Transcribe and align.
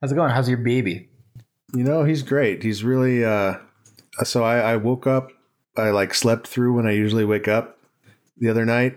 How's 0.00 0.12
it 0.12 0.14
going? 0.14 0.30
How's 0.30 0.48
your 0.48 0.58
baby? 0.58 1.08
You 1.74 1.84
know, 1.84 2.04
he's 2.04 2.22
great. 2.22 2.62
He's 2.62 2.84
really 2.84 3.24
uh 3.24 3.56
so 4.24 4.44
I, 4.44 4.58
I 4.58 4.76
woke 4.76 5.06
up 5.06 5.30
I 5.76 5.90
like 5.90 6.14
slept 6.14 6.46
through 6.46 6.74
when 6.74 6.86
I 6.86 6.92
usually 6.92 7.24
wake 7.24 7.48
up 7.48 7.78
the 8.38 8.48
other 8.48 8.64
night 8.64 8.96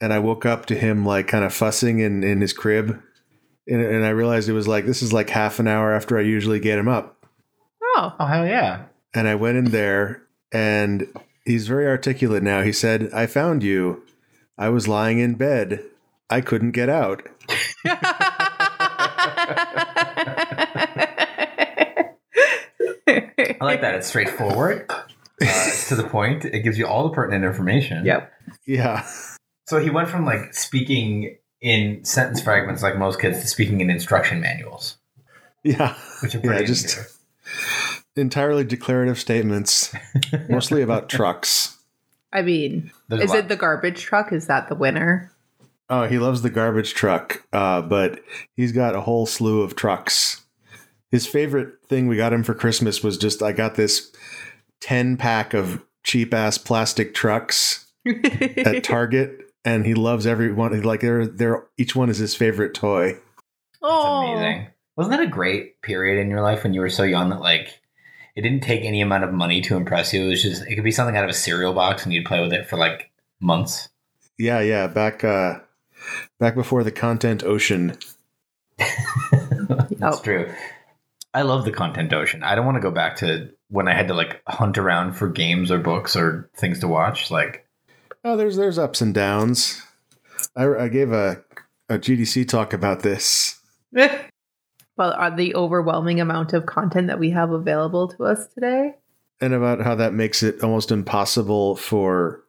and 0.00 0.12
I 0.12 0.18
woke 0.18 0.44
up 0.44 0.66
to 0.66 0.74
him 0.74 1.06
like 1.06 1.28
kind 1.28 1.44
of 1.44 1.54
fussing 1.54 2.00
in, 2.00 2.24
in 2.24 2.40
his 2.40 2.52
crib. 2.52 3.00
And, 3.68 3.80
and 3.80 4.04
I 4.04 4.10
realized 4.10 4.48
it 4.48 4.52
was 4.52 4.68
like 4.68 4.84
this 4.84 5.02
is 5.02 5.12
like 5.12 5.30
half 5.30 5.58
an 5.58 5.68
hour 5.68 5.94
after 5.94 6.18
I 6.18 6.22
usually 6.22 6.60
get 6.60 6.78
him 6.78 6.88
up. 6.88 7.24
Oh, 7.82 8.14
Oh 8.18 8.26
hell 8.26 8.46
yeah! 8.46 8.84
And 9.14 9.28
I 9.28 9.36
went 9.36 9.58
in 9.58 9.66
there 9.66 10.22
and 10.52 11.06
he's 11.44 11.68
very 11.68 11.86
articulate 11.86 12.42
now. 12.42 12.62
He 12.62 12.72
said, 12.72 13.10
I 13.12 13.26
found 13.26 13.62
you. 13.62 14.02
I 14.58 14.70
was 14.70 14.88
lying 14.88 15.18
in 15.18 15.34
bed. 15.34 15.84
I 16.28 16.40
couldn't 16.40 16.72
get 16.72 16.88
out. 16.88 17.22
I 23.06 23.56
like 23.60 23.80
that. 23.80 23.94
It's 23.94 24.06
straightforward. 24.08 24.86
Uh, 24.90 25.02
it's 25.40 25.88
to 25.88 25.96
the 25.96 26.04
point. 26.04 26.44
It 26.44 26.60
gives 26.62 26.78
you 26.78 26.86
all 26.86 27.04
the 27.04 27.14
pertinent 27.14 27.44
information. 27.44 28.04
Yep. 28.04 28.32
Yeah. 28.66 29.06
So 29.66 29.78
he 29.80 29.90
went 29.90 30.08
from 30.08 30.24
like 30.24 30.54
speaking 30.54 31.36
in 31.60 32.04
sentence 32.04 32.40
fragments, 32.42 32.82
like 32.82 32.96
most 32.96 33.20
kids, 33.20 33.40
to 33.40 33.46
speaking 33.46 33.80
in 33.80 33.90
instruction 33.90 34.40
manuals, 34.40 34.96
Yeah. 35.62 35.94
which 36.22 36.34
are 36.34 36.40
pretty. 36.40 36.64
just- 36.66 36.88
just 36.94 37.18
Entirely 38.14 38.62
declarative 38.62 39.18
statements, 39.18 39.94
mostly 40.48 40.82
about 40.82 41.08
trucks. 41.08 41.78
I 42.30 42.42
mean, 42.42 42.90
There's 43.08 43.24
is 43.24 43.32
it 43.34 43.48
the 43.48 43.56
garbage 43.56 44.02
truck? 44.02 44.32
Is 44.34 44.48
that 44.48 44.68
the 44.68 44.74
winner? 44.74 45.32
Oh, 45.88 46.06
he 46.06 46.18
loves 46.18 46.42
the 46.42 46.50
garbage 46.50 46.92
truck, 46.92 47.42
uh, 47.54 47.80
but 47.80 48.20
he's 48.54 48.70
got 48.72 48.94
a 48.94 49.00
whole 49.00 49.24
slew 49.24 49.62
of 49.62 49.76
trucks. 49.76 50.41
His 51.12 51.26
favorite 51.26 51.74
thing 51.86 52.08
we 52.08 52.16
got 52.16 52.32
him 52.32 52.42
for 52.42 52.54
Christmas 52.54 53.04
was 53.04 53.16
just 53.16 53.40
I 53.42 53.52
got 53.52 53.76
this 53.76 54.10
10 54.80 55.16
pack 55.18 55.54
of 55.54 55.84
cheap 56.02 56.34
ass 56.34 56.58
plastic 56.58 57.14
trucks 57.14 57.86
at 58.06 58.82
Target, 58.82 59.52
and 59.64 59.86
he 59.86 59.94
loves 59.94 60.26
every 60.26 60.52
one. 60.52 60.80
Like 60.82 61.00
they're, 61.02 61.26
they're 61.26 61.64
each 61.78 61.94
one 61.94 62.08
is 62.10 62.18
his 62.18 62.34
favorite 62.34 62.74
toy. 62.74 63.18
Oh, 63.82 64.32
amazing. 64.32 64.68
Wasn't 64.96 65.16
that 65.16 65.22
a 65.24 65.30
great 65.30 65.80
period 65.82 66.20
in 66.20 66.28
your 66.30 66.40
life 66.42 66.64
when 66.64 66.74
you 66.74 66.80
were 66.80 66.90
so 66.90 67.02
young 67.04 67.30
that 67.30 67.40
like 67.40 67.80
it 68.34 68.42
didn't 68.42 68.62
take 68.62 68.82
any 68.84 69.00
amount 69.00 69.24
of 69.24 69.32
money 69.32 69.60
to 69.62 69.76
impress 69.76 70.12
you? 70.12 70.24
It 70.24 70.28
was 70.28 70.42
just 70.42 70.62
it 70.66 70.74
could 70.74 70.84
be 70.84 70.90
something 70.90 71.16
out 71.16 71.24
of 71.24 71.30
a 71.30 71.34
cereal 71.34 71.72
box 71.74 72.04
and 72.04 72.12
you'd 72.12 72.24
play 72.26 72.40
with 72.40 72.52
it 72.52 72.68
for 72.68 72.76
like 72.76 73.10
months. 73.40 73.88
Yeah, 74.38 74.60
yeah. 74.60 74.86
Back 74.86 75.24
uh, 75.24 75.60
back 76.40 76.54
before 76.54 76.82
the 76.84 76.90
content 76.92 77.44
ocean. 77.44 77.96
That's 78.78 80.18
Oh. 80.18 80.20
true. 80.22 80.50
I 81.34 81.42
love 81.42 81.64
the 81.64 81.72
content 81.72 82.12
ocean. 82.12 82.42
I 82.42 82.54
don't 82.54 82.66
want 82.66 82.76
to 82.76 82.82
go 82.82 82.90
back 82.90 83.16
to 83.16 83.50
when 83.68 83.88
I 83.88 83.94
had 83.94 84.08
to 84.08 84.14
like 84.14 84.42
hunt 84.46 84.76
around 84.78 85.14
for 85.14 85.28
games 85.28 85.70
or 85.70 85.78
books 85.78 86.14
or 86.14 86.50
things 86.54 86.80
to 86.80 86.88
watch. 86.88 87.30
Like, 87.30 87.66
Oh, 88.24 88.36
there's 88.36 88.56
there's 88.56 88.78
ups 88.78 89.00
and 89.00 89.12
downs. 89.14 89.82
I, 90.56 90.66
I 90.68 90.88
gave 90.88 91.12
a 91.12 91.42
a 91.88 91.98
GDC 91.98 92.48
talk 92.48 92.72
about 92.72 93.00
this. 93.00 93.60
well, 93.92 95.12
are 95.12 95.34
the 95.34 95.54
overwhelming 95.54 96.20
amount 96.20 96.52
of 96.52 96.66
content 96.66 97.08
that 97.08 97.18
we 97.18 97.30
have 97.30 97.50
available 97.50 98.08
to 98.08 98.24
us 98.24 98.46
today? 98.48 98.94
and 99.40 99.54
about 99.54 99.80
how 99.80 99.96
that 99.96 100.12
makes 100.14 100.44
it 100.44 100.62
almost 100.62 100.92
impossible 100.92 101.74
for 101.74 102.44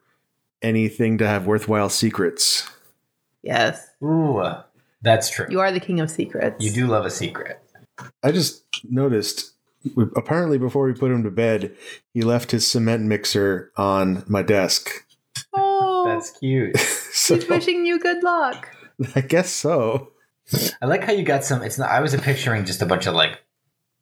anything 0.61 1.17
to 1.17 1.25
have 1.27 1.47
worthwhile 1.47 1.89
secrets. 1.89 2.69
Yes, 3.41 3.83
ooh, 4.03 4.43
that's 5.01 5.31
true. 5.31 5.47
you 5.49 5.59
are 5.59 5.71
the 5.71 5.79
king 5.79 5.99
of 5.99 6.11
secrets. 6.11 6.63
You 6.63 6.71
do 6.71 6.85
love 6.85 7.03
a 7.07 7.09
secret. 7.09 7.59
I 8.23 8.31
just 8.31 8.63
noticed 8.83 9.53
apparently 10.15 10.57
before 10.57 10.85
we 10.85 10.93
put 10.93 11.11
him 11.11 11.23
to 11.23 11.31
bed, 11.31 11.75
he 12.13 12.21
left 12.21 12.51
his 12.51 12.65
cement 12.65 13.03
mixer 13.03 13.71
on 13.77 14.23
my 14.27 14.41
desk. 14.41 14.89
Oh, 15.53 16.05
That's 16.07 16.31
cute. 16.31 16.77
so 16.77 17.35
he's 17.35 17.47
wishing 17.47 17.85
you 17.85 17.99
good 17.99 18.23
luck. 18.23 18.69
I 19.15 19.21
guess 19.21 19.51
so. 19.51 20.09
I 20.81 20.85
like 20.85 21.03
how 21.03 21.13
you 21.13 21.23
got 21.23 21.43
some. 21.43 21.61
It's 21.63 21.77
not. 21.77 21.89
I 21.89 22.01
was 22.01 22.15
picturing 22.17 22.65
just 22.65 22.81
a 22.81 22.85
bunch 22.85 23.07
of 23.07 23.15
like, 23.15 23.41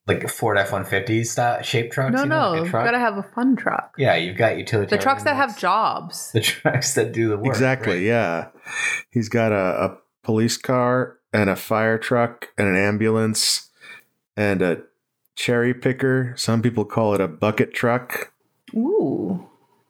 like 0.07 0.27
Ford 0.27 0.57
F 0.57 0.71
one 0.71 0.83
fifty 0.85 1.23
style 1.23 1.61
shaped 1.61 1.93
trucks. 1.93 2.13
No, 2.13 2.23
you 2.23 2.29
know, 2.29 2.41
no, 2.41 2.51
like 2.51 2.61
a 2.61 2.65
you 2.65 2.69
truck. 2.71 2.85
gotta 2.85 2.99
have 2.99 3.17
a 3.17 3.23
fun 3.23 3.55
truck. 3.55 3.93
yeah, 3.97 4.15
you've 4.15 4.37
got 4.37 4.57
utility. 4.57 4.89
The 4.89 5.01
trucks 5.01 5.23
that 5.23 5.35
have 5.35 5.57
jobs. 5.57 6.31
the 6.31 6.41
trucks 6.41 6.95
that 6.95 7.11
do 7.11 7.29
the 7.29 7.37
work. 7.37 7.45
exactly, 7.47 7.93
right? 7.93 8.01
yeah. 8.03 8.47
He's 9.11 9.29
got 9.29 9.51
a, 9.51 9.55
a 9.85 9.97
police 10.23 10.57
car 10.57 11.17
and 11.31 11.49
a 11.49 11.55
fire 11.55 11.97
truck 11.97 12.49
and 12.57 12.67
an 12.67 12.75
ambulance 12.75 13.69
and 14.35 14.61
a 14.61 14.83
cherry 15.35 15.73
picker. 15.73 16.33
Some 16.37 16.61
people 16.61 16.85
call 16.85 17.13
it 17.13 17.21
a 17.21 17.27
bucket 17.27 17.73
truck. 17.73 18.33
Ooh, 18.73 19.47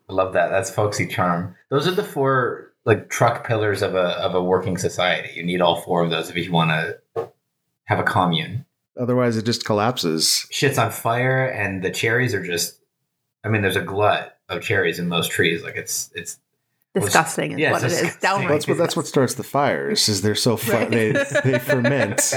I 0.10 0.14
love 0.14 0.34
that. 0.34 0.50
That's 0.50 0.70
folksy 0.70 1.08
charm. 1.08 1.56
Those 1.70 1.88
are 1.88 1.92
the 1.92 2.04
four 2.04 2.74
like 2.86 3.10
truck 3.10 3.46
pillars 3.46 3.82
of 3.82 3.96
a 3.96 4.20
of 4.20 4.36
a 4.36 4.44
working 4.44 4.78
society. 4.78 5.30
You 5.36 5.44
need 5.44 5.62
all 5.62 5.82
four 5.82 6.04
of 6.04 6.10
those 6.10 6.30
if 6.30 6.36
you 6.36 6.52
want 6.52 6.72
to 6.72 7.32
have 7.86 8.00
a 8.00 8.04
commune. 8.04 8.66
Otherwise, 9.00 9.38
it 9.38 9.46
just 9.46 9.66
collapses. 9.66 10.46
Shit's 10.52 10.78
on 10.78 10.92
fire, 10.92 11.46
and 11.46 11.84
the 11.84 11.92
cherries 11.92 12.34
are 12.34 12.46
just. 12.46 12.80
I 13.44 13.50
mean, 13.50 13.62
there's 13.62 13.76
a 13.76 13.82
glut 13.82 14.38
of 14.50 14.62
cherries 14.62 15.00
in 15.00 15.08
most 15.08 15.32
trees. 15.32 15.64
Like 15.64 15.76
it's 15.76 16.12
it's 16.14 16.40
disgusting 16.94 17.54
is 17.54 17.60
yeah, 17.60 17.72
what 17.72 17.84
it 17.84 17.86
it's 17.86 17.96
is. 17.96 18.02
disgusting. 18.02 18.30
Downright. 18.30 18.50
That's 18.50 18.68
what 18.68 18.78
that's 18.78 18.96
what 18.96 19.08
starts 19.08 19.34
the 19.36 19.44
fires. 19.44 20.10
Is 20.10 20.22
they're 20.22 20.36
so 20.36 20.58
fu- 20.58 20.86
they 20.90 21.12
they 21.44 21.60
ferment 21.60 22.34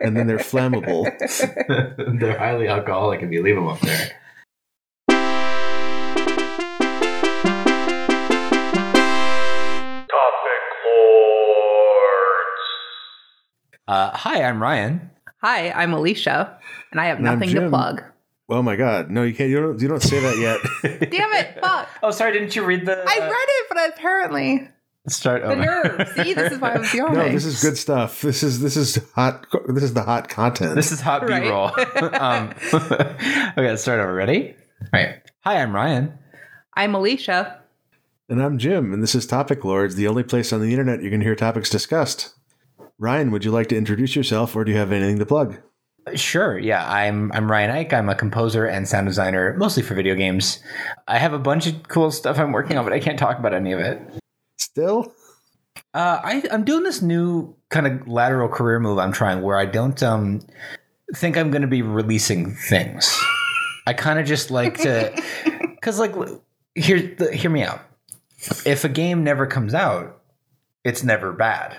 and 0.00 0.16
then 0.16 0.26
they're 0.26 0.38
flammable. 0.38 1.04
they're 2.20 2.38
highly 2.38 2.68
alcoholic 2.68 3.22
if 3.22 3.30
you 3.32 3.42
leave 3.42 3.56
them 3.56 3.68
up 3.68 3.80
there. 3.80 4.12
Uh, 13.88 14.10
hi, 14.16 14.42
I'm 14.42 14.60
Ryan. 14.60 15.10
Hi, 15.42 15.70
I'm 15.70 15.92
Alicia, 15.92 16.58
and 16.90 17.00
I 17.00 17.06
have 17.06 17.18
And 17.18 17.24
nothing 17.24 17.50
to 17.50 17.68
plug. 17.68 18.02
Oh 18.48 18.62
my 18.62 18.76
god! 18.76 19.10
No, 19.10 19.22
you 19.24 19.34
can't. 19.34 19.50
You 19.50 19.60
don't. 19.60 19.80
You 19.80 19.88
don't 19.88 20.02
say 20.02 20.20
that 20.20 20.38
yet. 20.38 20.60
Damn 21.10 21.32
it! 21.32 21.58
Fuck. 21.60 21.88
Oh, 22.02 22.10
sorry, 22.12 22.32
didn't 22.32 22.54
you 22.54 22.64
read 22.64 22.86
the? 22.86 22.92
I 22.96 23.18
read 23.18 23.32
it, 23.32 23.66
but 23.68 23.88
apparently 23.90 24.68
Start 25.08 25.42
over. 25.42 25.54
the 25.56 25.62
nerve. 25.64 26.08
See, 26.16 26.34
this 26.34 26.52
is 26.52 26.58
why 26.60 26.72
I 26.74 26.78
was 26.78 26.92
yawning. 26.94 27.14
no, 27.18 27.28
this 27.28 27.44
is 27.44 27.60
good 27.60 27.76
stuff. 27.76 28.22
This 28.22 28.42
is 28.44 28.60
this 28.60 28.76
is 28.76 29.00
hot. 29.14 29.46
This 29.68 29.82
is 29.82 29.94
the 29.94 30.02
hot 30.02 30.28
content. 30.28 30.74
This 30.76 30.92
is 30.92 31.00
hot 31.00 31.28
Right. 31.28 31.42
B-roll. 31.42 31.66
um, 32.20 32.54
okay, 32.72 33.54
let's 33.56 33.82
start 33.82 33.98
over. 34.00 34.14
Ready? 34.14 34.54
All 34.82 34.88
right. 35.00 35.22
Hi, 35.44 35.60
I'm 35.62 35.74
Ryan. 35.74 36.16
I'm 36.74 36.94
Alicia. 36.94 37.60
and 38.28 38.42
I'm 38.42 38.58
Jim, 38.58 38.92
and 38.92 39.02
this 39.02 39.14
is 39.14 39.26
Topic 39.26 39.64
Lords, 39.64 39.94
the 39.96 40.06
only 40.08 40.22
place 40.22 40.52
on 40.52 40.60
the 40.60 40.70
internet 40.70 41.02
you 41.02 41.10
can 41.10 41.20
hear 41.20 41.34
topics 41.34 41.70
discussed. 41.70 42.34
Ryan, 42.98 43.30
would 43.30 43.44
you 43.44 43.50
like 43.50 43.68
to 43.68 43.76
introduce 43.76 44.14
yourself, 44.16 44.54
or 44.56 44.64
do 44.64 44.72
you 44.72 44.78
have 44.78 44.92
anything 44.92 45.18
to 45.18 45.26
plug? 45.26 45.56
Sure. 46.14 46.56
Yeah, 46.56 46.88
I'm 46.88 47.32
I'm 47.32 47.50
Ryan 47.50 47.70
Ike. 47.70 47.92
I'm 47.92 48.08
a 48.08 48.14
composer 48.14 48.64
and 48.64 48.88
sound 48.88 49.08
designer, 49.08 49.54
mostly 49.58 49.82
for 49.82 49.94
video 49.94 50.14
games. 50.14 50.60
I 51.08 51.18
have 51.18 51.32
a 51.32 51.38
bunch 51.38 51.66
of 51.66 51.88
cool 51.88 52.12
stuff 52.12 52.38
I'm 52.38 52.52
working 52.52 52.78
on, 52.78 52.84
but 52.84 52.92
I 52.92 53.00
can't 53.00 53.18
talk 53.18 53.38
about 53.38 53.52
any 53.54 53.72
of 53.72 53.80
it. 53.80 54.00
Still, 54.56 55.12
Uh, 55.94 56.20
I, 56.22 56.42
I'm 56.50 56.64
doing 56.64 56.84
this 56.84 57.02
new 57.02 57.54
kind 57.70 57.86
of 57.86 58.06
lateral 58.06 58.48
career 58.48 58.78
move 58.78 58.98
I'm 58.98 59.12
trying 59.12 59.42
where 59.42 59.58
I 59.58 59.66
don't 59.66 60.00
um, 60.02 60.46
think 61.14 61.36
I'm 61.36 61.50
going 61.50 61.62
to 61.62 61.68
be 61.68 61.82
releasing 61.82 62.54
things. 62.54 63.18
I 63.86 63.92
kind 63.92 64.18
of 64.18 64.26
just 64.26 64.50
like 64.50 64.78
to, 64.78 65.12
because 65.74 65.98
like, 65.98 66.14
hear 66.74 67.00
the, 67.00 67.34
hear 67.34 67.50
me 67.50 67.62
out. 67.62 67.80
If 68.64 68.84
a 68.84 68.88
game 68.88 69.24
never 69.24 69.46
comes 69.46 69.74
out, 69.74 70.22
it's 70.84 71.02
never 71.02 71.32
bad. 71.32 71.76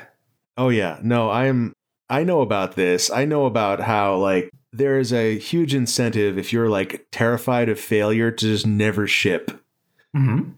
Oh 0.57 0.69
yeah, 0.69 0.99
no, 1.03 1.29
I'm 1.29 1.73
I 2.09 2.23
know 2.23 2.41
about 2.41 2.75
this. 2.75 3.11
I 3.11 3.25
know 3.25 3.45
about 3.45 3.79
how 3.81 4.15
like 4.17 4.49
there 4.71 4.99
is 4.99 5.11
a 5.11 5.37
huge 5.37 5.73
incentive 5.73 6.37
if 6.37 6.53
you're 6.53 6.69
like 6.69 7.07
terrified 7.11 7.69
of 7.69 7.79
failure 7.79 8.31
to 8.31 8.45
just 8.45 8.65
never 8.67 9.07
ship 9.07 9.51
Mm-hmm. 10.15 10.51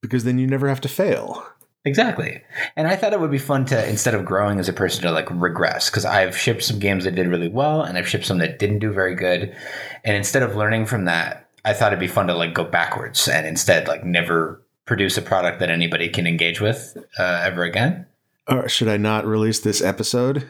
because 0.00 0.22
then 0.24 0.38
you 0.38 0.46
never 0.46 0.68
have 0.68 0.80
to 0.82 0.88
fail. 0.88 1.44
Exactly. 1.84 2.40
And 2.76 2.86
I 2.86 2.94
thought 2.94 3.12
it 3.12 3.18
would 3.20 3.32
be 3.32 3.38
fun 3.38 3.64
to 3.66 3.88
instead 3.88 4.14
of 4.14 4.24
growing 4.24 4.60
as 4.60 4.68
a 4.68 4.72
person 4.72 5.02
to 5.02 5.10
like 5.10 5.28
regress 5.30 5.90
because 5.90 6.04
I've 6.04 6.36
shipped 6.36 6.62
some 6.62 6.78
games 6.78 7.02
that 7.04 7.16
did 7.16 7.26
really 7.26 7.48
well 7.48 7.82
and 7.82 7.98
I've 7.98 8.08
shipped 8.08 8.26
some 8.26 8.38
that 8.38 8.60
didn't 8.60 8.78
do 8.78 8.92
very 8.92 9.16
good. 9.16 9.56
And 10.04 10.16
instead 10.16 10.44
of 10.44 10.54
learning 10.54 10.86
from 10.86 11.06
that, 11.06 11.48
I 11.64 11.72
thought 11.72 11.88
it'd 11.92 11.98
be 12.00 12.06
fun 12.06 12.28
to 12.28 12.34
like 12.34 12.54
go 12.54 12.62
backwards 12.64 13.26
and 13.26 13.44
instead 13.46 13.88
like 13.88 14.04
never 14.04 14.62
produce 14.84 15.16
a 15.18 15.22
product 15.22 15.58
that 15.58 15.70
anybody 15.70 16.08
can 16.08 16.26
engage 16.26 16.60
with 16.60 16.96
uh, 17.18 17.42
ever 17.44 17.64
again. 17.64 18.06
Or 18.46 18.68
should 18.68 18.88
I 18.88 18.98
not 18.98 19.26
release 19.26 19.58
this 19.60 19.80
episode? 19.82 20.48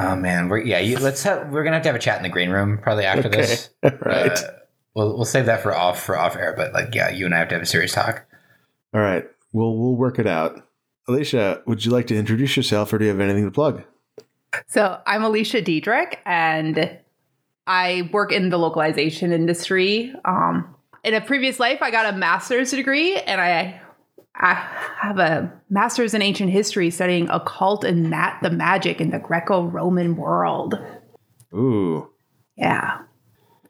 Oh 0.00 0.14
man, 0.16 0.48
we're 0.48 0.58
yeah. 0.58 0.78
You, 0.78 0.98
let's 0.98 1.22
have 1.24 1.50
we're 1.50 1.64
gonna 1.64 1.76
have 1.76 1.82
to 1.82 1.88
have 1.88 1.96
a 1.96 2.00
chat 2.00 2.18
in 2.18 2.22
the 2.22 2.28
green 2.28 2.50
room 2.50 2.78
probably 2.78 3.04
after 3.04 3.28
Okay. 3.28 3.36
this. 3.38 3.70
right. 3.82 4.30
Uh, 4.32 4.52
we'll 4.94 5.16
we'll 5.16 5.24
save 5.24 5.46
that 5.46 5.62
for 5.62 5.74
off 5.74 6.00
for 6.02 6.16
off 6.16 6.36
air. 6.36 6.54
But 6.56 6.72
like 6.72 6.94
yeah, 6.94 7.10
you 7.10 7.26
and 7.26 7.34
I 7.34 7.38
have 7.38 7.48
to 7.48 7.54
have 7.56 7.62
a 7.62 7.66
serious 7.66 7.92
talk. 7.92 8.24
All 8.94 9.00
right. 9.00 9.24
We'll 9.52 9.76
we'll 9.76 9.96
work 9.96 10.18
it 10.18 10.26
out. 10.26 10.62
Alicia, 11.08 11.62
would 11.66 11.84
you 11.84 11.90
like 11.90 12.06
to 12.08 12.16
introduce 12.16 12.56
yourself 12.56 12.92
or 12.92 12.98
do 12.98 13.04
you 13.06 13.10
have 13.10 13.20
anything 13.20 13.44
to 13.44 13.50
plug? 13.50 13.82
So 14.66 15.00
I'm 15.06 15.22
Alicia 15.24 15.62
Diedrich, 15.62 16.18
and 16.24 16.98
I 17.66 18.08
work 18.12 18.30
in 18.32 18.50
the 18.50 18.58
localization 18.58 19.32
industry. 19.32 20.14
Um, 20.24 20.74
in 21.04 21.14
a 21.14 21.20
previous 21.20 21.58
life, 21.60 21.80
I 21.82 21.90
got 21.90 22.12
a 22.14 22.16
master's 22.16 22.70
degree, 22.70 23.16
and 23.16 23.40
I 23.40 23.80
I 24.40 24.54
have 25.00 25.18
a 25.18 25.52
master's 25.68 26.14
in 26.14 26.22
ancient 26.22 26.50
history 26.50 26.90
studying 26.90 27.28
occult 27.28 27.82
and 27.84 28.08
nat 28.10 28.38
the 28.42 28.50
magic 28.50 29.00
in 29.00 29.10
the 29.10 29.18
Greco-Roman 29.18 30.16
world. 30.16 30.78
Ooh. 31.52 32.08
Yeah. 32.56 32.98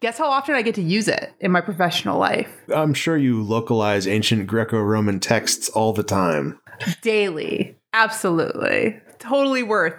Guess 0.00 0.18
how 0.18 0.26
often 0.30 0.54
I 0.54 0.62
get 0.62 0.74
to 0.76 0.82
use 0.82 1.08
it 1.08 1.32
in 1.40 1.50
my 1.50 1.60
professional 1.60 2.18
life? 2.18 2.50
I'm 2.74 2.94
sure 2.94 3.16
you 3.16 3.42
localize 3.42 4.06
ancient 4.06 4.46
Greco 4.46 4.80
Roman 4.80 5.20
texts 5.20 5.68
all 5.70 5.92
the 5.92 6.02
time. 6.04 6.60
Daily. 7.02 7.76
Absolutely. 7.92 9.00
Totally 9.18 9.62
worth 9.62 9.94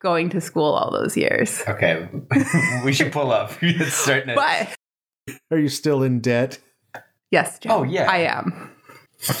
going 0.00 0.30
to 0.30 0.40
school 0.40 0.72
all 0.74 0.90
those 0.92 1.16
years. 1.16 1.60
Okay, 1.68 2.08
we 2.84 2.92
should 2.92 3.12
pull 3.12 3.32
up. 3.32 3.50
It's 3.62 3.92
starting 3.94 4.28
to. 4.28 4.34
But 4.36 5.34
Are 5.50 5.58
you 5.58 5.68
still 5.68 6.02
in 6.04 6.20
debt? 6.20 6.58
yes, 7.30 7.58
Jim, 7.58 7.72
Oh, 7.72 7.82
yeah. 7.82 8.08
I 8.10 8.18
am 8.18 8.70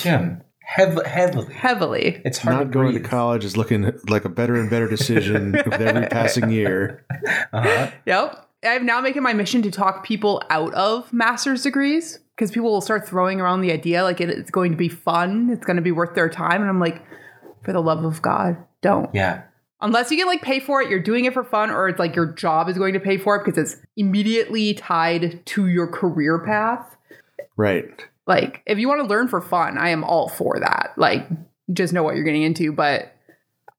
Jim, 0.00 0.42
heav- 0.68 1.06
heavily. 1.06 1.54
heavily. 1.54 2.22
It's 2.24 2.38
hard 2.38 2.56
Not 2.56 2.64
to 2.64 2.70
going 2.70 2.94
to 2.94 3.00
college 3.00 3.44
is 3.44 3.56
looking 3.56 3.92
like 4.08 4.24
a 4.24 4.28
better 4.28 4.54
and 4.56 4.68
better 4.70 4.88
decision 4.88 5.52
with 5.64 5.80
every 5.80 6.06
passing 6.06 6.50
year. 6.50 7.04
Uh-huh. 7.52 7.90
Yep. 8.06 8.44
I'm 8.64 8.86
now 8.86 9.00
making 9.00 9.22
my 9.22 9.32
mission 9.32 9.62
to 9.62 9.70
talk 9.70 10.04
people 10.04 10.42
out 10.50 10.74
of 10.74 11.12
master's 11.12 11.62
degrees 11.62 12.18
because 12.34 12.50
people 12.50 12.70
will 12.70 12.80
start 12.80 13.06
throwing 13.06 13.40
around 13.40 13.60
the 13.60 13.72
idea 13.72 14.02
like 14.02 14.20
it, 14.20 14.30
it's 14.30 14.50
going 14.50 14.72
to 14.72 14.76
be 14.76 14.88
fun, 14.88 15.50
it's 15.50 15.64
going 15.64 15.76
to 15.76 15.82
be 15.82 15.92
worth 15.92 16.14
their 16.14 16.28
time. 16.28 16.60
And 16.60 16.68
I'm 16.68 16.80
like, 16.80 17.02
for 17.64 17.72
the 17.72 17.80
love 17.80 18.04
of 18.04 18.20
God, 18.20 18.56
don't. 18.82 19.12
Yeah. 19.14 19.42
Unless 19.80 20.10
you 20.10 20.16
can 20.16 20.26
like 20.26 20.42
pay 20.42 20.58
for 20.58 20.82
it, 20.82 20.90
you're 20.90 21.02
doing 21.02 21.24
it 21.24 21.32
for 21.32 21.44
fun, 21.44 21.70
or 21.70 21.88
it's 21.88 22.00
like 22.00 22.16
your 22.16 22.32
job 22.32 22.68
is 22.68 22.76
going 22.76 22.94
to 22.94 23.00
pay 23.00 23.16
for 23.16 23.36
it 23.36 23.44
because 23.44 23.58
it's 23.58 23.80
immediately 23.96 24.74
tied 24.74 25.44
to 25.46 25.68
your 25.68 25.86
career 25.86 26.44
path. 26.44 26.96
Right. 27.56 28.06
Like, 28.28 28.62
if 28.66 28.78
you 28.78 28.86
want 28.86 29.00
to 29.00 29.08
learn 29.08 29.26
for 29.26 29.40
fun, 29.40 29.78
I 29.78 29.88
am 29.88 30.04
all 30.04 30.28
for 30.28 30.60
that. 30.60 30.92
Like, 30.96 31.26
just 31.72 31.92
know 31.92 32.04
what 32.04 32.14
you're 32.14 32.24
getting 32.24 32.42
into. 32.42 32.72
But 32.72 33.12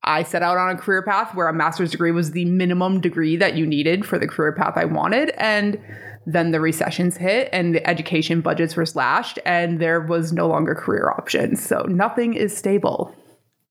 I 0.02 0.24
set 0.24 0.42
out 0.42 0.58
on 0.58 0.70
a 0.70 0.76
career 0.76 1.02
path 1.02 1.34
where 1.34 1.48
a 1.48 1.52
master's 1.54 1.92
degree 1.92 2.10
was 2.10 2.32
the 2.32 2.44
minimum 2.46 3.00
degree 3.00 3.36
that 3.36 3.54
you 3.54 3.64
needed 3.64 4.04
for 4.04 4.18
the 4.18 4.26
career 4.26 4.52
path 4.52 4.74
I 4.76 4.84
wanted. 4.86 5.30
And 5.38 5.80
then 6.26 6.50
the 6.50 6.60
recessions 6.60 7.16
hit 7.16 7.48
and 7.52 7.74
the 7.74 7.88
education 7.88 8.40
budgets 8.40 8.76
were 8.76 8.84
slashed, 8.84 9.38
and 9.46 9.80
there 9.80 10.00
was 10.00 10.32
no 10.32 10.48
longer 10.48 10.74
career 10.74 11.10
options. 11.10 11.64
So 11.64 11.82
nothing 11.88 12.34
is 12.34 12.54
stable. 12.56 13.14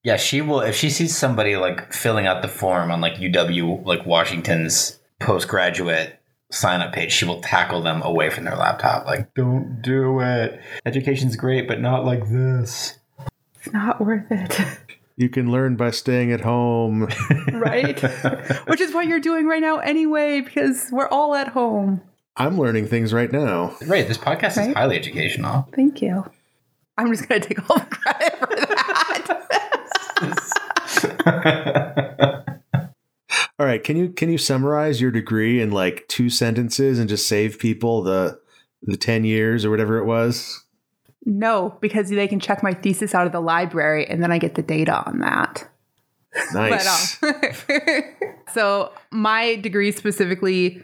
Yeah, 0.03 0.15
she 0.15 0.39
will 0.41 0.61
if 0.61 0.75
she 0.75 0.89
sees 0.89 1.15
somebody 1.15 1.57
like 1.57 1.91
filling 1.91 2.25
out 2.25 2.41
the 2.41 2.47
form 2.47 2.89
on 2.89 3.01
like 3.01 3.15
UW 3.15 3.85
like 3.85 4.05
Washington's 4.05 4.97
postgraduate 5.19 6.18
sign 6.51 6.81
up 6.81 6.93
page, 6.93 7.11
she 7.11 7.25
will 7.25 7.41
tackle 7.41 7.81
them 7.81 8.01
away 8.01 8.29
from 8.29 8.45
their 8.45 8.55
laptop. 8.55 9.05
Like, 9.05 9.33
don't 9.33 9.81
do 9.81 10.19
it. 10.19 10.59
Education's 10.85 11.35
great, 11.35 11.67
but 11.67 11.79
not 11.79 12.05
like 12.05 12.29
this. 12.29 12.97
It's 13.55 13.73
not 13.73 14.01
worth 14.01 14.25
it. 14.31 14.59
You 15.17 15.27
can 15.27 15.51
learn 15.51 15.75
by 15.75 15.91
staying 15.91 16.31
at 16.31 16.39
home. 16.41 17.09
right? 17.51 18.01
Which 18.67 18.79
is 18.79 18.93
what 18.93 19.05
you're 19.05 19.19
doing 19.19 19.47
right 19.47 19.61
now 19.61 19.79
anyway, 19.79 20.39
because 20.39 20.87
we're 20.93 21.09
all 21.09 21.35
at 21.35 21.49
home. 21.49 22.01
I'm 22.37 22.57
learning 22.57 22.87
things 22.87 23.11
right 23.11 23.29
now. 23.29 23.75
Right, 23.85 24.07
this 24.07 24.17
podcast 24.17 24.65
is 24.65 24.73
highly 24.73 24.95
educational. 24.95 25.67
Thank 25.75 26.01
you. 26.01 26.23
I'm 26.97 27.11
just 27.11 27.27
gonna 27.27 27.41
take 27.41 27.69
all 27.69 27.79
the 27.79 27.85
credit 27.85 28.39
for 28.39 28.47
that. 31.65 31.85
All 33.59 33.65
right, 33.65 33.83
can 33.83 33.97
you 33.97 34.09
can 34.09 34.29
you 34.29 34.37
summarize 34.37 35.01
your 35.01 35.11
degree 35.11 35.61
in 35.61 35.71
like 35.71 36.07
two 36.07 36.29
sentences 36.29 36.97
and 36.97 37.09
just 37.09 37.27
save 37.27 37.59
people 37.59 38.01
the 38.01 38.39
the 38.81 38.95
10 38.95 39.25
years 39.25 39.65
or 39.65 39.69
whatever 39.69 39.97
it 39.97 40.05
was? 40.05 40.63
no, 41.25 41.77
because 41.81 42.09
they 42.09 42.27
can 42.27 42.39
check 42.39 42.63
my 42.63 42.73
thesis 42.73 43.13
out 43.13 43.25
of 43.25 43.31
the 43.31 43.41
library 43.41 44.07
and 44.07 44.23
then 44.23 44.31
I 44.31 44.37
get 44.37 44.55
the 44.55 44.61
data 44.61 45.03
on 45.05 45.19
that. 45.19 45.69
Nice. 46.53 47.17
But, 47.19 47.35
um, 47.35 48.03
so 48.53 48.91
my 49.11 49.55
degree 49.55 49.91
specifically 49.91 50.81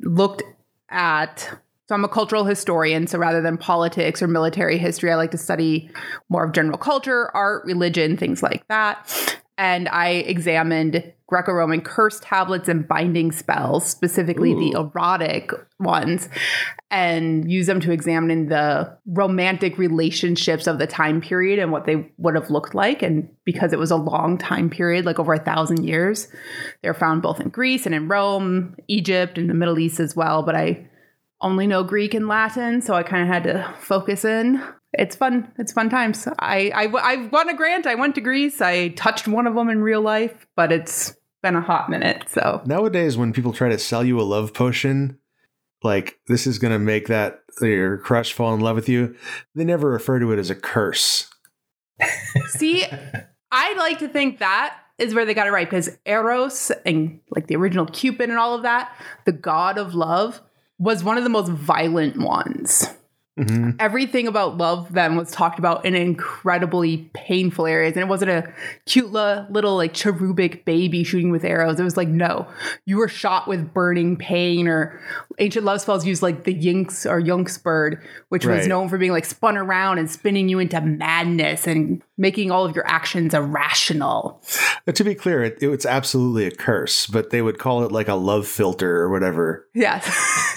looked 0.00 0.42
at 0.90 1.58
so 1.86 1.94
I'm 1.94 2.02
a 2.02 2.08
cultural 2.08 2.46
historian, 2.46 3.06
so 3.06 3.18
rather 3.18 3.42
than 3.42 3.58
politics 3.58 4.22
or 4.22 4.26
military 4.26 4.78
history, 4.78 5.12
I 5.12 5.16
like 5.16 5.32
to 5.32 5.38
study 5.38 5.90
more 6.30 6.42
of 6.42 6.52
general 6.52 6.78
culture, 6.78 7.30
art, 7.34 7.62
religion, 7.66 8.16
things 8.16 8.42
like 8.42 8.66
that. 8.68 9.36
And 9.56 9.88
I 9.88 10.08
examined 10.08 11.12
Greco-Roman 11.26 11.80
curse 11.80 12.20
tablets 12.20 12.68
and 12.68 12.86
binding 12.86 13.32
spells, 13.32 13.86
specifically 13.86 14.52
the 14.52 14.72
erotic 14.72 15.52
ones, 15.78 16.28
and 16.90 17.50
use 17.50 17.66
them 17.66 17.80
to 17.80 17.92
examine 17.92 18.48
the 18.48 18.98
romantic 19.06 19.78
relationships 19.78 20.66
of 20.66 20.78
the 20.78 20.86
time 20.86 21.20
period 21.20 21.58
and 21.58 21.72
what 21.72 21.86
they 21.86 22.10
would 22.18 22.34
have 22.34 22.50
looked 22.50 22.74
like. 22.74 23.02
And 23.02 23.28
because 23.44 23.72
it 23.72 23.78
was 23.78 23.90
a 23.90 23.96
long 23.96 24.38
time 24.38 24.68
period, 24.68 25.06
like 25.06 25.18
over 25.18 25.32
a 25.32 25.38
thousand 25.38 25.84
years, 25.84 26.28
they 26.82 26.88
were 26.88 26.94
found 26.94 27.22
both 27.22 27.40
in 27.40 27.48
Greece 27.48 27.86
and 27.86 27.94
in 27.94 28.08
Rome, 28.08 28.76
Egypt, 28.88 29.38
and 29.38 29.48
the 29.48 29.54
Middle 29.54 29.78
East 29.78 30.00
as 30.00 30.14
well. 30.14 30.42
But 30.42 30.56
I 30.56 30.88
only 31.40 31.66
know 31.66 31.84
Greek 31.84 32.12
and 32.14 32.28
Latin, 32.28 32.82
so 32.82 32.94
I 32.94 33.02
kind 33.02 33.22
of 33.22 33.28
had 33.28 33.44
to 33.44 33.74
focus 33.80 34.24
in. 34.24 34.62
It's 34.98 35.16
fun. 35.16 35.52
It's 35.58 35.72
fun 35.72 35.90
times. 35.90 36.26
I, 36.38 36.70
I 36.74 36.84
I 36.84 37.16
won 37.28 37.48
a 37.48 37.54
grant. 37.54 37.86
I 37.86 37.94
went 37.94 38.14
to 38.16 38.20
Greece. 38.20 38.60
I 38.60 38.88
touched 38.88 39.28
one 39.28 39.46
of 39.46 39.54
them 39.54 39.68
in 39.68 39.82
real 39.82 40.00
life, 40.00 40.46
but 40.56 40.72
it's 40.72 41.16
been 41.42 41.56
a 41.56 41.60
hot 41.60 41.90
minute. 41.90 42.24
So 42.28 42.62
Nowadays 42.64 43.16
when 43.16 43.32
people 43.32 43.52
try 43.52 43.68
to 43.68 43.78
sell 43.78 44.04
you 44.04 44.20
a 44.20 44.22
love 44.22 44.54
potion, 44.54 45.18
like 45.82 46.18
this 46.26 46.46
is 46.46 46.58
going 46.58 46.72
to 46.72 46.78
make 46.78 47.08
that 47.08 47.42
your 47.60 47.98
crush 47.98 48.32
fall 48.32 48.54
in 48.54 48.60
love 48.60 48.76
with 48.76 48.88
you, 48.88 49.14
they 49.54 49.64
never 49.64 49.90
refer 49.90 50.18
to 50.18 50.32
it 50.32 50.38
as 50.38 50.50
a 50.50 50.54
curse. 50.54 51.30
see, 52.46 52.84
I 53.52 53.74
like 53.74 53.98
to 54.00 54.08
think 54.08 54.38
that 54.38 54.76
is 54.98 55.14
where 55.14 55.24
they 55.24 55.34
got 55.34 55.46
it 55.46 55.52
right 55.52 55.68
because 55.68 55.98
Eros 56.06 56.70
and 56.86 57.20
like 57.30 57.46
the 57.46 57.56
original 57.56 57.86
Cupid 57.86 58.30
and 58.30 58.38
all 58.38 58.54
of 58.54 58.62
that, 58.62 58.96
the 59.26 59.32
god 59.32 59.76
of 59.76 59.94
love, 59.94 60.40
was 60.78 61.04
one 61.04 61.18
of 61.18 61.24
the 61.24 61.30
most 61.30 61.50
violent 61.50 62.16
ones. 62.16 62.88
Hmm 63.36 63.70
everything 63.80 64.28
about 64.28 64.56
love 64.56 64.92
then 64.92 65.16
was 65.16 65.30
talked 65.30 65.58
about 65.58 65.84
in 65.84 65.94
incredibly 65.94 66.98
painful 67.12 67.66
areas. 67.66 67.94
And 67.94 68.02
it 68.02 68.08
wasn't 68.08 68.30
a 68.30 68.52
cute 68.86 69.10
little 69.10 69.76
like 69.76 69.92
cherubic 69.92 70.64
baby 70.64 71.02
shooting 71.02 71.30
with 71.30 71.44
arrows. 71.44 71.80
It 71.80 71.84
was 71.84 71.96
like, 71.96 72.08
no, 72.08 72.46
you 72.86 72.98
were 72.98 73.08
shot 73.08 73.48
with 73.48 73.72
burning 73.74 74.16
pain 74.16 74.68
or 74.68 75.00
ancient 75.38 75.64
love 75.64 75.80
spells 75.80 76.06
used 76.06 76.22
like 76.22 76.44
the 76.44 76.54
Yinx 76.54 77.08
or 77.10 77.20
yunksbird, 77.20 78.00
which 78.28 78.46
was 78.46 78.66
known 78.66 78.88
for 78.88 78.98
being 78.98 79.12
like 79.12 79.24
spun 79.24 79.56
around 79.56 79.98
and 79.98 80.10
spinning 80.10 80.48
you 80.48 80.58
into 80.58 80.80
madness 80.80 81.66
and 81.66 82.02
making 82.16 82.50
all 82.50 82.64
of 82.64 82.74
your 82.76 82.86
actions 82.86 83.34
irrational. 83.34 84.40
But 84.84 84.94
to 84.96 85.04
be 85.04 85.14
clear, 85.14 85.42
it, 85.42 85.58
it's 85.60 85.86
absolutely 85.86 86.46
a 86.46 86.50
curse, 86.50 87.06
but 87.06 87.30
they 87.30 87.42
would 87.42 87.58
call 87.58 87.84
it 87.84 87.92
like 87.92 88.08
a 88.08 88.14
love 88.14 88.46
filter 88.46 88.98
or 88.98 89.10
whatever. 89.10 89.66
Yes. 89.74 90.06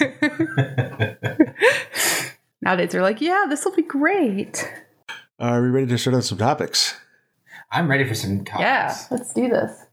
Nowadays 2.60 2.92
they're 2.92 3.02
like, 3.02 3.20
yeah, 3.20 3.46
this 3.48 3.64
will 3.64 3.74
be 3.74 3.82
great. 3.82 4.68
Uh, 5.40 5.44
are 5.44 5.62
we 5.62 5.68
ready 5.68 5.86
to 5.86 5.98
start 5.98 6.14
on 6.14 6.22
some 6.22 6.38
topics? 6.38 6.94
I'm 7.70 7.88
ready 7.88 8.04
for 8.04 8.14
some 8.14 8.44
topics. 8.44 8.60
Yeah, 8.60 8.96
let's 9.10 9.32
do 9.32 9.48
this. 9.48 9.86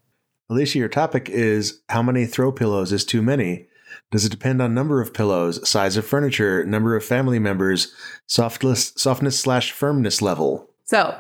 Alicia, 0.49 0.79
your 0.79 0.89
topic 0.89 1.29
is 1.29 1.81
how 1.89 2.01
many 2.01 2.25
throw 2.25 2.51
pillows 2.51 2.91
is 2.91 3.03
too 3.05 3.21
many? 3.21 3.67
Does 4.11 4.25
it 4.25 4.29
depend 4.29 4.61
on 4.61 4.73
number 4.73 5.01
of 5.01 5.13
pillows, 5.13 5.67
size 5.67 5.97
of 5.97 6.05
furniture, 6.05 6.63
number 6.65 6.95
of 6.95 7.03
family 7.03 7.39
members, 7.39 7.93
softness, 8.27 8.93
softness 8.95 9.39
slash 9.39 9.71
firmness 9.71 10.21
level? 10.21 10.69
So, 10.85 11.17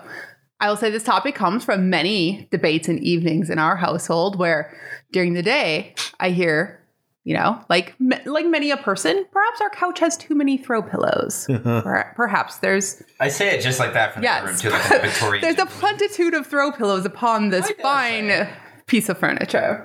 I 0.59 0.69
will 0.69 0.77
say 0.77 0.89
this 0.89 1.03
topic 1.03 1.35
comes 1.35 1.65
from 1.65 1.89
many 1.89 2.47
debates 2.51 2.87
and 2.87 2.99
evenings 2.99 3.49
in 3.49 3.59
our 3.59 3.75
household 3.75 4.37
where 4.37 4.75
during 5.11 5.33
the 5.33 5.43
day 5.43 5.95
I 6.19 6.29
hear, 6.29 6.79
you 7.25 7.33
know, 7.35 7.59
like 7.69 7.95
m- 7.99 8.13
like 8.25 8.45
many 8.45 8.71
a 8.71 8.77
person, 8.77 9.25
perhaps 9.31 9.59
our 9.59 9.69
couch 9.71 9.99
has 9.99 10.15
too 10.15 10.35
many 10.35 10.57
throw 10.57 10.81
pillows. 10.81 11.47
Uh-huh. 11.65 12.03
Perhaps 12.15 12.57
there's 12.59 13.01
I 13.19 13.27
say 13.29 13.49
it 13.57 13.61
just 13.61 13.79
like 13.79 13.93
that 13.93 14.13
from 14.13 14.23
yes, 14.23 14.41
the 14.41 14.47
room 14.47 14.57
too, 14.57 14.69
like 14.69 15.03
a 15.03 15.07
Victorian. 15.07 15.41
there's 15.41 15.57
a 15.59 15.65
plentitude 15.65 16.33
of 16.33 16.45
throw 16.47 16.71
pillows 16.71 17.03
upon 17.05 17.49
this 17.49 17.69
fine 17.81 18.29
say. 18.29 18.49
piece 18.87 19.09
of 19.09 19.17
furniture. 19.17 19.83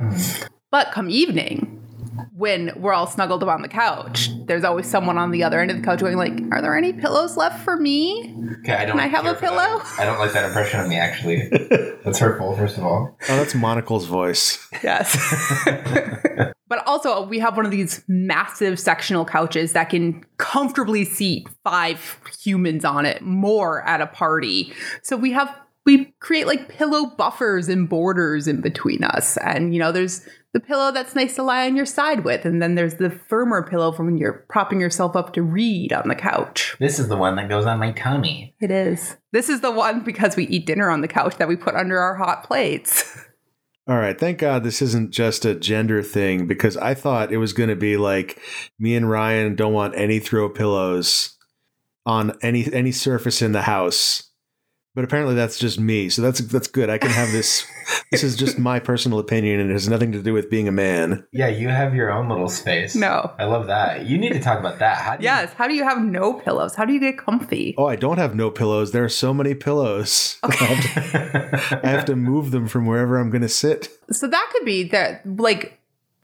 but 0.71 0.93
come 0.93 1.09
evening, 1.11 1.77
when 2.37 2.73
we're 2.77 2.93
all 2.93 3.07
snuggled 3.07 3.43
up 3.43 3.49
on 3.49 3.63
the 3.63 3.69
couch, 3.69 4.29
there's 4.47 4.63
always 4.65 4.87
someone 4.87 5.17
on 5.17 5.31
the 5.31 5.43
other 5.43 5.61
end 5.61 5.71
of 5.71 5.77
the 5.79 5.83
couch 5.83 6.01
going 6.01 6.17
like, 6.19 6.39
"Are 6.53 6.61
there 6.61 6.77
any 6.77 6.93
pillows 6.93 7.37
left 7.39 7.65
for 7.65 7.77
me?" 7.77 8.35
Okay, 8.61 8.75
I 8.75 8.85
don't. 8.85 8.99
Can 8.99 9.01
I 9.01 9.07
have 9.07 9.25
a 9.25 9.35
for 9.35 9.41
that. 9.41 9.51
pillow? 9.51 9.83
I 9.99 10.05
don't 10.05 10.19
like 10.19 10.33
that 10.35 10.45
impression 10.45 10.81
of 10.81 10.89
me. 10.89 10.97
Actually, 10.97 11.49
that's 12.05 12.19
hurtful. 12.19 12.55
First 12.57 12.77
of 12.77 12.85
all, 12.85 13.17
Oh, 13.29 13.37
that's 13.37 13.55
Monocle's 13.55 14.05
voice. 14.07 14.59
Yes. 14.83 15.17
But 16.71 16.87
also, 16.87 17.23
we 17.27 17.41
have 17.41 17.57
one 17.57 17.67
of 17.67 17.73
these 17.73 18.05
massive 18.07 18.79
sectional 18.79 19.25
couches 19.25 19.73
that 19.73 19.91
can 19.91 20.25
comfortably 20.39 21.05
seat 21.05 21.49
five 21.65 22.21
humans 22.43 22.85
on 22.85 23.05
it, 23.05 23.23
more 23.23 23.83
at 23.83 24.01
a 24.01 24.07
party. 24.07 24.73
So 25.03 25.17
we 25.17 25.33
have 25.33 25.53
we 25.87 26.15
create 26.21 26.47
like 26.47 26.69
pillow 26.69 27.07
buffers 27.07 27.69
and 27.69 27.89
borders 27.89 28.47
in 28.47 28.61
between 28.61 29.03
us. 29.03 29.37
And, 29.39 29.75
you 29.75 29.81
know, 29.81 29.91
there's 29.91 30.29
the 30.53 30.61
pillow 30.61 30.93
that's 30.93 31.17
nice 31.17 31.35
to 31.37 31.43
lie 31.43 31.67
on 31.67 31.75
your 31.75 31.87
side 31.87 32.23
with. 32.23 32.45
And 32.45 32.63
then 32.63 32.77
there's 32.77 32.97
the 32.97 33.11
firmer 33.11 33.67
pillow 33.67 33.91
from 33.91 34.07
when 34.07 34.17
you're 34.17 34.45
propping 34.49 34.81
yourself 34.81 35.17
up 35.17 35.33
to 35.33 35.43
read 35.43 35.93
on 35.93 36.07
the 36.07 36.15
couch. 36.15 36.77
This 36.79 37.01
is 37.01 37.09
the 37.09 37.17
one 37.17 37.35
that 37.37 37.49
goes 37.49 37.67
on 37.67 37.81
my 37.81 37.93
tummy. 37.93 38.55
It 38.61 38.71
is. 38.71 39.17
This 39.33 39.49
is 39.49 39.61
the 39.61 39.73
one 39.73 40.05
because 40.05 40.37
we 40.37 40.47
eat 40.47 40.67
dinner 40.67 40.91
on 40.91 41.01
the 41.01 41.09
couch 41.09 41.37
that 41.39 41.49
we 41.49 41.57
put 41.57 41.75
under 41.75 41.99
our 41.99 42.15
hot 42.15 42.45
plates. 42.45 43.19
All 43.91 43.99
right. 43.99 44.17
Thank 44.17 44.39
God 44.39 44.63
this 44.63 44.81
isn't 44.83 45.11
just 45.11 45.45
a 45.45 45.53
gender 45.57 46.01
thing 46.01 46.47
because 46.47 46.77
I 46.77 46.95
thought 46.95 47.33
it 47.33 47.39
was 47.39 47.53
going 47.53 47.71
to 47.71 47.77
be 47.77 47.97
like 47.97 48.41
me 48.79 48.95
and 48.95 49.11
Ryan 49.11 49.57
don't 49.57 49.73
want 49.73 49.99
any 49.99 50.21
throw 50.21 50.49
pillows 50.49 51.37
on 52.07 52.39
any 52.41 52.73
any 52.73 52.93
surface 52.93 53.43
in 53.43 53.51
the 53.51 53.63
house. 53.63 54.30
But 54.95 55.05
apparently 55.05 55.37
that's 55.37 55.57
just 55.59 55.79
me. 55.79 56.09
So 56.09 56.21
that's 56.21 56.41
that's 56.41 56.67
good. 56.67 56.91
I 56.91 56.99
can 56.99 57.11
have 57.11 57.31
this 57.31 57.65
this 58.11 58.25
is 58.25 58.35
just 58.35 58.59
my 58.59 58.81
personal 58.81 59.21
opinion 59.21 59.61
and 59.61 59.71
it 59.71 59.73
has 59.75 59.89
nothing 59.89 60.11
to 60.13 60.21
do 60.23 60.33
with 60.33 60.51
being 60.51 60.67
a 60.67 60.73
man. 60.73 61.25
Yeah, 61.33 61.47
you 61.47 61.69
have 61.69 61.95
your 61.95 62.11
own 62.11 62.29
little 62.29 62.49
space. 62.49 62.97
No. 62.97 63.33
I 63.39 63.45
love 63.45 63.69
that. 63.69 64.07
You 64.07 64.19
need 64.19 64.33
to 64.33 64.41
talk 64.41 64.59
about 64.59 64.81
that. 64.81 64.97
How 64.99 65.17
do 65.17 65.23
you- 65.23 65.29
Yes. 65.29 65.53
How 65.53 65.69
do 65.69 65.75
you 65.75 65.85
have 65.85 66.03
no 66.03 66.35
pillows? 66.35 66.75
How 66.75 66.85
do 66.85 66.93
you 66.93 66.99
get 66.99 67.19
comfy? 67.19 67.75
Oh, 67.79 67.87
I 67.87 67.95
don't 67.95 68.19
have 68.19 68.35
no 68.35 68.51
pillows. 68.51 68.91
There 68.91 69.05
are 69.05 69.09
so 69.09 69.33
many 69.33 69.55
pillows. 69.55 70.39
I 70.43 71.81
have 71.85 72.05
to 72.07 72.17
move 72.17 72.51
them 72.51 72.67
from 72.67 72.87
wherever 72.87 73.19
I'm 73.19 73.31
going 73.31 73.43
to 73.43 73.49
sit. 73.49 73.89
So 74.11 74.27
that 74.27 74.49
could 74.53 74.65
be 74.65 74.85
that, 74.89 75.23
like, 75.39 75.81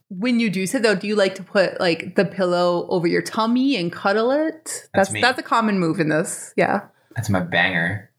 when 0.08 0.38
you 0.40 0.50
do 0.50 0.66
sit 0.66 0.82
though, 0.82 0.94
do 0.94 1.06
you 1.06 1.16
like 1.16 1.34
to 1.36 1.42
put 1.42 1.80
like 1.80 2.14
the 2.14 2.24
pillow 2.24 2.86
over 2.88 3.06
your 3.08 3.22
tummy 3.22 3.76
and 3.76 3.92
cuddle 3.92 4.30
it? 4.30 4.88
That's 4.94 5.10
me. 5.10 5.20
that's 5.20 5.38
a 5.38 5.42
common 5.42 5.78
move 5.80 5.98
in 5.98 6.08
this. 6.10 6.52
Yeah. 6.56 6.82
That's 7.16 7.28
my 7.28 7.40
banger. 7.40 8.10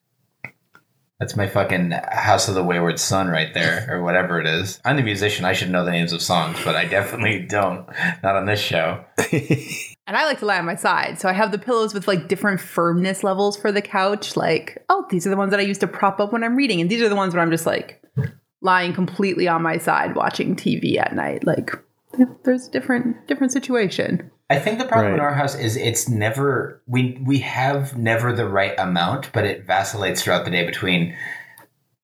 That's 1.19 1.36
my 1.36 1.47
fucking 1.47 1.91
House 2.12 2.47
of 2.47 2.53
the 2.53 2.63
Wayward 2.63 3.00
Son 3.00 3.27
right 3.27 3.51
there, 3.53 3.88
or 3.89 4.03
whatever 4.03 4.39
it 4.39 4.45
is. 4.45 4.79
I'm 4.86 4.97
the 4.97 5.03
musician. 5.03 5.45
I 5.45 5.53
should 5.53 5.71
know 5.71 5.83
the 5.83 5.91
names 5.91 6.13
of 6.13 6.21
songs, 6.21 6.59
but 6.63 6.75
I 6.75 6.86
definitely 6.86 7.39
don't. 7.39 7.88
Not 8.21 8.36
on 8.36 8.45
this 8.45 8.62
show. 8.62 9.03
And 10.07 10.15
I 10.15 10.24
like 10.24 10.39
to 10.39 10.45
lie 10.45 10.57
on 10.57 10.65
my 10.65 10.75
side. 10.75 11.19
So 11.19 11.27
I 11.27 11.33
have 11.33 11.51
the 11.51 11.57
pillows 11.57 11.93
with 11.93 12.07
like 12.07 12.29
different 12.29 12.62
firmness 12.62 13.25
levels 13.25 13.57
for 13.57 13.74
the 13.74 13.81
couch. 13.81 14.38
Like, 14.38 14.81
oh, 14.88 15.05
these 15.09 15.27
are 15.27 15.29
the 15.29 15.36
ones 15.36 15.51
that 15.51 15.59
I 15.59 15.63
use 15.63 15.79
to 15.79 15.88
prop 15.88 16.21
up 16.21 16.31
when 16.31 16.45
I'm 16.45 16.55
reading. 16.55 16.79
And 16.79 16.89
these 16.89 17.01
are 17.01 17.09
the 17.09 17.15
ones 17.15 17.33
where 17.33 17.43
I'm 17.43 17.51
just 17.51 17.65
like 17.65 18.01
lying 18.62 18.93
completely 18.93 19.50
on 19.50 19.62
my 19.62 19.77
side 19.77 20.15
watching 20.15 20.55
TV 20.55 20.97
at 20.97 21.13
night. 21.13 21.45
Like, 21.45 21.71
there's 22.45 22.69
a 22.69 22.71
different 22.71 23.27
different 23.27 23.51
situation. 23.51 24.31
I 24.50 24.60
think 24.60 24.80
the 24.80 24.86
problem 24.86 25.13
in 25.13 25.20
our 25.20 25.34
house 25.34 25.56
is 25.56 25.75
it's 25.75 26.08
never 26.08 26.82
we 26.88 27.22
we 27.22 27.39
have 27.39 27.98
never 27.98 28.32
the 28.32 28.48
right 28.48 28.74
amount, 28.80 29.32
but 29.34 29.46
it 29.46 29.66
vacillates 29.66 30.24
throughout 30.24 30.46
the 30.46 30.51
day 30.51 30.66
between 30.66 31.18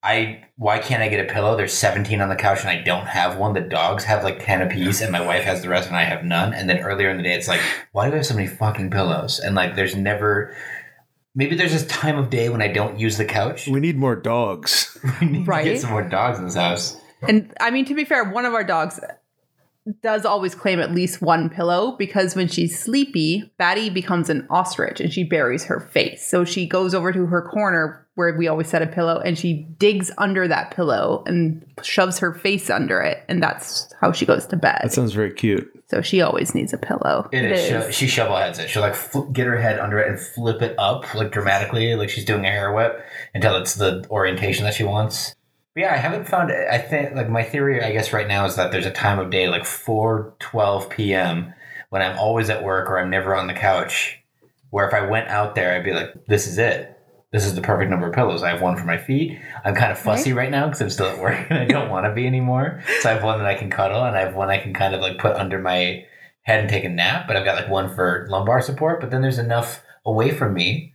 I 0.03 0.43
why 0.57 0.79
can't 0.79 1.01
I 1.01 1.07
get 1.07 1.25
a 1.25 1.33
pillow? 1.33 1.55
There's 1.55 1.73
17 1.73 2.19
on 2.19 2.27
the 2.27 2.35
couch 2.35 2.59
and 2.59 2.69
I 2.69 2.81
don't 2.81 3.07
have 3.07 3.37
one. 3.37 3.53
The 3.53 3.61
dogs 3.61 4.03
have 4.03 4.23
like 4.23 4.43
10 4.45 4.61
apiece 4.63 4.99
and 4.99 5.11
my 5.11 5.25
wife 5.25 5.43
has 5.45 5.61
the 5.61 5.69
rest 5.69 5.87
and 5.87 5.95
I 5.95 6.03
have 6.03 6.25
none. 6.25 6.53
And 6.53 6.69
then 6.69 6.79
earlier 6.79 7.09
in 7.09 7.15
the 7.15 7.23
day 7.23 7.33
it's 7.33 7.47
like, 7.47 7.61
why 7.93 8.07
do 8.07 8.13
I 8.13 8.17
have 8.17 8.25
so 8.25 8.35
many 8.35 8.47
fucking 8.47 8.91
pillows? 8.91 9.39
And 9.39 9.55
like 9.55 9.77
there's 9.77 9.95
never 9.95 10.53
maybe 11.35 11.55
there's 11.55 11.71
this 11.71 11.87
time 11.87 12.17
of 12.17 12.29
day 12.29 12.49
when 12.49 12.61
I 12.61 12.67
don't 12.67 12.99
use 12.99 13.17
the 13.17 13.25
couch. 13.25 13.67
We 13.67 13.79
need 13.79 13.95
more 13.95 14.17
dogs. 14.17 14.89
We 15.21 15.27
need 15.27 15.45
to 15.45 15.63
get 15.63 15.81
some 15.81 15.91
more 15.91 16.07
dogs 16.07 16.39
in 16.39 16.45
this 16.45 16.55
house. 16.55 16.97
And 17.21 17.53
I 17.59 17.71
mean, 17.71 17.85
to 17.85 17.95
be 17.95 18.03
fair, 18.03 18.25
one 18.25 18.45
of 18.45 18.53
our 18.53 18.63
dogs 18.63 18.99
does 20.01 20.25
always 20.25 20.55
claim 20.55 20.79
at 20.79 20.93
least 20.93 21.21
one 21.21 21.49
pillow 21.49 21.95
because 21.97 22.35
when 22.35 22.47
she's 22.47 22.79
sleepy, 22.79 23.51
Batty 23.57 23.89
becomes 23.89 24.29
an 24.29 24.47
ostrich 24.49 24.99
and 25.01 25.11
she 25.11 25.23
buries 25.23 25.65
her 25.65 25.79
face. 25.79 26.25
So 26.25 26.45
she 26.45 26.65
goes 26.67 26.93
over 26.93 27.11
to 27.11 27.25
her 27.25 27.41
corner 27.41 28.07
where 28.15 28.37
we 28.37 28.47
always 28.47 28.67
set 28.67 28.81
a 28.81 28.87
pillow 28.87 29.19
and 29.19 29.37
she 29.37 29.67
digs 29.79 30.11
under 30.17 30.47
that 30.47 30.71
pillow 30.75 31.23
and 31.25 31.65
shoves 31.81 32.19
her 32.19 32.33
face 32.33 32.69
under 32.69 33.01
it. 33.01 33.23
And 33.27 33.41
that's 33.41 33.91
how 33.99 34.11
she 34.11 34.25
goes 34.25 34.45
to 34.47 34.55
bed. 34.55 34.79
That 34.83 34.93
sounds 34.93 35.13
very 35.13 35.33
cute. 35.33 35.69
so 35.87 36.01
she 36.01 36.21
always 36.21 36.53
needs 36.55 36.71
a 36.73 36.77
pillow. 36.77 37.27
It 37.33 37.51
is. 37.51 37.87
She, 37.87 38.05
she 38.05 38.07
shovel 38.07 38.37
heads 38.37 38.59
it. 38.59 38.69
She'll 38.69 38.83
like 38.83 38.95
fl- 38.95 39.21
get 39.21 39.47
her 39.47 39.57
head 39.57 39.79
under 39.79 39.99
it 39.99 40.07
and 40.09 40.19
flip 40.19 40.61
it 40.61 40.75
up 40.77 41.13
like 41.15 41.31
dramatically, 41.31 41.95
like 41.95 42.09
she's 42.09 42.25
doing 42.25 42.45
a 42.45 42.49
hair 42.51 42.71
whip 42.71 43.03
until 43.33 43.55
it's 43.57 43.75
the 43.75 44.05
orientation 44.09 44.63
that 44.65 44.75
she 44.75 44.83
wants. 44.83 45.35
Yeah, 45.75 45.93
I 45.93 45.97
haven't 45.97 46.27
found. 46.27 46.51
I 46.51 46.77
think 46.77 47.15
like 47.15 47.29
my 47.29 47.43
theory, 47.43 47.83
I 47.83 47.91
guess 47.91 48.13
right 48.13 48.27
now 48.27 48.45
is 48.45 48.55
that 48.57 48.71
there's 48.71 48.85
a 48.85 48.91
time 48.91 49.19
of 49.19 49.31
day 49.31 49.49
like 49.49 49.65
4, 49.65 50.35
12 50.39 50.89
p.m. 50.89 51.53
when 51.89 52.01
I'm 52.01 52.17
always 52.17 52.49
at 52.49 52.63
work 52.63 52.89
or 52.89 52.99
I'm 52.99 53.09
never 53.09 53.35
on 53.35 53.47
the 53.47 53.53
couch. 53.53 54.19
Where 54.69 54.87
if 54.87 54.93
I 54.93 55.07
went 55.07 55.29
out 55.29 55.55
there, 55.55 55.75
I'd 55.75 55.83
be 55.83 55.93
like, 55.93 56.25
"This 56.27 56.47
is 56.47 56.57
it. 56.57 56.93
This 57.31 57.45
is 57.45 57.55
the 57.55 57.61
perfect 57.61 57.89
number 57.89 58.07
of 58.07 58.13
pillows. 58.13 58.43
I 58.43 58.49
have 58.51 58.61
one 58.61 58.77
for 58.77 58.85
my 58.85 58.97
feet. 58.97 59.39
I'm 59.65 59.73
kind 59.73 59.91
of 59.91 59.97
fussy 59.97 60.33
right 60.33 60.51
now 60.51 60.65
because 60.65 60.81
I'm 60.81 60.89
still 60.91 61.07
at 61.07 61.19
work 61.19 61.47
and 61.49 61.57
I 61.57 61.65
don't 61.65 61.89
want 61.89 62.05
to 62.05 62.13
be 62.13 62.27
anymore. 62.27 62.83
So 63.01 63.09
I 63.09 63.13
have 63.13 63.23
one 63.23 63.39
that 63.39 63.47
I 63.47 63.55
can 63.55 63.71
cuddle 63.71 64.03
and 64.03 64.15
I 64.15 64.19
have 64.19 64.35
one 64.35 64.51
I 64.51 64.59
can 64.59 64.71
kind 64.73 64.93
of 64.93 65.01
like 65.01 65.17
put 65.17 65.35
under 65.35 65.57
my 65.57 66.05
head 66.43 66.59
and 66.59 66.69
take 66.69 66.83
a 66.83 66.89
nap, 66.89 67.25
but 67.25 67.35
I've 67.35 67.45
got 67.45 67.55
like 67.55 67.69
one 67.69 67.93
for 67.93 68.27
lumbar 68.29 68.61
support. 68.61 69.01
But 69.01 69.09
then 69.09 69.23
there's 69.23 69.39
enough 69.39 69.81
away 70.05 70.29
from 70.29 70.53
me 70.53 70.93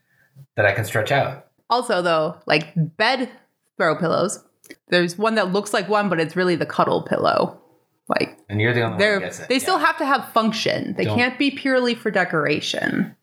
that 0.56 0.64
I 0.64 0.72
can 0.72 0.84
stretch 0.84 1.10
out. 1.10 1.46
Also, 1.68 2.02
though, 2.02 2.36
like 2.46 2.72
bed 2.76 3.30
throw 3.76 3.96
pillows, 3.96 4.44
there's 4.88 5.16
one 5.18 5.34
that 5.36 5.52
looks 5.52 5.72
like 5.72 5.88
one, 5.88 6.08
but 6.08 6.20
it's 6.20 6.36
really 6.36 6.56
the 6.56 6.66
cuddle 6.66 7.02
pillow. 7.02 7.60
Like 8.08 8.38
And 8.48 8.60
you're 8.60 8.72
the 8.72 8.82
only 8.82 8.98
they're 8.98 9.20
they 9.48 9.54
Yeah. 9.56 9.58
still 9.60 9.78
have 9.78 9.98
to 9.98 10.06
have 10.06 10.32
function. 10.32 10.94
They 10.96 11.04
Don't- 11.04 11.18
can't 11.18 11.38
be 11.38 11.50
purely 11.50 11.94
for 11.94 12.10
decoration. 12.10 13.14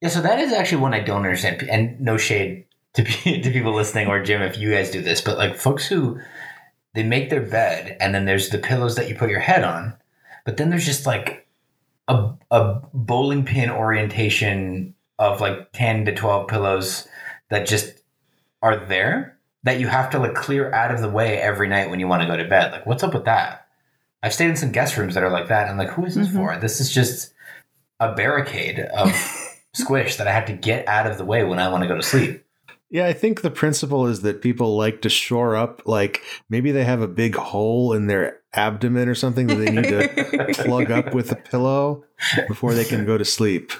Yeah, 0.00 0.08
so 0.08 0.20
that 0.22 0.38
is 0.40 0.52
actually 0.52 0.82
one 0.82 0.94
I 0.94 1.00
don't 1.00 1.18
understand. 1.24 1.62
And 1.70 2.00
no 2.00 2.16
shade 2.16 2.64
to 2.94 3.04
pe- 3.04 3.40
to 3.42 3.50
people 3.50 3.74
listening 3.74 4.08
or 4.08 4.22
Jim 4.22 4.40
if 4.42 4.56
you 4.58 4.72
guys 4.72 4.90
do 4.90 5.00
this, 5.02 5.20
but 5.20 5.36
like 5.38 5.56
folks 5.56 5.86
who 5.86 6.18
they 6.94 7.02
make 7.02 7.30
their 7.30 7.42
bed 7.42 7.96
and 8.00 8.14
then 8.14 8.24
there's 8.24 8.48
the 8.48 8.58
pillows 8.58 8.96
that 8.96 9.08
you 9.08 9.14
put 9.14 9.30
your 9.30 9.40
head 9.40 9.64
on, 9.64 9.94
but 10.44 10.56
then 10.56 10.70
there's 10.70 10.86
just 10.86 11.06
like 11.06 11.46
a 12.08 12.30
a 12.50 12.80
bowling 12.94 13.44
pin 13.44 13.70
orientation 13.70 14.94
of 15.18 15.40
like 15.40 15.72
10 15.72 16.04
to 16.06 16.14
12 16.14 16.48
pillows 16.48 17.06
that 17.50 17.66
just 17.66 18.02
are 18.62 18.76
there 18.86 19.38
that 19.64 19.78
you 19.80 19.86
have 19.86 20.10
to 20.10 20.18
like 20.18 20.34
clear 20.34 20.72
out 20.72 20.92
of 20.92 21.00
the 21.00 21.08
way 21.08 21.38
every 21.38 21.68
night 21.68 21.88
when 21.90 22.00
you 22.00 22.08
want 22.08 22.22
to 22.22 22.28
go 22.28 22.36
to 22.36 22.48
bed. 22.48 22.72
Like 22.72 22.86
what's 22.86 23.02
up 23.02 23.14
with 23.14 23.24
that? 23.26 23.66
I've 24.22 24.34
stayed 24.34 24.50
in 24.50 24.56
some 24.56 24.72
guest 24.72 24.96
rooms 24.96 25.14
that 25.14 25.22
are 25.22 25.30
like 25.30 25.48
that 25.48 25.62
and 25.62 25.72
I'm 25.72 25.78
like 25.78 25.94
who 25.96 26.04
is 26.04 26.14
this 26.14 26.28
Mhm. 26.28 26.36
for? 26.36 26.56
This 26.58 26.80
is 26.80 26.92
just 26.92 27.32
a 28.00 28.14
barricade 28.14 28.78
of 28.80 29.12
squish 29.74 30.16
that 30.16 30.26
I 30.28 30.32
have 30.32 30.46
to 30.46 30.52
get 30.52 30.86
out 30.88 31.06
of 31.06 31.18
the 31.18 31.24
way 31.24 31.44
when 31.44 31.58
I 31.58 31.68
want 31.68 31.82
to 31.82 31.88
go 31.88 31.96
to 31.96 32.02
sleep. 32.02 32.44
Yeah, 32.90 33.06
I 33.06 33.14
think 33.14 33.40
the 33.40 33.50
principle 33.50 34.06
is 34.06 34.20
that 34.20 34.42
people 34.42 34.76
like 34.76 35.00
to 35.02 35.08
shore 35.08 35.56
up, 35.56 35.80
like 35.86 36.20
maybe 36.50 36.72
they 36.72 36.84
have 36.84 37.00
a 37.00 37.08
big 37.08 37.34
hole 37.36 37.94
in 37.94 38.06
their 38.06 38.40
abdomen 38.52 39.08
or 39.08 39.14
something 39.14 39.46
that 39.46 39.54
they 39.54 39.70
need 39.70 39.84
to 39.84 40.54
plug 40.64 40.90
up 40.90 41.14
with 41.14 41.32
a 41.32 41.36
pillow 41.36 42.04
before 42.48 42.74
they 42.74 42.84
can 42.84 43.06
go 43.06 43.16
to 43.16 43.24
sleep. 43.24 43.72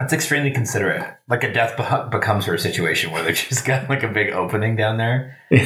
That's 0.00 0.14
extremely 0.14 0.50
considerate. 0.50 1.06
Like 1.28 1.44
a 1.44 1.52
death 1.52 1.76
be- 1.76 2.18
becomes 2.18 2.46
her 2.46 2.56
situation 2.56 3.12
where 3.12 3.22
they 3.22 3.32
just 3.34 3.66
got 3.66 3.88
like 3.88 4.02
a 4.02 4.08
big 4.08 4.30
opening 4.30 4.74
down 4.76 4.96
there. 4.96 5.36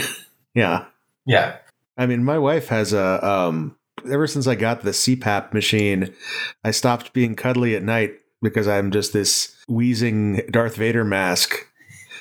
Yeah. 0.56 0.84
Yeah. 1.26 1.56
I 1.98 2.06
mean, 2.06 2.22
my 2.22 2.38
wife 2.38 2.68
has 2.68 2.92
a, 2.92 3.26
um, 3.26 3.76
ever 4.08 4.28
since 4.28 4.46
I 4.46 4.54
got 4.54 4.82
the 4.82 4.92
CPAP 4.92 5.52
machine, 5.52 6.14
I 6.62 6.70
stopped 6.70 7.12
being 7.12 7.34
cuddly 7.34 7.74
at 7.74 7.82
night 7.82 8.12
because 8.40 8.68
I'm 8.68 8.92
just 8.92 9.12
this 9.12 9.56
wheezing 9.66 10.42
Darth 10.48 10.76
Vader 10.76 11.04
mask. 11.04 11.66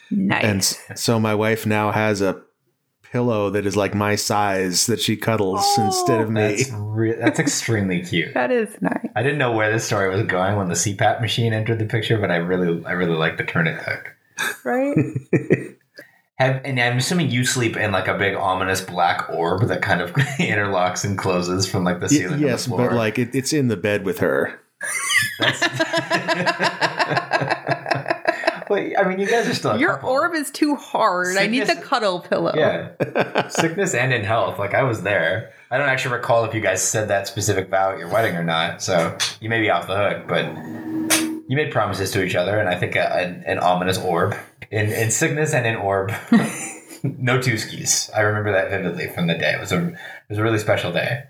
Nice. 0.10 0.44
And 0.90 0.98
so 0.98 1.20
my 1.20 1.36
wife 1.36 1.68
now 1.68 1.92
has 1.92 2.22
a 2.22 2.42
pillow 3.14 3.50
that 3.52 3.66
is 3.66 3.78
like 3.78 3.94
my 3.96 4.16
size 4.16 4.88
that 4.88 5.00
she 5.00 5.16
cuddles 5.16 5.62
Oh, 5.78 5.86
instead 5.86 6.20
of 6.20 6.30
me. 6.30 6.56
That's 6.58 6.72
re- 6.74 7.16
that's 7.16 7.40
extremely 7.40 8.02
cute. 8.02 8.34
that 8.34 8.52
is 8.52 8.76
nice. 8.82 9.08
I 9.16 9.24
didn't 9.24 9.38
know 9.38 9.52
where 9.54 9.72
this 9.72 9.86
story 9.86 10.10
was 10.10 10.24
going 10.26 10.58
when 10.58 10.68
the 10.68 10.74
CPAP 10.74 11.22
machine 11.22 11.54
entered 11.54 11.80
the 11.80 11.86
picture, 11.86 12.18
but 12.18 12.32
I 12.32 12.38
really 12.38 12.84
I 12.86 12.92
really 12.94 13.16
like 13.16 13.38
the 13.38 13.44
turn 13.46 13.68
it 13.68 13.80
took. 13.86 14.16
Right? 14.66 14.98
Have, 16.40 16.62
and 16.66 16.80
I'm 16.80 16.98
assuming 16.98 17.30
you 17.30 17.46
sleep 17.46 17.78
in 17.78 17.92
like 17.92 18.08
a 18.08 18.18
big 18.18 18.34
ominous 18.36 18.82
black 18.82 19.30
orb 19.30 19.68
that 19.68 19.84
kind 19.84 20.02
of 20.02 20.12
interlocks 20.40 21.06
and 21.06 21.16
closes 21.16 21.68
from 21.70 21.84
like 21.84 22.00
the 22.00 22.08
Y- 22.08 22.18
ceiling. 22.18 22.40
to 22.40 22.46
yes, 22.48 22.64
the 22.64 22.70
floor. 22.72 22.90
but 22.90 22.96
like 22.98 23.20
it, 23.20 23.36
it's 23.36 23.54
in 23.54 23.68
the 23.68 23.78
bed 23.78 24.04
with 24.04 24.18
her. 24.18 24.60
Wait, 28.70 28.96
I 28.98 29.08
mean, 29.08 29.20
you 29.20 29.28
guys 29.28 29.48
are 29.48 29.54
still 29.54 29.80
Your 29.80 29.94
couple. 29.96 30.10
orb 30.10 30.34
is 30.34 30.52
too 30.52 30.76
hard. 30.76 31.38
I 31.38 31.48
need 31.48 31.68
the 31.68 31.76
cuddle 31.76 32.20
pillow. 32.20 32.54
Yeah, 32.56 33.48
sickness 33.50 33.94
and 33.94 34.14
in 34.14 34.24
health. 34.24 34.60
Like 34.60 34.74
I 34.74 34.84
was 34.84 35.02
there. 35.02 35.54
I 35.72 35.78
don't 35.78 35.90
actually 35.90 36.16
recall 36.16 36.46
if 36.46 36.54
you 36.54 36.62
guys 36.62 36.82
said 36.82 37.08
that 37.08 37.28
specific 37.28 37.70
vow 37.70 37.92
at 37.94 38.00
your 38.00 38.10
wedding 38.10 38.36
or 38.36 38.44
not. 38.44 38.82
So 38.82 39.18
you 39.42 39.50
may 39.50 39.60
be 39.62 39.70
off 39.70 39.88
the 39.88 39.96
hook, 39.98 40.28
but 40.28 40.46
you 41.50 41.56
made 41.56 41.72
promises 41.72 42.12
to 42.12 42.24
each 42.24 42.36
other, 42.36 42.60
and 42.60 42.70
I 42.70 42.76
think 42.78 42.96
a, 42.96 43.12
an, 43.16 43.44
an 43.46 43.60
ominous 43.60 43.98
orb 43.98 44.36
in 44.72 44.92
in 44.92 45.12
sickness 45.12 45.54
and 45.54 45.66
in 45.66 45.76
orb. 45.76 46.14
no 47.04 47.42
two 47.42 47.58
skis. 47.58 48.10
I 48.16 48.22
remember 48.22 48.52
that 48.54 48.70
vividly 48.70 49.10
from 49.10 49.28
the 49.28 49.34
day. 49.36 49.54
It 49.54 49.60
was 49.60 49.72
a 49.72 49.88
it 49.90 49.96
was 50.30 50.38
a 50.38 50.44
really 50.44 50.60
special 50.60 50.92
day. 50.94 51.24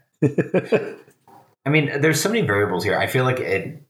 I 1.65 1.69
mean, 1.69 2.01
there's 2.01 2.21
so 2.21 2.29
many 2.29 2.41
variables 2.41 2.83
here. 2.83 2.97
I 2.97 3.07
feel 3.07 3.23
like 3.23 3.39
it. 3.39 3.81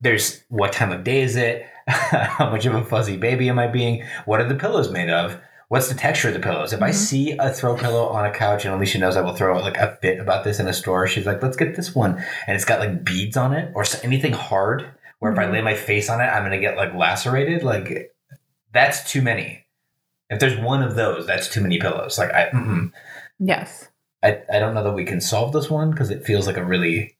There's 0.00 0.42
what 0.48 0.72
time 0.72 0.92
of 0.92 1.04
day 1.04 1.22
is 1.22 1.36
it? 1.36 1.66
How 1.86 2.50
much 2.50 2.66
of 2.66 2.74
a 2.74 2.84
fuzzy 2.84 3.16
baby 3.16 3.48
am 3.48 3.58
I 3.58 3.66
being? 3.68 4.04
What 4.24 4.40
are 4.40 4.48
the 4.48 4.54
pillows 4.54 4.90
made 4.90 5.08
of? 5.10 5.40
What's 5.68 5.88
the 5.88 5.94
texture 5.94 6.28
of 6.28 6.34
the 6.34 6.40
pillows? 6.40 6.72
If 6.72 6.82
I 6.82 6.90
Mhm. 6.90 6.94
see 6.94 7.36
a 7.38 7.50
throw 7.50 7.76
pillow 7.76 8.06
on 8.08 8.24
a 8.24 8.30
couch, 8.32 8.64
and 8.64 8.72
Alicia 8.74 8.98
knows 8.98 9.16
I 9.16 9.20
will 9.20 9.34
throw 9.34 9.58
like 9.58 9.76
a 9.78 9.98
bit 10.00 10.20
about 10.20 10.44
this 10.44 10.60
in 10.60 10.68
a 10.68 10.72
store, 10.72 11.06
she's 11.06 11.26
like, 11.26 11.42
"Let's 11.42 11.56
get 11.56 11.74
this 11.74 11.94
one," 11.94 12.22
and 12.46 12.54
it's 12.54 12.64
got 12.64 12.78
like 12.80 13.04
beads 13.04 13.36
on 13.36 13.52
it 13.52 13.70
or 13.74 13.84
anything 14.04 14.32
hard. 14.32 14.86
Where 15.18 15.32
if 15.32 15.38
I 15.38 15.44
Mhm. 15.46 15.52
lay 15.52 15.62
my 15.62 15.74
face 15.74 16.08
on 16.10 16.20
it, 16.20 16.24
I'm 16.26 16.42
gonna 16.44 16.58
get 16.60 16.76
like 16.76 16.94
lacerated. 16.94 17.62
Like 17.64 18.12
that's 18.72 19.10
too 19.10 19.22
many. 19.22 19.66
If 20.30 20.38
there's 20.40 20.56
one 20.58 20.82
of 20.82 20.94
those, 20.96 21.26
that's 21.26 21.48
too 21.48 21.60
many 21.60 21.78
pillows. 21.78 22.18
Like 22.18 22.32
I, 22.34 22.48
mm-mm. 22.50 22.90
Yes. 23.38 23.88
I, 24.22 24.38
I 24.52 24.58
don't 24.58 24.74
know 24.74 24.82
that 24.84 24.92
we 24.92 25.04
can 25.04 25.20
solve 25.20 25.52
this 25.52 25.70
one 25.70 25.90
because 25.90 26.10
it 26.10 26.24
feels 26.24 26.46
like 26.46 26.56
a 26.56 26.64
really, 26.64 27.16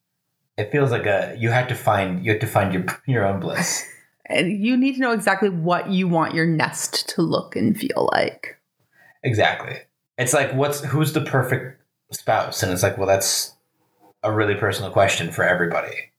it 0.56 0.70
feels 0.73 0.90
like 0.90 1.06
a 1.06 1.35
you 1.38 1.50
have 1.50 1.68
to 1.68 1.75
find 1.75 2.25
you 2.25 2.32
have 2.32 2.40
to 2.40 2.46
find 2.46 2.73
your 2.75 2.85
your 3.06 3.25
own 3.25 3.40
bliss. 3.40 3.85
And 4.28 4.64
you 4.64 4.76
need 4.76 4.95
to 4.95 5.00
know 5.00 5.12
exactly 5.12 5.49
what 5.49 5.90
you 5.90 6.09
want 6.09 6.35
your 6.35 6.47
nest 6.47 7.09
to 7.11 7.23
look 7.23 7.56
and 7.56 7.76
feel 7.76 8.09
like. 8.12 8.59
Exactly. 9.23 9.76
It's 10.18 10.33
like 10.33 10.52
what's 10.54 10.83
who's 10.83 11.12
the 11.12 11.21
perfect 11.21 11.80
spouse, 12.12 12.62
and 12.62 12.73
it's 12.73 12.83
like 12.83 12.97
well 12.99 13.06
that's 13.06 13.54
a 14.23 14.33
really 14.33 14.54
personal 14.54 14.90
question 14.90 15.30
for 15.30 15.45
everybody. 15.45 16.12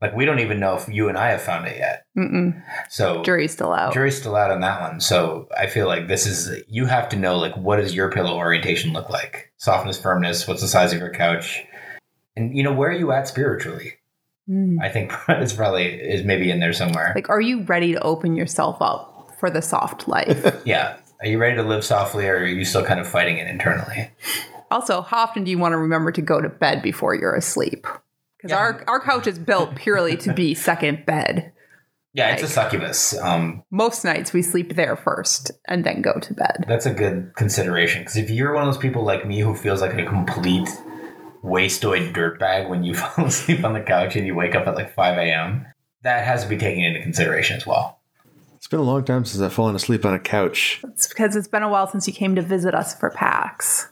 Like 0.00 0.14
we 0.14 0.24
don't 0.24 0.40
even 0.40 0.60
know 0.60 0.76
if 0.76 0.88
you 0.88 1.08
and 1.08 1.16
I 1.16 1.30
have 1.30 1.42
found 1.42 1.66
it 1.66 1.78
yet. 1.78 2.04
Mm-mm. 2.16 2.62
So 2.90 3.22
Jury's 3.22 3.52
still 3.52 3.72
out. 3.72 3.94
jury's 3.94 4.18
still 4.18 4.36
out 4.36 4.50
on 4.50 4.60
that 4.60 4.80
one. 4.80 5.00
So 5.00 5.48
I 5.56 5.66
feel 5.66 5.86
like 5.86 6.08
this 6.08 6.26
is 6.26 6.62
you 6.68 6.86
have 6.86 7.08
to 7.10 7.16
know 7.16 7.38
like 7.38 7.56
what 7.56 7.76
does 7.76 7.94
your 7.94 8.10
pillow 8.10 8.36
orientation 8.36 8.92
look 8.92 9.08
like? 9.08 9.52
Softness, 9.56 10.00
firmness. 10.00 10.46
What's 10.46 10.60
the 10.60 10.68
size 10.68 10.92
of 10.92 10.98
your 10.98 11.12
couch? 11.12 11.64
And 12.36 12.56
you 12.56 12.62
know 12.62 12.72
where 12.72 12.90
are 12.90 12.98
you 12.98 13.12
at 13.12 13.28
spiritually? 13.28 13.94
Mm. 14.48 14.76
I 14.82 14.88
think 14.90 15.12
it's 15.28 15.52
probably 15.52 15.86
is 15.86 16.24
maybe 16.24 16.50
in 16.50 16.60
there 16.60 16.72
somewhere. 16.72 17.12
Like, 17.14 17.28
are 17.30 17.40
you 17.40 17.62
ready 17.62 17.92
to 17.92 18.00
open 18.02 18.36
yourself 18.36 18.76
up 18.80 19.30
for 19.40 19.50
the 19.50 19.62
soft 19.62 20.06
life? 20.08 20.62
yeah. 20.64 20.96
Are 21.20 21.26
you 21.26 21.38
ready 21.38 21.56
to 21.56 21.62
live 21.62 21.84
softly, 21.84 22.26
or 22.26 22.36
are 22.38 22.46
you 22.46 22.64
still 22.64 22.84
kind 22.84 23.00
of 23.00 23.08
fighting 23.08 23.38
it 23.38 23.46
internally? 23.48 24.10
also, 24.70 25.00
how 25.02 25.18
often 25.18 25.44
do 25.44 25.50
you 25.50 25.58
want 25.58 25.72
to 25.72 25.78
remember 25.78 26.10
to 26.12 26.20
go 26.20 26.40
to 26.40 26.48
bed 26.48 26.82
before 26.82 27.14
you're 27.14 27.34
asleep? 27.34 27.86
Because 28.36 28.50
Yeah. 28.50 28.58
our, 28.58 28.84
our 28.88 29.00
couch 29.00 29.26
is 29.26 29.38
built 29.38 29.74
purely 29.76 30.16
to 30.18 30.34
be 30.34 30.52
second 30.70 31.06
bed. 31.06 31.52
Yeah, 32.12 32.32
it's 32.34 32.42
a 32.42 32.48
succubus. 32.48 33.16
Um, 33.18 33.62
Most 33.70 34.04
nights 34.04 34.32
we 34.32 34.42
sleep 34.42 34.74
there 34.76 34.96
first 34.96 35.50
and 35.66 35.84
then 35.84 36.02
go 36.02 36.18
to 36.20 36.34
bed. 36.34 36.64
that's 36.68 36.86
a 36.86 36.92
good 36.92 37.32
consideration 37.36 38.02
because 38.02 38.16
if 38.16 38.30
you're 38.30 38.52
one 38.52 38.68
of 38.68 38.72
those 38.74 38.80
people 38.82 39.02
like 39.04 39.26
me 39.26 39.40
who 39.40 39.54
feels 39.54 39.80
like 39.80 39.94
a 39.94 40.04
complete 40.04 40.68
wastoid 41.44 42.12
dirtbag 42.14 42.68
when 42.68 42.82
you 42.84 42.94
fall 42.94 43.26
asleep 43.26 43.64
on 43.64 43.74
the 43.74 43.80
couch 43.82 44.16
and 44.16 44.26
you 44.26 44.34
wake 44.34 44.54
up 44.54 44.66
at 44.66 44.74
like 44.74 44.94
5 44.94 45.18
a.m., 45.18 45.66
that 46.02 46.24
has 46.24 46.42
to 46.42 46.48
be 46.48 46.56
taken 46.56 46.82
into 46.84 47.00
consideration 47.00 47.56
as 47.56 47.66
well. 47.66 48.00
It's 48.56 48.66
been 48.66 48.80
a 48.80 48.84
long 48.84 49.04
time 49.04 49.24
since 49.24 49.42
I've 49.42 49.52
fallen 49.52 49.74
asleep 49.76 50.04
on 50.06 50.14
a 50.14 50.18
couch. 50.18 50.80
It's 50.84 51.06
because 51.06 51.36
it's 51.36 51.48
been 51.48 51.62
a 51.62 51.68
while 51.68 51.86
since 51.86 52.06
you 52.06 52.12
came 52.14 52.34
to 52.34 52.42
visit 52.42 52.74
us 52.74 52.98
for 52.98 53.10
PAX. 53.10 53.88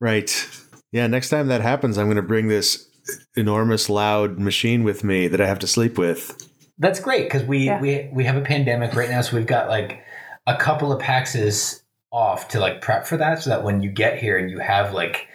Right. 0.00 0.48
Yeah, 0.92 1.06
next 1.06 1.28
time 1.30 1.46
that 1.48 1.60
happens, 1.60 1.96
I'm 1.96 2.06
going 2.06 2.16
to 2.16 2.22
bring 2.22 2.48
this 2.48 2.88
enormous 3.36 3.88
loud 3.88 4.38
machine 4.38 4.82
with 4.82 5.04
me 5.04 5.28
that 5.28 5.40
I 5.40 5.46
have 5.46 5.60
to 5.60 5.66
sleep 5.66 5.96
with. 5.96 6.36
That's 6.78 7.00
great 7.00 7.24
because 7.24 7.44
we, 7.44 7.58
Yeah. 7.66 7.80
we 7.80 8.10
we 8.12 8.24
have 8.24 8.36
a 8.36 8.40
pandemic 8.42 8.94
right 8.94 9.08
now, 9.08 9.20
so 9.22 9.36
we've 9.36 9.46
got 9.46 9.68
like 9.68 10.00
a 10.46 10.56
couple 10.56 10.92
of 10.92 11.00
paxes 11.00 11.82
off 12.12 12.48
to 12.48 12.60
like 12.60 12.80
prep 12.80 13.06
for 13.06 13.16
that, 13.16 13.42
so 13.42 13.50
that 13.50 13.62
when 13.64 13.80
you 13.82 13.90
get 13.90 14.18
here 14.18 14.36
and 14.36 14.50
you 14.50 14.58
have 14.58 14.92
like 14.92 15.28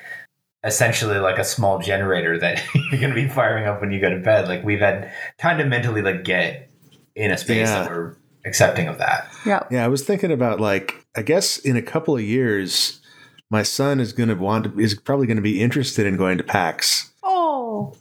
essentially 0.64 1.18
like 1.18 1.38
a 1.40 1.44
small 1.44 1.80
generator 1.80 2.38
that 2.40 2.62
you're 2.76 3.00
going 3.02 3.14
to 3.14 3.16
be 3.16 3.28
firing 3.28 3.66
up 3.68 3.82
when 3.82 3.92
you 3.92 4.00
go 4.00 4.10
to 4.10 4.20
bed. 4.20 4.48
Like 4.48 4.64
we've 4.64 4.80
had 4.80 5.12
time 5.38 5.58
to 5.58 5.66
mentally 5.66 6.02
like 6.02 6.24
get 6.24 6.70
in 7.16 7.32
a 7.32 7.38
space 7.38 7.68
Yeah. 7.70 7.84
that 7.84 7.92
we're 7.92 8.16
accepting 8.46 8.88
of 8.88 8.98
that. 9.00 9.32
Yeah. 9.46 9.64
Yeah, 9.72 9.86
I 9.86 9.88
was 9.88 10.04
thinking 10.04 10.32
about 10.32 10.60
like 10.60 11.06
I 11.16 11.22
guess 11.24 11.58
in 11.58 11.76
a 11.76 11.82
couple 11.82 12.16
of 12.16 12.22
years, 12.22 13.02
my 13.50 13.64
son 13.64 14.00
is 14.00 14.14
going 14.14 14.30
to 14.30 14.36
want 14.36 14.64
to, 14.66 14.80
is 14.80 14.96
probably 14.96 15.28
going 15.28 15.38
to 15.38 15.42
be 15.44 15.62
interested 15.62 16.06
in 16.06 16.16
going 16.16 16.38
to 16.38 16.44
PAX. 16.44 17.12
Oh, 17.24 17.94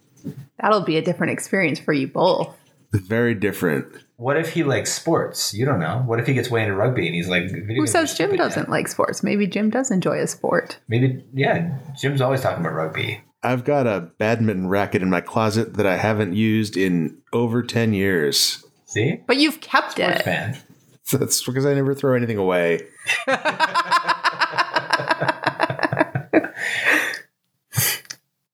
that'll 0.60 0.82
be 0.82 0.96
a 0.96 1.02
different 1.02 1.32
experience 1.32 1.80
for 1.80 1.92
you 1.92 2.06
both. 2.06 2.54
Very 2.92 3.34
different. 3.34 3.86
What 4.20 4.36
if 4.36 4.52
he 4.52 4.64
likes 4.64 4.92
sports? 4.92 5.54
You 5.54 5.64
don't 5.64 5.80
know. 5.80 6.02
What 6.04 6.20
if 6.20 6.26
he 6.26 6.34
gets 6.34 6.50
way 6.50 6.60
into 6.62 6.74
rugby 6.74 7.06
and 7.06 7.14
he's 7.14 7.26
like, 7.26 7.44
video 7.50 7.76
Who 7.76 7.86
says 7.86 8.12
Jim 8.12 8.36
doesn't 8.36 8.64
Dad? 8.64 8.70
like 8.70 8.86
sports? 8.86 9.22
Maybe 9.22 9.46
Jim 9.46 9.70
does 9.70 9.90
enjoy 9.90 10.18
a 10.20 10.26
sport. 10.26 10.78
Maybe, 10.88 11.24
yeah. 11.32 11.78
Jim's 11.98 12.20
always 12.20 12.42
talking 12.42 12.60
about 12.60 12.74
rugby. 12.74 13.22
I've 13.42 13.64
got 13.64 13.86
a 13.86 14.10
badminton 14.18 14.68
racket 14.68 15.00
in 15.00 15.08
my 15.08 15.22
closet 15.22 15.72
that 15.78 15.86
I 15.86 15.96
haven't 15.96 16.34
used 16.34 16.76
in 16.76 17.16
over 17.32 17.62
10 17.62 17.94
years. 17.94 18.62
See, 18.84 19.22
But 19.26 19.38
you've 19.38 19.62
kept 19.62 19.92
sports 19.92 20.20
it. 20.20 20.22
fan. 20.24 20.58
That's 21.12 21.42
because 21.42 21.64
I 21.64 21.72
never 21.72 21.94
throw 21.94 22.14
anything 22.14 22.36
away. 22.36 22.80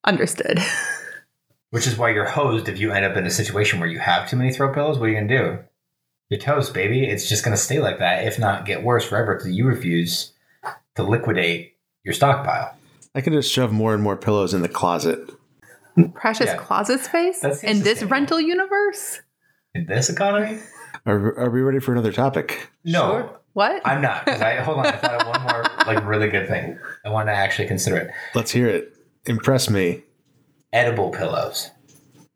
Understood. 0.04 0.60
Which 1.70 1.86
is 1.86 1.96
why 1.98 2.10
you're 2.10 2.24
hosed 2.28 2.68
if 2.68 2.78
you 2.78 2.92
end 2.92 3.04
up 3.04 3.16
in 3.16 3.26
a 3.26 3.30
situation 3.30 3.80
where 3.80 3.88
you 3.88 3.98
have 3.98 4.28
too 4.28 4.36
many 4.36 4.52
throw 4.52 4.72
pillows. 4.72 4.98
What 4.98 5.06
are 5.06 5.12
you 5.12 5.16
gonna 5.20 5.28
do? 5.28 5.58
You're 6.30 6.40
toast, 6.40 6.72
baby. 6.74 7.04
It's 7.04 7.28
just 7.28 7.44
gonna 7.44 7.56
stay 7.56 7.78
like 7.80 7.98
that, 7.98 8.24
if 8.24 8.38
not 8.38 8.64
get 8.66 8.82
worse 8.82 9.04
forever, 9.04 9.34
because 9.36 9.52
you 9.52 9.64
refuse 9.66 10.32
to 10.94 11.02
liquidate 11.02 11.74
your 12.04 12.14
stockpile. 12.14 12.74
I 13.14 13.20
can 13.20 13.32
just 13.32 13.50
shove 13.52 13.72
more 13.72 13.94
and 13.94 14.02
more 14.02 14.16
pillows 14.16 14.54
in 14.54 14.62
the 14.62 14.68
closet. 14.68 15.30
Precious 16.14 16.46
Yeah. 16.46 16.56
closet 16.56 17.00
space 17.00 17.42
in 17.64 17.82
this 17.82 18.02
rental 18.02 18.40
universe? 18.40 19.20
In 19.74 19.86
this 19.86 20.08
economy, 20.10 20.58
Are, 21.06 21.38
are 21.38 21.50
we 21.50 21.60
ready 21.62 21.78
for 21.80 21.92
another 21.92 22.12
topic? 22.12 22.70
no, 22.84 23.00
Sure. 23.10 23.40
What? 23.54 23.80
I'm 23.86 24.02
not. 24.02 24.26
Because 24.26 24.42
I 24.42 24.56
hold 24.56 24.78
on. 24.78 24.86
I 24.86 24.92
thought 24.92 25.22
of 25.22 25.28
one 25.28 25.42
more 25.42 25.64
like 25.86 26.06
really 26.06 26.28
good 26.28 26.46
thing. 26.46 26.78
I 27.06 27.08
want 27.08 27.28
to 27.28 27.32
actually 27.32 27.66
consider 27.68 27.96
it. 27.96 28.10
Let's 28.34 28.50
hear 28.50 28.66
it. 28.68 28.94
Impress 29.24 29.70
me. 29.70 30.02
Edible 30.72 31.10
pillows. 31.10 31.70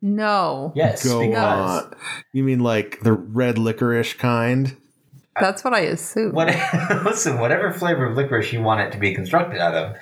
no. 0.02 0.72
Yes, 0.74 1.04
Go 1.04 1.20
because 1.20 1.84
on. 1.84 1.94
You 2.32 2.42
mean 2.44 2.60
like 2.60 3.00
the 3.00 3.12
red 3.12 3.58
licorice 3.58 4.14
kind? 4.14 4.76
That's 5.38 5.62
what 5.64 5.72
I 5.74 5.80
assume. 5.80 6.32
what? 6.32 6.48
listen, 7.04 7.38
whatever 7.38 7.72
flavor 7.72 8.06
of 8.06 8.16
licorice 8.16 8.52
you 8.52 8.62
want 8.62 8.80
it 8.80 8.92
to 8.92 8.98
be 8.98 9.14
constructed 9.14 9.60
out 9.60 9.74
of, 9.74 9.96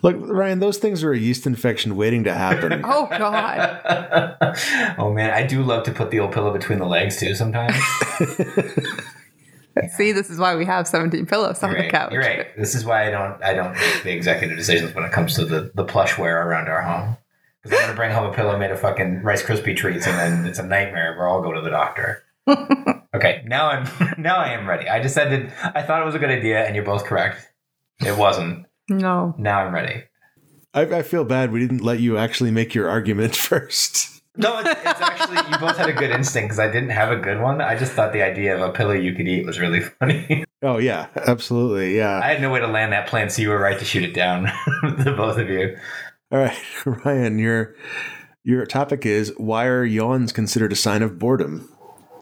Look, 0.00 0.14
Ryan, 0.20 0.60
those 0.60 0.78
things 0.78 1.02
are 1.02 1.10
a 1.10 1.18
yeast 1.18 1.44
infection 1.44 1.96
waiting 1.96 2.22
to 2.24 2.32
happen. 2.32 2.84
Oh 2.84 3.06
God. 3.06 3.80
oh 4.98 5.12
man, 5.12 5.30
I 5.30 5.44
do 5.44 5.62
love 5.62 5.82
to 5.84 5.92
put 5.92 6.10
the 6.12 6.20
old 6.20 6.32
pillow 6.32 6.52
between 6.52 6.78
the 6.78 6.86
legs 6.86 7.18
too. 7.18 7.34
Sometimes 7.34 7.74
See, 9.96 10.10
this 10.12 10.28
is 10.28 10.38
why 10.38 10.56
we 10.56 10.64
have 10.64 10.88
17 10.88 11.26
pillows 11.26 11.62
on 11.62 11.70
you're 11.70 11.82
the 11.82 11.88
couch. 11.90 12.12
You're 12.12 12.22
right. 12.22 12.46
This 12.56 12.74
is 12.74 12.84
why 12.84 13.06
I 13.06 13.10
don't. 13.10 13.42
I 13.44 13.54
don't 13.54 13.72
make 13.74 14.02
the 14.02 14.12
executive 14.12 14.56
decisions 14.56 14.92
when 14.94 15.04
it 15.04 15.12
comes 15.12 15.34
to 15.34 15.44
the 15.44 15.70
the 15.74 15.84
plushware 15.84 16.44
around 16.44 16.68
our 16.68 16.82
home. 16.82 17.16
Because 17.68 17.82
I'm 17.82 17.88
gonna 17.88 17.96
bring 17.96 18.12
home 18.12 18.30
a 18.30 18.34
pillow 18.34 18.58
made 18.58 18.70
of 18.70 18.80
fucking 18.80 19.22
Rice 19.22 19.42
Krispie 19.42 19.76
treats, 19.76 20.06
and 20.06 20.16
then 20.16 20.46
it's 20.46 20.58
a 20.58 20.66
nightmare. 20.66 21.14
Where 21.16 21.28
I'll 21.28 21.42
go 21.42 21.52
to 21.52 21.60
the 21.60 21.70
doctor. 21.70 22.24
okay, 23.14 23.42
now 23.46 23.68
I'm 23.68 24.14
now 24.18 24.36
I 24.36 24.52
am 24.52 24.68
ready. 24.68 24.88
I 24.88 25.00
decided 25.00 25.52
I 25.62 25.82
thought 25.82 26.02
it 26.02 26.06
was 26.06 26.14
a 26.14 26.18
good 26.18 26.30
idea, 26.30 26.64
and 26.64 26.74
you're 26.74 26.84
both 26.84 27.04
correct. 27.04 27.46
It 28.00 28.16
wasn't. 28.16 28.66
No. 28.88 29.34
Now 29.38 29.60
I'm 29.60 29.74
ready. 29.74 30.04
I, 30.72 30.82
I 30.82 31.02
feel 31.02 31.24
bad 31.24 31.52
we 31.52 31.60
didn't 31.60 31.82
let 31.82 32.00
you 32.00 32.16
actually 32.16 32.50
make 32.50 32.74
your 32.74 32.88
argument 32.88 33.36
first. 33.36 34.22
No, 34.36 34.60
it's, 34.60 34.70
it's 34.70 35.00
actually 35.00 35.38
you 35.50 35.58
both 35.58 35.76
had 35.76 35.88
a 35.88 35.92
good 35.92 36.10
instinct 36.10 36.48
because 36.48 36.60
I 36.60 36.70
didn't 36.70 36.90
have 36.90 37.10
a 37.10 37.16
good 37.16 37.40
one. 37.40 37.60
I 37.60 37.76
just 37.76 37.92
thought 37.92 38.12
the 38.12 38.22
idea 38.22 38.54
of 38.54 38.62
a 38.62 38.72
pillow 38.72 38.92
you 38.92 39.12
could 39.12 39.26
eat 39.26 39.44
was 39.44 39.58
really 39.58 39.80
funny. 39.80 40.44
Oh 40.62 40.78
yeah, 40.78 41.06
absolutely, 41.16 41.96
yeah. 41.96 42.20
I 42.22 42.28
had 42.28 42.40
no 42.40 42.50
way 42.50 42.60
to 42.60 42.66
land 42.66 42.92
that 42.92 43.08
plan, 43.08 43.30
so 43.30 43.42
you 43.42 43.48
were 43.48 43.58
right 43.58 43.78
to 43.78 43.84
shoot 43.84 44.04
it 44.04 44.14
down, 44.14 44.44
the 44.82 45.14
both 45.16 45.38
of 45.38 45.48
you. 45.48 45.76
All 46.30 46.38
right, 46.38 46.58
Ryan, 47.04 47.38
your 47.38 47.74
your 48.44 48.66
topic 48.66 49.06
is 49.06 49.32
why 49.36 49.66
are 49.66 49.84
yawns 49.84 50.32
considered 50.32 50.72
a 50.72 50.76
sign 50.76 51.02
of 51.02 51.18
boredom? 51.18 51.72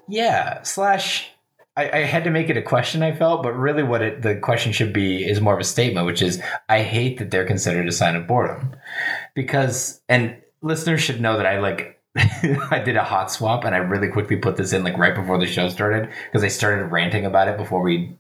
Yeah, 0.09 0.63
slash. 0.63 1.31
I, 1.79 1.91
I 1.91 1.99
had 2.05 2.25
to 2.25 2.31
make 2.31 2.49
it 2.49 2.57
a 2.57 2.63
question. 2.63 3.03
I 3.03 3.15
felt, 3.15 3.43
but 3.43 3.53
really, 3.53 3.83
what 3.83 4.01
it, 4.01 4.23
the 4.23 4.37
question 4.37 4.73
should 4.73 4.93
be 4.93 5.25
is 5.25 5.41
more 5.41 5.55
of 5.55 5.61
a 5.61 5.65
statement, 5.65 6.07
which 6.07 6.23
is, 6.23 6.41
I 6.71 6.83
hate 6.83 7.19
that 7.19 7.31
they're 7.31 7.45
considered 7.45 7.87
a 7.87 7.93
sign 7.93 8.17
of 8.17 8.27
boredom, 8.27 8.75
because 9.35 10.01
and 10.09 10.37
listeners 10.63 11.03
should 11.03 11.21
know 11.21 11.37
that 11.37 11.47
I 11.47 11.59
like. 11.59 12.01
I 12.17 12.81
did 12.83 12.97
a 12.97 13.05
hot 13.05 13.31
swap, 13.31 13.65
and 13.65 13.75
I 13.75 13.79
really 13.79 14.09
quickly 14.09 14.37
put 14.37 14.57
this 14.57 14.73
in 14.73 14.85
like 14.85 14.97
right 14.97 15.15
before 15.15 15.39
the 15.39 15.47
show 15.47 15.69
started 15.69 16.09
because 16.27 16.45
I 16.45 16.49
started 16.49 16.87
ranting 16.87 17.27
about 17.27 17.49
it 17.49 17.59
before 17.59 17.83
we 17.83 18.17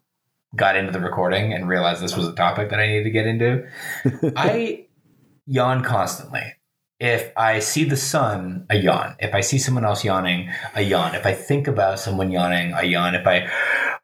got 0.54 0.76
into 0.76 0.92
the 0.92 1.00
recording 1.00 1.52
and 1.52 1.68
realized 1.68 2.02
this 2.02 2.16
was 2.16 2.28
a 2.28 2.34
topic 2.34 2.70
that 2.70 2.78
I 2.78 2.86
needed 2.86 3.04
to 3.04 3.10
get 3.10 3.26
into. 3.26 3.66
I 4.36 4.85
yawn 5.46 5.82
constantly. 5.82 6.42
If 6.98 7.30
I 7.36 7.58
see 7.58 7.84
the 7.84 7.96
sun, 7.96 8.66
I 8.70 8.74
yawn. 8.74 9.16
If 9.18 9.34
I 9.34 9.42
see 9.42 9.58
someone 9.58 9.84
else 9.84 10.04
yawning, 10.04 10.50
I 10.74 10.80
yawn. 10.80 11.14
If 11.14 11.26
I 11.26 11.34
think 11.34 11.68
about 11.68 11.98
someone 11.98 12.30
yawning, 12.30 12.72
I 12.72 12.82
yawn. 12.82 13.14
If 13.14 13.26
I 13.26 13.50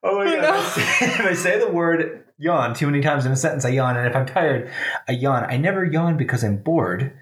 oh 0.03 0.19
my 0.25 0.37
god, 0.37 0.73
if 0.77 1.21
I 1.21 1.33
say 1.33 1.59
the 1.59 1.71
word 1.71 2.25
yawn 2.39 2.75
too 2.75 2.87
many 2.87 3.01
times 3.01 3.25
in 3.25 3.33
a 3.33 3.37
sentence, 3.37 3.65
I 3.65 3.71
yawn. 3.71 3.97
And 3.97 4.07
if 4.07 4.15
I'm 4.15 4.27
tired, 4.27 4.71
I 5.09 5.13
yawn. 5.13 5.45
I 5.49 5.57
never 5.57 5.85
yawn 5.85 6.19
because 6.19 6.45
I'm 6.45 6.59
bored. 6.59 7.17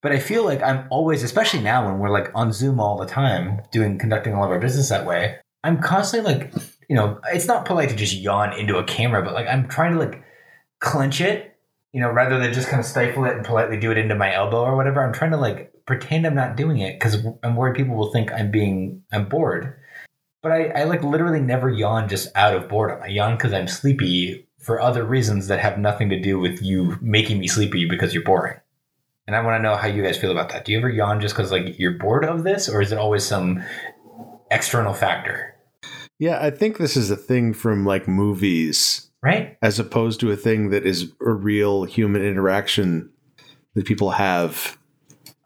But 0.00 0.12
I 0.12 0.18
feel 0.18 0.44
like 0.44 0.62
I'm 0.62 0.86
always, 0.90 1.22
especially 1.22 1.60
now 1.60 1.86
when 1.86 1.98
we're 1.98 2.10
like 2.10 2.30
on 2.34 2.52
Zoom 2.52 2.80
all 2.80 2.98
the 2.98 3.06
time, 3.06 3.60
doing 3.70 3.98
conducting 3.98 4.34
all 4.34 4.44
of 4.44 4.50
our 4.50 4.58
business 4.58 4.88
that 4.88 5.06
way. 5.06 5.36
I'm 5.62 5.80
constantly 5.80 6.34
like 6.34 6.52
you 6.88 6.96
know, 6.96 7.20
it's 7.32 7.46
not 7.46 7.64
polite 7.64 7.90
to 7.90 7.96
just 7.96 8.14
yawn 8.14 8.58
into 8.58 8.76
a 8.76 8.84
camera, 8.84 9.22
but 9.22 9.34
like 9.34 9.46
I'm 9.46 9.68
trying 9.68 9.92
to 9.92 9.98
like 9.98 10.22
clench 10.80 11.20
it, 11.20 11.51
you 11.92 12.00
know, 12.00 12.10
rather 12.10 12.38
than 12.38 12.52
just 12.52 12.68
kind 12.68 12.80
of 12.80 12.86
stifle 12.86 13.24
it 13.26 13.36
and 13.36 13.44
politely 13.44 13.78
do 13.78 13.90
it 13.90 13.98
into 13.98 14.14
my 14.14 14.34
elbow 14.34 14.62
or 14.62 14.76
whatever. 14.76 15.04
I'm 15.04 15.12
trying 15.12 15.32
to 15.32 15.36
like 15.36 15.72
pretend 15.86 16.26
I'm 16.26 16.34
not 16.34 16.56
doing 16.56 16.78
it 16.78 16.98
because 16.98 17.24
I'm 17.42 17.56
worried 17.56 17.76
people 17.76 17.94
will 17.94 18.12
think 18.12 18.32
I'm 18.32 18.50
being 18.50 19.02
I'm 19.12 19.28
bored. 19.28 19.78
But 20.42 20.52
I, 20.52 20.66
I 20.68 20.84
like 20.84 21.04
literally 21.04 21.40
never 21.40 21.70
yawn 21.70 22.08
just 22.08 22.28
out 22.34 22.56
of 22.56 22.68
boredom. 22.68 23.02
I 23.02 23.08
yawn 23.08 23.36
because 23.36 23.52
I'm 23.52 23.68
sleepy 23.68 24.48
for 24.58 24.80
other 24.80 25.04
reasons 25.04 25.48
that 25.48 25.60
have 25.60 25.78
nothing 25.78 26.08
to 26.08 26.20
do 26.20 26.38
with 26.38 26.62
you 26.62 26.98
making 27.00 27.38
me 27.38 27.46
sleepy 27.46 27.88
because 27.88 28.14
you're 28.14 28.24
boring. 28.24 28.58
And 29.26 29.36
I 29.36 29.42
want 29.42 29.58
to 29.58 29.62
know 29.62 29.76
how 29.76 29.86
you 29.86 30.02
guys 30.02 30.18
feel 30.18 30.32
about 30.32 30.48
that. 30.48 30.64
Do 30.64 30.72
you 30.72 30.78
ever 30.78 30.88
yawn 30.88 31.20
just 31.20 31.36
because 31.36 31.52
like 31.52 31.78
you're 31.78 31.98
bored 31.98 32.24
of 32.24 32.42
this, 32.42 32.68
or 32.68 32.80
is 32.80 32.90
it 32.90 32.98
always 32.98 33.24
some 33.24 33.62
external 34.50 34.94
factor? 34.94 35.54
Yeah, 36.18 36.40
I 36.40 36.50
think 36.50 36.78
this 36.78 36.96
is 36.96 37.10
a 37.10 37.16
thing 37.16 37.52
from 37.52 37.84
like 37.86 38.08
movies 38.08 39.11
Right? 39.22 39.56
as 39.62 39.78
opposed 39.78 40.18
to 40.20 40.30
a 40.32 40.36
thing 40.36 40.70
that 40.70 40.84
is 40.84 41.12
a 41.20 41.30
real 41.30 41.84
human 41.84 42.24
interaction 42.24 43.10
that 43.74 43.86
people 43.86 44.10
have. 44.10 44.76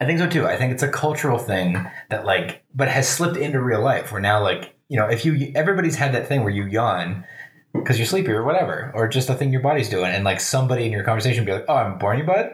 I 0.01 0.07
think 0.07 0.19
so 0.19 0.29
too. 0.29 0.47
I 0.47 0.57
think 0.57 0.73
it's 0.73 0.83
a 0.83 0.89
cultural 0.89 1.39
thing 1.39 1.87
that 2.11 2.25
like, 2.25 2.65
but 2.75 2.89
has 2.89 3.09
slipped 3.09 3.37
into 3.37 3.61
real 3.61 3.83
life. 3.83 4.13
Where 4.13 4.21
now, 4.21 4.43
like, 4.43 4.75
you 4.89 4.99
know, 4.99 5.07
if 5.07 5.25
you 5.25 5.53
everybody's 5.55 5.97
had 5.97 6.15
that 6.15 6.27
thing 6.27 6.43
where 6.43 6.53
you 6.53 6.65
yawn 6.65 7.25
because 7.73 7.99
you're 7.99 8.07
sleepy 8.07 8.31
or 8.31 8.45
whatever, 8.45 8.91
or 8.95 9.09
just 9.09 9.29
a 9.29 9.35
thing 9.35 9.53
your 9.53 9.61
body's 9.61 9.89
doing, 9.89 10.11
and 10.11 10.25
like 10.25 10.41
somebody 10.41 10.87
in 10.87 10.93
your 10.93 11.05
conversation 11.05 11.45
be 11.45 11.53
like, 11.53 11.65
"Oh, 11.69 11.75
I'm 11.75 11.99
boring 11.99 12.21
you, 12.21 12.27
bud." 12.27 12.51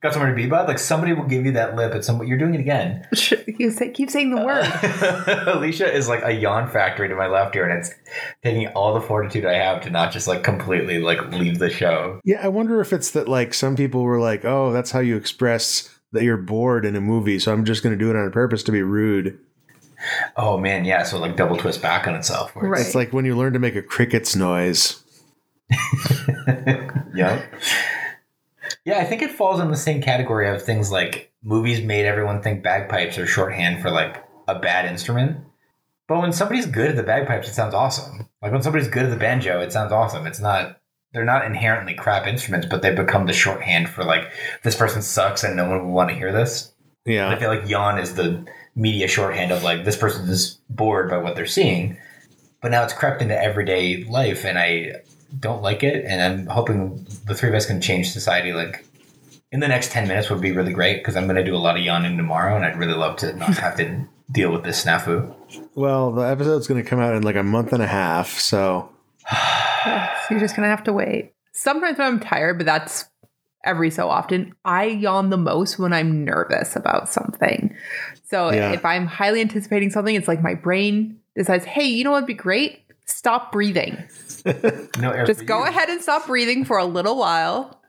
Got 0.00 0.12
somewhere 0.12 0.30
to 0.30 0.36
be, 0.36 0.46
bud. 0.46 0.68
Like 0.68 0.78
somebody 0.78 1.12
will 1.12 1.24
give 1.24 1.44
you 1.44 1.50
that 1.52 1.74
lip 1.74 1.92
at 1.92 2.04
some. 2.04 2.22
You're 2.24 2.38
doing 2.38 2.54
it 2.54 2.60
again. 2.60 3.04
You 3.58 3.70
say, 3.72 3.90
keep 3.90 4.10
saying 4.10 4.30
the 4.32 4.40
word. 4.44 4.64
Alicia 5.48 5.92
is 5.92 6.08
like 6.08 6.22
a 6.22 6.30
yawn 6.32 6.70
factory 6.70 7.08
to 7.08 7.16
my 7.16 7.26
left 7.26 7.54
here, 7.54 7.68
and 7.68 7.76
it's 7.80 7.90
taking 8.44 8.68
all 8.68 8.94
the 8.94 9.00
fortitude 9.00 9.44
I 9.44 9.54
have 9.54 9.82
to 9.82 9.90
not 9.90 10.12
just 10.12 10.28
like 10.28 10.44
completely 10.44 11.00
like 11.00 11.32
leave 11.32 11.58
the 11.58 11.68
show. 11.68 12.20
Yeah, 12.24 12.38
I 12.44 12.46
wonder 12.48 12.80
if 12.80 12.92
it's 12.92 13.10
that 13.10 13.26
like 13.28 13.52
some 13.54 13.74
people 13.74 14.02
were 14.04 14.20
like, 14.20 14.44
"Oh, 14.44 14.70
that's 14.72 14.92
how 14.92 15.00
you 15.00 15.16
express 15.16 15.92
that 16.12 16.22
you're 16.22 16.36
bored 16.36 16.84
in 16.84 16.94
a 16.94 17.00
movie, 17.00 17.40
so 17.40 17.52
I'm 17.52 17.64
just 17.64 17.82
going 17.82 17.92
to 17.92 17.98
do 17.98 18.08
it 18.10 18.14
on 18.16 18.30
purpose 18.30 18.62
to 18.64 18.72
be 18.72 18.82
rude." 18.82 19.36
Oh 20.36 20.56
man, 20.58 20.84
yeah. 20.84 21.02
So 21.02 21.18
like 21.18 21.34
double 21.36 21.56
twist 21.56 21.82
back 21.82 22.06
on 22.06 22.14
itself. 22.14 22.54
Where 22.54 22.66
it's- 22.72 22.86
It's 22.86 22.94
like 22.94 23.12
when 23.12 23.24
you 23.24 23.36
learn 23.36 23.52
to 23.54 23.58
make 23.58 23.74
a 23.74 23.82
cricket's 23.82 24.36
noise. 24.36 25.02
yeah. 27.14 27.42
Yeah, 28.88 29.00
I 29.00 29.04
think 29.04 29.20
it 29.20 29.32
falls 29.32 29.60
in 29.60 29.70
the 29.70 29.76
same 29.76 30.00
category 30.00 30.48
of 30.48 30.62
things 30.62 30.90
like 30.90 31.30
movies 31.42 31.82
made 31.82 32.06
everyone 32.06 32.40
think 32.40 32.62
bagpipes 32.62 33.18
are 33.18 33.26
shorthand 33.26 33.82
for 33.82 33.90
like 33.90 34.24
a 34.48 34.58
bad 34.58 34.86
instrument. 34.86 35.44
But 36.06 36.22
when 36.22 36.32
somebody's 36.32 36.64
good 36.64 36.88
at 36.88 36.96
the 36.96 37.02
bagpipes, 37.02 37.48
it 37.48 37.52
sounds 37.52 37.74
awesome. 37.74 38.30
Like 38.40 38.50
when 38.50 38.62
somebody's 38.62 38.88
good 38.88 39.04
at 39.04 39.10
the 39.10 39.18
banjo, 39.18 39.60
it 39.60 39.72
sounds 39.72 39.92
awesome. 39.92 40.26
It's 40.26 40.40
not 40.40 40.80
they're 41.12 41.26
not 41.26 41.44
inherently 41.44 41.92
crap 41.92 42.26
instruments, 42.26 42.66
but 42.66 42.80
they 42.80 42.94
become 42.94 43.26
the 43.26 43.34
shorthand 43.34 43.90
for 43.90 44.04
like 44.04 44.32
this 44.62 44.74
person 44.74 45.02
sucks 45.02 45.44
and 45.44 45.54
no 45.54 45.68
one 45.68 45.84
will 45.84 45.92
want 45.92 46.08
to 46.08 46.16
hear 46.16 46.32
this. 46.32 46.72
Yeah. 47.04 47.28
I 47.28 47.38
feel 47.38 47.50
like 47.50 47.68
yawn 47.68 47.98
is 47.98 48.14
the 48.14 48.42
media 48.74 49.06
shorthand 49.06 49.52
of 49.52 49.62
like 49.62 49.84
this 49.84 49.98
person 49.98 50.26
is 50.30 50.60
bored 50.70 51.10
by 51.10 51.18
what 51.18 51.36
they're 51.36 51.44
seeing. 51.44 51.98
But 52.62 52.70
now 52.70 52.84
it's 52.84 52.94
crept 52.94 53.20
into 53.20 53.38
everyday 53.38 54.04
life 54.04 54.46
and 54.46 54.58
I 54.58 55.02
don't 55.38 55.62
like 55.62 55.82
it 55.82 56.04
and 56.04 56.20
I'm 56.22 56.46
hoping 56.46 57.06
the 57.26 57.34
three 57.34 57.48
of 57.48 57.54
us 57.54 57.66
can 57.66 57.80
change 57.80 58.10
society 58.10 58.52
like 58.52 58.84
in 59.52 59.60
the 59.60 59.68
next 59.68 59.92
10 59.92 60.06
minutes 60.08 60.28
would 60.30 60.40
be 60.40 60.52
really 60.52 60.72
great 60.72 60.98
because 60.98 61.16
I'm 61.16 61.24
going 61.24 61.36
to 61.36 61.44
do 61.44 61.54
a 61.54 61.58
lot 61.58 61.76
of 61.76 61.82
yawning 61.82 62.16
tomorrow 62.16 62.54
and 62.56 62.64
I'd 62.64 62.76
really 62.78 62.94
love 62.94 63.16
to 63.18 63.34
not 63.34 63.56
have 63.58 63.76
to 63.76 64.04
deal 64.30 64.52
with 64.52 64.62
this 64.64 64.84
snafu. 64.84 65.34
Well, 65.74 66.12
the 66.12 66.22
episode's 66.22 66.66
going 66.66 66.82
to 66.82 66.88
come 66.88 67.00
out 67.00 67.14
in 67.14 67.22
like 67.22 67.36
a 67.36 67.42
month 67.42 67.72
and 67.72 67.82
a 67.82 67.86
half, 67.86 68.38
so 68.38 68.90
So 69.30 69.36
you're 70.30 70.40
just 70.40 70.54
gonna 70.56 70.68
have 70.68 70.84
to 70.84 70.92
wait. 70.92 71.32
Sometimes 71.52 71.98
when 71.98 72.06
I'm 72.06 72.20
tired, 72.20 72.58
but 72.58 72.66
that's 72.66 73.06
every 73.64 73.90
so 73.90 74.08
often. 74.08 74.54
I 74.64 74.84
yawn 74.84 75.30
the 75.30 75.36
most 75.36 75.78
when 75.78 75.92
I'm 75.92 76.24
nervous 76.24 76.76
about 76.76 77.08
something. 77.08 77.74
So 78.24 78.50
Yeah. 78.52 78.72
if 78.72 78.84
I'm 78.84 79.06
highly 79.06 79.40
anticipating 79.40 79.90
something, 79.90 80.14
it's 80.14 80.28
like 80.28 80.42
my 80.42 80.54
brain 80.54 81.18
decides, 81.36 81.64
hey, 81.64 81.84
you 81.84 82.04
know 82.04 82.12
what'd 82.12 82.26
be 82.26 82.34
great? 82.34 82.80
Stop 83.08 83.52
breathing. 83.52 84.08
No 84.98 85.10
air 85.10 85.26
Just 85.26 85.44
go 85.44 85.58
you. 85.58 85.68
ahead 85.68 85.90
and 85.90 86.00
stop 86.00 86.26
breathing 86.26 86.64
for 86.64 86.78
a 86.78 86.84
little 86.84 87.18
while 87.18 87.82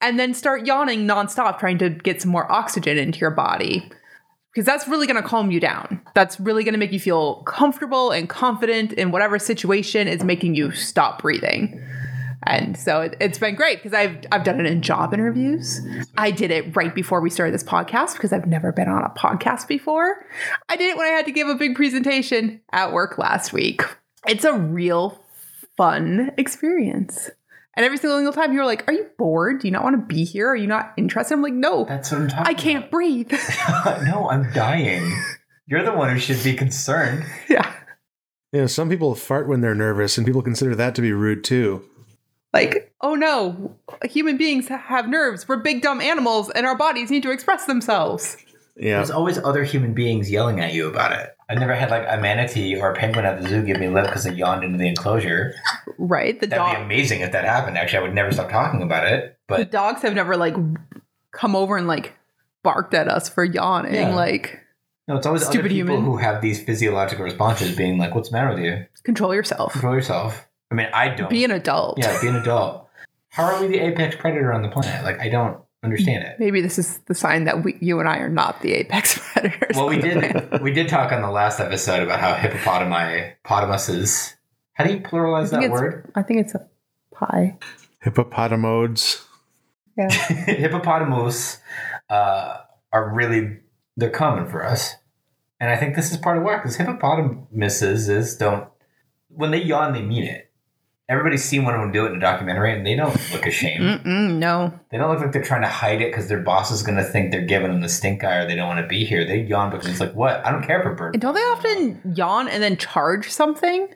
and 0.00 0.18
then 0.18 0.34
start 0.34 0.66
yawning 0.66 1.06
nonstop, 1.06 1.58
trying 1.58 1.78
to 1.78 1.88
get 1.88 2.20
some 2.20 2.30
more 2.30 2.50
oxygen 2.50 2.98
into 2.98 3.20
your 3.20 3.30
body. 3.30 3.90
Because 4.52 4.66
that's 4.66 4.86
really 4.86 5.06
going 5.06 5.20
to 5.20 5.26
calm 5.26 5.50
you 5.50 5.60
down. 5.60 6.00
That's 6.14 6.38
really 6.38 6.62
going 6.62 6.74
to 6.74 6.78
make 6.78 6.92
you 6.92 7.00
feel 7.00 7.42
comfortable 7.44 8.10
and 8.10 8.28
confident 8.28 8.92
in 8.92 9.10
whatever 9.12 9.38
situation 9.38 10.06
is 10.06 10.22
making 10.22 10.54
you 10.56 10.72
stop 10.72 11.22
breathing. 11.22 11.82
And 12.46 12.76
so 12.76 13.00
it, 13.00 13.16
it's 13.20 13.38
been 13.38 13.54
great 13.54 13.78
because 13.82 13.94
I've 13.94 14.18
I've 14.30 14.44
done 14.44 14.60
it 14.60 14.66
in 14.66 14.82
job 14.82 15.14
interviews. 15.14 15.80
I 16.16 16.30
did 16.30 16.50
it 16.50 16.76
right 16.76 16.94
before 16.94 17.20
we 17.20 17.30
started 17.30 17.54
this 17.54 17.64
podcast 17.64 18.14
because 18.14 18.32
I've 18.32 18.46
never 18.46 18.70
been 18.70 18.88
on 18.88 19.02
a 19.02 19.08
podcast 19.18 19.66
before. 19.66 20.26
I 20.68 20.76
did 20.76 20.90
it 20.90 20.96
when 20.98 21.06
I 21.06 21.10
had 21.10 21.24
to 21.24 21.32
give 21.32 21.48
a 21.48 21.54
big 21.54 21.74
presentation 21.74 22.60
at 22.72 22.92
work 22.92 23.16
last 23.16 23.52
week. 23.52 23.82
It's 24.26 24.44
a 24.44 24.52
real 24.54 25.18
fun 25.76 26.32
experience. 26.36 27.30
And 27.76 27.84
every 27.84 27.98
single 27.98 28.32
time 28.32 28.52
you're 28.52 28.64
like, 28.64 28.86
Are 28.88 28.92
you 28.92 29.06
bored? 29.18 29.60
Do 29.60 29.68
you 29.68 29.72
not 29.72 29.82
want 29.82 29.96
to 29.96 30.14
be 30.14 30.24
here? 30.24 30.48
Are 30.50 30.56
you 30.56 30.66
not 30.66 30.92
interested? 30.96 31.34
I'm 31.34 31.42
like, 31.42 31.52
No, 31.52 31.84
That's 31.84 32.12
what 32.12 32.20
I'm 32.20 32.28
talking 32.28 32.46
I 32.46 32.54
can't 32.54 32.90
breathe. 32.90 33.32
no, 34.04 34.28
I'm 34.30 34.52
dying. 34.52 35.12
You're 35.66 35.82
the 35.82 35.92
one 35.92 36.10
who 36.10 36.18
should 36.18 36.42
be 36.44 36.54
concerned. 36.54 37.24
yeah. 37.48 37.72
you 38.52 38.60
know, 38.60 38.66
some 38.66 38.88
people 38.88 39.14
fart 39.14 39.48
when 39.48 39.60
they're 39.60 39.74
nervous, 39.74 40.18
and 40.18 40.26
people 40.26 40.42
consider 40.42 40.74
that 40.74 40.94
to 40.94 41.02
be 41.02 41.12
rude 41.12 41.42
too. 41.42 41.82
Like, 42.52 42.92
oh 43.00 43.16
no, 43.16 43.74
human 44.04 44.36
beings 44.36 44.68
have 44.68 45.08
nerves. 45.08 45.48
We're 45.48 45.56
big 45.56 45.82
dumb 45.82 46.00
animals 46.00 46.50
and 46.50 46.64
our 46.64 46.76
bodies 46.76 47.10
need 47.10 47.24
to 47.24 47.32
express 47.32 47.66
themselves. 47.66 48.36
Yeah, 48.76 48.96
There's 48.96 49.10
always 49.10 49.38
other 49.38 49.62
human 49.62 49.94
beings 49.94 50.30
yelling 50.30 50.58
at 50.60 50.72
you 50.72 50.88
about 50.88 51.12
it. 51.12 51.30
I've 51.48 51.58
never 51.58 51.74
had 51.74 51.90
like 51.90 52.06
a 52.08 52.20
manatee 52.20 52.74
or 52.80 52.90
a 52.90 52.94
penguin 52.96 53.24
at 53.24 53.40
the 53.40 53.48
zoo 53.48 53.62
give 53.62 53.78
me 53.78 53.88
lip 53.88 54.06
because 54.06 54.24
they 54.24 54.32
yawned 54.32 54.64
into 54.64 54.78
the 54.78 54.88
enclosure. 54.88 55.54
Right? 55.98 56.40
The 56.40 56.46
That'd 56.48 56.78
be 56.78 56.82
amazing 56.82 57.20
if 57.20 57.32
that 57.32 57.44
happened. 57.44 57.78
Actually, 57.78 57.98
I 57.98 58.02
would 58.02 58.14
never 58.14 58.32
stop 58.32 58.50
talking 58.50 58.82
about 58.82 59.06
it. 59.06 59.38
the 59.48 59.54
But 59.56 59.70
dogs 59.70 60.02
have 60.02 60.14
never 60.14 60.36
like 60.36 60.54
come 61.32 61.54
over 61.54 61.76
and 61.76 61.86
like 61.86 62.14
barked 62.62 62.94
at 62.94 63.08
us 63.08 63.28
for 63.28 63.44
yawning. 63.44 63.94
Yeah. 63.94 64.14
Like, 64.14 64.60
no, 65.06 65.16
it's 65.16 65.26
always 65.26 65.42
Stupid 65.44 65.66
other 65.66 65.68
people 65.68 65.94
human. 65.94 66.04
who 66.04 66.16
have 66.16 66.40
these 66.42 66.62
physiological 66.62 67.24
responses, 67.24 67.76
being 67.76 67.98
like, 67.98 68.14
"What's 68.14 68.30
the 68.30 68.36
matter 68.38 68.54
with 68.54 68.64
you? 68.64 68.86
control 69.04 69.34
yourself. 69.34 69.72
Control 69.72 69.94
yourself." 69.94 70.48
I 70.70 70.74
mean, 70.74 70.88
I 70.94 71.10
don't. 71.14 71.28
Be 71.30 71.44
an 71.44 71.50
adult. 71.50 71.98
yeah, 71.98 72.18
be 72.20 72.26
an 72.28 72.36
adult. 72.36 72.88
How 73.28 73.44
are 73.44 73.60
we 73.60 73.66
the 73.68 73.80
apex 73.80 74.16
predator 74.16 74.52
on 74.52 74.62
the 74.62 74.68
planet? 74.68 75.04
Like, 75.04 75.20
I 75.20 75.28
don't 75.28 75.58
understand 75.84 76.24
it. 76.24 76.36
Maybe 76.38 76.60
this 76.60 76.78
is 76.78 76.98
the 77.06 77.14
sign 77.14 77.44
that 77.44 77.64
we, 77.64 77.76
you 77.80 78.00
and 78.00 78.08
I 78.08 78.18
are 78.18 78.28
not 78.28 78.60
the 78.62 78.72
apex 78.72 79.18
predators. 79.32 79.76
Well, 79.76 79.88
we 79.88 79.96
on 79.96 80.00
the 80.00 80.10
planet. 80.20 80.50
did 80.50 80.62
we 80.62 80.72
did 80.72 80.88
talk 80.88 81.12
on 81.12 81.22
the 81.22 81.30
last 81.30 81.60
episode 81.60 82.02
about 82.02 82.20
how 82.20 82.34
hippopotami 82.34 83.34
potamuses. 83.44 84.34
How 84.72 84.84
do 84.84 84.92
you 84.92 85.00
pluralize 85.00 85.50
that 85.50 85.70
word? 85.70 86.10
I 86.14 86.22
think 86.22 86.40
it's 86.40 86.54
a 86.54 86.66
pie. 87.14 87.58
hippopotamodes. 88.04 89.24
Yeah. 89.96 90.10
hippopotamus 90.10 91.58
uh, 92.08 92.58
are 92.92 93.14
really 93.14 93.60
they're 93.96 94.10
common 94.10 94.48
for 94.48 94.64
us, 94.64 94.94
and 95.60 95.70
I 95.70 95.76
think 95.76 95.94
this 95.94 96.10
is 96.10 96.16
part 96.16 96.38
of 96.38 96.42
why 96.42 96.56
because 96.56 96.76
hippopotamuses 96.76 98.08
is 98.08 98.36
don't 98.36 98.68
when 99.28 99.50
they 99.50 99.62
yawn 99.62 99.92
they 99.92 100.02
mean 100.02 100.24
it. 100.24 100.50
Everybody's 101.08 101.44
seen 101.44 101.64
one 101.64 101.74
of 101.74 101.80
them 101.82 101.92
do 101.92 102.06
it 102.06 102.10
in 102.12 102.16
a 102.16 102.20
documentary, 102.20 102.72
and 102.74 102.86
they 102.86 102.94
don't 102.96 103.14
look 103.32 103.44
ashamed. 103.44 103.82
Mm-mm, 103.82 104.36
no. 104.38 104.72
They 104.90 104.96
don't 104.96 105.10
look 105.10 105.20
like 105.20 105.32
they're 105.32 105.42
trying 105.42 105.60
to 105.60 105.68
hide 105.68 106.00
it 106.00 106.10
because 106.10 106.28
their 106.28 106.40
boss 106.40 106.70
is 106.70 106.82
going 106.82 106.96
to 106.96 107.04
think 107.04 107.30
they're 107.30 107.44
giving 107.44 107.70
them 107.70 107.82
the 107.82 107.90
stink 107.90 108.24
eye 108.24 108.38
or 108.38 108.46
they 108.48 108.54
don't 108.56 108.68
want 108.68 108.80
to 108.80 108.86
be 108.86 109.04
here. 109.04 109.26
They 109.26 109.42
yawn 109.42 109.70
because 109.70 109.86
it's 109.86 110.00
like, 110.00 110.14
what? 110.14 110.44
I 110.46 110.50
don't 110.50 110.66
care 110.66 110.82
for 110.82 110.94
birds. 110.94 111.14
And 111.14 111.20
don't 111.20 111.34
they 111.34 111.40
often 111.40 112.14
yawn 112.16 112.48
and 112.48 112.62
then 112.62 112.78
charge 112.78 113.28
something? 113.30 113.88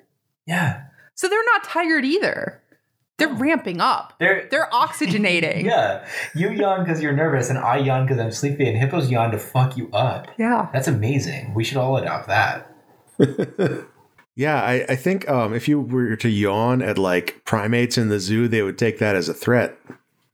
Yeah, 0.46 0.82
So 1.14 1.28
they're 1.28 1.44
not 1.46 1.64
tired 1.64 2.04
either. 2.04 2.62
They're 3.16 3.28
ramping 3.34 3.80
up. 3.80 4.12
they're 4.20 4.46
They're 4.50 4.68
oxygenating. 4.70 5.64
Yeah, 5.68 6.06
you 6.34 6.50
yawn 6.50 6.84
because 6.84 7.02
you're 7.02 7.12
nervous, 7.16 7.48
and 7.50 7.58
I 7.58 7.78
yawn 7.78 8.04
because 8.06 8.20
I'm 8.20 8.30
sleepy, 8.32 8.68
and 8.68 8.76
hippos 8.78 9.10
yawn 9.10 9.30
to 9.32 9.38
fuck 9.38 9.76
you 9.78 9.90
up. 9.92 10.28
Yeah. 10.38 10.68
That's 10.72 10.88
amazing. 10.88 11.52
We 11.54 11.64
should 11.64 11.78
all 11.78 11.96
adopt 11.96 12.28
that. 12.28 12.70
Yeah, 14.38 14.62
I, 14.62 14.84
I 14.88 14.94
think 14.94 15.28
um, 15.28 15.52
if 15.52 15.66
you 15.66 15.80
were 15.80 16.14
to 16.14 16.28
yawn 16.28 16.80
at 16.80 16.96
like 16.96 17.44
primates 17.44 17.98
in 17.98 18.08
the 18.08 18.20
zoo, 18.20 18.46
they 18.46 18.62
would 18.62 18.78
take 18.78 19.00
that 19.00 19.16
as 19.16 19.28
a 19.28 19.34
threat. 19.34 19.76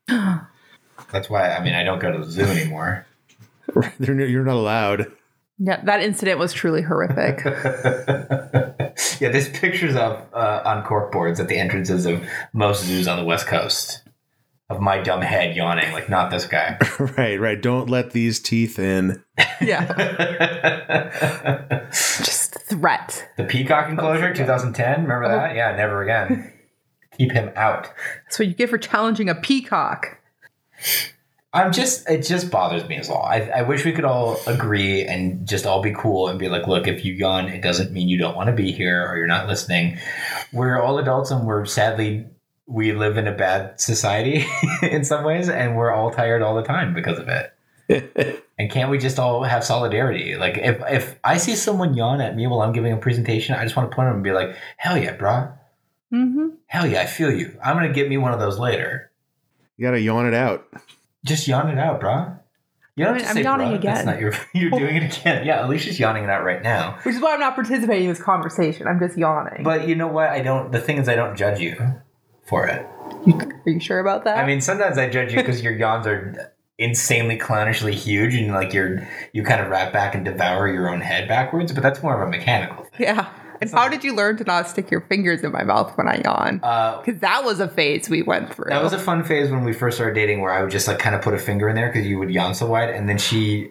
That's 0.07 1.31
why 1.31 1.49
I 1.49 1.64
mean 1.64 1.73
I 1.73 1.85
don't 1.85 2.01
go 2.01 2.12
to 2.12 2.19
the 2.19 2.31
zoo 2.31 2.45
anymore. 2.45 3.07
You're 3.99 4.45
not 4.45 4.57
allowed. 4.57 5.11
Yeah, 5.59 5.83
that 5.85 6.03
incident 6.03 6.38
was 6.38 6.53
truly 6.53 6.83
horrific. 6.83 7.45
yeah, 7.47 9.31
there's 9.31 9.49
pictures 9.49 9.97
of 9.97 10.23
uh, 10.35 10.61
on 10.67 10.85
corkboards 10.85 11.40
at 11.40 11.49
the 11.49 11.57
entrances 11.57 12.05
of 12.05 12.23
most 12.53 12.85
zoos 12.85 13.09
on 13.09 13.17
the 13.17 13.25
west 13.25 13.47
coast 13.47 14.03
of 14.70 14.81
my 14.81 14.98
dumb 14.98 15.20
head 15.20 15.55
yawning, 15.55 15.92
like 15.92 16.09
not 16.09 16.31
this 16.31 16.46
guy. 16.46 16.79
right, 16.98 17.38
right. 17.38 17.61
Don't 17.61 17.90
let 17.90 18.12
these 18.12 18.40
teeth 18.40 18.79
in. 18.79 19.22
yeah. 19.61 19.85
Just 21.90 22.55
threat. 22.61 23.29
The 23.37 23.44
Peacock 23.44 23.88
enclosure, 23.90 24.33
2010. 24.33 25.03
Remember 25.03 25.29
that? 25.29 25.50
Oh. 25.50 25.55
Yeah, 25.55 25.77
never 25.77 26.03
again. 26.03 26.53
Keep 27.16 27.33
him 27.33 27.50
out. 27.57 27.88
That's 28.24 28.38
what 28.38 28.48
you 28.48 28.55
get 28.55 28.70
for 28.70 28.79
challenging 28.79 29.29
a 29.29 29.35
peacock. 29.35 30.18
I'm 31.53 31.72
just, 31.72 32.11
it 32.11 32.22
just 32.22 32.50
bothers 32.50 32.88
me 32.88 32.96
as 32.96 33.09
well. 33.09 33.22
I, 33.22 33.42
I 33.42 33.62
wish 33.62 33.85
we 33.85 33.92
could 33.92 34.05
all 34.05 34.40
agree 34.48 35.05
and 35.05 35.46
just 35.46 35.66
all 35.66 35.81
be 35.81 35.94
cool 35.94 36.27
and 36.27 36.37
be 36.37 36.48
like, 36.48 36.66
look, 36.66 36.88
if 36.88 37.05
you 37.05 37.12
yawn, 37.12 37.48
it 37.48 37.62
doesn't 37.62 37.92
mean 37.92 38.09
you 38.09 38.18
don't 38.18 38.35
want 38.35 38.48
to 38.48 38.53
be 38.53 38.72
here 38.72 39.07
or 39.09 39.16
you're 39.16 39.29
not 39.29 39.46
listening. 39.46 39.98
We're 40.53 40.83
all 40.83 40.98
adults 40.98 41.31
and 41.31 41.46
we're 41.46 41.64
sadly, 41.64 42.27
we 42.66 42.92
live 42.92 43.16
in 43.16 43.27
a 43.27 43.33
bad 43.33 43.81
society 43.81 44.46
in 44.83 45.05
some 45.05 45.24
ways 45.24 45.48
and 45.48 45.77
we're 45.77 45.92
all 45.92 46.11
tired 46.11 46.42
all 46.42 46.55
the 46.55 46.62
time 46.62 46.94
because 46.94 47.18
of 47.18 47.29
it. 47.29 48.42
and 48.59 48.70
can't 48.70 48.90
we 48.90 48.98
just 48.98 49.18
all 49.18 49.42
have 49.42 49.62
solidarity? 49.64 50.37
Like, 50.37 50.57
if, 50.57 50.81
if 50.88 51.18
I 51.22 51.37
see 51.37 51.55
someone 51.55 51.94
yawn 51.94 52.20
at 52.20 52.35
me 52.35 52.46
while 52.46 52.62
I'm 52.62 52.72
giving 52.72 52.92
a 52.92 52.96
presentation, 52.96 53.55
I 53.55 53.64
just 53.64 53.77
want 53.77 53.90
to 53.90 53.94
point 53.94 54.09
them 54.09 54.14
and 54.16 54.24
be 54.24 54.33
like, 54.33 54.57
hell 54.79 54.96
yeah, 54.96 55.16
bro. 55.16 55.53
Mm-hmm. 56.12 56.48
Hell 56.66 56.87
yeah, 56.87 57.03
I 57.03 57.07
feel 57.07 57.31
you. 57.31 57.59
I'm 57.62 57.77
going 57.77 57.88
to 57.88 57.94
get 57.94 58.09
me 58.09 58.16
one 58.16 58.33
of 58.33 58.40
those 58.40 58.59
later. 58.59 59.11
You 59.77 59.87
gotta 59.87 60.00
yawn 60.00 60.27
it 60.27 60.35
out. 60.35 60.68
Just 61.24 61.48
yawn 61.48 61.68
it 61.68 61.79
out, 61.79 61.98
bro. 62.00 62.37
You 62.96 63.05
don't 63.05 63.14
have 63.14 63.22
to 63.24 63.29
I'm 63.29 63.35
say 63.35 63.42
yawning 63.42 63.68
bruh. 63.72 63.83
That's 63.83 64.03
again. 64.03 64.07
not 64.07 64.20
your. 64.20 64.35
You're 64.55 64.70
doing 64.70 64.96
it 64.96 65.18
again. 65.18 65.44
Yeah, 65.44 65.66
Alicia's 65.66 65.98
yawning 65.98 66.22
it 66.22 66.31
out 66.31 66.44
right 66.44 66.62
now. 66.62 66.98
Which 67.03 67.16
is 67.16 67.20
why 67.20 67.35
I'm 67.35 67.40
not 67.40 67.57
participating 67.57 68.05
in 68.05 68.11
this 68.11 68.22
conversation. 68.22 68.87
I'm 68.87 69.00
just 69.00 69.18
yawning. 69.18 69.64
But 69.64 69.88
you 69.88 69.96
know 69.96 70.07
what? 70.07 70.29
I 70.29 70.42
don't. 70.42 70.70
The 70.70 70.81
thing 70.81 70.98
is, 70.98 71.09
I 71.09 71.16
don't 71.16 71.37
judge 71.37 71.59
you 71.59 71.74
for 72.44 72.66
it. 72.66 72.87
Are 73.66 73.70
you 73.70 73.80
sure 73.80 74.00
about 74.00 74.24
that? 74.24 74.38
I 74.38 74.46
mean, 74.46 74.61
sometimes 74.61 74.98
I 74.98 75.09
judge 75.09 75.33
you 75.33 75.38
because 75.38 75.62
your 75.62 75.72
yawns 75.74 76.07
are 76.07 76.52
insanely 76.78 77.38
clownishly 77.38 77.92
huge, 77.92 78.35
and 78.35 78.52
like 78.52 78.72
you're 78.72 79.07
you 79.33 79.42
kind 79.44 79.61
of 79.61 79.68
wrap 79.70 79.92
back 79.92 80.14
and 80.14 80.24
devour 80.24 80.68
your 80.68 80.88
own 80.88 81.00
head 81.00 81.28
backwards. 81.28 81.72
But 81.72 81.83
that's 81.83 82.02
more 82.02 82.20
of 82.20 82.26
a 82.26 82.30
mechanical 82.30 82.85
thing. 82.85 83.07
yeah. 83.07 83.30
And 83.61 83.70
how 83.70 83.88
did 83.88 84.02
you 84.04 84.14
learn 84.14 84.37
to 84.38 84.44
not 84.44 84.68
stick 84.68 84.90
your 84.90 85.00
fingers 85.02 85.42
in 85.42 85.52
my 85.52 85.62
mouth 85.62 85.96
when 85.96 86.09
I 86.09 86.20
yawn? 86.24 86.61
Uh, 86.62 87.00
Because 87.00 87.20
that 87.20 87.44
was 87.44 87.61
a 87.61 87.68
phase 87.68 88.11
we 88.11 88.20
went 88.20 88.52
through. 88.52 88.66
that 88.68 88.83
was 88.83 88.92
a 88.92 88.98
fun 88.98 89.22
phase 89.22 89.48
when 89.50 89.64
we 89.64 89.72
first 89.72 89.96
started 89.96 90.14
dating, 90.14 90.40
where 90.40 90.52
I 90.52 90.61
would 90.61 90.72
just 90.72 90.88
like 90.88 90.98
kind 90.98 91.14
of 91.14 91.22
put 91.22 91.35
a 91.35 91.38
finger 91.38 91.68
in 91.68 91.76
there 91.76 91.87
because 91.88 92.07
you 92.07 92.18
would 92.18 92.30
yawn 92.30 92.54
so 92.54 92.66
wide, 92.66 92.90
and 92.90 93.09
then 93.09 93.16
she 93.16 93.70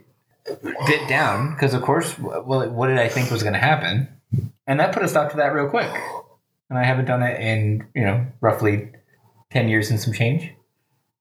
bit 0.88 1.08
down 1.10 1.52
because, 1.54 1.74
of 1.74 1.82
course, 1.82 2.18
well, 2.18 2.68
what 2.70 2.88
did 2.88 2.98
I 2.98 3.08
think 3.10 3.30
was 3.30 3.44
going 3.44 3.54
to 3.54 3.60
happen? 3.60 4.08
And 4.66 4.80
that 4.80 4.94
put 4.94 5.04
a 5.04 5.08
stop 5.08 5.30
to 5.32 5.38
that 5.38 5.54
real 5.54 5.68
quick. 5.70 5.92
And 6.74 6.80
I 6.84 6.86
haven't 6.86 7.06
done 7.06 7.22
it 7.22 7.40
in 7.40 7.86
you 7.94 8.04
know 8.04 8.26
roughly 8.42 8.90
ten 9.52 9.68
years 9.70 9.92
and 9.92 10.00
some 10.00 10.12
change. 10.12 10.52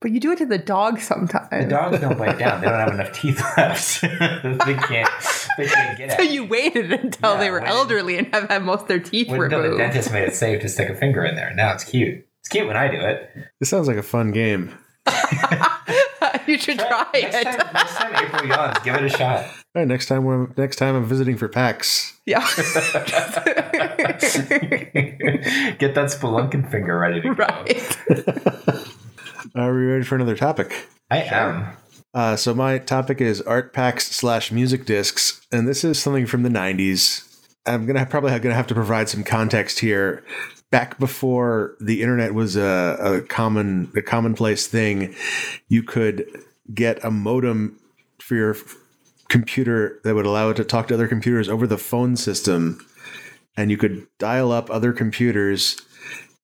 but 0.00 0.10
you 0.10 0.18
do 0.18 0.32
it 0.32 0.38
to 0.38 0.46
the 0.46 0.56
dog 0.56 0.98
sometimes. 0.98 1.48
The 1.50 1.66
dogs 1.68 2.00
don't 2.00 2.16
bite 2.18 2.38
down; 2.38 2.62
they 2.62 2.68
don't 2.68 2.80
have 2.80 2.94
enough 2.94 3.12
teeth 3.12 3.38
left. 3.58 4.00
they 4.00 4.74
can't. 4.74 5.10
They 5.58 5.66
can't 5.66 5.98
get 5.98 6.16
So 6.16 6.22
you 6.22 6.44
waited 6.46 6.90
until 6.90 7.34
Yeah, 7.34 7.38
they 7.38 7.50
were 7.50 7.60
waited. 7.60 7.70
elderly 7.74 8.16
and 8.16 8.26
have 8.34 8.48
had 8.48 8.62
most 8.62 8.82
of 8.82 8.88
their 8.88 8.98
teeth 8.98 9.28
removed. 9.30 9.52
until 9.52 9.70
the 9.72 9.76
dentist 9.76 10.10
made 10.10 10.26
it 10.26 10.34
safe 10.34 10.62
to 10.62 10.68
stick 10.70 10.88
a 10.88 10.94
finger 10.94 11.22
in 11.22 11.34
there. 11.36 11.52
Now 11.54 11.74
it's 11.74 11.84
cute. 11.84 12.26
It's 12.40 12.48
cute 12.48 12.66
when 12.66 12.78
I 12.78 12.88
do 12.88 12.98
it. 12.98 13.30
This 13.60 13.68
sounds 13.68 13.86
like 13.86 13.98
a 13.98 14.02
fun 14.02 14.32
game. 14.32 14.72
you 16.46 16.56
should 16.58 16.78
try 16.78 17.06
next 17.12 17.34
it. 17.36 17.44
Time, 17.44 17.72
next 17.74 17.94
time 17.96 18.24
April 18.24 18.46
yawns, 18.46 18.78
give 18.82 18.94
it 18.94 19.04
a 19.04 19.08
shot. 19.10 19.44
All 19.74 19.80
right, 19.80 19.88
next 19.88 20.06
time 20.06 20.24
when 20.24 20.52
next 20.56 20.76
time 20.76 20.94
I'm 20.94 21.06
visiting 21.06 21.38
for 21.38 21.48
PAX. 21.48 22.18
yeah. 22.26 22.40
Get 25.78 25.94
that 25.94 26.10
spelunking 26.10 26.70
finger 26.70 26.98
ready 26.98 27.20
to 27.22 27.34
go. 27.34 27.44
Are 29.60 29.74
we 29.74 29.84
ready 29.86 30.04
for 30.04 30.14
another 30.16 30.36
topic? 30.36 30.88
I 31.10 31.22
am. 31.22 31.76
Uh, 32.14 32.36
so 32.36 32.54
my 32.54 32.76
topic 32.78 33.20
is 33.22 33.40
art 33.42 33.72
packs 33.72 34.10
slash 34.14 34.52
music 34.52 34.84
discs, 34.84 35.40
and 35.50 35.66
this 35.66 35.84
is 35.84 35.98
something 35.98 36.26
from 36.26 36.42
the 36.42 36.50
'90s. 36.50 37.28
I'm 37.64 37.86
gonna 37.86 38.04
probably 38.04 38.38
gonna 38.40 38.54
have 38.54 38.66
to 38.66 38.74
provide 38.74 39.08
some 39.08 39.24
context 39.24 39.78
here. 39.78 40.22
Back 40.70 40.98
before 40.98 41.76
the 41.80 42.02
internet 42.02 42.34
was 42.34 42.56
a, 42.56 42.96
a 43.00 43.20
common 43.22 43.90
a 43.96 44.02
commonplace 44.02 44.66
thing, 44.66 45.14
you 45.68 45.82
could 45.82 46.26
get 46.74 47.02
a 47.04 47.10
modem 47.10 47.78
for 48.18 48.34
your 48.34 48.54
f- 48.54 48.76
computer 49.32 49.98
that 50.04 50.14
would 50.14 50.26
allow 50.26 50.50
it 50.50 50.56
to 50.58 50.64
talk 50.64 50.88
to 50.88 50.94
other 50.94 51.08
computers 51.08 51.48
over 51.48 51.66
the 51.66 51.78
phone 51.78 52.16
system, 52.16 52.86
and 53.56 53.70
you 53.70 53.78
could 53.78 54.06
dial 54.18 54.52
up 54.52 54.70
other 54.70 54.92
computers 54.92 55.80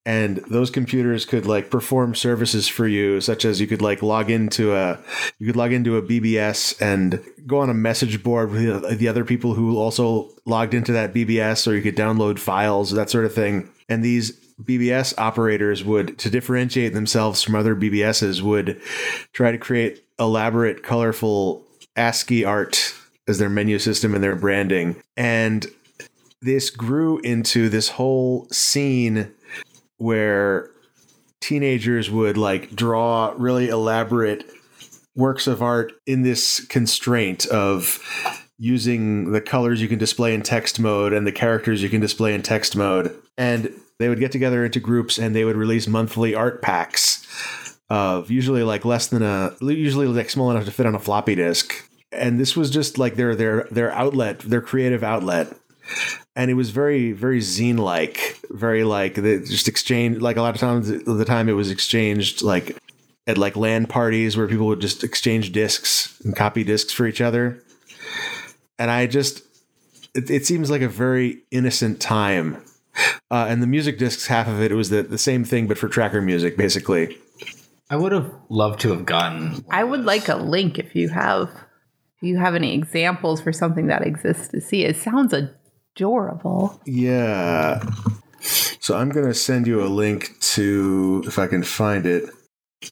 and 0.05 0.37
those 0.49 0.71
computers 0.71 1.23
could 1.23 1.45
like 1.45 1.69
perform 1.69 2.15
services 2.15 2.67
for 2.67 2.87
you 2.87 3.21
such 3.21 3.45
as 3.45 3.61
you 3.61 3.67
could 3.67 3.81
like 3.81 4.01
log 4.01 4.31
into 4.31 4.73
a 4.73 4.97
you 5.37 5.45
could 5.45 5.57
log 5.57 5.71
into 5.73 5.97
a 5.97 6.01
bbs 6.01 6.81
and 6.81 7.21
go 7.45 7.59
on 7.59 7.69
a 7.69 7.73
message 7.73 8.23
board 8.23 8.49
with 8.49 8.63
the- 8.63 8.95
the 8.95 9.07
other 9.07 9.25
people 9.25 9.53
who 9.53 9.77
also 9.77 10.29
logged 10.45 10.73
into 10.73 10.93
that 10.93 11.13
bbs 11.13 11.67
or 11.67 11.75
you 11.75 11.81
could 11.83 11.97
download 11.97 12.39
files 12.39 12.91
that 12.91 13.09
sort 13.09 13.25
of 13.25 13.33
thing. 13.33 13.69
And 13.87 14.03
these 14.03 14.31
bbs 14.63 15.13
operators 15.17 15.83
would 15.83 16.17
to 16.17 16.29
differentiate 16.29 16.93
themselves 16.93 17.43
from 17.43 17.55
other 17.55 17.75
bbs's 17.75 18.41
would 18.41 18.81
try 19.33 19.51
to 19.51 19.57
create 19.57 20.03
elaborate 20.17 20.81
colorful 20.81 21.65
ascii 21.95 22.43
art 22.43 22.93
as 23.27 23.37
their 23.37 23.49
menu 23.49 23.79
system 23.79 24.15
and 24.15 24.23
their 24.23 24.35
branding. 24.35 24.95
And 25.15 25.67
this 26.41 26.69
grew 26.69 27.19
into 27.19 27.69
this 27.69 27.89
whole 27.89 28.47
scene 28.49 29.31
where 29.97 30.71
teenagers 31.41 32.09
would 32.09 32.37
like 32.37 32.75
draw 32.75 33.33
really 33.37 33.69
elaborate 33.69 34.45
works 35.15 35.47
of 35.47 35.61
art 35.61 35.91
in 36.05 36.23
this 36.23 36.65
constraint 36.67 37.45
of 37.47 37.99
using 38.57 39.31
the 39.31 39.41
colors 39.41 39.81
you 39.81 39.87
can 39.87 39.99
display 39.99 40.33
in 40.33 40.41
text 40.41 40.79
mode 40.79 41.13
and 41.13 41.25
the 41.25 41.31
characters 41.31 41.81
you 41.81 41.89
can 41.89 42.01
display 42.01 42.33
in 42.33 42.41
text 42.41 42.75
mode. 42.75 43.15
And 43.37 43.73
they 43.99 44.09
would 44.09 44.19
get 44.19 44.31
together 44.31 44.65
into 44.65 44.79
groups 44.79 45.17
and 45.17 45.35
they 45.35 45.45
would 45.45 45.55
release 45.55 45.87
monthly 45.87 46.35
art 46.35 46.61
packs 46.61 47.68
of 47.89 48.29
usually 48.29 48.63
like 48.63 48.85
less 48.85 49.07
than 49.07 49.23
a 49.23 49.55
usually 49.61 50.07
like 50.07 50.29
small 50.29 50.51
enough 50.51 50.65
to 50.65 50.71
fit 50.71 50.85
on 50.85 50.95
a 50.95 50.99
floppy 50.99 51.35
disk. 51.35 51.73
And 52.11 52.39
this 52.39 52.55
was 52.55 52.69
just 52.69 52.97
like 52.97 53.15
their 53.15 53.35
their 53.35 53.67
their 53.71 53.91
outlet 53.91 54.39
their 54.39 54.61
creative 54.61 55.03
outlet. 55.03 55.53
And 56.35 56.51
it 56.51 56.53
was 56.53 56.69
very 56.69 57.11
very 57.13 57.39
zine 57.39 57.79
like 57.79 58.39
very 58.51 58.83
like 58.83 59.15
they 59.15 59.39
just 59.39 59.67
exchange 59.67 60.19
like 60.19 60.37
a 60.37 60.41
lot 60.41 60.53
of 60.53 60.61
times 60.61 60.87
the 60.87 61.25
time 61.25 61.49
it 61.49 61.53
was 61.53 61.71
exchanged 61.71 62.41
like 62.43 62.77
at 63.25 63.37
like 63.37 63.55
LAN 63.55 63.85
parties 63.85 64.37
where 64.37 64.47
people 64.47 64.67
would 64.67 64.81
just 64.81 65.03
exchange 65.03 65.51
discs 65.51 66.19
and 66.21 66.35
copy 66.35 66.63
discs 66.63 66.93
for 66.93 67.07
each 67.07 67.21
other. 67.21 67.61
And 68.77 68.91
i 68.91 69.07
just 69.07 69.43
it, 70.15 70.29
it 70.29 70.45
seems 70.45 70.69
like 70.69 70.81
a 70.81 70.87
very 70.87 71.41
innocent 71.51 71.99
time. 71.99 72.63
Uh, 73.31 73.45
and 73.47 73.61
the 73.63 73.67
music 73.67 73.97
discs 73.97 74.27
half 74.27 74.47
of 74.47 74.61
it, 74.61 74.71
it 74.71 74.75
was 74.75 74.89
the, 74.89 75.03
the 75.03 75.17
same 75.17 75.43
thing 75.43 75.67
but 75.67 75.77
for 75.77 75.87
tracker 75.87 76.21
music 76.21 76.57
basically 76.57 77.17
I 77.89 77.95
would 77.95 78.11
have 78.11 78.31
loved 78.49 78.81
to 78.81 78.89
have 78.89 79.05
gotten. 79.05 79.65
I 79.69 79.83
would 79.83 80.05
like 80.05 80.29
a 80.29 80.35
link 80.35 80.77
if 80.77 80.95
you 80.95 81.09
have 81.09 81.49
if 82.21 82.27
you 82.27 82.37
have 82.37 82.53
any 82.53 82.75
examples 82.75 83.41
for 83.41 83.53
something 83.53 83.87
that 83.87 84.05
exists 84.05 84.49
to 84.49 84.61
see. 84.61 84.83
It 84.83 84.97
sounds 84.97 85.33
adorable. 85.33 86.79
Yeah. 86.85 87.81
So 88.41 88.95
I'm 88.97 89.09
going 89.09 89.25
to 89.25 89.33
send 89.33 89.65
you 89.67 89.83
a 89.83 89.87
link 89.87 90.39
to, 90.41 91.23
if 91.25 91.39
I 91.39 91.47
can 91.47 91.63
find 91.63 92.05
it. 92.05 92.29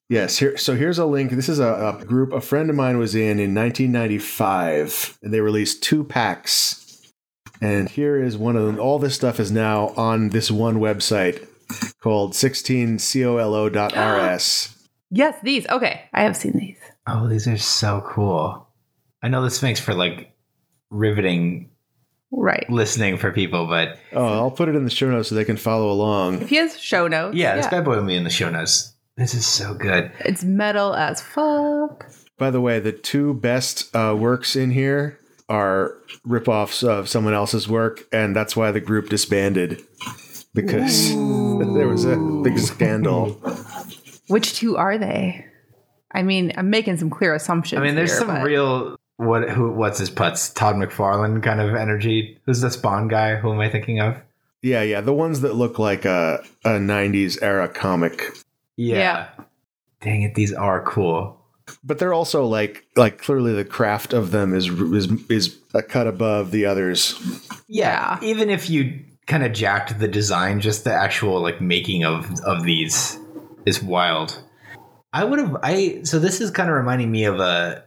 Yes, 0.09 0.37
here. 0.37 0.57
So 0.57 0.75
here's 0.75 0.97
a 0.97 1.05
link. 1.05 1.31
This 1.31 1.49
is 1.49 1.59
a, 1.59 1.99
a 1.99 2.05
group 2.05 2.33
a 2.33 2.41
friend 2.41 2.69
of 2.69 2.75
mine 2.75 2.97
was 2.97 3.15
in 3.15 3.39
in 3.39 3.55
1995, 3.55 5.19
and 5.21 5.33
they 5.33 5.41
released 5.41 5.83
two 5.83 6.03
packs. 6.03 6.83
And 7.61 7.89
here 7.89 8.21
is 8.21 8.37
one 8.37 8.55
of 8.55 8.65
them. 8.65 8.79
All 8.79 8.99
this 8.99 9.15
stuff 9.15 9.39
is 9.39 9.51
now 9.51 9.87
on 9.89 10.29
this 10.29 10.51
one 10.51 10.77
website 10.77 11.47
called 12.01 12.33
16colo.rs. 12.33 14.69
Yes, 15.09 15.35
these. 15.43 15.65
Okay, 15.67 16.01
I 16.13 16.23
have 16.23 16.35
seen 16.35 16.53
these. 16.53 16.77
Oh, 17.07 17.27
these 17.27 17.47
are 17.47 17.57
so 17.57 18.03
cool. 18.07 18.67
I 19.23 19.29
know 19.29 19.43
this 19.43 19.61
makes 19.63 19.79
for 19.79 19.93
like 19.93 20.33
riveting 20.89 21.69
Right. 22.31 22.69
listening 22.69 23.17
for 23.17 23.31
people, 23.31 23.67
but 23.67 23.97
Oh, 24.13 24.25
I'll 24.25 24.51
put 24.51 24.67
it 24.69 24.75
in 24.75 24.83
the 24.83 24.89
show 24.89 25.09
notes 25.09 25.29
so 25.29 25.35
they 25.35 25.45
can 25.45 25.55
follow 25.57 25.89
along. 25.89 26.41
If 26.41 26.49
he 26.49 26.57
has 26.57 26.77
show 26.77 27.07
notes, 27.07 27.35
yeah, 27.37 27.55
this 27.55 27.67
bad 27.67 27.85
boy 27.85 27.95
will 27.97 28.05
be 28.05 28.15
in 28.15 28.25
the 28.25 28.29
show 28.29 28.49
notes. 28.49 28.93
This 29.15 29.33
is 29.33 29.45
so 29.47 29.73
good. 29.73 30.11
it's 30.19 30.43
metal 30.43 30.93
as 30.93 31.21
fuck. 31.21 32.05
By 32.37 32.51
the 32.51 32.61
way, 32.61 32.79
the 32.79 32.91
two 32.91 33.33
best 33.33 33.95
uh, 33.95 34.15
works 34.17 34.55
in 34.55 34.71
here 34.71 35.17
are 35.49 35.95
ripoffs 36.27 36.87
of 36.87 37.07
someone 37.09 37.33
else's 37.33 37.67
work, 37.69 38.03
and 38.11 38.35
that's 38.35 38.55
why 38.55 38.71
the 38.71 38.81
group 38.81 39.09
disbanded 39.09 39.81
because 40.53 41.09
there 41.15 41.87
was 41.87 42.03
a 42.05 42.17
big 42.43 42.59
scandal. 42.59 43.41
Which 44.27 44.55
two 44.55 44.77
are 44.77 44.97
they? 44.97 45.45
I 46.11 46.23
mean, 46.23 46.53
I'm 46.57 46.69
making 46.69 46.97
some 46.97 47.09
clear 47.09 47.33
assumptions. 47.35 47.79
I 47.79 47.83
mean, 47.83 47.95
there's 47.95 48.11
here, 48.11 48.19
some 48.19 48.27
but- 48.27 48.43
real 48.43 48.97
what 49.17 49.49
who 49.49 49.71
what's 49.71 49.97
his 49.99 50.09
putts 50.11 50.49
Todd 50.49 50.75
McFarlane 50.75 51.41
kind 51.41 51.59
of 51.59 51.73
energy. 51.75 52.39
Who's 52.45 52.61
the 52.61 52.69
Spawn 52.69 53.07
guy? 53.07 53.35
Who 53.35 53.51
am 53.51 53.59
I 53.59 53.69
thinking 53.69 53.99
of? 53.99 54.21
Yeah, 54.61 54.81
yeah, 54.83 55.01
the 55.01 55.13
ones 55.13 55.41
that 55.41 55.55
look 55.55 55.79
like 55.79 56.05
a, 56.05 56.43
a 56.65 56.71
'90s 56.71 57.37
era 57.41 57.67
comic, 57.69 58.23
Yeah. 58.75 59.29
Dang 60.01 60.21
it, 60.23 60.35
these 60.35 60.53
are 60.53 60.83
cool. 60.83 61.39
but 61.83 61.97
they're 61.99 62.13
also 62.13 62.45
like 62.45 62.85
like 62.95 63.17
clearly 63.19 63.53
the 63.53 63.65
craft 63.65 64.13
of 64.13 64.31
them 64.31 64.53
is 64.53 64.67
is 64.69 65.09
is 65.29 65.57
a 65.73 65.81
cut 65.81 66.05
above 66.07 66.51
the 66.51 66.65
others. 66.65 67.15
yeah, 67.67 68.19
even 68.21 68.49
if 68.49 68.69
you 68.69 68.99
kind 69.25 69.43
of 69.43 69.51
jacked 69.53 69.97
the 69.99 70.07
design, 70.07 70.61
just 70.61 70.83
the 70.83 70.93
actual 70.93 71.41
like 71.41 71.59
making 71.59 72.03
of 72.05 72.29
of 72.45 72.63
these 72.63 73.17
is 73.67 73.83
wild. 73.83 74.41
I 75.11 75.23
would 75.25 75.39
have 75.39 75.57
I 75.61 76.01
so 76.03 76.19
this 76.19 76.39
is 76.41 76.51
kind 76.51 76.69
of 76.69 76.75
reminding 76.75 77.11
me 77.11 77.25
of 77.25 77.39
a 77.39 77.83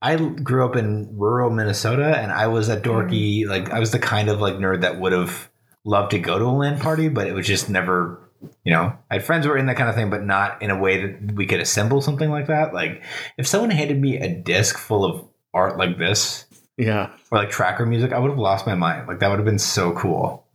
I 0.00 0.16
grew 0.16 0.64
up 0.64 0.76
in 0.76 1.16
rural 1.16 1.50
Minnesota 1.50 2.16
and 2.18 2.30
I 2.30 2.46
was 2.46 2.68
a 2.68 2.78
dorky 2.80 3.44
mm. 3.44 3.48
like 3.48 3.70
I 3.70 3.80
was 3.80 3.90
the 3.92 3.98
kind 3.98 4.28
of 4.28 4.40
like 4.40 4.54
nerd 4.54 4.82
that 4.82 5.00
would 5.00 5.12
have 5.12 5.50
loved 5.84 6.10
to 6.12 6.18
go 6.18 6.38
to 6.38 6.44
a 6.44 6.46
LAN 6.46 6.78
party, 6.78 7.08
but 7.08 7.26
it 7.26 7.32
was 7.32 7.46
just 7.46 7.70
never 7.70 8.18
you 8.64 8.72
know, 8.72 8.92
I 9.10 9.14
had 9.14 9.24
friends 9.24 9.44
who 9.44 9.52
were 9.52 9.56
in 9.56 9.66
that 9.66 9.76
kind 9.76 9.88
of 9.88 9.94
thing, 9.94 10.10
but 10.10 10.24
not 10.24 10.60
in 10.60 10.70
a 10.70 10.78
way 10.78 11.00
that 11.00 11.32
we 11.34 11.46
could 11.46 11.60
assemble 11.60 12.00
something 12.02 12.28
like 12.28 12.48
that. 12.48 12.74
Like 12.74 13.02
if 13.38 13.46
someone 13.46 13.70
handed 13.70 14.00
me 14.00 14.18
a 14.18 14.28
disc 14.28 14.76
full 14.76 15.04
of 15.04 15.24
art 15.54 15.78
like 15.78 15.96
this, 15.98 16.44
Yeah. 16.76 17.10
or 17.30 17.38
like 17.38 17.50
tracker 17.50 17.86
music, 17.86 18.12
I 18.12 18.18
would 18.18 18.30
have 18.30 18.38
lost 18.38 18.66
my 18.66 18.74
mind. 18.74 19.06
Like 19.06 19.20
that 19.20 19.28
would 19.30 19.38
have 19.38 19.46
been 19.46 19.58
so 19.58 19.92
cool. 19.92 20.46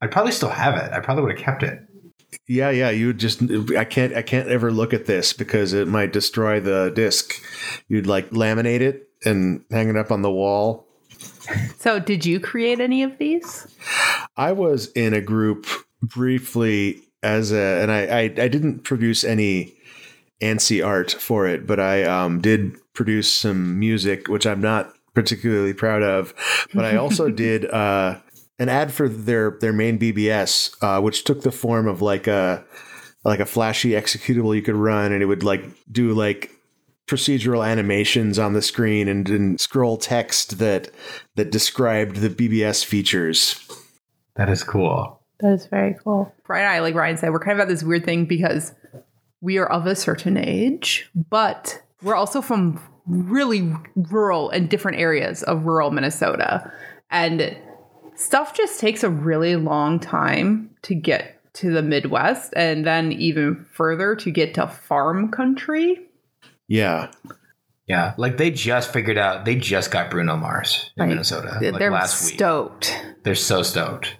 I'd 0.00 0.10
probably 0.10 0.32
still 0.32 0.48
have 0.48 0.74
it. 0.76 0.92
I 0.92 1.00
probably 1.00 1.24
would 1.24 1.36
have 1.36 1.44
kept 1.44 1.62
it. 1.62 1.80
Yeah, 2.46 2.70
yeah. 2.70 2.90
You 2.90 3.08
would 3.08 3.18
just 3.18 3.42
I 3.76 3.84
can't 3.84 4.14
I 4.14 4.22
can't 4.22 4.48
ever 4.48 4.70
look 4.70 4.92
at 4.92 5.06
this 5.06 5.32
because 5.32 5.72
it 5.72 5.88
might 5.88 6.12
destroy 6.12 6.60
the 6.60 6.92
disc. 6.94 7.34
You'd 7.88 8.06
like 8.06 8.30
laminate 8.30 8.80
it 8.80 9.08
and 9.24 9.64
hang 9.70 9.88
it 9.88 9.96
up 9.96 10.10
on 10.10 10.22
the 10.22 10.30
wall. 10.30 10.86
So, 11.78 11.98
did 11.98 12.26
you 12.26 12.40
create 12.40 12.80
any 12.80 13.02
of 13.02 13.18
these? 13.18 13.66
I 14.36 14.52
was 14.52 14.90
in 14.92 15.14
a 15.14 15.20
group 15.20 15.66
briefly 16.02 17.02
as 17.22 17.52
a 17.52 17.82
and 17.82 17.90
I 17.90 18.06
I, 18.06 18.20
I 18.20 18.48
didn't 18.48 18.80
produce 18.80 19.24
any 19.24 19.74
ANSI 20.42 20.84
art 20.84 21.12
for 21.12 21.46
it, 21.46 21.66
but 21.66 21.80
I 21.80 22.02
um, 22.02 22.40
did 22.40 22.76
produce 22.92 23.32
some 23.32 23.78
music, 23.78 24.28
which 24.28 24.46
I'm 24.46 24.60
not 24.60 24.94
particularly 25.14 25.72
proud 25.72 26.02
of. 26.02 26.34
But 26.74 26.84
I 26.84 26.96
also 26.96 27.30
did 27.30 27.64
uh, 27.70 28.18
an 28.58 28.68
ad 28.68 28.92
for 28.92 29.08
their 29.08 29.58
their 29.60 29.72
main 29.72 29.98
BBS, 29.98 30.76
uh, 30.80 31.00
which 31.00 31.24
took 31.24 31.42
the 31.42 31.52
form 31.52 31.86
of 31.86 32.02
like 32.02 32.26
a 32.26 32.64
like 33.24 33.40
a 33.40 33.46
flashy 33.46 33.90
executable 33.90 34.54
you 34.54 34.62
could 34.62 34.76
run, 34.76 35.12
and 35.12 35.22
it 35.22 35.26
would 35.26 35.42
like 35.42 35.64
do 35.90 36.12
like 36.12 36.50
procedural 37.06 37.66
animations 37.66 38.38
on 38.38 38.54
the 38.54 38.62
screen 38.62 39.08
and, 39.08 39.28
and 39.28 39.60
scroll 39.60 39.96
text 39.96 40.58
that 40.58 40.90
that 41.36 41.50
described 41.50 42.16
the 42.16 42.30
BBS 42.30 42.84
features. 42.84 43.60
That 44.36 44.48
is 44.48 44.62
cool. 44.62 45.20
That 45.40 45.52
is 45.52 45.66
very 45.66 45.96
cool. 46.02 46.32
Brian 46.46 46.64
and 46.64 46.74
I, 46.74 46.80
like 46.80 46.94
Ryan 46.94 47.16
said, 47.16 47.30
we're 47.30 47.40
kind 47.40 47.58
of 47.58 47.60
at 47.60 47.68
this 47.68 47.82
weird 47.82 48.04
thing 48.04 48.24
because 48.24 48.72
we 49.40 49.58
are 49.58 49.66
of 49.66 49.86
a 49.86 49.94
certain 49.94 50.36
age, 50.36 51.10
but 51.14 51.82
we're 52.02 52.14
also 52.14 52.40
from 52.40 52.80
really 53.06 53.72
rural 53.94 54.48
and 54.50 54.70
different 54.70 54.98
areas 54.98 55.42
of 55.42 55.66
rural 55.66 55.90
Minnesota. 55.90 56.72
And 57.10 57.56
stuff 58.14 58.54
just 58.54 58.80
takes 58.80 59.02
a 59.02 59.10
really 59.10 59.56
long 59.56 60.00
time 60.00 60.70
to 60.82 60.94
get 60.94 61.40
to 61.54 61.70
the 61.72 61.82
Midwest 61.82 62.52
and 62.56 62.84
then 62.84 63.12
even 63.12 63.64
further 63.72 64.16
to 64.16 64.30
get 64.30 64.54
to 64.54 64.66
farm 64.66 65.30
country. 65.30 66.00
Yeah, 66.68 67.10
Yeah, 67.86 68.14
like 68.16 68.38
they 68.38 68.50
just 68.50 68.92
figured 68.92 69.18
out 69.18 69.44
they 69.44 69.54
just 69.54 69.90
got 69.90 70.10
Bruno 70.10 70.36
Mars 70.36 70.90
in 70.96 71.02
Like, 71.02 71.08
Minnesota 71.10 71.58
They're 71.60 71.72
like 71.72 71.90
last 71.90 72.24
week. 72.24 72.34
stoked. 72.34 73.04
They're 73.22 73.34
so 73.34 73.62
stoked. 73.62 74.16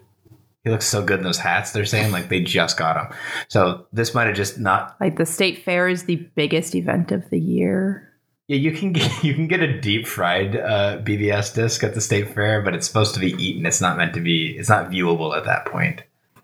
He 0.62 0.70
looks 0.70 0.86
so 0.86 1.04
good 1.04 1.18
in 1.18 1.24
those 1.24 1.38
hats. 1.38 1.72
They're 1.72 1.84
saying 1.84 2.10
like 2.10 2.28
they 2.28 2.40
just 2.40 2.78
got 2.78 2.96
him. 2.96 3.18
So 3.48 3.86
this 3.92 4.14
might 4.14 4.26
have 4.26 4.36
just 4.36 4.58
not. 4.58 4.96
Like 5.00 5.16
the 5.16 5.26
state 5.26 5.62
fair 5.62 5.88
is 5.88 6.04
the 6.04 6.16
biggest 6.36 6.74
event 6.74 7.12
of 7.12 7.28
the 7.30 7.38
year. 7.38 8.13
Yeah, 8.46 8.58
you 8.58 8.72
can 8.72 8.92
get 8.92 9.24
you 9.24 9.34
can 9.34 9.48
get 9.48 9.60
a 9.60 9.80
deep 9.80 10.06
fried 10.06 10.56
uh, 10.56 10.98
BBS 11.02 11.54
disc 11.54 11.82
at 11.82 11.94
the 11.94 12.00
state 12.00 12.34
fair, 12.34 12.62
but 12.62 12.74
it's 12.74 12.86
supposed 12.86 13.14
to 13.14 13.20
be 13.20 13.32
eaten. 13.32 13.66
It's 13.66 13.80
not 13.80 13.96
meant 13.96 14.14
to 14.14 14.20
be. 14.20 14.56
It's 14.58 14.68
not 14.68 14.90
viewable 14.90 15.36
at 15.36 15.44
that 15.44 15.66
point. 15.66 16.02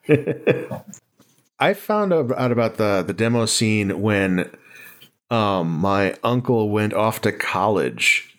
I 1.59 1.75
found 1.75 2.13
out 2.13 2.53
about 2.53 2.77
the 2.77 3.03
the 3.07 3.13
demo 3.13 3.47
scene 3.47 4.01
when 4.01 4.51
um, 5.31 5.79
my 5.79 6.17
uncle 6.25 6.71
went 6.71 6.95
off 6.95 7.21
to 7.23 7.33
college, 7.33 8.37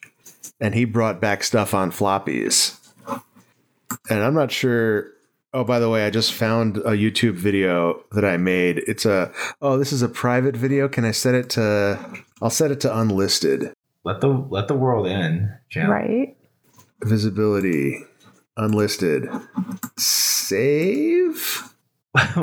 and 0.59 0.73
he 0.73 0.85
brought 0.85 1.21
back 1.21 1.43
stuff 1.43 1.73
on 1.73 1.91
floppies. 1.91 2.77
And 4.09 4.23
I'm 4.23 4.33
not 4.33 4.51
sure. 4.51 5.11
Oh, 5.53 5.63
by 5.65 5.79
the 5.79 5.89
way, 5.89 6.05
I 6.05 6.09
just 6.09 6.31
found 6.33 6.77
a 6.77 6.91
YouTube 6.91 7.33
video 7.33 8.05
that 8.11 8.23
I 8.23 8.37
made. 8.37 8.79
It's 8.87 9.05
a 9.05 9.33
oh, 9.61 9.77
this 9.77 9.91
is 9.91 10.01
a 10.01 10.09
private 10.09 10.55
video. 10.55 10.87
Can 10.87 11.03
I 11.03 11.11
set 11.11 11.35
it 11.35 11.49
to? 11.51 12.23
I'll 12.41 12.49
set 12.49 12.71
it 12.71 12.79
to 12.81 12.97
unlisted 12.97 13.73
Let 14.03 14.21
the 14.21 14.29
let 14.29 14.67
the 14.67 14.75
world 14.75 15.07
in, 15.07 15.53
Jim. 15.69 15.89
Right? 15.89 16.37
visibility, 17.03 18.03
unlisted. 18.57 19.27
Save. 19.97 21.73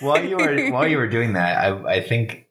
while 0.00 0.24
you 0.24 0.36
were 0.36 0.70
while 0.70 0.88
you 0.88 0.96
were 0.96 1.08
doing 1.08 1.34
that, 1.34 1.58
I, 1.58 1.96
I 1.96 2.00
think 2.00 2.48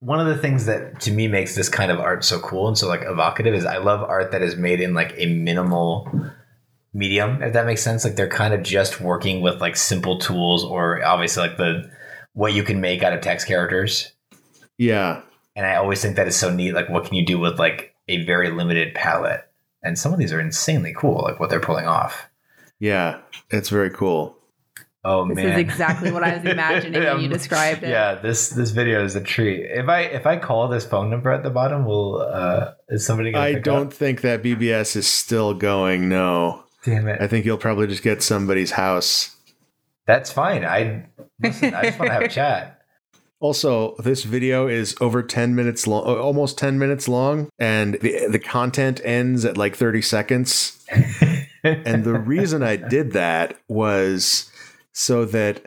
one 0.00 0.18
of 0.18 0.26
the 0.26 0.36
things 0.36 0.66
that 0.66 1.00
to 1.02 1.12
me 1.12 1.28
makes 1.28 1.54
this 1.54 1.68
kind 1.68 1.92
of 1.92 2.00
art 2.00 2.24
so 2.24 2.40
cool 2.40 2.66
and 2.66 2.76
so 2.76 2.88
like 2.88 3.02
evocative 3.02 3.54
is 3.54 3.64
I 3.64 3.76
love 3.78 4.02
art 4.02 4.32
that 4.32 4.42
is 4.42 4.56
made 4.56 4.80
in 4.80 4.92
like 4.94 5.14
a 5.16 5.26
minimal 5.26 6.10
medium, 6.92 7.42
if 7.42 7.52
that 7.52 7.66
makes 7.66 7.82
sense. 7.82 8.04
Like 8.04 8.16
they're 8.16 8.28
kind 8.28 8.54
of 8.54 8.62
just 8.62 9.00
working 9.00 9.40
with 9.40 9.60
like 9.60 9.76
simple 9.76 10.18
tools 10.18 10.64
or 10.64 11.04
obviously 11.04 11.42
like 11.46 11.56
the 11.56 11.90
what 12.32 12.52
you 12.52 12.62
can 12.62 12.80
make 12.80 13.02
out 13.02 13.12
of 13.12 13.20
text 13.20 13.46
characters. 13.46 14.12
Yeah, 14.78 15.22
And 15.56 15.66
I 15.66 15.76
always 15.76 16.00
think 16.00 16.16
that 16.16 16.26
is 16.28 16.36
so 16.36 16.50
neat. 16.52 16.72
Like 16.72 16.88
what 16.88 17.04
can 17.04 17.14
you 17.14 17.26
do 17.26 17.38
with 17.38 17.58
like 17.58 17.94
a 18.08 18.24
very 18.24 18.50
limited 18.50 18.94
palette? 18.94 19.42
And 19.82 19.98
some 19.98 20.12
of 20.12 20.18
these 20.18 20.32
are 20.32 20.40
insanely 20.40 20.94
cool, 20.96 21.22
like 21.22 21.38
what 21.40 21.50
they're 21.50 21.60
pulling 21.60 21.86
off. 21.86 22.28
yeah, 22.78 23.20
it's 23.50 23.68
very 23.68 23.90
cool. 23.90 24.36
Oh 25.02 25.26
This 25.26 25.36
man, 25.36 25.44
This 25.46 25.54
is 25.54 25.60
exactly 25.60 26.12
what 26.12 26.22
I 26.22 26.36
was 26.36 26.44
imagining 26.50 27.02
when 27.02 27.20
you 27.20 27.26
Um, 27.26 27.32
described 27.32 27.82
it. 27.82 27.88
Yeah, 27.90 28.16
this 28.16 28.50
this 28.50 28.70
video 28.70 29.02
is 29.04 29.16
a 29.16 29.22
treat. 29.22 29.60
If 29.70 29.88
I 29.88 30.00
if 30.02 30.26
I 30.26 30.36
call 30.38 30.68
this 30.68 30.84
phone 30.86 31.08
number 31.10 31.30
at 31.30 31.42
the 31.42 31.48
bottom, 31.50 31.84
will 31.86 32.20
uh 32.20 32.72
is 32.90 33.04
somebody 33.06 33.32
gonna 33.32 33.44
I 33.44 33.54
pick 33.54 33.64
don't 33.64 33.86
up? 33.88 33.92
think 33.94 34.20
that 34.22 34.42
BBS 34.42 34.96
is 34.96 35.06
still 35.06 35.54
going. 35.54 36.08
No, 36.10 36.64
Damn 36.84 37.08
it. 37.08 37.20
I 37.20 37.26
think 37.26 37.44
you'll 37.44 37.58
probably 37.58 37.86
just 37.86 38.02
get 38.02 38.22
somebody's 38.22 38.72
house. 38.72 39.36
That's 40.06 40.32
fine. 40.32 40.64
I 40.64 41.06
listen, 41.40 41.74
I 41.74 41.84
just 41.84 41.98
want 41.98 42.08
to 42.08 42.14
have 42.14 42.22
a 42.22 42.28
chat. 42.28 42.82
Also, 43.38 43.94
this 43.96 44.24
video 44.24 44.66
is 44.66 44.94
over 45.00 45.22
10 45.22 45.54
minutes 45.54 45.86
long, 45.86 46.04
almost 46.04 46.58
10 46.58 46.78
minutes 46.78 47.08
long, 47.08 47.48
and 47.58 47.94
the 47.94 48.26
the 48.28 48.38
content 48.38 49.00
ends 49.04 49.44
at 49.44 49.56
like 49.56 49.76
30 49.76 50.02
seconds. 50.02 50.84
and 51.64 52.04
the 52.04 52.18
reason 52.18 52.62
I 52.62 52.76
did 52.76 53.12
that 53.12 53.58
was 53.68 54.50
so 54.92 55.24
that 55.26 55.64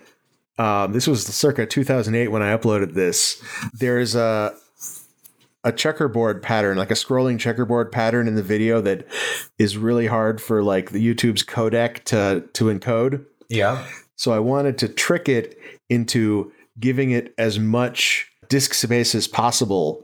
um, 0.57 0.93
this 0.93 1.07
was 1.07 1.25
circa 1.25 1.65
2008 1.65 2.27
when 2.27 2.41
I 2.41 2.55
uploaded 2.55 2.93
this. 2.93 3.41
There's 3.73 4.15
a 4.15 4.55
a 5.63 5.71
checkerboard 5.71 6.41
pattern, 6.41 6.77
like 6.77 6.91
a 6.91 6.95
scrolling 6.95 7.39
checkerboard 7.39 7.91
pattern 7.91 8.27
in 8.27 8.35
the 8.35 8.43
video 8.43 8.81
that 8.81 9.07
is 9.57 9.77
really 9.77 10.07
hard 10.07 10.41
for 10.41 10.61
like 10.61 10.91
the 10.91 10.99
YouTube's 10.99 11.43
codec 11.43 12.03
to 12.05 12.43
to 12.53 12.65
encode. 12.65 13.25
Yeah. 13.49 13.85
So 14.15 14.31
I 14.31 14.39
wanted 14.39 14.77
to 14.79 14.89
trick 14.89 15.27
it 15.27 15.57
into 15.89 16.51
giving 16.79 17.11
it 17.11 17.33
as 17.37 17.59
much 17.59 18.31
disk 18.49 18.73
space 18.73 19.15
as 19.15 19.27
possible. 19.27 20.03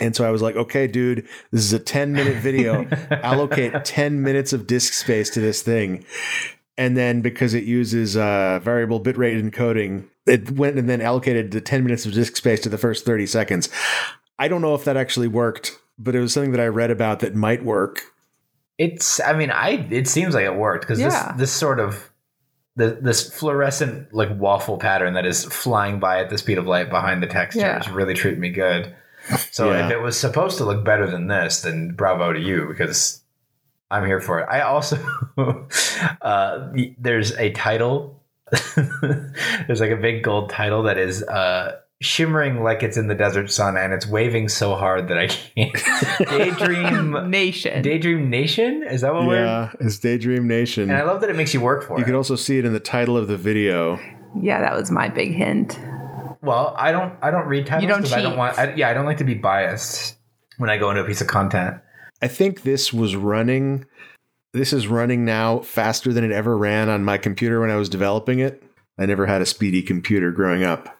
And 0.00 0.16
so 0.16 0.26
I 0.26 0.30
was 0.30 0.40
like, 0.40 0.56
okay, 0.56 0.86
dude, 0.86 1.26
this 1.50 1.62
is 1.62 1.72
a 1.72 1.78
10 1.78 2.12
minute 2.12 2.36
video. 2.38 2.86
Allocate 3.10 3.84
10 3.84 4.22
minutes 4.22 4.52
of 4.52 4.66
disk 4.66 4.92
space 4.94 5.30
to 5.30 5.40
this 5.40 5.62
thing. 5.62 6.04
And 6.78 6.96
then 6.96 7.20
because 7.20 7.52
it 7.52 7.64
uses 7.64 8.16
uh, 8.16 8.60
variable 8.62 9.00
bitrate 9.00 9.42
encoding, 9.42 10.08
it 10.26 10.52
went 10.52 10.78
and 10.78 10.88
then 10.88 11.02
allocated 11.02 11.50
the 11.50 11.60
10 11.60 11.84
minutes 11.84 12.06
of 12.06 12.12
disk 12.12 12.36
space 12.36 12.60
to 12.60 12.70
the 12.70 12.78
first 12.78 13.04
30 13.04 13.26
seconds. 13.26 13.68
I 14.40 14.48
don't 14.48 14.62
know 14.62 14.74
if 14.74 14.84
that 14.84 14.96
actually 14.96 15.28
worked, 15.28 15.78
but 15.98 16.14
it 16.16 16.20
was 16.20 16.32
something 16.32 16.52
that 16.52 16.60
I 16.60 16.66
read 16.66 16.90
about 16.90 17.20
that 17.20 17.34
might 17.34 17.62
work. 17.64 18.00
It's 18.78 19.20
I 19.20 19.34
mean, 19.34 19.50
I 19.50 19.86
it 19.90 20.08
seems 20.08 20.34
like 20.34 20.44
it 20.46 20.56
worked 20.56 20.80
because 20.84 20.98
Yeah. 20.98 21.32
this 21.32 21.38
this 21.38 21.52
sort 21.52 21.78
of 21.78 22.10
the 22.76 22.98
this 23.02 23.32
fluorescent 23.38 24.12
like 24.14 24.30
waffle 24.38 24.78
pattern 24.78 25.12
that 25.14 25.26
is 25.26 25.44
flying 25.44 26.00
by 26.00 26.20
at 26.20 26.30
the 26.30 26.38
speed 26.38 26.56
of 26.56 26.66
light 26.66 26.88
behind 26.88 27.22
the 27.22 27.26
texture 27.26 27.60
Yeah. 27.60 27.78
is 27.78 27.88
really 27.90 28.14
treating 28.14 28.40
me 28.40 28.48
good. 28.50 28.94
So 29.50 29.70
Yeah. 29.70 29.84
if 29.86 29.92
it 29.92 30.00
was 30.00 30.18
supposed 30.18 30.56
to 30.58 30.64
look 30.64 30.84
better 30.84 31.06
than 31.10 31.26
this, 31.28 31.60
then 31.60 31.90
bravo 31.94 32.32
to 32.32 32.40
you 32.40 32.66
because 32.66 33.22
I'm 33.90 34.06
here 34.06 34.20
for 34.20 34.40
it. 34.40 34.46
I 34.50 34.60
also 34.62 34.96
uh, 36.22 36.68
there's 36.98 37.32
a 37.32 37.50
title. 37.52 38.22
there's 39.66 39.80
like 39.80 39.90
a 39.90 39.96
big 39.96 40.22
gold 40.22 40.48
title 40.50 40.84
that 40.84 40.96
is 40.96 41.22
uh, 41.24 41.76
shimmering 42.00 42.62
like 42.62 42.82
it's 42.82 42.96
in 42.96 43.08
the 43.08 43.14
desert 43.14 43.50
sun, 43.50 43.76
and 43.76 43.92
it's 43.92 44.06
waving 44.06 44.48
so 44.48 44.74
hard 44.74 45.08
that 45.08 45.18
I 45.18 45.26
can't. 45.28 46.28
Daydream, 46.30 47.30
Nation. 47.30 47.82
Daydream 47.82 48.30
Nation. 48.30 48.82
Is 48.82 49.02
that 49.02 49.12
what 49.12 49.26
we're? 49.26 49.44
Yeah, 49.44 49.72
it's 49.80 49.98
Daydream 49.98 50.46
Nation. 50.48 50.84
And 50.84 50.92
I 50.98 51.02
love 51.02 51.20
that 51.20 51.30
it 51.30 51.36
makes 51.36 51.52
you 51.54 51.60
work 51.60 51.82
for 51.84 51.94
You 51.94 51.96
it. 51.96 51.98
You 52.00 52.04
can 52.06 52.14
also 52.14 52.36
see 52.36 52.58
it 52.58 52.64
in 52.64 52.72
the 52.72 52.80
title 52.80 53.16
of 53.16 53.28
the 53.28 53.36
video. 53.36 53.98
yeah, 54.40 54.60
that 54.60 54.74
was 54.74 54.90
my 54.90 55.08
big 55.08 55.32
hint. 55.32 55.78
well, 56.42 56.74
I 56.78 56.92
don't. 56.92 57.14
I 57.22 57.30
don't 57.30 57.46
read 57.46 57.66
titles 57.66 57.82
You 57.82 57.88
don't 57.88 58.00
'cause 58.02 58.12
I 58.12 58.22
don't 58.22 58.32
cheat. 58.32 58.38
want. 58.38 58.58
I, 58.58 58.74
yeah, 58.74 58.88
I 58.88 58.94
don't 58.94 59.06
like 59.06 59.18
to 59.18 59.24
be 59.24 59.34
biased 59.34 60.16
when 60.58 60.70
I 60.70 60.78
go 60.78 60.90
into 60.90 61.02
a 61.02 61.06
piece 61.06 61.20
of 61.20 61.26
content. 61.26 61.76
I 62.22 62.28
think 62.28 62.62
this 62.62 62.92
was 62.92 63.16
running 63.16 63.86
this 64.52 64.72
is 64.72 64.88
running 64.88 65.24
now 65.24 65.60
faster 65.60 66.12
than 66.12 66.24
it 66.24 66.32
ever 66.32 66.56
ran 66.58 66.88
on 66.88 67.04
my 67.04 67.16
computer 67.18 67.60
when 67.60 67.70
I 67.70 67.76
was 67.76 67.88
developing 67.88 68.40
it. 68.40 68.62
I 68.98 69.06
never 69.06 69.26
had 69.26 69.40
a 69.40 69.46
speedy 69.46 69.80
computer 69.80 70.32
growing 70.32 70.64
up. 70.64 70.98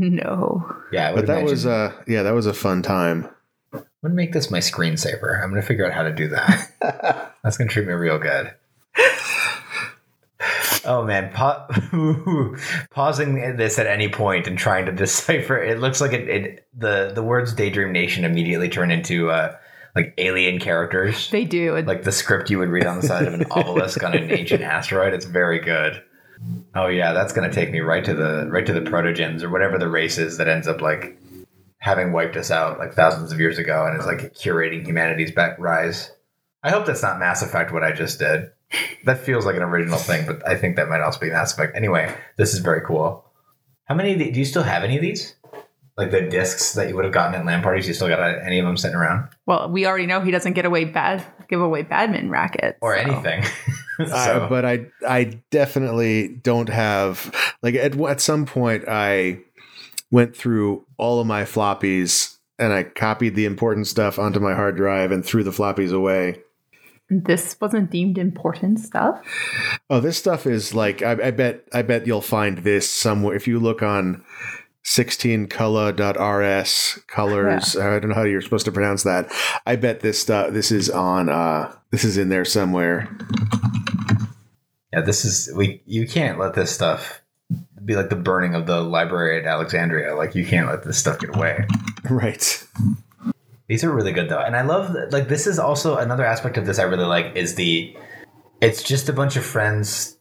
No. 0.00 0.74
Yeah, 0.92 1.10
But 1.10 1.16
would 1.16 1.26
that 1.28 1.44
was 1.44 1.64
imagine- 1.64 1.96
uh 1.98 2.02
yeah, 2.06 2.22
that 2.22 2.34
was 2.34 2.46
a 2.46 2.54
fun 2.54 2.82
time. 2.82 3.28
I'm 3.72 3.82
gonna 4.02 4.14
make 4.14 4.32
this 4.32 4.50
my 4.50 4.58
screensaver. 4.58 5.42
I'm 5.42 5.50
gonna 5.50 5.62
figure 5.62 5.86
out 5.86 5.92
how 5.92 6.02
to 6.02 6.12
do 6.12 6.28
that. 6.28 7.32
That's 7.42 7.56
gonna 7.56 7.70
treat 7.70 7.86
me 7.86 7.92
real 7.92 8.18
good. 8.18 8.52
Oh 10.84 11.04
man, 11.04 11.30
pa- 11.32 11.68
pausing 12.90 13.56
this 13.56 13.78
at 13.78 13.86
any 13.86 14.08
point 14.08 14.48
and 14.48 14.58
trying 14.58 14.86
to 14.86 14.92
decipher 15.04 15.56
it 15.62 15.78
looks 15.78 16.00
like 16.00 16.12
it, 16.12 16.28
it 16.28 16.66
the 16.76 17.12
the 17.14 17.22
words 17.22 17.52
"Daydream 17.54 17.92
Nation" 17.92 18.24
immediately 18.24 18.68
turn 18.68 18.90
into 18.90 19.30
uh, 19.30 19.56
like 19.94 20.14
alien 20.18 20.58
characters, 20.58 21.30
They 21.30 21.44
do. 21.44 21.78
Like 21.82 22.02
the 22.02 22.10
script 22.10 22.50
you 22.50 22.58
would 22.58 22.70
read 22.70 22.86
on 22.86 23.00
the 23.00 23.06
side 23.06 23.26
of 23.28 23.34
an 23.34 23.44
obelisk 23.52 24.02
on 24.02 24.14
an 24.14 24.32
ancient 24.32 24.62
asteroid. 24.62 25.14
It's 25.14 25.26
very 25.26 25.60
good. 25.60 26.02
Oh 26.74 26.86
yeah, 26.86 27.12
that's 27.12 27.32
gonna 27.32 27.52
take 27.52 27.70
me 27.70 27.80
right 27.80 28.04
to 28.04 28.14
the 28.14 28.46
right 28.50 28.64
to 28.66 28.72
the 28.72 28.80
protogens 28.80 29.42
or 29.42 29.50
whatever 29.50 29.78
the 29.78 29.88
race 29.88 30.18
is 30.18 30.38
that 30.38 30.48
ends 30.48 30.66
up 30.66 30.80
like 30.80 31.18
having 31.78 32.12
wiped 32.12 32.36
us 32.36 32.50
out 32.50 32.78
like 32.78 32.94
thousands 32.94 33.32
of 33.32 33.40
years 33.40 33.58
ago 33.58 33.86
and 33.86 33.98
is 33.98 34.06
like 34.06 34.32
curating 34.34 34.84
humanity's 34.84 35.32
back 35.32 35.58
rise. 35.58 36.10
I 36.62 36.70
hope 36.70 36.86
that's 36.86 37.02
not 37.02 37.18
Mass 37.18 37.42
Effect 37.42 37.72
what 37.72 37.82
I 37.82 37.92
just 37.92 38.18
did. 38.18 38.50
That 39.04 39.18
feels 39.18 39.44
like 39.44 39.56
an 39.56 39.62
original 39.62 39.98
thing, 39.98 40.24
but 40.26 40.46
I 40.48 40.56
think 40.56 40.76
that 40.76 40.88
might 40.88 41.00
also 41.00 41.18
be 41.20 41.28
Mass 41.28 41.52
Effect. 41.52 41.76
Anyway, 41.76 42.14
this 42.38 42.54
is 42.54 42.60
very 42.60 42.80
cool. 42.82 43.24
How 43.84 43.94
many 43.96 44.12
of 44.12 44.18
the- 44.20 44.30
do 44.30 44.38
you 44.38 44.44
still 44.46 44.62
have 44.62 44.84
any 44.84 44.94
of 44.96 45.02
these? 45.02 45.34
Like 45.98 46.10
the 46.10 46.22
discs 46.22 46.72
that 46.74 46.88
you 46.88 46.94
would 46.94 47.04
have 47.04 47.12
gotten 47.12 47.34
at 47.34 47.44
LAN 47.44 47.62
parties, 47.62 47.86
you 47.86 47.92
still 47.92 48.08
got 48.08 48.20
any 48.20 48.58
of 48.60 48.64
them 48.64 48.76
sitting 48.78 48.96
around 48.96 49.28
well, 49.44 49.68
we 49.70 49.84
already 49.84 50.06
know 50.06 50.20
he 50.22 50.30
doesn't 50.30 50.54
get 50.54 50.64
away 50.64 50.84
bad 50.86 51.22
give 51.50 51.60
away 51.60 51.82
badminton 51.82 52.30
rackets. 52.30 52.78
or 52.80 52.96
so. 52.96 53.02
anything? 53.02 53.44
Uh, 54.12 54.24
so, 54.24 54.46
but 54.48 54.64
I 54.64 54.86
I 55.08 55.38
definitely 55.50 56.28
don't 56.28 56.68
have 56.68 57.34
like 57.62 57.74
at 57.74 57.98
at 58.00 58.20
some 58.20 58.46
point 58.46 58.84
I 58.88 59.38
went 60.10 60.36
through 60.36 60.84
all 60.98 61.20
of 61.20 61.26
my 61.26 61.42
floppies 61.44 62.36
and 62.58 62.72
I 62.72 62.84
copied 62.84 63.34
the 63.34 63.46
important 63.46 63.86
stuff 63.86 64.18
onto 64.18 64.38
my 64.38 64.54
hard 64.54 64.76
drive 64.76 65.10
and 65.10 65.24
threw 65.24 65.42
the 65.42 65.50
floppies 65.50 65.92
away. 65.92 66.40
This 67.10 67.56
wasn't 67.60 67.90
deemed 67.90 68.16
important 68.18 68.78
stuff. 68.78 69.20
Oh, 69.90 70.00
this 70.00 70.16
stuff 70.16 70.46
is 70.46 70.74
like 70.74 71.02
I, 71.02 71.12
I 71.12 71.30
bet 71.30 71.64
I 71.72 71.82
bet 71.82 72.06
you'll 72.06 72.20
find 72.22 72.58
this 72.58 72.90
somewhere 72.90 73.34
if 73.34 73.46
you 73.46 73.58
look 73.58 73.82
on 73.82 74.24
16colo.rs 74.84 76.98
colors. 77.06 77.76
I 77.76 78.00
don't 78.00 78.08
know 78.08 78.14
how 78.14 78.24
you're 78.24 78.40
supposed 78.40 78.64
to 78.64 78.72
pronounce 78.72 79.04
that. 79.04 79.30
I 79.64 79.76
bet 79.76 80.00
this 80.00 80.20
stuff 80.20 80.52
this 80.52 80.72
is 80.72 80.90
on 80.90 81.28
uh 81.28 81.72
this 81.90 82.04
is 82.04 82.18
in 82.18 82.28
there 82.28 82.44
somewhere. 82.44 83.08
yeah, 84.92 85.02
this 85.02 85.24
is 85.24 85.52
we. 85.56 85.82
You 85.86 86.06
can't 86.06 86.38
let 86.38 86.54
this 86.54 86.72
stuff 86.72 87.22
be 87.84 87.96
like 87.96 88.10
the 88.10 88.16
burning 88.16 88.54
of 88.54 88.66
the 88.66 88.80
library 88.80 89.40
at 89.40 89.46
Alexandria. 89.46 90.14
Like 90.14 90.34
you 90.34 90.46
can't 90.46 90.68
let 90.68 90.84
this 90.84 90.98
stuff 90.98 91.20
get 91.20 91.34
away. 91.34 91.66
Right. 92.10 92.66
These 93.68 93.84
are 93.84 93.90
really 93.90 94.12
good 94.12 94.28
though, 94.28 94.40
and 94.40 94.56
I 94.56 94.62
love 94.62 94.92
that, 94.92 95.12
like 95.12 95.28
this 95.28 95.46
is 95.46 95.58
also 95.58 95.96
another 95.96 96.24
aspect 96.24 96.58
of 96.58 96.66
this 96.66 96.78
I 96.78 96.82
really 96.82 97.06
like 97.06 97.36
is 97.36 97.54
the 97.54 97.96
it's 98.60 98.82
just 98.82 99.08
a 99.08 99.12
bunch 99.12 99.36
of 99.36 99.44
friends 99.44 100.18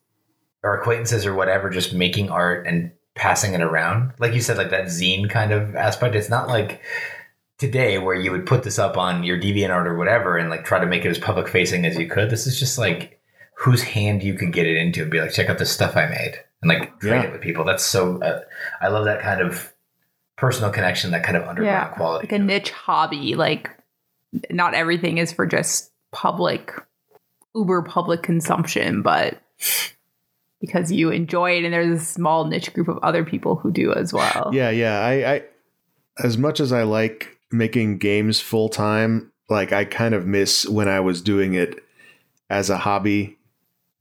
or 0.63 0.77
acquaintances 0.77 1.25
or 1.25 1.33
whatever 1.33 1.69
just 1.69 1.93
making 1.93 2.29
art 2.29 2.67
and 2.67 2.91
passing 3.15 3.53
it 3.53 3.61
around. 3.61 4.13
Like 4.19 4.33
you 4.33 4.41
said, 4.41 4.57
like 4.57 4.69
that 4.71 4.85
zine 4.85 5.29
kind 5.29 5.51
of 5.51 5.75
aspect. 5.75 6.15
It's 6.15 6.29
not 6.29 6.47
like 6.47 6.81
today 7.57 7.97
where 7.99 8.15
you 8.15 8.31
would 8.31 8.45
put 8.45 8.63
this 8.63 8.79
up 8.79 8.97
on 8.97 9.23
your 9.23 9.39
DeviantArt 9.39 9.85
or 9.85 9.97
whatever 9.97 10.37
and 10.37 10.49
like 10.49 10.65
try 10.65 10.79
to 10.79 10.85
make 10.87 11.05
it 11.05 11.09
as 11.09 11.19
public 11.19 11.47
facing 11.47 11.85
as 11.85 11.97
you 11.97 12.07
could. 12.07 12.29
This 12.29 12.47
is 12.47 12.59
just 12.59 12.77
like 12.77 13.19
whose 13.57 13.83
hand 13.83 14.23
you 14.23 14.33
could 14.33 14.51
get 14.53 14.65
it 14.65 14.77
into 14.77 15.01
and 15.03 15.11
be 15.11 15.21
like, 15.21 15.31
check 15.31 15.49
out 15.49 15.59
this 15.59 15.71
stuff 15.71 15.95
I 15.95 16.07
made 16.07 16.33
and 16.61 16.69
like 16.69 16.99
trade 16.99 17.11
Yeah. 17.11 17.23
it 17.23 17.31
with 17.31 17.41
people. 17.41 17.63
That's 17.63 17.85
so. 17.85 18.19
Uh, 18.21 18.41
I 18.81 18.87
love 18.87 19.05
that 19.05 19.21
kind 19.21 19.41
of 19.41 19.71
personal 20.37 20.71
connection, 20.71 21.11
that 21.11 21.23
kind 21.23 21.37
of 21.37 21.47
underground 21.47 21.89
Yeah, 21.91 21.95
quality. 21.95 22.27
like 22.27 22.39
a 22.39 22.43
niche 22.43 22.71
hobby. 22.71 23.35
Like 23.35 23.69
not 24.49 24.73
everything 24.73 25.17
is 25.19 25.31
for 25.31 25.45
just 25.45 25.91
public, 26.11 26.71
uber 27.53 27.83
public 27.83 28.23
consumption, 28.23 29.01
but 29.03 29.39
because 30.61 30.91
you 30.91 31.09
enjoy 31.09 31.57
it 31.57 31.65
and 31.65 31.73
there's 31.73 32.01
a 32.01 32.05
small 32.05 32.45
niche 32.45 32.71
group 32.73 32.87
of 32.87 32.97
other 33.03 33.25
people 33.25 33.55
who 33.55 33.71
do 33.71 33.91
as 33.93 34.13
well. 34.13 34.51
Yeah, 34.53 34.69
yeah. 34.69 34.99
I, 35.01 35.33
I 35.33 35.43
as 36.23 36.37
much 36.37 36.59
as 36.59 36.71
I 36.71 36.83
like 36.83 37.37
making 37.51 37.97
games 37.97 38.39
full 38.39 38.69
time, 38.69 39.31
like 39.49 39.73
I 39.73 39.83
kind 39.85 40.13
of 40.13 40.25
miss 40.25 40.67
when 40.69 40.87
I 40.87 40.99
was 41.01 41.21
doing 41.21 41.53
it 41.55 41.83
as 42.49 42.69
a 42.69 42.77
hobby. 42.77 43.37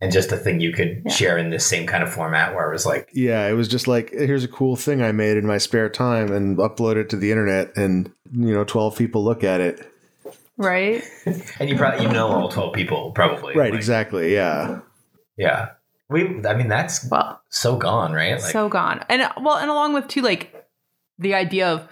and 0.02 0.12
just 0.12 0.32
a 0.32 0.36
thing 0.36 0.60
you 0.60 0.72
could 0.72 1.02
Yeah. 1.04 1.12
share 1.12 1.38
in 1.38 1.50
this 1.50 1.66
same 1.66 1.86
kind 1.86 2.02
of 2.02 2.12
format 2.12 2.54
where 2.54 2.68
it 2.68 2.72
was 2.72 2.86
like 2.86 3.08
Yeah, 3.12 3.46
it 3.48 3.52
was 3.54 3.68
just 3.68 3.86
like 3.88 4.10
here's 4.10 4.44
a 4.44 4.48
cool 4.48 4.76
thing 4.76 5.02
I 5.02 5.12
made 5.12 5.36
in 5.36 5.46
my 5.46 5.58
spare 5.58 5.88
time 5.88 6.30
and 6.32 6.56
upload 6.58 6.96
it 6.96 7.08
to 7.10 7.16
the 7.16 7.30
internet 7.30 7.76
and 7.76 8.10
you 8.32 8.52
know 8.54 8.64
12 8.64 8.96
people 8.96 9.24
look 9.24 9.42
at 9.44 9.60
it. 9.60 9.86
Right? 10.56 11.02
and 11.58 11.68
you 11.70 11.76
probably 11.76 12.04
you 12.06 12.12
know 12.12 12.28
all 12.28 12.48
12 12.50 12.72
people 12.74 13.12
probably 13.12 13.54
Right, 13.56 13.70
Like, 13.72 13.78
exactly. 13.78 14.32
Yeah. 14.34 14.80
yeah 15.36 15.70
we 16.10 16.44
i 16.44 16.54
mean 16.54 16.68
that's 16.68 17.08
Well, 17.08 17.40
so 17.48 17.76
gone 17.76 18.12
right 18.12 18.32
like 18.32 18.52
so 18.52 18.68
gone. 18.68 19.04
And 19.08 19.22
well, 19.40 19.56
and 19.56 19.70
along 19.70 19.94
with 19.94 20.08
too, 20.08 20.22
like 20.22 20.66
the 21.18 21.34
idea 21.34 21.68
of 21.68 21.88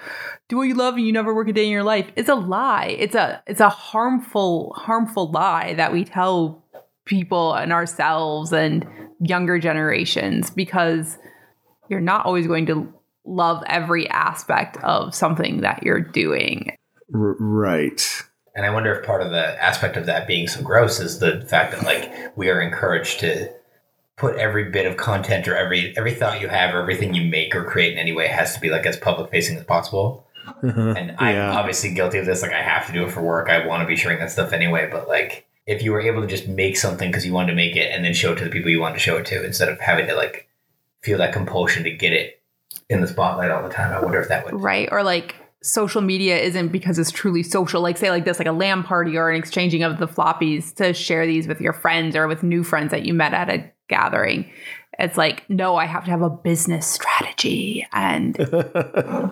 do 0.49 0.57
what 0.57 0.63
you 0.63 0.75
love 0.75 0.95
and 0.95 1.07
you 1.07 1.13
never 1.13 1.35
work 1.35 1.49
a 1.49 1.53
day 1.53 1.65
in 1.65 1.71
your 1.71 1.85
life 1.85 2.11
is 2.17 2.29
a 2.29 2.35
lie. 2.35 2.97
It's 2.99 3.15
a 3.15 3.43
it's 3.47 3.61
a 3.61 3.69
harmful, 3.69 4.75
harmful 4.77 5.31
lie 5.31 5.75
that 5.75 5.93
we 5.93 6.05
tell 6.05 6.65
people 7.05 7.55
and 7.55 7.73
ourselves 7.73 8.53
and 8.53 8.87
younger 9.21 9.59
generations 9.59 10.51
because 10.51 11.19
you're 11.89 12.01
not 12.01 12.27
always 12.27 12.47
going 12.47 12.67
to 12.67 12.93
love 13.25 13.63
every 13.67 14.09
aspect 14.09 14.77
of 14.79 15.15
something 15.15 15.61
that 15.61 15.83
you're 15.83 16.01
doing. 16.01 16.77
R- 17.15 17.37
right. 17.39 18.23
and 18.55 18.67
i 18.67 18.71
wonder 18.71 18.95
if 18.95 19.07
part 19.07 19.23
of 19.23 19.31
the 19.31 19.63
aspect 19.63 19.97
of 19.97 20.05
that 20.07 20.27
being 20.27 20.47
so 20.47 20.61
gross 20.61 21.01
is 21.01 21.21
the 21.21 21.41
fact 21.49 21.73
that 21.73 21.85
like 21.85 22.37
we 22.37 22.51
are 22.51 22.61
encouraged 22.61 23.21
to 23.21 23.51
put 24.19 24.37
every 24.37 24.65
bit 24.71 24.87
of 24.87 24.97
content 24.97 25.47
or 25.49 25.57
every 25.57 25.97
every 25.97 26.13
thought 26.13 26.41
you 26.41 26.49
have 26.49 26.75
or 26.75 26.81
everything 26.81 27.15
you 27.15 27.25
make 27.29 27.55
or 27.55 27.65
create 27.65 27.93
in 27.93 27.99
any 27.99 28.13
way 28.13 28.27
has 28.27 28.55
to 28.55 28.61
be 28.61 28.69
like 28.69 28.85
as 28.87 28.97
public 28.97 29.31
facing 29.31 29.57
as 29.57 29.65
possible 29.65 30.27
mm-hmm. 30.63 30.97
and 30.97 31.15
i'm 31.19 31.35
Yeah. 31.35 31.53
obviously 31.53 31.95
guilty 31.95 32.19
of 32.19 32.27
this 32.27 32.43
like 32.43 32.53
i 32.53 32.63
have 32.63 32.87
to 32.87 32.93
do 32.93 33.05
it 33.05 33.11
for 33.11 33.23
work 33.23 33.49
i 33.49 33.67
want 33.67 33.83
to 33.83 33.87
be 33.87 33.97
sharing 33.97 34.19
that 34.19 34.31
stuff 34.31 34.53
anyway 34.53 34.89
but 34.91 35.09
like 35.09 35.47
if 35.67 35.83
you 35.83 35.93
were 35.93 36.01
able 36.01 36.21
to 36.23 36.27
just 36.27 36.49
make 36.49 36.77
something 36.77 37.11
because 37.11 37.27
you 37.27 37.33
wanted 37.33 37.49
to 37.49 37.55
make 37.57 37.77
it 37.77 37.91
and 37.93 38.05
then 38.05 38.13
show 38.15 38.33
it 38.33 38.37
to 38.39 38.45
the 38.45 38.51
people 38.51 38.71
you 38.71 38.81
wanted 38.81 38.95
to 38.95 39.01
show 39.01 39.17
it 39.17 39.27
to 39.27 39.45
instead 39.45 39.69
of 39.69 39.79
having 39.81 40.07
to 40.07 40.15
like 40.15 40.49
feel 41.03 41.19
that 41.19 41.33
compulsion 41.33 41.85
to 41.85 41.91
get 41.91 42.13
it 42.13 42.43
in 42.89 43.01
the 43.01 43.07
spotlight 43.07 43.51
all 43.51 43.63
the 43.63 43.69
time 43.69 43.93
i 43.93 44.01
wonder 44.03 44.21
if 44.21 44.29
that 44.29 44.45
would 44.45 44.61
Right. 44.61 44.89
Or 44.91 45.03
like 45.03 45.37
social 45.63 46.01
media 46.01 46.39
isn't 46.39 46.69
because 46.69 46.99
it's 46.99 47.11
truly 47.11 47.43
social. 47.43 47.81
Like 47.83 47.99
say 47.99 48.11
like 48.11 48.25
this, 48.25 48.39
like 48.39 48.47
a 48.49 48.53
LAN 48.53 48.83
party 48.85 49.17
or 49.17 49.29
an 49.31 49.37
exchanging 49.37 49.83
of 49.83 49.99
the 49.99 50.07
floppies 50.07 50.75
to 50.77 50.93
share 50.95 51.27
these 51.27 51.49
with 51.49 51.61
your 51.61 51.73
friends 51.73 52.15
or 52.15 52.29
with 52.29 52.43
new 52.43 52.63
friends 52.63 52.93
that 52.93 53.05
you 53.05 53.13
met 53.13 53.35
at 53.35 53.51
a 53.51 53.71
gathering. 53.89 54.51
It's 54.99 55.17
like, 55.17 55.49
no, 55.49 55.77
I 55.77 55.85
have 55.87 56.05
to 56.07 56.11
have 56.11 56.23
a 56.23 56.31
business 56.31 56.87
strategy 56.87 57.87
and 57.93 58.37
I 58.53 59.31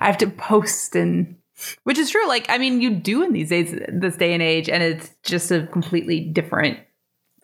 have 0.00 0.18
to 0.18 0.28
post 0.28 0.94
and 0.96 1.36
which 1.84 1.98
is 1.98 2.10
true. 2.10 2.26
Like, 2.28 2.46
I 2.50 2.58
mean, 2.58 2.80
you 2.80 2.90
do 2.90 3.22
in 3.22 3.32
these 3.32 3.48
days, 3.48 3.74
this 3.88 4.16
day 4.16 4.34
and 4.34 4.42
age, 4.42 4.68
and 4.68 4.82
it's 4.82 5.10
just 5.22 5.50
a 5.50 5.66
completely 5.68 6.20
different 6.20 6.78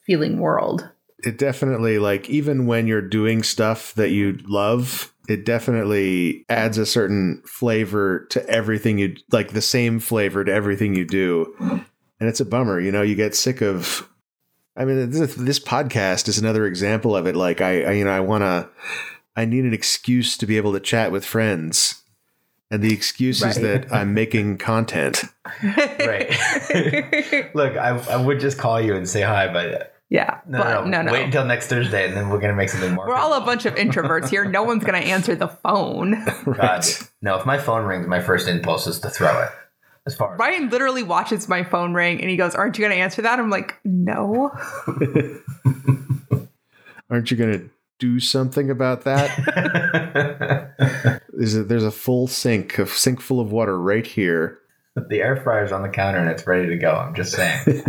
feeling 0.05 0.41
world. 0.41 0.89
it 1.23 1.39
definitely 1.39 1.99
like 1.99 2.29
even 2.29 2.67
when 2.67 2.87
you're 2.87 3.01
doing 3.01 3.43
stuff 3.43 3.95
that 3.95 4.11
you 4.11 4.39
love 4.49 5.15
it 5.29 5.45
definitely 5.45 6.45
adds 6.49 6.77
a 6.79 6.87
certain 6.87 7.41
flavor 7.47 8.27
to 8.31 8.45
everything 8.49 8.99
you 8.99 9.15
like 9.31 9.53
the 9.53 9.61
same 9.61 10.01
flavor 10.01 10.43
to 10.45 10.53
everything 10.53 10.97
you 10.97 11.05
do 11.05 11.55
and 11.61 12.29
it's 12.29 12.41
a 12.41 12.45
bummer 12.45 12.81
you 12.81 12.91
know 12.91 13.03
you 13.03 13.15
get 13.15 13.35
sick 13.37 13.61
of 13.61 14.09
i 14.77 14.85
mean 14.85 15.11
this, 15.11 15.35
this 15.35 15.59
podcast 15.61 16.29
is 16.29 16.39
another 16.39 16.67
example 16.67 17.15
of 17.17 17.27
it 17.27 17.37
like 17.37 17.61
i, 17.61 17.83
I 17.83 17.93
you 17.93 18.05
know 18.05 18.11
i 18.13 18.21
want 18.21 18.43
to 18.43 18.69
i 19.37 19.45
need 19.45 19.65
an 19.65 19.75
excuse 19.75 20.37
to 20.39 20.47
be 20.47 20.57
able 20.57 20.73
to 20.73 20.81
chat 20.81 21.13
with 21.13 21.25
friends 21.25 22.03
and 22.71 22.83
the 22.83 22.93
excuse 22.93 23.43
is 23.43 23.57
that 23.57 23.93
i'm 23.93 24.15
making 24.15 24.59
content 24.59 25.25
right 25.63 26.31
look 27.55 27.77
I, 27.77 27.99
I 28.11 28.17
would 28.17 28.41
just 28.41 28.59
call 28.59 28.81
you 28.81 28.95
and 28.95 29.09
say 29.09 29.23
hi 29.23 29.53
but 29.53 29.95
Yeah. 30.09 30.41
no 30.47 30.59
but 30.59 30.85
no, 30.85 30.85
no, 30.85 31.03
no. 31.03 31.13
wait 31.13 31.25
until 31.25 31.45
next 31.45 31.67
thursday 31.69 32.07
and 32.07 32.17
then 32.17 32.29
we're 32.29 32.41
gonna 32.41 32.55
make 32.55 32.69
something 32.69 32.93
more 32.95 33.09
We're 33.09 33.17
all 33.17 33.33
a 33.35 33.45
bunch 33.45 33.65
of 33.67 33.75
introverts 33.75 34.29
here. 34.29 34.45
No 34.45 34.63
one's 34.63 34.85
going 34.85 35.01
to 35.01 35.09
answer 35.09 35.35
the 35.35 35.49
phone. 35.49 36.25
God. 36.45 36.85
No, 37.23 37.37
if 37.39 37.47
my 37.47 37.59
phone 37.59 37.85
rings, 37.87 38.07
my 38.07 38.21
first 38.21 38.47
impulse 38.49 38.87
is 38.87 38.99
to 39.01 39.11
throw 39.11 39.43
it. 39.43 39.51
As 40.11 40.17
far 40.17 40.35
as 40.35 40.41
Ryan 40.41 40.69
literally 40.71 41.05
watches 41.05 41.49
my 41.49 41.63
phone 41.63 41.95
ring 41.95 42.21
and 42.21 42.29
he 42.29 42.37
goes, 42.37 42.57
Aren't 42.57 42.77
you 42.77 42.83
going 42.85 42.97
to 42.97 43.01
answer 43.01 43.23
that? 43.23 43.39
I'm 43.39 43.49
like, 43.49 43.79
No. 43.85 44.51
aren't 47.11 47.31
you 47.31 47.37
going 47.37 47.53
to 47.53 47.71
do 48.01 48.19
something 48.19 48.71
about 48.71 49.03
that 49.05 50.73
There's 51.33 51.55
a, 51.55 51.63
there's 51.63 51.85
a 51.85 51.91
full 51.91 52.27
sink, 52.27 52.79
a 52.79 52.87
sink 52.87 53.21
full 53.21 53.39
of 53.41 53.53
water 53.53 53.81
right 53.81 54.07
here. 54.07 54.59
The 54.97 55.21
air 55.21 55.37
fryer's 55.37 55.71
on 55.71 55.83
the 55.83 55.89
counter 55.89 56.19
and 56.19 56.29
it's 56.29 56.45
ready 56.47 56.69
to 56.69 56.77
go. 56.77 56.93
I'm 56.93 57.15
just 57.15 57.33
saying. 57.33 57.85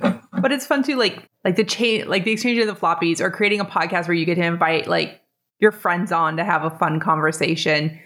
But 0.40 0.52
it's 0.52 0.66
fun 0.66 0.84
too, 0.84 0.94
like 0.94 1.28
like 1.44 1.56
the 1.56 1.64
chain, 1.64 2.08
like 2.08 2.22
the 2.22 2.30
exchange 2.30 2.60
of 2.60 2.68
the 2.68 2.74
floppies, 2.74 3.20
or 3.20 3.28
creating 3.28 3.58
a 3.58 3.64
podcast 3.64 4.06
where 4.06 4.14
you 4.14 4.24
get 4.24 4.36
to 4.36 4.44
invite 4.44 4.86
like 4.86 5.20
your 5.58 5.72
friends 5.72 6.12
on 6.12 6.36
to 6.36 6.44
have 6.44 6.62
a 6.62 6.70
fun 6.70 7.00
conversation. 7.00 7.98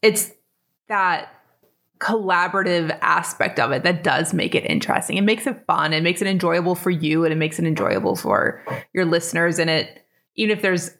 It's 0.00 0.32
that 0.88 1.28
collaborative 1.98 2.96
aspect 3.00 3.58
of 3.58 3.72
it 3.72 3.82
that 3.82 4.04
does 4.04 4.34
make 4.34 4.54
it 4.54 4.64
interesting. 4.64 5.16
It 5.16 5.22
makes 5.22 5.46
it 5.46 5.64
fun. 5.66 5.92
It 5.92 6.02
makes 6.02 6.20
it 6.20 6.28
enjoyable 6.28 6.74
for 6.74 6.90
you, 6.90 7.24
and 7.24 7.32
it 7.32 7.36
makes 7.36 7.58
it 7.58 7.64
enjoyable 7.64 8.16
for 8.16 8.62
your 8.92 9.04
listeners. 9.04 9.58
And 9.58 9.70
it, 9.70 10.04
even 10.36 10.56
if 10.56 10.62
there's 10.62 10.90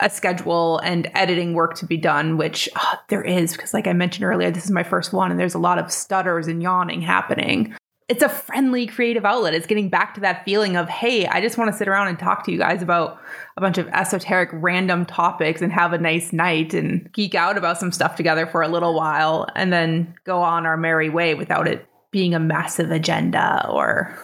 a 0.00 0.10
schedule 0.10 0.78
and 0.78 1.10
editing 1.14 1.54
work 1.54 1.74
to 1.76 1.86
be 1.86 1.96
done, 1.96 2.36
which 2.36 2.68
ah, 2.76 3.02
there 3.08 3.22
is, 3.22 3.52
because 3.52 3.72
like 3.72 3.86
I 3.86 3.92
mentioned 3.92 4.24
earlier, 4.24 4.50
this 4.50 4.64
is 4.64 4.70
my 4.70 4.82
first 4.82 5.12
one, 5.12 5.30
and 5.30 5.40
there's 5.40 5.54
a 5.54 5.58
lot 5.58 5.78
of 5.78 5.90
stutters 5.90 6.48
and 6.48 6.62
yawning 6.62 7.00
happening 7.00 7.74
it's 8.08 8.22
a 8.22 8.28
friendly 8.28 8.86
creative 8.86 9.24
outlet. 9.24 9.54
It's 9.54 9.66
getting 9.66 9.88
back 9.88 10.14
to 10.14 10.20
that 10.20 10.44
feeling 10.44 10.76
of, 10.76 10.88
hey, 10.88 11.26
I 11.26 11.40
just 11.40 11.58
want 11.58 11.72
to 11.72 11.76
sit 11.76 11.88
around 11.88 12.06
and 12.08 12.18
talk 12.18 12.44
to 12.44 12.52
you 12.52 12.58
guys 12.58 12.80
about 12.80 13.20
a 13.56 13.60
bunch 13.60 13.78
of 13.78 13.88
esoteric 13.88 14.50
random 14.52 15.04
topics 15.04 15.60
and 15.60 15.72
have 15.72 15.92
a 15.92 15.98
nice 15.98 16.32
night 16.32 16.72
and 16.72 17.12
geek 17.12 17.34
out 17.34 17.58
about 17.58 17.78
some 17.78 17.90
stuff 17.90 18.14
together 18.14 18.46
for 18.46 18.62
a 18.62 18.68
little 18.68 18.94
while 18.94 19.48
and 19.56 19.72
then 19.72 20.14
go 20.24 20.40
on 20.40 20.66
our 20.66 20.76
merry 20.76 21.08
way 21.08 21.34
without 21.34 21.66
it 21.66 21.86
being 22.12 22.32
a 22.32 22.38
massive 22.38 22.92
agenda 22.92 23.66
or 23.68 24.16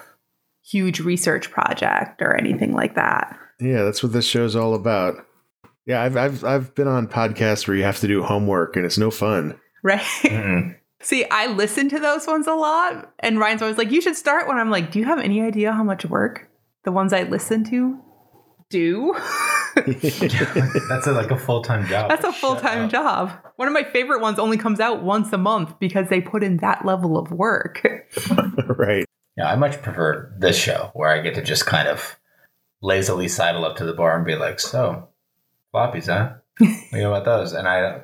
huge 0.65 1.01
research 1.01 1.51
project 1.51 2.23
or 2.23 2.37
anything 2.37 2.73
like 2.73 2.95
that. 2.95 3.37
Yeah, 3.61 3.83
that's 3.83 4.03
what 4.03 4.13
this 4.13 4.27
show's 4.27 4.55
all 4.55 4.75
about. 4.75 5.27
Yeah, 5.87 6.01
I've 6.01 6.17
I've 6.17 6.45
I've 6.45 6.75
been 6.77 6.87
on 6.87 7.09
podcasts 7.09 7.67
where 7.67 7.77
you 7.77 7.83
have 7.83 7.99
to 7.99 8.07
do 8.07 8.23
homework 8.23 8.77
and 8.77 8.87
it's 8.87 8.99
no 8.99 9.11
fun. 9.11 9.59
Right? 9.83 10.01
Mm-mm. 10.23 10.77
See, 11.03 11.25
I 11.31 11.47
listen 11.49 11.89
to 11.91 11.99
those 11.99 12.27
ones 12.27 12.47
a 12.47 12.55
lot, 12.55 13.13
and 13.19 13.39
Ryan's 13.39 13.61
always 13.61 13.77
like, 13.77 13.91
"You 13.91 14.01
should 14.01 14.17
start 14.17 14.47
When 14.47 14.57
I'm 14.57 14.71
like, 14.71 14.93
"Do 14.93 14.99
you 15.01 15.05
have 15.05 15.19
any 15.19 15.43
idea 15.43 15.73
how 15.73 15.83
much 15.83 16.05
work 16.05 16.49
the 16.85 16.93
ones 16.93 17.13
I 17.13 17.25
listen 17.25 17.65
to 17.71 18.01
do?" 18.71 19.15
That's 19.77 21.07
a, 21.07 21.13
like 21.13 21.31
a 21.31 21.39
full 21.39 21.63
time 21.63 21.87
job. 21.87 22.09
That's 22.09 22.25
a 22.25 22.33
full 22.33 22.57
time 22.57 22.89
job. 22.89 23.33
One 23.57 23.69
of 23.69 23.75
my 23.75 23.85
favorite 23.85 24.21
ones 24.21 24.39
only 24.39 24.57
comes 24.57 24.81
out 24.81 25.03
once 25.03 25.33
a 25.33 25.39
month 25.39 25.79
because 25.81 26.09
they 26.09 26.21
put 26.21 26.45
in 26.45 26.59
that 26.59 26.85
level 26.85 27.19
of 27.19 27.33
work. 27.33 27.83
right. 28.69 29.05
Yeah, 29.37 29.51
I 29.51 29.57
much 29.57 29.81
prefer 29.83 30.33
this 30.39 30.57
show 30.57 30.91
where 30.95 31.09
I 31.09 31.21
get 31.21 31.35
to 31.35 31.43
just 31.43 31.67
kind 31.67 31.89
of 31.89 32.19
lazily 32.81 33.29
sidle 33.29 33.65
up 33.65 33.77
to 33.77 33.85
the 33.85 33.95
bar 33.95 34.17
and 34.17 34.27
be 34.27 34.37
like, 34.37 34.61
"So, 34.61 35.09
floppies, 35.75 36.07
huh? 36.07 36.35
What 36.59 36.71
you 36.93 36.99
know 36.99 37.15
about 37.15 37.25
those?" 37.25 37.53
And 37.55 37.67
I, 37.67 38.03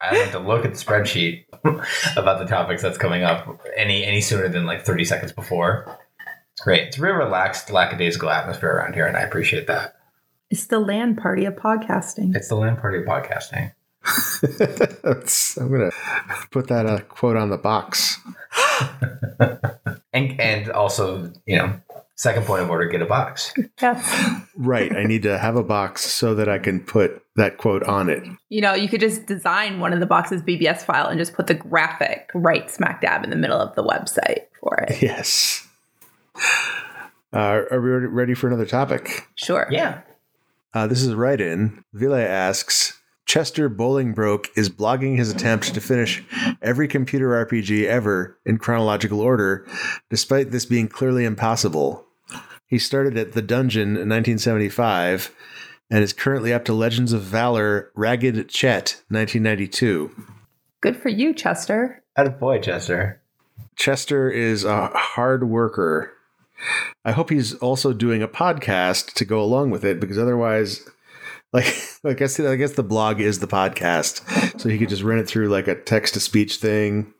I 0.00 0.14
have 0.14 0.32
to 0.32 0.38
look 0.38 0.64
at 0.64 0.72
the 0.72 0.78
spreadsheet 0.78 1.44
about 2.16 2.38
the 2.38 2.46
topics 2.46 2.82
that's 2.82 2.98
coming 2.98 3.24
up 3.24 3.60
any 3.76 4.04
any 4.04 4.20
sooner 4.20 4.48
than 4.48 4.66
like 4.66 4.84
thirty 4.84 5.04
seconds 5.04 5.32
before. 5.32 5.98
It's 6.52 6.62
great. 6.62 6.88
It's 6.88 6.98
a 6.98 7.02
real 7.02 7.14
relaxed, 7.14 7.70
lackadaisical 7.70 8.30
atmosphere 8.30 8.70
around 8.70 8.94
here, 8.94 9.06
and 9.06 9.16
I 9.16 9.20
appreciate 9.20 9.66
that. 9.66 9.96
It's 10.50 10.66
the 10.66 10.78
LAN 10.78 11.16
party 11.16 11.44
of 11.44 11.54
podcasting. 11.54 12.34
It's 12.34 12.48
the 12.48 12.54
LAN 12.54 12.76
party 12.76 12.98
of 12.98 13.04
podcasting. 13.04 13.72
I'm 15.60 15.70
gonna 15.70 15.90
put 16.50 16.68
that 16.68 16.86
uh, 16.86 17.00
quote 17.00 17.36
on 17.36 17.50
the 17.50 17.58
box. 17.58 18.18
And 20.12 20.40
and 20.40 20.70
also, 20.70 21.32
you 21.46 21.56
know, 21.56 21.80
second 22.18 22.44
point 22.46 22.60
of 22.62 22.68
order, 22.68 22.86
get 22.86 23.00
a 23.00 23.06
box. 23.06 23.54
Yes. 23.80 24.42
Right. 24.56 24.94
I 24.94 25.04
need 25.04 25.22
to 25.22 25.38
have 25.38 25.54
a 25.54 25.62
box 25.62 26.04
so 26.04 26.34
that 26.34 26.48
I 26.48 26.58
can 26.58 26.80
put 26.80 27.22
that 27.36 27.58
quote 27.58 27.84
on 27.84 28.10
it. 28.10 28.24
You 28.48 28.60
know, 28.60 28.74
you 28.74 28.88
could 28.88 29.00
just 29.00 29.26
design 29.26 29.78
one 29.78 29.92
of 29.92 30.00
the 30.00 30.06
boxes 30.06 30.42
BBS 30.42 30.82
file 30.82 31.06
and 31.06 31.16
just 31.16 31.32
put 31.32 31.46
the 31.46 31.54
graphic 31.54 32.28
right 32.34 32.68
smack 32.68 33.00
dab 33.00 33.22
in 33.22 33.30
the 33.30 33.36
middle 33.36 33.58
of 33.58 33.76
the 33.76 33.84
website 33.84 34.46
for 34.60 34.74
it. 34.88 35.00
Yes. 35.08 35.66
Uh, 37.32 37.62
are 37.70 37.80
we 37.80 37.90
ready 37.90 38.34
for 38.34 38.48
another 38.48 38.66
topic? 38.66 39.28
Sure. 39.36 39.68
Yeah. 39.70 40.00
Uh, 40.74 40.86
this 40.88 41.02
is 41.02 41.14
right 41.14 41.40
in. 41.40 41.84
Ville 41.92 42.14
asks 42.14 42.98
Chester 43.26 43.70
Bolingbroke 43.70 44.48
is 44.56 44.70
blogging 44.70 45.16
his 45.18 45.30
attempt 45.30 45.74
to 45.74 45.80
finish 45.80 46.24
every 46.62 46.88
computer 46.88 47.46
RPG 47.46 47.84
ever 47.84 48.38
in 48.44 48.58
chronological 48.58 49.20
order, 49.20 49.66
despite 50.10 50.50
this 50.50 50.64
being 50.64 50.88
clearly 50.88 51.24
impossible. 51.24 52.06
He 52.68 52.78
started 52.78 53.16
at 53.16 53.32
The 53.32 53.40
Dungeon 53.40 53.96
in 53.96 54.10
1975 54.10 55.34
and 55.90 56.04
is 56.04 56.12
currently 56.12 56.52
up 56.52 56.66
to 56.66 56.74
Legends 56.74 57.14
of 57.14 57.22
Valor 57.22 57.90
Ragged 57.94 58.50
Chet 58.50 59.02
1992. 59.08 60.10
Good 60.82 60.94
for 60.94 61.08
you, 61.08 61.32
Chester. 61.32 62.04
Out 62.14 62.38
boy, 62.38 62.60
Chester. 62.60 63.22
Chester 63.74 64.30
is 64.30 64.64
a 64.64 64.88
hard 64.88 65.48
worker. 65.48 66.12
I 67.06 67.12
hope 67.12 67.30
he's 67.30 67.54
also 67.54 67.94
doing 67.94 68.22
a 68.22 68.28
podcast 68.28 69.14
to 69.14 69.24
go 69.24 69.40
along 69.40 69.70
with 69.70 69.82
it 69.82 69.98
because 69.98 70.18
otherwise, 70.18 70.86
like, 71.54 71.74
I 72.04 72.12
guess 72.12 72.38
I 72.38 72.56
guess 72.56 72.72
the 72.72 72.82
blog 72.82 73.18
is 73.18 73.38
the 73.38 73.48
podcast, 73.48 74.60
so 74.60 74.68
he 74.68 74.76
could 74.76 74.90
just 74.90 75.02
run 75.02 75.18
it 75.18 75.26
through 75.26 75.48
like 75.48 75.68
a 75.68 75.74
text 75.74 76.14
to 76.14 76.20
speech 76.20 76.56
thing. 76.56 77.14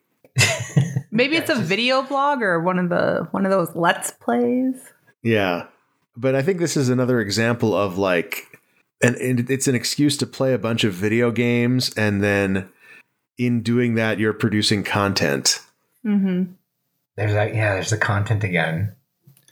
Maybe 1.11 1.37
it's 1.37 1.49
a 1.49 1.55
video 1.55 2.03
blog 2.03 2.43
or 2.43 2.59
one 2.59 2.77
of 2.77 2.89
the 2.89 3.27
one 3.31 3.45
of 3.45 3.51
those 3.51 3.75
let's 3.75 4.11
plays. 4.11 4.75
Yeah, 5.23 5.67
but 6.15 6.35
I 6.35 6.41
think 6.41 6.59
this 6.59 6.77
is 6.77 6.89
another 6.89 7.19
example 7.19 7.75
of 7.75 7.97
like, 7.97 8.59
and, 9.03 9.15
and 9.17 9.49
it's 9.49 9.67
an 9.67 9.75
excuse 9.75 10.17
to 10.17 10.27
play 10.27 10.53
a 10.53 10.57
bunch 10.57 10.83
of 10.83 10.93
video 10.93 11.31
games, 11.31 11.93
and 11.95 12.23
then 12.23 12.69
in 13.37 13.61
doing 13.61 13.95
that, 13.95 14.19
you're 14.19 14.33
producing 14.33 14.83
content. 14.83 15.61
Mm-hmm. 16.05 16.53
There's 17.17 17.33
that. 17.33 17.53
Yeah, 17.53 17.73
there's 17.75 17.89
the 17.89 17.97
content 17.97 18.43
again. 18.43 18.95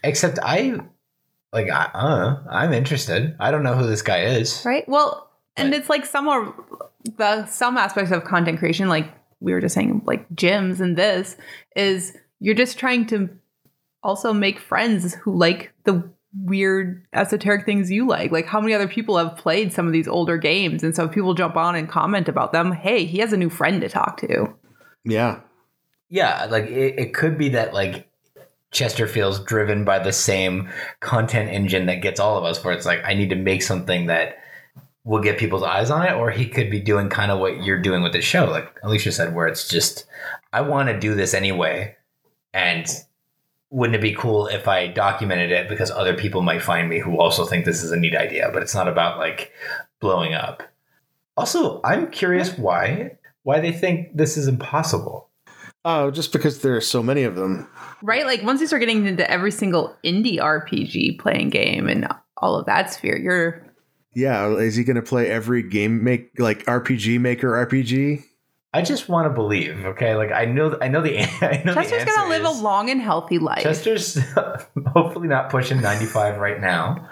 Except 0.04 0.38
I, 0.42 0.78
like, 1.52 1.68
I, 1.70 1.90
uh, 1.92 2.42
I'm 2.50 2.72
interested. 2.72 3.34
I 3.40 3.50
don't 3.50 3.62
know 3.62 3.74
who 3.74 3.86
this 3.86 4.02
guy 4.02 4.22
is. 4.24 4.62
Right. 4.64 4.88
Well, 4.88 5.28
and 5.56 5.70
Right. 5.72 5.80
it's 5.80 5.90
like 5.90 6.06
some 6.06 6.28
are 6.28 6.54
the 7.16 7.46
some 7.46 7.76
aspects 7.76 8.12
of 8.12 8.24
content 8.24 8.58
creation, 8.58 8.88
like 8.88 9.12
we 9.40 9.52
were 9.52 9.60
just 9.60 9.74
saying, 9.74 10.02
like 10.04 10.28
gyms 10.30 10.80
and 10.80 10.96
this 10.96 11.36
is 11.76 12.16
you're 12.40 12.54
just 12.54 12.78
trying 12.78 13.06
to 13.06 13.28
also 14.02 14.32
make 14.32 14.58
friends 14.58 15.14
who 15.14 15.36
like 15.36 15.72
the 15.84 16.10
weird 16.44 17.06
esoteric 17.12 17.64
things 17.64 17.90
you 17.90 18.06
like. 18.06 18.30
Like 18.30 18.46
how 18.46 18.60
many 18.60 18.74
other 18.74 18.88
people 18.88 19.16
have 19.16 19.36
played 19.36 19.72
some 19.72 19.86
of 19.86 19.92
these 19.92 20.08
older 20.08 20.36
games, 20.36 20.82
and 20.82 20.94
so 20.94 21.04
if 21.04 21.12
people 21.12 21.34
jump 21.34 21.56
on 21.56 21.74
and 21.74 21.88
comment 21.88 22.28
about 22.28 22.52
them. 22.52 22.72
Hey, 22.72 23.04
he 23.04 23.18
has 23.18 23.32
a 23.32 23.36
new 23.36 23.50
friend 23.50 23.80
to 23.80 23.88
talk 23.88 24.20
to. 24.20 24.54
Yeah, 25.04 25.40
Yeah, 26.08 26.46
like 26.50 26.64
it, 26.64 26.98
it 26.98 27.14
could 27.14 27.38
be 27.38 27.50
that 27.50 27.72
like 27.72 28.08
Chester 28.70 29.06
feels 29.06 29.40
driven 29.40 29.84
by 29.84 29.98
the 29.98 30.12
same 30.12 30.68
content 31.00 31.50
engine 31.50 31.86
that 31.86 32.02
gets 32.02 32.20
all 32.20 32.36
of 32.36 32.44
us, 32.44 32.62
where 32.62 32.74
it's 32.74 32.86
like 32.86 33.00
I 33.04 33.14
need 33.14 33.30
to 33.30 33.36
make 33.36 33.62
something 33.62 34.06
that 34.06 34.36
will 35.04 35.22
get 35.22 35.38
people's 35.38 35.62
eyes 35.62 35.90
on 35.90 36.06
it, 36.06 36.12
or 36.12 36.30
he 36.30 36.46
could 36.46 36.70
be 36.70 36.80
doing 36.80 37.08
kind 37.08 37.30
of 37.30 37.38
what 37.38 37.62
you're 37.62 37.80
doing 37.80 38.02
with 38.02 38.12
the 38.12 38.20
show, 38.20 38.44
like 38.44 38.78
Alicia 38.82 39.12
said, 39.12 39.34
where 39.34 39.46
it's 39.46 39.68
just 39.68 40.06
I 40.52 40.60
want 40.60 40.88
to 40.88 40.98
do 40.98 41.14
this 41.14 41.32
anyway, 41.32 41.96
and 42.52 42.86
wouldn't 43.70 43.96
it 43.96 44.00
be 44.00 44.14
cool 44.14 44.46
if 44.46 44.66
I 44.66 44.86
documented 44.86 45.50
it 45.50 45.68
because 45.68 45.90
other 45.90 46.14
people 46.14 46.42
might 46.42 46.62
find 46.62 46.88
me 46.88 47.00
who 47.00 47.18
also 47.18 47.44
think 47.44 47.64
this 47.64 47.82
is 47.82 47.92
a 47.92 47.96
neat 47.96 48.16
idea, 48.16 48.50
but 48.52 48.62
it's 48.62 48.74
not 48.74 48.88
about 48.88 49.18
like 49.18 49.52
blowing 50.00 50.34
up. 50.34 50.62
Also, 51.36 51.80
I'm 51.84 52.10
curious 52.10 52.56
why 52.56 53.12
why 53.42 53.60
they 53.60 53.72
think 53.72 54.16
this 54.16 54.36
is 54.36 54.48
impossible. 54.48 55.30
oh, 55.84 56.10
just 56.10 56.32
because 56.32 56.60
there 56.60 56.76
are 56.76 56.80
so 56.80 57.02
many 57.02 57.22
of 57.22 57.36
them. 57.36 57.68
Right? 58.02 58.26
Like 58.26 58.42
once 58.42 58.60
you 58.60 58.66
start 58.66 58.80
getting 58.80 59.06
into 59.06 59.30
every 59.30 59.50
single 59.50 59.96
indie 60.04 60.38
RPG 60.38 61.18
playing 61.18 61.50
game 61.50 61.88
and 61.88 62.08
all 62.36 62.56
of 62.56 62.66
that 62.66 62.92
sphere, 62.92 63.16
you're 63.16 63.64
Yeah, 64.14 64.48
is 64.56 64.76
he 64.76 64.84
going 64.84 64.96
to 64.96 65.02
play 65.02 65.30
every 65.30 65.62
game 65.62 66.02
make 66.02 66.30
like 66.38 66.64
RPG 66.64 67.20
Maker 67.20 67.52
RPG? 67.66 68.24
I 68.72 68.82
just 68.82 69.08
want 69.08 69.26
to 69.26 69.30
believe, 69.30 69.84
okay? 69.86 70.14
Like 70.14 70.30
I 70.30 70.44
know, 70.44 70.76
I 70.80 70.88
know 70.88 71.00
the, 71.00 71.18
I 71.40 71.62
know 71.64 71.74
Chester's 71.74 72.04
the 72.04 72.10
gonna 72.10 72.28
live 72.28 72.42
is- 72.42 72.58
a 72.60 72.62
long 72.62 72.90
and 72.90 73.00
healthy 73.00 73.38
life. 73.38 73.62
Chester's 73.62 74.18
hopefully 74.94 75.28
not 75.28 75.50
pushing 75.50 75.80
ninety 75.80 76.06
five 76.06 76.38
right 76.38 76.60
now. 76.60 77.08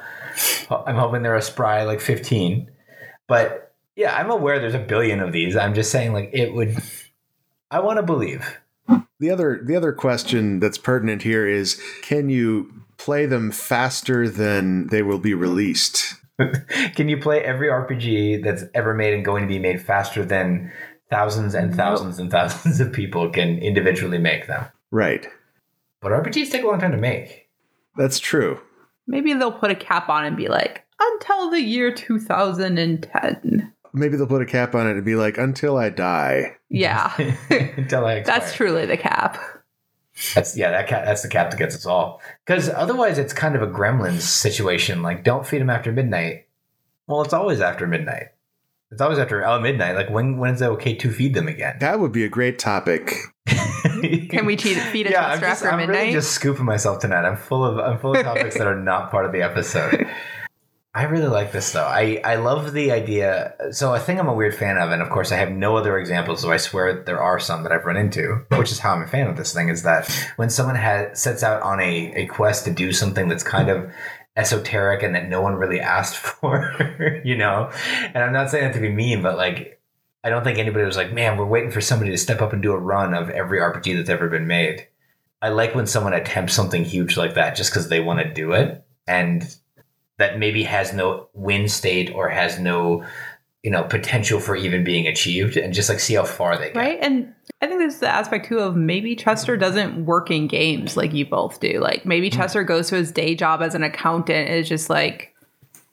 I'm 0.70 0.96
hoping 0.96 1.22
they're 1.22 1.36
a 1.36 1.42
spry 1.42 1.84
like 1.84 2.00
fifteen, 2.00 2.70
but 3.26 3.74
yeah, 3.96 4.14
I'm 4.14 4.30
aware 4.30 4.58
there's 4.58 4.74
a 4.74 4.78
billion 4.78 5.20
of 5.20 5.32
these. 5.32 5.56
I'm 5.56 5.74
just 5.74 5.90
saying, 5.90 6.12
like 6.12 6.30
it 6.32 6.52
would. 6.52 6.76
I 7.70 7.80
want 7.80 7.96
to 7.98 8.02
believe. 8.02 8.58
The 9.18 9.30
other 9.30 9.62
the 9.64 9.74
other 9.76 9.92
question 9.92 10.60
that's 10.60 10.76
pertinent 10.78 11.22
here 11.22 11.46
is 11.46 11.80
can 12.02 12.28
you 12.28 12.70
play 12.98 13.24
them 13.26 13.50
faster 13.50 14.28
than 14.28 14.88
they 14.88 15.02
will 15.02 15.18
be 15.18 15.34
released? 15.34 16.14
Can 16.94 17.08
you 17.08 17.16
play 17.16 17.40
every 17.42 17.68
RPG 17.68 18.44
that's 18.44 18.64
ever 18.74 18.92
made 18.92 19.14
and 19.14 19.24
going 19.24 19.42
to 19.42 19.48
be 19.48 19.58
made 19.58 19.80
faster 19.80 20.22
than 20.22 20.70
thousands 21.10 21.54
and 21.54 21.74
thousands 21.74 22.18
and 22.18 22.30
thousands 22.30 22.80
of 22.80 22.92
people 22.92 23.30
can 23.30 23.58
individually 23.58 24.18
make 24.18 24.46
them? 24.46 24.66
Right. 24.90 25.26
But 26.00 26.12
RPGs 26.12 26.50
take 26.50 26.62
a 26.62 26.66
long 26.66 26.78
time 26.78 26.92
to 26.92 26.98
make. 26.98 27.48
That's 27.96 28.18
true. 28.18 28.60
Maybe 29.06 29.32
they'll 29.34 29.52
put 29.52 29.70
a 29.70 29.76
cap 29.76 30.08
on 30.08 30.24
and 30.24 30.36
be 30.36 30.48
like, 30.48 30.84
until 31.00 31.50
the 31.50 31.60
year 31.60 31.92
2010. 31.92 33.72
maybe 33.92 34.16
they'll 34.16 34.26
put 34.26 34.42
a 34.42 34.46
cap 34.46 34.74
on 34.74 34.86
it 34.86 34.92
and 34.96 35.04
be 35.04 35.14
like, 35.14 35.38
"Until 35.38 35.76
I 35.76 35.88
die." 35.90 36.56
Yeah. 36.68 37.12
Until 37.76 38.04
I 38.04 38.22
That's 38.22 38.54
truly 38.54 38.86
the 38.86 38.96
cap. 38.96 39.38
That's 40.34 40.56
yeah, 40.56 40.70
that 40.70 40.88
cap, 40.88 41.04
that's 41.04 41.22
the 41.22 41.28
cap 41.28 41.50
that 41.50 41.58
gets 41.58 41.74
us 41.74 41.86
all. 41.86 42.22
Because 42.44 42.68
otherwise, 42.70 43.18
it's 43.18 43.32
kind 43.32 43.54
of 43.54 43.62
a 43.62 43.66
Gremlins 43.66 44.22
situation. 44.22 45.02
Like, 45.02 45.24
don't 45.24 45.46
feed 45.46 45.60
them 45.60 45.70
after 45.70 45.92
midnight. 45.92 46.46
Well, 47.06 47.22
it's 47.22 47.34
always 47.34 47.60
after 47.60 47.86
midnight. 47.86 48.28
It's 48.90 49.00
always 49.00 49.18
after 49.18 49.44
oh 49.44 49.60
midnight. 49.60 49.96
Like, 49.96 50.10
when 50.10 50.38
when 50.38 50.54
is 50.54 50.62
it 50.62 50.66
okay 50.66 50.94
to 50.96 51.10
feed 51.10 51.34
them 51.34 51.48
again? 51.48 51.76
That 51.80 51.98
would 51.98 52.12
be 52.12 52.24
a 52.24 52.28
great 52.28 52.58
topic. 52.58 53.14
Can 54.30 54.46
we 54.46 54.56
cheat, 54.56 54.76
feed 54.76 55.06
a 55.06 55.10
yeah, 55.10 55.26
I'm 55.26 55.30
toaster 55.38 55.46
just, 55.46 55.62
after 55.62 55.72
I'm 55.72 55.78
midnight? 55.78 55.98
really 55.98 56.12
just 56.12 56.32
scooping 56.32 56.64
myself 56.64 57.00
tonight. 57.00 57.24
I'm 57.24 57.36
full 57.36 57.64
of 57.64 57.78
I'm 57.78 57.98
full 57.98 58.16
of 58.16 58.22
topics 58.22 58.56
that 58.58 58.66
are 58.66 58.78
not 58.78 59.10
part 59.10 59.26
of 59.26 59.32
the 59.32 59.42
episode. 59.42 60.06
I 60.94 61.02
really 61.02 61.28
like 61.28 61.52
this 61.52 61.72
though. 61.72 61.84
I, 61.84 62.22
I 62.24 62.36
love 62.36 62.72
the 62.72 62.90
idea. 62.90 63.54
So 63.72 63.94
a 63.94 64.00
thing 64.00 64.18
I'm 64.18 64.28
a 64.28 64.34
weird 64.34 64.54
fan 64.54 64.78
of, 64.78 64.90
and 64.92 65.02
of 65.02 65.10
course 65.10 65.30
I 65.30 65.36
have 65.36 65.50
no 65.50 65.76
other 65.76 65.98
examples, 65.98 66.40
so 66.40 66.50
I 66.50 66.56
swear 66.56 67.02
there 67.04 67.20
are 67.22 67.38
some 67.38 67.64
that 67.64 67.72
I've 67.72 67.84
run 67.84 67.98
into, 67.98 68.46
which 68.52 68.72
is 68.72 68.78
how 68.78 68.94
I'm 68.94 69.02
a 69.02 69.06
fan 69.06 69.26
of 69.26 69.36
this 69.36 69.52
thing, 69.52 69.68
is 69.68 69.82
that 69.82 70.10
when 70.36 70.48
someone 70.48 70.76
has 70.76 71.20
sets 71.20 71.42
out 71.42 71.60
on 71.60 71.80
a, 71.80 72.12
a 72.14 72.26
quest 72.28 72.64
to 72.64 72.70
do 72.70 72.94
something 72.94 73.28
that's 73.28 73.42
kind 73.42 73.68
of 73.68 73.90
esoteric 74.36 75.02
and 75.02 75.14
that 75.14 75.28
no 75.28 75.40
one 75.40 75.54
really 75.54 75.80
asked 75.80 76.16
for, 76.40 77.20
you 77.24 77.36
know? 77.36 77.70
And 78.14 78.18
I'm 78.18 78.32
not 78.32 78.50
saying 78.50 78.64
that 78.64 78.74
to 78.74 78.80
be 78.80 78.92
mean, 78.92 79.22
but 79.22 79.36
like 79.36 79.80
I 80.26 80.28
don't 80.28 80.42
think 80.42 80.58
anybody 80.58 80.84
was 80.84 80.96
like, 80.96 81.12
man, 81.12 81.38
we're 81.38 81.46
waiting 81.46 81.70
for 81.70 81.80
somebody 81.80 82.10
to 82.10 82.18
step 82.18 82.42
up 82.42 82.52
and 82.52 82.60
do 82.60 82.72
a 82.72 82.78
run 82.78 83.14
of 83.14 83.30
every 83.30 83.60
RPG 83.60 83.96
that's 83.96 84.10
ever 84.10 84.28
been 84.28 84.48
made. 84.48 84.88
I 85.40 85.50
like 85.50 85.74
when 85.74 85.86
someone 85.86 86.14
attempts 86.14 86.52
something 86.52 86.84
huge 86.84 87.16
like 87.16 87.34
that 87.34 87.54
just 87.54 87.70
because 87.70 87.88
they 87.88 88.00
want 88.00 88.18
to 88.18 88.34
do 88.34 88.52
it 88.52 88.84
and 89.06 89.56
that 90.18 90.38
maybe 90.38 90.64
has 90.64 90.92
no 90.92 91.28
win 91.32 91.68
state 91.68 92.10
or 92.12 92.28
has 92.28 92.58
no, 92.58 93.04
you 93.62 93.70
know, 93.70 93.84
potential 93.84 94.38
for 94.38 94.54
even 94.54 94.84
being 94.84 95.06
achieved 95.06 95.56
and 95.56 95.74
just 95.74 95.88
like 95.88 96.00
see 96.00 96.14
how 96.14 96.24
far 96.24 96.56
they 96.56 96.66
get. 96.66 96.76
right? 96.76 96.98
And 97.00 97.34
I 97.60 97.66
think 97.66 97.80
there's 97.80 97.98
the 97.98 98.08
aspect 98.08 98.46
too 98.46 98.58
of 98.58 98.76
maybe 98.76 99.16
Chester 99.16 99.56
doesn't 99.56 100.06
work 100.06 100.30
in 100.30 100.46
games 100.46 100.96
like 100.96 101.12
you 101.12 101.26
both 101.26 101.58
do. 101.58 101.80
Like 101.80 102.06
maybe 102.06 102.30
mm-hmm. 102.30 102.40
Chester 102.40 102.62
goes 102.64 102.88
to 102.90 102.96
his 102.96 103.10
day 103.10 103.34
job 103.34 103.62
as 103.62 103.74
an 103.74 103.82
accountant 103.82 104.48
and 104.48 104.58
is 104.58 104.68
just 104.68 104.88
like 104.88 105.34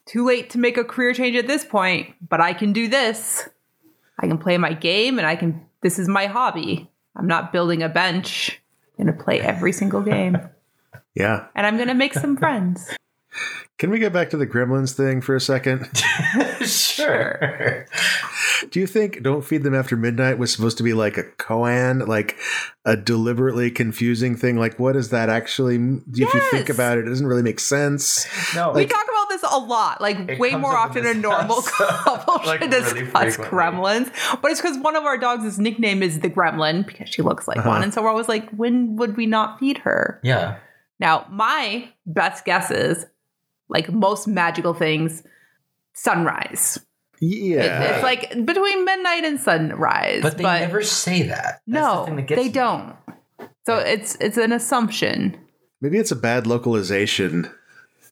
too 0.06 0.26
late 0.26 0.50
to 0.52 0.58
make 0.58 0.78
a 0.78 0.84
career 0.84 1.14
change 1.14 1.36
at 1.36 1.48
this 1.48 1.66
point, 1.66 2.14
but 2.28 2.42
I 2.42 2.54
can 2.54 2.74
do 2.74 2.88
this. 2.88 3.48
I 4.20 4.28
can 4.28 4.38
play 4.38 4.58
my 4.58 4.74
game 4.74 5.18
and 5.18 5.28
I 5.28 5.36
can 5.36 5.66
this 5.82 6.00
is 6.00 6.08
my 6.08 6.28
hobby. 6.28 6.90
I'm 7.16 7.28
not 7.28 7.52
building 7.52 7.82
a 7.84 7.90
bench. 7.90 8.62
I'm 9.00 9.06
gonna 9.06 9.18
play 9.18 9.40
every 9.40 9.72
single 9.72 10.02
game. 10.02 10.38
Yeah. 11.16 11.46
And 11.54 11.68
I'm 11.68 11.78
gonna 11.78 11.94
make 11.94 12.16
some 12.16 12.36
friends. 12.44 12.90
Can 13.80 13.90
we 13.90 14.00
get 14.00 14.14
back 14.14 14.30
to 14.30 14.38
the 14.38 14.48
Gremlins 14.48 14.94
thing 14.94 15.20
for 15.22 15.36
a 15.36 15.42
second? 15.42 15.90
sure. 16.66 17.86
Do 18.72 18.80
you 18.80 18.88
think 18.88 19.22
"Don't 19.24 19.44
Feed 19.44 19.64
Them 19.64 19.76
After 19.76 19.98
Midnight" 19.98 20.38
was 20.38 20.52
supposed 20.52 20.78
to 20.78 20.84
be 20.84 20.94
like 20.94 21.18
a 21.18 21.24
koan, 21.24 22.08
like 22.08 22.38
a 22.86 22.96
deliberately 22.96 23.70
confusing 23.72 24.36
thing? 24.36 24.58
Like, 24.58 24.80
what 24.80 24.94
does 24.94 25.10
that 25.10 25.30
actually? 25.30 25.76
If 25.76 26.18
you 26.34 26.42
think 26.52 26.70
about 26.70 26.98
it, 26.98 27.06
it 27.06 27.10
doesn't 27.10 27.28
really 27.28 27.42
make 27.44 27.60
sense. 27.60 28.26
No, 28.56 28.72
we 28.72 28.86
talk 28.86 29.04
about 29.04 29.30
this 29.30 29.44
a 29.52 29.58
lot, 29.58 30.00
like 30.02 30.18
It 30.30 30.40
way 30.40 30.56
more 30.56 30.76
often 30.78 31.04
than 31.04 31.22
normal 31.22 31.62
house, 31.62 31.72
couple 31.72 32.36
like, 32.46 32.62
should 32.62 32.72
really 32.72 33.02
discuss 33.02 33.36
frequently. 33.36 33.46
gremlins. 33.58 34.42
But 34.42 34.52
it's 34.52 34.62
because 34.62 34.78
one 34.78 34.96
of 34.96 35.04
our 35.04 35.18
dogs' 35.18 35.60
nickname 35.60 36.02
is 36.02 36.20
the 36.22 36.30
gremlin 36.30 36.86
because 36.86 37.10
she 37.10 37.22
looks 37.22 37.48
like 37.48 37.58
Uh-huh. 37.58 37.70
one. 37.70 37.84
And 37.84 37.94
so 37.94 38.02
we're 38.02 38.10
always 38.10 38.30
like, 38.30 38.50
when 38.52 38.96
would 38.96 39.18
we 39.18 39.26
not 39.26 39.60
feed 39.60 39.80
her? 39.80 40.20
yeah. 40.24 40.58
Now, 41.00 41.26
my 41.30 41.90
best 42.06 42.46
guess 42.46 42.72
is 42.72 43.06
like 43.70 43.92
most 43.92 44.28
magical 44.28 44.74
things, 44.74 45.24
sunrise. 45.94 46.78
It- 46.78 46.84
Yeah, 47.56 47.84
it's 47.96 48.04
like 48.04 48.30
between 48.46 48.84
midnight 48.86 49.24
and 49.24 49.40
sunrise. 49.40 50.22
But 50.22 50.38
they 50.38 50.44
but 50.44 50.60
never 50.60 50.82
say 50.84 51.24
that. 51.24 51.44
That's 51.46 51.62
the 51.66 51.72
no, 51.72 52.06
thing 52.06 52.16
that 52.18 52.28
gets 52.28 52.42
they 52.42 52.48
me. 52.48 52.54
don't. 52.54 52.96
So 53.66 53.78
it's 53.78 54.16
it's 54.20 54.38
an 54.38 54.52
assumption. 54.52 55.38
maybe 55.82 55.98
it's 55.98 56.12
a 56.12 56.16
bad 56.18 56.46
localization. 56.48 57.50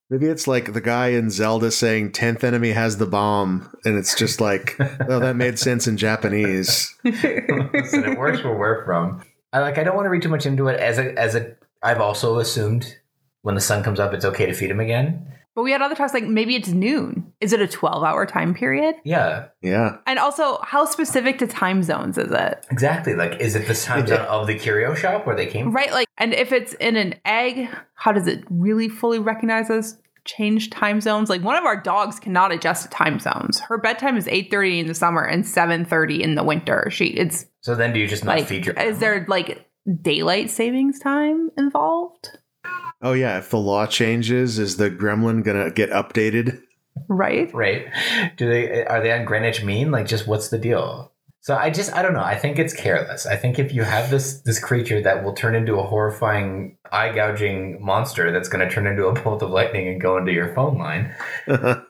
Maybe 0.10 0.28
it's 0.28 0.46
like 0.48 0.74
the 0.74 0.82
guy 0.82 1.08
in 1.10 1.30
Zelda 1.30 1.72
saying 1.72 2.12
10th 2.12 2.44
enemy 2.44 2.72
has 2.72 2.98
the 2.98 3.06
bomb, 3.06 3.74
and 3.86 3.98
it's 3.98 4.14
just 4.14 4.42
like, 4.42 4.76
oh, 5.08 5.20
that 5.20 5.38
made 5.38 5.58
sense 5.58 5.88
in 5.88 5.96
Japanese. 5.96 6.94
Listen, 7.06 8.04
it 8.04 8.18
works 8.20 8.44
where 8.44 8.54
we're 8.58 8.84
from. 8.86 9.24
I 9.54 9.60
like. 9.60 9.78
I 9.78 9.84
don't 9.84 9.96
want 9.96 10.06
to 10.06 10.10
read 10.10 10.22
too 10.22 10.28
much 10.30 10.46
into 10.46 10.68
it. 10.68 10.80
As 10.80 10.98
a, 10.98 11.18
as 11.18 11.36
a, 11.36 11.56
I've 11.82 12.00
also 12.02 12.40
assumed 12.40 12.98
when 13.42 13.56
the 13.56 13.62
sun 13.62 13.84
comes 13.84 14.00
up, 14.02 14.14
it's 14.14 14.26
okay 14.26 14.46
to 14.46 14.54
feed 14.54 14.70
him 14.70 14.80
again. 14.82 15.34
But 15.56 15.64
we 15.64 15.72
had 15.72 15.82
other 15.82 15.96
talks 15.96 16.14
like 16.14 16.24
maybe 16.24 16.56
it's 16.56 16.70
noon. 16.70 17.34
Is 17.42 17.52
it 17.54 17.60
a 17.62 17.68
12 17.68 18.04
hour 18.04 18.26
time 18.26 18.54
period? 18.54 18.96
Yeah, 19.04 19.48
Yeah. 19.62 19.98
And 20.08 20.18
also, 20.20 20.60
how 20.64 20.86
specific 20.86 21.40
to 21.40 21.48
time 21.48 21.84
zones 21.84 22.18
is 22.18 22.32
it? 22.32 22.66
exactly. 22.72 23.16
Like, 23.16 23.40
is 23.42 23.56
it 23.56 23.68
the 23.68 23.74
time 23.74 24.08
zone 24.08 24.20
of 24.22 24.48
the 24.48 24.58
curio 24.58 24.94
shop 24.96 25.26
where 25.28 25.36
they 25.36 25.48
came? 25.48 25.66
from? 25.66 25.76
Right? 25.76 25.92
Like, 25.92 26.08
and 26.18 26.34
if 26.34 26.52
it's 26.52 26.74
in 26.76 26.96
an 26.96 27.16
egg, 27.26 27.68
how 27.96 28.12
does 28.12 28.28
it 28.28 28.44
really 28.50 28.88
fully 28.88 29.20
recognize 29.20 29.68
those 29.68 29.98
changed 30.24 30.72
time 30.72 31.02
zones? 31.02 31.30
Like, 31.30 31.42
one 31.42 31.58
of 31.58 31.66
our 31.66 31.82
dogs 31.82 32.20
cannot 32.20 32.52
adjust 32.54 32.84
to 32.84 32.90
time 32.90 33.20
zones. 33.20 33.60
Her 33.60 33.78
bedtime 33.78 34.16
is 34.18 34.28
8.30 34.28 34.80
in 34.82 34.88
the 34.88 34.94
summer 34.94 35.24
and 35.24 35.44
7.30 35.44 36.20
in 36.22 36.36
the 36.36 36.44
winter. 36.44 36.88
She, 36.92 37.08
it's 37.08 37.46
So 37.62 37.76
then, 37.76 37.92
do 37.92 38.00
you 38.00 38.08
just 38.08 38.24
not 38.24 38.38
like, 38.38 38.48
feed 38.48 38.66
your? 38.68 38.76
is 38.80 39.00
there 39.00 39.26
like 39.28 39.66
daylight 40.02 40.50
savings 40.52 41.00
time 41.00 41.50
involved? 41.58 42.30
Oh, 43.02 43.14
yeah. 43.14 43.38
If 43.38 43.50
the 43.50 43.58
law 43.58 43.86
changes, 43.88 44.60
is 44.60 44.78
the 44.78 44.90
gremlin 44.92 45.44
going 45.44 45.64
to 45.64 45.72
get 45.72 45.90
updated? 45.90 46.62
Right? 47.08 47.54
right? 47.54 47.88
Do 48.38 48.50
they 48.50 48.86
are 48.86 49.02
they 49.02 49.12
on 49.12 49.26
Greenwich 49.26 49.64
Mean? 49.64 49.92
Like, 49.92 50.08
just 50.08 50.28
what's 50.28 50.50
the 50.50 50.58
deal? 50.58 51.12
So 51.44 51.56
I 51.56 51.72
just 51.72 51.92
I 51.94 52.04
don't 52.04 52.14
know. 52.14 52.24
I 52.24 52.38
think 52.38 52.60
it's 52.60 52.74
careless. 52.74 53.26
I 53.26 53.36
think 53.36 53.58
if 53.58 53.74
you 53.74 53.82
have 53.82 54.12
this 54.12 54.42
this 54.42 54.60
creature 54.60 55.02
that 55.02 55.24
will 55.24 55.34
turn 55.34 55.56
into 55.56 55.80
a 55.80 55.84
horrifying 55.84 56.78
eye 56.92 57.12
gouging 57.12 57.84
monster 57.84 58.32
that's 58.32 58.48
going 58.48 58.68
to 58.68 58.72
turn 58.72 58.86
into 58.86 59.08
a 59.08 59.14
bolt 59.14 59.42
of 59.42 59.50
lightning 59.50 59.88
and 59.88 60.00
go 60.00 60.18
into 60.18 60.32
your 60.32 60.54
phone 60.54 60.78
line, 60.78 61.16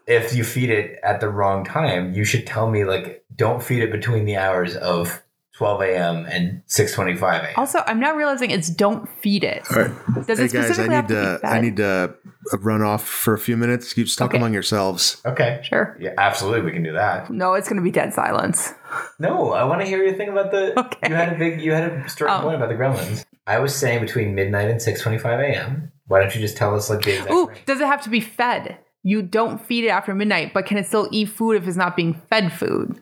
if 0.07 0.33
you 0.33 0.45
feed 0.45 0.69
it 0.69 0.97
at 1.03 1.19
the 1.19 1.27
wrong 1.27 1.65
time, 1.65 2.13
you 2.13 2.23
should 2.23 2.47
tell 2.47 2.71
me 2.71 2.85
like 2.85 3.25
don't 3.35 3.61
feed 3.61 3.83
it 3.83 3.91
between 3.91 4.23
the 4.23 4.37
hours 4.37 4.77
of 4.77 5.21
12 5.61 5.81
a.m. 5.81 6.25
and 6.25 6.63
6:25 6.67 7.21
a.m. 7.43 7.53
Also, 7.55 7.83
I'm 7.85 7.99
now 7.99 8.15
realizing 8.15 8.49
it's 8.49 8.67
don't 8.67 9.07
feed 9.21 9.43
it. 9.43 9.61
All 9.69 9.83
right. 9.83 10.25
Does 10.25 10.39
Hey 10.39 10.45
it 10.45 10.53
guys, 10.53 10.55
I 10.55 10.61
specifically 10.65 10.95
have 10.95 11.07
need 11.09 11.15
to, 11.15 11.39
to? 11.39 11.47
I 11.47 11.61
need 11.61 11.77
to 11.77 12.15
uh, 12.51 12.57
run 12.61 12.81
off 12.81 13.07
for 13.07 13.35
a 13.35 13.37
few 13.37 13.55
minutes. 13.55 13.95
You 13.95 14.05
just 14.05 14.17
talk 14.17 14.31
Okay. 14.31 14.39
among 14.39 14.53
yourselves. 14.53 15.21
Okay. 15.23 15.59
Sure. 15.61 15.95
Yeah, 15.99 16.15
absolutely, 16.17 16.61
we 16.63 16.71
can 16.71 16.81
do 16.81 16.93
that. 16.93 17.29
No, 17.29 17.53
it's 17.53 17.69
going 17.69 17.77
to 17.77 17.83
be 17.83 17.91
dead 17.91 18.11
silence. 18.11 18.73
No, 19.19 19.51
I 19.51 19.63
want 19.65 19.81
to 19.81 19.85
hear 19.87 20.03
your 20.03 20.15
thing 20.15 20.29
about 20.29 20.49
the. 20.49 20.73
Okay. 20.79 21.09
You 21.09 21.13
had 21.15 21.31
a 21.33 21.37
big, 21.37 21.61
you 21.61 21.73
had 21.73 21.91
a 21.91 22.09
strong 22.09 22.39
Oh. 22.39 22.43
point 22.43 22.55
about 22.55 22.69
the 22.69 22.75
gremlins. 22.75 23.23
I 23.45 23.59
was 23.59 23.75
saying 23.75 24.01
between 24.01 24.33
midnight 24.33 24.67
and 24.71 24.81
six 24.81 24.99
twenty-five 25.01 25.39
a.m. 25.39 25.91
Why 26.07 26.21
don't 26.21 26.33
you 26.33 26.41
just 26.41 26.57
tell 26.57 26.73
us 26.75 26.89
like 26.89 27.03
the 27.03 27.11
exact? 27.11 27.31
Ooh, 27.31 27.47
range? 27.49 27.65
does 27.67 27.79
it 27.79 27.85
have 27.85 28.01
to 28.01 28.09
be 28.09 28.19
fed? 28.19 28.79
You 29.03 29.21
don't 29.21 29.61
feed 29.63 29.83
it 29.85 29.89
after 29.89 30.15
midnight, 30.15 30.55
but 30.55 30.65
can 30.65 30.77
it 30.79 30.87
still 30.87 31.07
eat 31.11 31.29
food 31.29 31.55
if 31.57 31.67
it's 31.67 31.77
not 31.77 31.95
being 31.95 32.19
fed 32.31 32.51
food? 32.51 32.99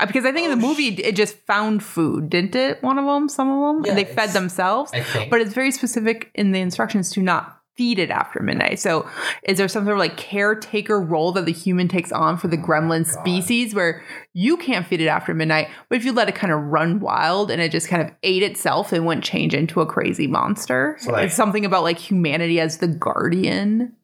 Because 0.00 0.24
I 0.24 0.32
think 0.32 0.46
in 0.46 0.52
Oh, 0.52 0.56
the 0.56 0.60
movie 0.66 0.88
it 0.88 1.14
just 1.16 1.36
found 1.46 1.82
food, 1.82 2.28
didn't 2.28 2.56
it? 2.56 2.82
One 2.82 2.98
of 2.98 3.04
them, 3.06 3.28
some 3.28 3.48
of 3.50 3.76
them, 3.76 3.84
Yeah, 3.84 3.90
and 3.90 3.98
they 3.98 4.04
fed 4.04 4.30
themselves. 4.30 4.92
But 5.30 5.40
it's 5.40 5.54
very 5.54 5.70
specific 5.70 6.30
in 6.34 6.52
the 6.52 6.60
instructions 6.60 7.10
to 7.12 7.22
not 7.22 7.52
feed 7.76 7.98
it 7.98 8.10
after 8.10 8.42
midnight. 8.42 8.78
So, 8.80 9.06
is 9.42 9.58
there 9.58 9.68
some 9.68 9.84
sort 9.84 9.96
of 9.96 9.98
like 10.00 10.16
caretaker 10.16 10.98
role 11.00 11.32
that 11.32 11.44
the 11.44 11.52
human 11.52 11.88
takes 11.88 12.10
on 12.10 12.38
for 12.38 12.48
the 12.48 12.56
gremlin 12.56 13.00
Oh 13.06 13.20
species 13.20 13.74
where 13.74 14.02
you 14.32 14.56
can't 14.56 14.86
feed 14.86 15.02
it 15.02 15.08
after 15.08 15.34
midnight, 15.34 15.68
but 15.90 15.96
if 15.98 16.04
you 16.04 16.12
let 16.12 16.28
it 16.28 16.34
kind 16.34 16.52
of 16.54 16.60
run 16.62 17.00
wild 17.00 17.50
and 17.50 17.60
it 17.60 17.70
just 17.70 17.88
kind 17.88 18.00
of 18.02 18.10
ate 18.22 18.42
itself 18.42 18.92
and 18.92 19.04
wouldn't 19.06 19.24
change 19.24 19.52
into 19.54 19.82
a 19.82 19.86
crazy 19.86 20.26
monster? 20.26 20.96
So, 21.00 21.12
like- 21.12 21.26
it's 21.26 21.34
something 21.36 21.64
about 21.66 21.82
like 21.82 21.98
humanity 21.98 22.60
as 22.60 22.78
the 22.78 22.88
guardian. 22.88 23.94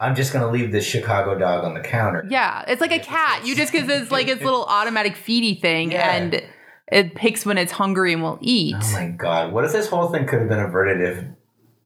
I'm 0.00 0.14
just 0.14 0.32
gonna 0.32 0.50
leave 0.50 0.72
this 0.72 0.84
Chicago 0.84 1.38
dog 1.38 1.62
on 1.64 1.74
the 1.74 1.80
counter. 1.80 2.26
Yeah, 2.28 2.64
it's 2.66 2.80
like 2.80 2.92
a 2.92 2.98
cat. 2.98 3.46
You 3.46 3.54
just 3.54 3.70
because 3.72 3.88
it's 3.88 4.10
like 4.10 4.28
its 4.28 4.42
little 4.42 4.64
automatic 4.64 5.14
feedy 5.14 5.60
thing, 5.60 5.92
Yeah. 5.92 6.10
and 6.14 6.42
it 6.90 7.14
picks 7.14 7.44
when 7.44 7.58
it's 7.58 7.72
hungry 7.72 8.12
and 8.14 8.22
will 8.22 8.38
eat. 8.40 8.76
Oh 8.80 8.92
my 8.94 9.08
god! 9.08 9.52
What 9.52 9.64
if 9.64 9.72
this 9.72 9.88
whole 9.88 10.08
thing 10.08 10.26
could 10.26 10.40
have 10.40 10.48
been 10.48 10.58
averted 10.58 11.00
if 11.02 11.24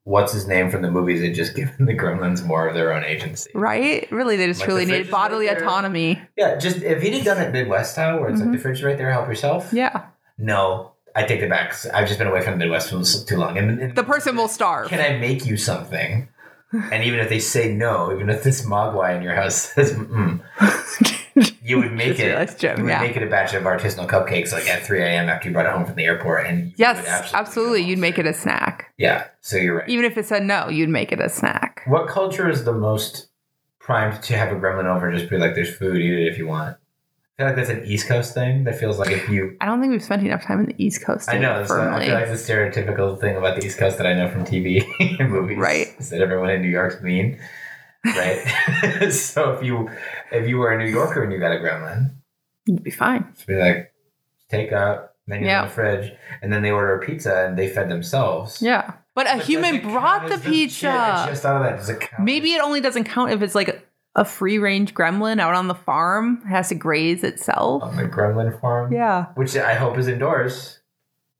what's 0.04 0.32
his 0.32 0.46
name 0.46 0.70
from 0.70 0.82
the 0.82 0.90
movies 0.90 1.22
had 1.22 1.34
just 1.34 1.56
given 1.56 1.86
the 1.86 1.94
gremlins 1.94 2.44
more 2.44 2.68
of 2.68 2.74
their 2.74 2.92
own 2.92 3.04
agency? 3.04 3.50
Right? 3.54 4.06
Really, 4.12 4.36
they 4.36 4.46
just 4.46 4.60
Like 4.60 4.68
truly 4.68 4.84
the 4.84 4.92
needed 4.92 5.10
bodily 5.10 5.48
right 5.48 5.56
autonomy. 5.60 6.22
Yeah, 6.36 6.56
just 6.56 6.82
if 6.82 7.02
he'd 7.02 7.14
have 7.14 7.24
done 7.24 7.42
it 7.42 7.52
Midwest 7.52 7.92
style, 7.92 8.20
where 8.20 8.28
it's 8.30 8.40
like 8.40 8.52
the 8.52 8.58
fridge 8.58 8.82
right 8.84 8.96
there, 8.96 9.10
help 9.10 9.26
yourself. 9.26 9.66
Mm-hmm. 9.68 9.76
Yeah, 9.78 10.04
No, 10.38 10.92
I 11.16 11.24
take 11.24 11.40
it 11.42 11.48
back. 11.50 11.74
I've 11.92 12.06
just 12.06 12.18
been 12.18 12.28
away 12.28 12.42
from 12.42 12.52
the 12.52 12.58
Midwest 12.58 12.90
for 12.90 13.26
too 13.26 13.36
long. 13.36 13.56
And, 13.58 13.80
and 13.80 13.96
the 13.96 14.04
person 14.04 14.36
will 14.36 14.48
starve. 14.48 14.88
can 14.88 15.00
I 15.00 15.18
make 15.18 15.44
you 15.46 15.56
something? 15.56 16.28
And 16.92 17.04
even 17.04 17.20
if 17.20 17.28
they 17.28 17.38
say 17.38 17.72
no, 17.72 18.12
even 18.12 18.28
if 18.28 18.42
this 18.42 18.64
mogwai 18.66 19.16
in 19.16 19.22
your 19.22 19.34
house 19.34 19.54
says 19.74 19.92
mm, 19.92 20.40
you 21.62 21.78
would 21.78 21.92
make 21.92 22.18
it. 22.18 22.62
you 22.62 22.68
would 22.70 22.88
yeah. 22.88 23.00
make 23.00 23.16
it 23.16 23.22
a 23.22 23.26
batch 23.26 23.54
of 23.54 23.62
artisanal 23.64 24.08
cupcakes 24.08 24.52
like 24.52 24.68
at 24.68 24.84
3 24.84 25.02
a.m. 25.02 25.28
after 25.28 25.48
you 25.48 25.52
brought 25.52 25.66
it 25.66 25.72
home 25.72 25.84
from 25.84 25.96
the 25.96 26.04
airport, 26.04 26.46
and 26.46 26.72
yes, 26.76 26.98
absolutely. 26.98 27.38
absolutely, 27.38 27.82
You'd 27.82 27.98
make 27.98 28.18
it 28.18 28.26
a 28.26 28.34
snack. 28.34 28.92
Yeah, 28.98 29.26
so 29.40 29.56
you're 29.56 29.78
right. 29.78 29.88
Even 29.88 30.04
if 30.04 30.16
it 30.18 30.26
said 30.26 30.44
no, 30.44 30.68
you'd 30.68 30.88
make 30.88 31.12
it 31.12 31.20
a 31.20 31.28
snack. 31.28 31.82
What 31.86 32.08
culture 32.08 32.48
is 32.48 32.64
the 32.64 32.72
most 32.72 33.28
primed 33.78 34.22
to 34.24 34.36
have 34.36 34.50
a 34.50 34.58
gremlin 34.58 34.86
over 34.86 35.08
and 35.08 35.18
just 35.18 35.30
be 35.30 35.38
like, 35.38 35.54
"There's 35.54 35.74
food, 35.74 35.96
eat 35.96 36.12
it 36.12 36.28
if 36.28 36.38
you 36.38 36.46
want"? 36.46 36.76
I 37.36 37.42
feel 37.42 37.46
like 37.48 37.56
that's 37.56 37.70
an 37.70 37.84
East 37.84 38.06
Coast 38.06 38.32
thing. 38.32 38.62
That 38.64 38.78
feels 38.78 38.98
like 38.98 39.10
if 39.10 39.28
you. 39.28 39.56
I 39.60 39.66
don't 39.66 39.80
think 39.80 39.90
we've 39.90 40.02
spent 40.04 40.24
enough 40.24 40.44
time 40.44 40.60
in 40.60 40.66
the 40.66 40.74
East 40.78 41.04
Coast. 41.04 41.28
I 41.28 41.38
know. 41.38 41.64
So 41.64 41.74
I 41.80 42.04
feel 42.04 42.14
like 42.14 42.26
a 42.26 42.32
stereotypical 42.32 43.20
thing 43.20 43.36
about 43.36 43.58
the 43.60 43.66
East 43.66 43.76
Coast 43.78 43.98
that 43.98 44.06
I 44.06 44.12
know 44.14 44.28
from 44.30 44.44
TV 44.44 44.84
and 45.18 45.30
movies. 45.30 45.58
Right. 45.58 45.88
Is 45.98 46.10
that 46.10 46.20
everyone 46.20 46.50
in 46.50 46.62
New 46.62 46.68
York's 46.68 47.02
mean, 47.02 47.38
right? 48.04 49.10
so 49.10 49.52
if 49.52 49.64
you 49.64 49.90
if 50.30 50.48
you 50.48 50.58
were 50.58 50.72
a 50.72 50.78
New 50.78 50.90
Yorker 50.90 51.22
and 51.24 51.32
you 51.32 51.38
got 51.40 51.52
a 51.52 51.56
gremlin, 51.56 52.14
You'd 52.66 52.82
be 52.84 52.90
fine. 52.90 53.26
just 53.34 53.46
be 53.48 53.56
like, 53.56 53.92
take 54.48 54.72
out 54.72 55.10
menus 55.26 55.46
Yeah. 55.46 55.62
in 55.62 55.68
the 55.68 55.74
fridge, 55.74 56.12
and 56.40 56.52
then 56.52 56.62
they 56.62 56.70
order 56.70 56.94
a 56.94 57.04
pizza 57.04 57.46
and 57.46 57.58
they 57.58 57.66
fed 57.68 57.88
themselves. 57.90 58.62
Yeah, 58.62 58.92
but 59.14 59.26
a 59.26 59.36
But 59.38 59.44
human 59.46 59.80
brought 59.80 60.28
the 60.28 60.34
I 60.34 60.38
pizza. 60.38 61.24
just 61.28 61.42
thought 61.42 61.56
of 61.56 61.62
that. 61.64 61.76
Does 61.78 61.88
it 61.90 62.00
count? 62.00 62.22
Maybe 62.24 62.52
it 62.54 62.60
only 62.62 62.80
doesn't 62.80 63.04
count 63.04 63.32
if 63.32 63.42
it's 63.42 63.54
like 63.54 63.83
a 64.16 64.24
free 64.24 64.58
range 64.58 64.94
gremlin 64.94 65.40
out 65.40 65.54
on 65.54 65.66
the 65.68 65.74
farm 65.74 66.40
it 66.44 66.48
has 66.48 66.68
to 66.68 66.74
graze 66.74 67.24
itself. 67.24 67.82
on 67.82 67.96
the 67.96 68.04
gremlin 68.04 68.58
farm. 68.60 68.92
Yeah. 68.92 69.26
which 69.34 69.56
I 69.56 69.74
hope 69.74 69.98
is 69.98 70.06
indoors 70.08 70.80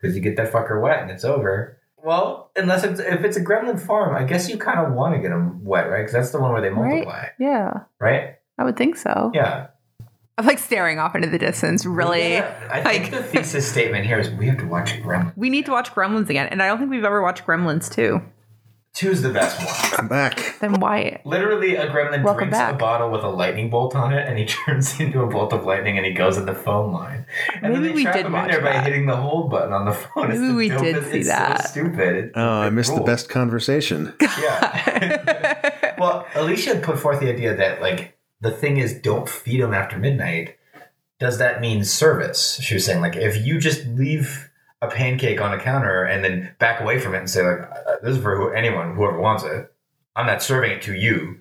because 0.01 0.17
you 0.17 0.21
get 0.23 0.37
that 0.37 0.53
fucker 0.53 0.81
wet 0.81 1.01
and 1.03 1.11
it's 1.11 1.25
over. 1.25 1.79
Well, 2.03 2.51
unless 2.57 2.85
it's 2.85 3.01
if 3.01 3.25
it's 3.25 3.37
a 3.37 3.45
gremlin 3.45 3.81
farm, 3.81 4.15
I 4.15 4.25
guess 4.25 4.51
you 4.51 4.59
kind 4.59 4.79
of 4.79 4.93
want 4.93 5.15
to 5.15 5.21
get 5.21 5.31
them 5.31 5.65
wet, 5.65 5.89
right? 5.89 5.99
Because 6.01 6.13
that's 6.13 6.31
the 6.33 6.41
one 6.41 6.53
where 6.53 6.61
they 6.61 6.69
Right. 6.69 6.89
multiply, 7.05 7.29
Yeah. 7.39 7.73
right? 8.01 8.35
I 8.59 8.65
would 8.65 8.77
think 8.77 8.97
so. 8.97 9.31
Yeah. 9.35 9.69
I'm 10.37 10.47
like 10.47 10.59
staring 10.59 10.99
off 10.99 11.15
into 11.15 11.29
the 11.31 11.39
distance, 11.39 11.87
really. 11.87 12.33
Yeah, 12.33 12.53
I 12.71 12.83
like- 12.83 13.03
think 13.03 13.11
the 13.13 13.23
thesis 13.23 13.71
statement 13.71 14.05
here 14.05 14.19
is 14.19 14.31
we 14.31 14.47
have 14.49 14.59
to 14.59 14.67
watch 14.67 15.01
Gremlin. 15.01 15.33
We 15.37 15.49
need 15.49 15.65
to 15.67 15.71
watch 15.73 15.93
Gremlins 15.95 16.29
again. 16.29 16.49
And 16.49 16.61
I 16.61 16.67
don't 16.67 16.79
think 16.79 16.91
we've 16.91 17.05
ever 17.05 17.23
watched 17.23 17.47
Gremlins 17.47 17.89
2. 17.91 18.21
Two's 18.95 19.23
the 19.23 19.31
best 19.31 19.59
one. 19.59 19.99
I'm 19.99 20.07
back. 20.07 20.57
Then 20.61 20.75
why? 20.79 21.21
Literally, 21.25 21.75
a 21.75 21.89
gremlin 21.89 22.23
Welcome 22.23 22.51
drinks 22.51 22.71
a 22.71 22.75
bottle 22.75 23.11
with 23.11 23.25
a 23.25 23.29
lightning 23.29 23.69
bolt 23.69 23.97
on 23.97 24.13
it, 24.13 24.25
and 24.29 24.39
he 24.39 24.45
turns 24.67 25.01
into 25.01 25.21
a 25.21 25.27
bolt 25.27 25.53
of 25.53 25.65
lightning, 25.65 25.97
and 25.97 26.07
he 26.07 26.13
goes 26.13 26.37
in 26.37 26.47
the 26.47 26.55
phone 26.55 26.93
line. 26.93 27.27
And 27.61 27.63
Maybe 27.63 27.75
then 27.75 27.83
they 27.83 27.93
we 27.93 28.03
trap 28.05 28.15
did 28.15 28.21
him 28.21 28.27
in 28.27 28.33
watch 28.41 28.51
there 28.53 28.61
by 28.61 28.73
that. 28.75 28.85
hitting 28.87 29.07
the 29.07 29.17
hold 29.17 29.51
button 29.51 29.73
on 29.73 29.85
the 29.85 29.93
phone. 30.15 30.31
It's 30.31 30.39
Maybe 30.39 30.47
the 30.47 30.55
we 30.55 30.69
did 30.69 30.95
dopest- 30.97 31.11
see 31.11 31.19
it's 31.19 31.29
that. 31.29 31.63
So 31.65 31.71
stupid. 31.71 32.17
It's 32.27 32.33
Oh, 32.37 32.49
I 32.49 32.71
missed 32.71 32.91
the 32.93 32.99
rule. 32.99 33.07
best 33.07 33.29
conversation. 33.29 34.15
Yeah. 34.41 35.95
well, 35.99 36.27
Alicia 36.37 36.77
put 36.77 36.99
forth 36.99 37.19
the 37.21 37.31
idea 37.33 37.57
that 37.57 37.81
like 37.81 38.17
the 38.41 38.51
thing 38.53 38.79
is, 38.79 38.95
don't 38.95 39.29
feed 39.29 39.61
them 39.61 39.75
after 39.75 39.99
midnight. 39.99 40.57
Does 41.19 41.39
that 41.39 41.61
mean 41.61 41.85
service? 41.85 42.61
She 42.63 42.75
was 42.75 42.85
saying 42.85 43.01
like 43.01 43.17
if 43.17 43.45
you 43.45 43.59
just 43.59 43.87
leave 43.87 44.51
a 44.85 44.91
pancake 44.95 45.41
on 45.41 45.53
a 45.53 45.59
counter 45.61 46.05
and 46.05 46.25
then 46.25 46.55
back 46.59 46.81
away 46.81 46.99
from 46.99 47.15
it 47.15 47.19
and 47.19 47.31
say 47.31 47.43
like 47.43 47.61
"Uh, 47.71 47.97
this 48.03 48.17
is 48.17 48.23
for 48.23 48.37
who, 48.37 48.51
anyone 48.51 48.95
whoever 48.95 49.21
wants 49.21 49.45
it. 49.45 49.73
I'm 50.17 50.27
not 50.27 50.43
serving 50.43 50.71
it 50.73 50.83
to 50.83 50.95
you. 50.95 51.41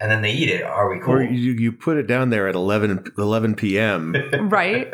And 0.00 0.10
then 0.10 0.20
they 0.22 0.32
eat 0.32 0.48
it. 0.50 0.62
Are 0.64 0.90
we 0.90 0.98
cool? 1.00 1.14
Or 1.14 1.22
you, 1.22 1.52
you 1.52 1.70
put 1.72 1.96
it 1.96 2.08
down 2.08 2.30
there 2.30 2.48
at 2.48 2.56
11, 2.56 3.12
11 3.16 3.54
p.m. 3.54 4.14
right? 4.48 4.92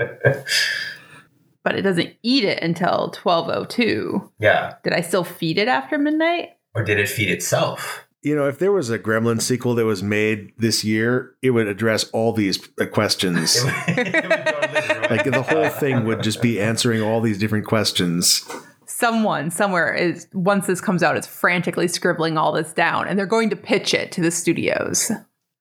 But 1.65 1.75
it 1.77 1.83
doesn't 1.83 2.15
eat 2.23 2.45
it 2.45 2.63
until 2.63 3.13
1202. 3.23 4.33
yeah. 4.39 4.75
Did 4.85 4.93
I 4.93 5.01
still 5.01 5.25
feed 5.25 5.59
it 5.59 5.67
after 5.69 5.99
midnight? 5.99 6.51
Or 6.75 6.85
did 6.85 6.99
it 6.99 7.09
feed 7.09 7.31
itself? 7.31 8.07
You 8.29 8.37
know, 8.37 8.47
if 8.47 8.59
there 8.59 8.73
was 8.73 8.91
a 8.91 8.99
Gremlin 8.99 9.41
sequel 9.41 9.75
that 9.77 9.87
was 9.87 10.03
made 10.03 10.53
this 10.59 10.85
year, 10.85 11.35
it 11.41 11.51
would 11.51 11.67
address 11.67 12.05
all 12.11 12.33
these 12.35 12.59
uh, 12.79 12.85
questions. 12.87 13.57
It 13.89 13.97
would- 13.97 14.07
it 14.15 15.01
would 15.01 15.11
like 15.11 15.25
the 15.25 15.43
whole 15.43 15.69
thing 15.71 16.05
would 16.05 16.23
just 16.23 16.43
be 16.43 16.61
answering 16.61 17.01
all 17.03 17.21
these 17.23 17.39
different 17.39 17.65
questions. 17.67 18.45
Someone 18.87 19.51
somewhere 19.51 19.95
is 19.95 20.27
once 20.35 20.67
this 20.67 20.81
comes 20.81 21.03
out 21.03 21.17
is 21.17 21.27
frantically 21.27 21.89
scribbling 21.89 22.37
all 22.37 22.53
this 22.53 22.73
down 22.75 23.09
and 23.09 23.19
they're 23.19 23.27
going 23.27 23.49
to 23.51 23.57
pitch 23.57 23.95
it 23.95 24.13
to 24.13 24.21
the 24.21 24.31
studios. 24.31 25.11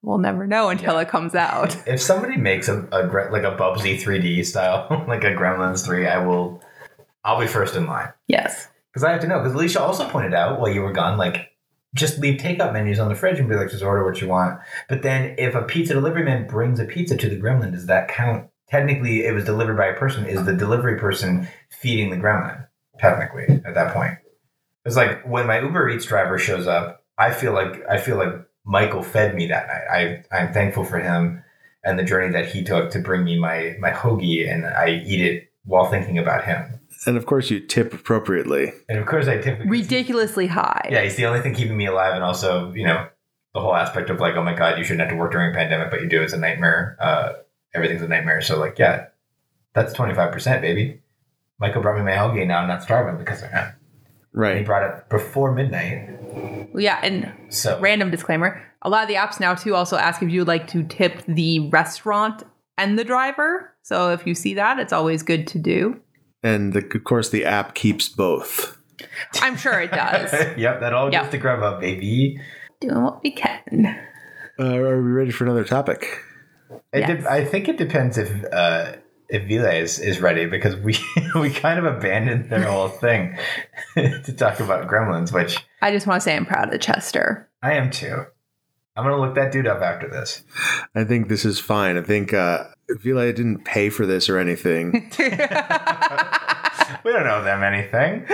We'll 0.01 0.17
never 0.17 0.45
know 0.45 0.69
until 0.69 0.97
it 0.99 1.07
comes 1.07 1.35
out. 1.35 1.75
If 1.87 2.01
somebody 2.01 2.35
makes 2.37 2.67
a, 2.67 2.79
a 2.91 3.07
like 3.31 3.43
a 3.43 3.55
Bubsy 3.55 3.97
3D 3.99 4.45
style, 4.45 4.87
like 5.07 5.23
a 5.23 5.31
Gremlins 5.33 5.85
3, 5.85 6.05
I 6.07 6.17
will. 6.25 6.61
I'll 7.23 7.39
be 7.39 7.47
first 7.47 7.75
in 7.75 7.85
line 7.87 8.11
Yes. 8.27 8.67
because 8.91 9.03
I 9.03 9.11
have 9.11 9.21
to 9.21 9.27
know. 9.27 9.39
Because 9.39 9.53
Alicia 9.53 9.81
also 9.81 10.07
pointed 10.09 10.33
out 10.33 10.59
while 10.59 10.69
you 10.71 10.81
were 10.81 10.93
gone, 10.93 11.17
like 11.17 11.51
just 11.97 12.19
leave 12.19 12.39
takeout 12.39 12.73
menus 12.73 12.99
on 12.99 13.09
the 13.09 13.15
fridge 13.15 13.39
and 13.39 13.49
be 13.49 13.55
like, 13.55 13.69
just 13.69 13.83
order 13.83 14.05
what 14.05 14.21
you 14.21 14.27
want. 14.27 14.59
But 14.87 15.01
then 15.01 15.35
if 15.37 15.55
a 15.55 15.63
pizza 15.63 15.93
delivery 15.93 16.23
man 16.23 16.47
brings 16.47 16.79
a 16.79 16.85
pizza 16.85 17.17
to 17.17 17.29
the 17.29 17.39
Gremlin, 17.39 17.71
does 17.71 17.87
that 17.87 18.07
count? 18.07 18.49
Technically, 18.69 19.25
it 19.25 19.33
was 19.33 19.45
delivered 19.45 19.77
by 19.77 19.87
a 19.87 19.95
person. 19.95 20.25
Is 20.25 20.45
the 20.45 20.53
delivery 20.53 20.97
person 20.99 21.47
feeding 21.69 22.09
the 22.09 22.17
Gremlin? 22.17 22.67
Technically, 22.99 23.61
at 23.65 23.75
that 23.75 23.93
point, 23.93 24.17
it's 24.83 24.95
like 24.95 25.23
when 25.27 25.45
my 25.45 25.59
Uber 25.59 25.89
Eats 25.89 26.05
driver 26.05 26.37
shows 26.39 26.67
up. 26.67 27.03
I 27.17 27.31
feel 27.31 27.53
like 27.53 27.83
I 27.89 27.97
feel 27.97 28.17
like 28.17 28.33
Michael 28.65 29.03
fed 29.03 29.35
me 29.35 29.47
that 29.47 29.67
night. 29.67 30.23
I 30.31 30.35
I'm 30.35 30.51
thankful 30.51 30.83
for 30.83 30.99
him 30.99 31.43
and 31.83 31.97
the 31.97 32.03
journey 32.03 32.31
that 32.33 32.47
he 32.47 32.63
took 32.63 32.91
to 32.91 32.99
bring 32.99 33.23
me 33.23 33.39
my 33.39 33.75
my 33.79 33.91
hoagie, 33.91 34.51
and 34.51 34.65
I 34.65 35.01
eat 35.05 35.21
it 35.21 35.49
while 35.63 35.89
thinking 35.89 36.17
about 36.17 36.43
him. 36.43 36.79
And 37.05 37.17
of 37.17 37.25
course, 37.25 37.49
you 37.49 37.59
tip 37.59 37.93
appropriately. 37.93 38.73
And 38.89 38.97
of 38.97 39.05
course, 39.05 39.27
I 39.27 39.37
tip 39.37 39.59
Ridiculously 39.65 40.47
high. 40.47 40.89
Yeah, 40.91 40.99
it's 40.99 41.15
the 41.15 41.25
only 41.25 41.41
thing 41.41 41.53
keeping 41.53 41.77
me 41.77 41.85
alive, 41.85 42.13
and 42.13 42.23
also 42.23 42.71
you 42.73 42.85
know 42.85 43.07
the 43.53 43.61
whole 43.61 43.75
aspect 43.75 44.09
of 44.09 44.19
like, 44.19 44.35
oh 44.35 44.43
my 44.43 44.53
god, 44.53 44.77
you 44.77 44.83
shouldn't 44.83 45.01
have 45.01 45.09
to 45.09 45.15
work 45.15 45.31
during 45.31 45.51
a 45.51 45.53
pandemic, 45.53 45.91
but 45.91 46.01
you 46.01 46.09
do. 46.09 46.21
It's 46.21 46.33
a 46.33 46.37
nightmare. 46.37 46.97
Uh, 46.99 47.33
everything's 47.73 48.01
a 48.01 48.07
nightmare. 48.07 48.41
So 48.41 48.59
like, 48.59 48.79
yeah, 48.79 49.07
that's 49.73 49.93
twenty 49.93 50.13
five 50.13 50.31
percent, 50.31 50.61
baby. 50.61 51.01
Michael 51.59 51.81
brought 51.81 51.97
me 51.97 52.03
my 52.03 52.11
hoagie. 52.11 52.45
Now 52.45 52.59
I'm 52.59 52.67
not 52.67 52.83
starving 52.83 53.17
because 53.17 53.41
of 53.41 53.49
him. 53.49 53.73
And 54.51 54.59
he 54.59 54.63
brought 54.63 54.83
it 54.83 55.09
before 55.09 55.51
midnight. 55.51 56.69
Well, 56.71 56.83
yeah, 56.83 56.99
and 57.01 57.33
So 57.49 57.79
random 57.79 58.11
disclaimer 58.11 58.63
a 58.81 58.89
lot 58.89 59.03
of 59.03 59.07
the 59.09 59.15
apps 59.15 59.39
now 59.39 59.55
too 59.55 59.75
also 59.75 59.97
ask 59.97 60.21
if 60.21 60.29
you 60.29 60.41
would 60.41 60.47
like 60.47 60.67
to 60.67 60.83
tip 60.83 61.23
the 61.27 61.69
restaurant 61.69 62.43
and 62.77 62.97
the 62.97 63.03
driver 63.03 63.73
so 63.81 64.11
if 64.11 64.25
you 64.27 64.35
see 64.35 64.53
that 64.53 64.79
it's 64.79 64.93
always 64.93 65.23
good 65.23 65.47
to 65.47 65.59
do 65.59 65.99
And 66.47 66.73
the, 66.73 66.79
of 66.95 67.03
course, 67.03 67.29
the 67.29 67.45
app 67.45 67.75
keeps 67.75 68.07
both. 68.09 68.77
i'm 69.41 69.55
sure 69.57 69.79
it 69.81 69.91
does 69.91 70.31
yep, 70.57 70.79
that 70.79 70.93
all 70.93 71.11
Yep. 71.11 71.23
goes 71.23 71.31
to 71.31 71.39
Grubhub, 71.39 71.79
baby. 71.81 72.39
doing 72.79 73.01
what 73.03 73.21
we 73.23 73.31
can 73.31 73.97
Uh, 74.59 74.63
are 74.75 75.01
we 75.01 75.11
ready 75.11 75.31
for 75.31 75.43
another 75.43 75.63
topic? 75.63 76.01
It 76.91 76.99
Yes. 77.07 77.23
de- 77.23 77.31
I 77.31 77.45
think 77.45 77.67
it 77.69 77.77
depends 77.77 78.17
if 78.17 78.29
uh, 78.51 78.93
if 79.29 79.43
Vila 79.47 79.71
is, 79.73 79.99
is 79.99 80.19
ready 80.21 80.45
because 80.45 80.75
we 80.77 80.97
we 81.35 81.49
kind 81.51 81.77
of 81.79 81.85
abandoned 81.85 82.49
their 82.49 82.63
whole 82.63 82.87
thing 82.89 83.37
to 83.95 84.33
talk 84.33 84.59
about 84.59 84.87
gremlins, 84.87 85.31
which 85.33 85.57
i 85.81 85.91
just 85.91 86.07
want 86.07 86.21
to 86.21 86.23
say 86.23 86.35
i'm 86.35 86.45
proud 86.45 86.73
of 86.73 86.79
chester 86.81 87.49
I 87.61 87.73
am 87.73 87.89
too. 87.91 88.25
I'm 88.97 89.03
gonna 89.03 89.19
look 89.19 89.35
that 89.35 89.51
dude 89.51 89.67
up 89.67 89.81
after 89.81 90.09
this. 90.09 90.43
I 90.95 91.03
think 91.03 91.27
this 91.29 91.45
is 91.45 91.59
fine. 91.59 91.97
I 91.97 92.01
think 92.01 92.33
uh, 92.33 92.63
I 92.89 92.97
feel 92.99 93.15
like 93.15 93.27
I 93.27 93.31
didn't 93.31 93.63
pay 93.63 93.89
for 93.89 94.05
this 94.05 94.27
or 94.29 94.37
anything. 94.39 95.11
We 97.03 97.11
don't 97.11 97.27
owe 97.27 97.43
them 97.43 97.63
anything. 97.63 98.25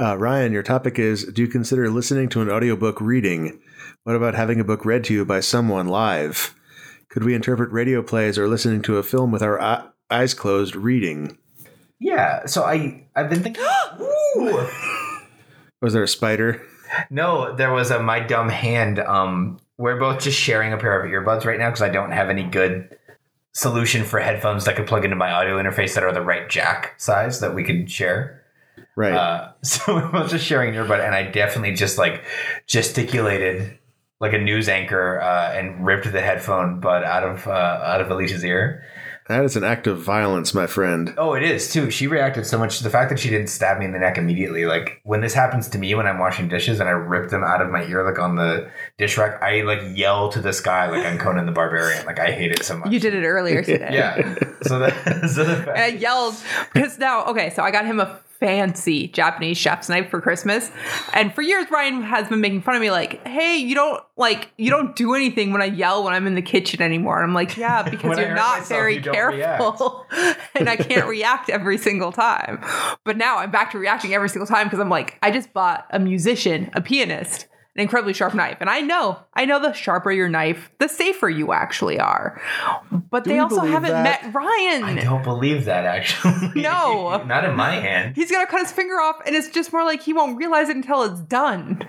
Uh, 0.00 0.16
Ryan, 0.16 0.52
your 0.52 0.62
topic 0.62 0.98
is 0.98 1.24
Do 1.24 1.42
you 1.42 1.48
consider 1.48 1.90
listening 1.90 2.28
to 2.30 2.40
an 2.40 2.50
audiobook 2.50 3.00
reading? 3.00 3.60
What 4.04 4.16
about 4.16 4.34
having 4.34 4.60
a 4.60 4.64
book 4.64 4.84
read 4.84 5.04
to 5.04 5.14
you 5.14 5.24
by 5.24 5.40
someone 5.40 5.88
live? 5.88 6.54
Could 7.08 7.24
we 7.24 7.34
interpret 7.34 7.72
radio 7.72 8.02
plays 8.02 8.38
or 8.38 8.48
listening 8.48 8.82
to 8.82 8.96
a 8.96 9.02
film 9.02 9.32
with 9.32 9.42
our 9.42 9.60
eye- 9.60 9.86
eyes 10.10 10.34
closed 10.34 10.76
reading? 10.76 11.36
Yeah. 11.98 12.46
So 12.46 12.62
I 12.62 13.08
I've 13.16 13.30
been 13.30 13.42
thinking. 13.42 13.64
Ooh. 14.00 14.68
Was 15.82 15.92
there 15.92 16.02
a 16.02 16.08
spider? 16.08 16.62
No, 17.10 17.54
there 17.54 17.72
was 17.72 17.90
a 17.90 18.02
my 18.02 18.20
dumb 18.20 18.48
hand. 18.48 18.98
Um, 18.98 19.58
we're 19.76 19.98
both 19.98 20.22
just 20.22 20.38
sharing 20.38 20.72
a 20.72 20.76
pair 20.76 21.00
of 21.00 21.10
earbuds 21.10 21.44
right 21.44 21.58
now 21.58 21.68
because 21.68 21.82
I 21.82 21.88
don't 21.88 22.10
have 22.10 22.30
any 22.30 22.44
good 22.44 22.96
solution 23.52 24.04
for 24.04 24.20
headphones 24.20 24.64
that 24.64 24.76
could 24.76 24.86
plug 24.86 25.04
into 25.04 25.16
my 25.16 25.30
audio 25.32 25.60
interface 25.60 25.94
that 25.94 26.04
are 26.04 26.12
the 26.12 26.20
right 26.20 26.48
jack 26.48 26.94
size 26.98 27.40
that 27.40 27.54
we 27.54 27.64
could 27.64 27.90
share. 27.90 28.44
Right. 28.96 29.12
Uh, 29.12 29.52
so 29.62 29.96
we 29.96 30.18
were 30.18 30.26
just 30.26 30.44
sharing 30.44 30.74
an 30.74 30.84
earbud, 30.84 31.04
and 31.04 31.14
I 31.14 31.24
definitely 31.24 31.74
just 31.74 31.98
like 31.98 32.24
gesticulated 32.66 33.78
like 34.20 34.32
a 34.32 34.38
news 34.38 34.68
anchor 34.68 35.20
uh, 35.20 35.52
and 35.52 35.86
ripped 35.86 36.10
the 36.10 36.20
headphone 36.20 36.80
bud 36.80 37.04
out 37.04 37.22
of 37.22 37.46
uh, 37.46 37.50
out 37.50 38.00
of 38.00 38.10
Alicia's 38.10 38.44
ear. 38.44 38.84
That 39.28 39.44
is 39.44 39.56
an 39.56 39.64
act 39.64 39.86
of 39.86 40.00
violence, 40.00 40.54
my 40.54 40.66
friend. 40.66 41.14
Oh, 41.18 41.34
it 41.34 41.42
is 41.42 41.72
too. 41.72 41.90
She 41.90 42.06
reacted 42.06 42.46
so 42.46 42.58
much. 42.58 42.78
To 42.78 42.84
the 42.84 42.90
fact 42.90 43.10
that 43.10 43.18
she 43.18 43.28
didn't 43.28 43.48
stab 43.48 43.78
me 43.78 43.84
in 43.84 43.92
the 43.92 43.98
neck 43.98 44.16
immediately, 44.18 44.64
like 44.64 45.00
when 45.04 45.20
this 45.20 45.34
happens 45.34 45.68
to 45.68 45.78
me 45.78 45.94
when 45.94 46.06
I'm 46.06 46.18
washing 46.18 46.48
dishes 46.48 46.80
and 46.80 46.88
I 46.88 46.92
rip 46.92 47.30
them 47.30 47.44
out 47.44 47.60
of 47.60 47.70
my 47.70 47.84
ear, 47.84 48.04
like 48.04 48.18
on 48.18 48.36
the 48.36 48.70
dish 48.96 49.16
rack, 49.18 49.42
I 49.42 49.62
like 49.62 49.80
yell 49.96 50.28
to 50.30 50.40
the 50.40 50.52
sky 50.52 50.88
like 50.88 51.04
I'm 51.04 51.18
Conan 51.18 51.46
the 51.46 51.52
Barbarian. 51.52 52.06
Like 52.06 52.18
I 52.18 52.30
hate 52.32 52.52
it 52.52 52.64
so 52.64 52.78
much. 52.78 52.90
you 52.90 53.00
did 53.00 53.14
it 53.14 53.24
earlier 53.24 53.62
today 53.64 53.90
yeah. 53.92 54.34
So 54.62 54.78
that 54.78 55.30
so 55.34 55.44
the 55.44 55.56
fact, 55.56 55.68
and 55.68 55.78
i 55.78 55.86
yelled 55.88 56.34
because 56.72 56.98
now 56.98 57.24
okay 57.26 57.50
so 57.50 57.62
i 57.62 57.70
got 57.70 57.84
him 57.86 58.00
a 58.00 58.18
fancy 58.40 59.08
japanese 59.08 59.58
chef's 59.58 59.88
knife 59.88 60.10
for 60.10 60.20
christmas. 60.20 60.70
And 61.12 61.34
for 61.34 61.42
years 61.42 61.66
Ryan 61.70 62.02
has 62.02 62.28
been 62.28 62.40
making 62.40 62.62
fun 62.62 62.76
of 62.76 62.80
me 62.80 62.90
like 62.90 63.26
hey 63.26 63.56
you 63.56 63.74
don't 63.74 64.02
like 64.16 64.50
you 64.56 64.70
don't 64.70 64.94
do 64.94 65.14
anything 65.14 65.52
when 65.52 65.62
i 65.62 65.66
yell 65.66 66.04
when 66.04 66.14
i'm 66.14 66.26
in 66.26 66.34
the 66.34 66.42
kitchen 66.42 66.80
anymore. 66.80 67.20
And 67.20 67.28
i'm 67.28 67.34
like 67.34 67.56
yeah 67.56 67.82
because 67.90 68.18
you're 68.18 68.34
not 68.34 68.60
myself, 68.60 68.68
very 68.68 68.96
you 68.96 69.02
careful. 69.02 70.06
and 70.54 70.68
i 70.68 70.76
can't 70.76 71.06
react 71.08 71.50
every 71.50 71.78
single 71.78 72.12
time. 72.12 72.62
But 73.04 73.16
now 73.16 73.38
i'm 73.38 73.50
back 73.50 73.72
to 73.72 73.78
reacting 73.78 74.14
every 74.14 74.28
single 74.28 74.46
time 74.46 74.66
because 74.66 74.80
i'm 74.80 74.90
like 74.90 75.18
i 75.22 75.30
just 75.30 75.52
bought 75.52 75.86
a 75.90 75.98
musician 75.98 76.70
a 76.74 76.80
pianist 76.80 77.46
an 77.78 77.82
incredibly 77.82 78.12
sharp 78.12 78.34
knife. 78.34 78.56
And 78.60 78.68
I 78.68 78.80
know, 78.80 79.20
I 79.34 79.44
know 79.44 79.60
the 79.62 79.72
sharper 79.72 80.10
your 80.10 80.28
knife, 80.28 80.68
the 80.80 80.88
safer 80.88 81.30
you 81.30 81.52
actually 81.52 82.00
are. 82.00 82.42
But 82.90 83.22
Do 83.22 83.30
they 83.30 83.38
also 83.38 83.60
haven't 83.60 83.92
that? 83.92 84.24
met 84.24 84.34
Ryan. 84.34 84.82
I 84.82 85.04
don't 85.04 85.22
believe 85.22 85.66
that 85.66 85.84
actually. 85.84 86.60
No. 86.60 87.22
not 87.26 87.44
in 87.44 87.54
my 87.54 87.76
hand. 87.76 88.16
He's 88.16 88.32
gonna 88.32 88.48
cut 88.48 88.62
his 88.62 88.72
finger 88.72 88.94
off, 88.94 89.20
and 89.24 89.36
it's 89.36 89.48
just 89.50 89.72
more 89.72 89.84
like 89.84 90.02
he 90.02 90.12
won't 90.12 90.36
realize 90.36 90.68
it 90.68 90.74
until 90.74 91.04
it's 91.04 91.20
done. 91.20 91.88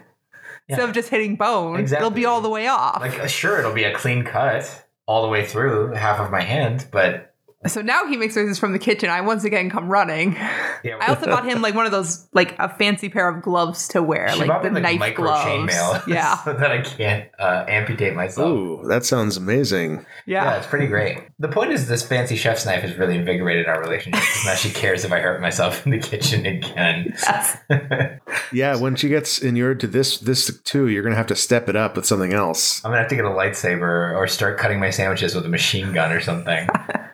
Instead 0.68 0.88
of 0.88 0.94
just 0.94 1.10
hitting 1.10 1.36
bone, 1.36 1.80
exactly. 1.80 2.06
it'll 2.06 2.16
be 2.16 2.28
all 2.28 2.42
the 2.42 2.50
way 2.50 2.68
off. 2.68 3.02
Like 3.02 3.20
uh, 3.20 3.26
sure, 3.26 3.58
it'll 3.58 3.74
be 3.74 3.86
a 3.86 3.94
clean 3.96 4.24
cut 4.24 4.86
all 5.08 5.24
the 5.24 5.28
way 5.28 5.44
through 5.44 5.94
half 5.94 6.20
of 6.20 6.30
my 6.30 6.42
hand, 6.42 6.86
but 6.92 7.29
so 7.68 7.82
now 7.82 8.05
he 8.07 8.16
makes 8.18 8.36
noises 8.36 8.57
from 8.57 8.72
the 8.72 8.80
kitchen. 8.80 9.10
I 9.10 9.22
once 9.22 9.43
again 9.43 9.70
come 9.70 9.89
running. 9.89 10.34
yeah, 10.84 10.97
I 11.01 11.07
also 11.07 11.26
bought 11.26 11.45
him 11.45 11.62
like 11.62 11.76
one 11.76 11.86
of 11.86 11.91
those 11.91 12.28
like 12.34 12.57
a 12.57 12.70
fancy 12.70 13.10
pair 13.10 13.28
of 13.28 13.43
gloves 13.43 13.88
to 13.89 14.01
wear, 14.01 14.30
she 14.30 14.45
like 14.45 14.62
the 14.62 14.70
me, 14.70 14.76
like, 14.76 14.84
knife 14.84 14.99
micro 14.99 15.26
gloves. 15.26 15.45
chainmail, 15.45 16.07
Yeah, 16.07 16.38
so 16.38 16.53
that 16.53 16.72
I 16.72 16.82
can't 16.82 17.30
uh, 17.38 17.66
amputate 17.68 18.16
myself. 18.16 18.49
Ooh, 18.49 18.88
that 18.88 19.05
sounds 19.05 19.36
amazing. 19.38 20.05
Yeah, 20.26 20.45
yeah. 20.45 20.57
it's 20.57 20.68
pretty 20.68 20.88
great. 20.88 21.20
The 21.39 21.49
point 21.49 21.72
is, 21.72 21.88
this 21.88 22.01
fancy 22.05 22.36
chef's 22.36 22.66
knife 22.66 22.82
has 22.82 22.95
really 22.97 23.16
invigorated 23.18 23.68
our 23.68 23.82
relationship. 23.82 24.24
now 24.45 24.55
she 24.55 24.70
cares 24.70 25.03
if 25.03 25.12
I 25.12 25.20
hurt 25.20 25.41
myself 25.41 25.86
in 25.86 25.91
the 25.91 25.99
kitchen 25.99 26.45
again. 26.45 27.14
Yes. 27.16 27.57
Yeah, 28.51 28.78
when 28.78 28.95
she 28.95 29.10
gets 29.10 29.39
inured 29.39 29.80
to 29.82 29.88
this 29.88 30.18
this 30.18 30.60
too, 30.64 30.88
you're 30.88 31.03
gonna 31.03 31.16
have 31.16 31.28
to 31.28 31.36
step 31.36 31.70
it 31.70 31.76
up 31.76 31.95
with 31.95 32.05
something 32.05 32.34
else. 32.34 32.84
I'm 32.84 32.89
gonna 32.89 33.01
have 33.01 33.10
to 33.10 33.16
get 33.16 33.26
a 33.26 33.30
lightsaber 33.30 34.16
or 34.16 34.28
start 34.28 34.57
cutting 34.57 34.80
my 34.80 34.89
sandwiches 34.89 35.36
with 35.36 35.45
a 35.45 35.49
machine 35.49 35.93
gun 35.93 36.12
or 36.12 36.20
something. 36.20 36.68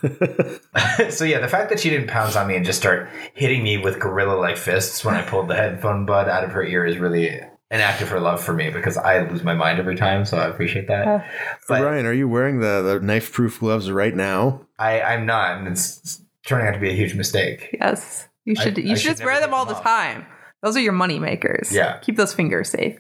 so 1.09 1.23
yeah, 1.23 1.39
the 1.39 1.47
fact 1.47 1.69
that 1.69 1.79
she 1.79 1.89
didn't 1.89 2.07
pounce 2.07 2.35
on 2.35 2.47
me 2.47 2.55
and 2.55 2.65
just 2.65 2.79
start 2.79 3.09
hitting 3.33 3.63
me 3.63 3.77
with 3.77 3.99
gorilla-like 3.99 4.57
fists 4.57 5.03
when 5.03 5.15
I 5.15 5.21
pulled 5.21 5.47
the 5.47 5.55
headphone 5.55 6.05
bud 6.05 6.27
out 6.29 6.43
of 6.43 6.51
her 6.51 6.63
ear 6.63 6.85
is 6.85 6.97
really 6.97 7.29
an 7.71 7.81
act 7.81 8.01
of 8.01 8.09
her 8.09 8.19
love 8.19 8.43
for 8.43 8.53
me 8.53 8.69
because 8.69 8.97
I 8.97 9.27
lose 9.27 9.43
my 9.43 9.53
mind 9.53 9.79
every 9.79 9.95
time. 9.95 10.25
So 10.25 10.37
I 10.37 10.47
appreciate 10.47 10.87
that. 10.87 11.25
But 11.67 11.81
Ryan, 11.81 12.05
are 12.05 12.13
you 12.13 12.27
wearing 12.27 12.59
the, 12.59 12.81
the 12.81 12.99
knife 12.99 13.31
proof 13.31 13.59
gloves 13.59 13.91
right 13.91 14.15
now? 14.15 14.65
I, 14.77 15.01
I'm 15.01 15.25
not, 15.25 15.57
and 15.57 15.67
it's 15.67 15.99
it's 15.99 16.21
turning 16.45 16.67
out 16.67 16.73
to 16.73 16.79
be 16.79 16.89
a 16.89 16.93
huge 16.93 17.15
mistake. 17.15 17.75
Yes. 17.79 18.27
You 18.45 18.55
should. 18.55 18.77
I 18.77 18.81
you 18.81 18.89
should 18.89 18.99
should 18.99 19.11
just 19.11 19.25
wear 19.25 19.39
them 19.39 19.53
all 19.53 19.65
them 19.65 19.75
the 19.75 19.81
time. 19.81 20.25
Those 20.61 20.77
are 20.77 20.81
your 20.81 20.93
money 20.93 21.19
makers. 21.19 21.71
Yeah. 21.71 21.97
Keep 21.99 22.17
those 22.17 22.33
fingers 22.33 22.69
safe. 22.69 22.97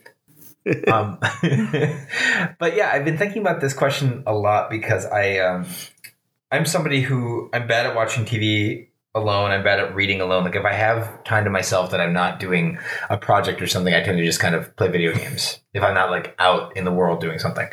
um, 0.91 1.19
but 2.59 2.75
yeah, 2.75 2.89
I've 2.91 3.05
been 3.05 3.17
thinking 3.17 3.41
about 3.41 3.61
this 3.61 3.73
question 3.73 4.23
a 4.25 4.33
lot 4.33 4.71
because 4.71 5.05
I 5.05 5.37
um, 5.37 5.67
I'm 6.55 6.65
somebody 6.65 7.01
who 7.01 7.49
I'm 7.51 7.67
bad 7.67 7.85
at 7.85 7.95
watching 7.95 8.23
TV 8.23 8.87
alone. 9.13 9.51
I'm 9.51 9.61
bad 9.61 9.79
at 9.79 9.93
reading 9.93 10.21
alone. 10.21 10.45
Like 10.45 10.55
if 10.55 10.63
I 10.63 10.71
have 10.71 11.21
time 11.25 11.43
to 11.43 11.49
myself 11.49 11.91
that 11.91 11.99
I'm 11.99 12.13
not 12.13 12.39
doing 12.39 12.79
a 13.09 13.17
project 13.17 13.61
or 13.61 13.67
something, 13.67 13.93
I 13.93 14.01
tend 14.01 14.17
to 14.17 14.25
just 14.25 14.39
kind 14.39 14.55
of 14.55 14.73
play 14.77 14.87
video 14.87 15.13
games. 15.13 15.59
If 15.73 15.83
I'm 15.83 15.93
not 15.93 16.11
like 16.11 16.33
out 16.39 16.77
in 16.77 16.85
the 16.85 16.93
world 16.93 17.19
doing 17.19 17.39
something. 17.39 17.67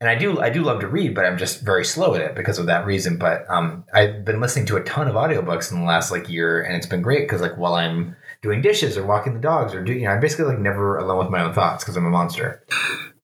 And 0.00 0.08
I 0.08 0.14
do 0.14 0.40
I 0.40 0.48
do 0.48 0.62
love 0.62 0.80
to 0.80 0.88
read, 0.88 1.14
but 1.14 1.26
I'm 1.26 1.36
just 1.36 1.60
very 1.60 1.84
slow 1.84 2.14
at 2.14 2.22
it 2.22 2.34
because 2.34 2.58
of 2.58 2.64
that 2.66 2.86
reason. 2.86 3.18
But 3.18 3.44
um, 3.50 3.84
I've 3.92 4.24
been 4.24 4.40
listening 4.40 4.64
to 4.66 4.76
a 4.76 4.84
ton 4.84 5.06
of 5.06 5.14
audiobooks 5.14 5.70
in 5.70 5.80
the 5.80 5.86
last 5.86 6.10
like 6.10 6.30
year, 6.30 6.62
and 6.62 6.74
it's 6.76 6.86
been 6.86 7.02
great 7.02 7.28
because 7.28 7.42
like 7.42 7.58
while 7.58 7.74
I'm 7.74 8.16
doing 8.40 8.62
dishes 8.62 8.96
or 8.96 9.04
walking 9.04 9.34
the 9.34 9.40
dogs 9.40 9.74
or 9.74 9.84
doing, 9.84 10.00
you 10.00 10.06
know, 10.06 10.12
I'm 10.12 10.20
basically 10.20 10.46
like 10.46 10.58
never 10.58 10.96
alone 10.96 11.18
with 11.18 11.30
my 11.30 11.42
own 11.42 11.52
thoughts 11.52 11.84
because 11.84 11.96
I'm 11.96 12.06
a 12.06 12.10
monster. 12.10 12.64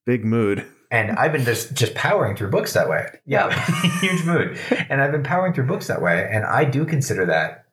Big 0.04 0.26
mood. 0.26 0.66
And 0.90 1.10
mm. 1.10 1.18
I've 1.18 1.32
been 1.32 1.44
just 1.44 1.74
just 1.74 1.94
powering 1.94 2.36
through 2.36 2.50
books 2.50 2.72
that 2.72 2.88
way. 2.88 3.06
Yeah, 3.26 3.50
huge 4.00 4.24
mood. 4.24 4.58
And 4.88 5.00
I've 5.00 5.12
been 5.12 5.22
powering 5.22 5.52
through 5.52 5.66
books 5.66 5.86
that 5.86 6.02
way, 6.02 6.28
and 6.30 6.44
I 6.44 6.64
do 6.64 6.84
consider 6.84 7.26
that 7.26 7.66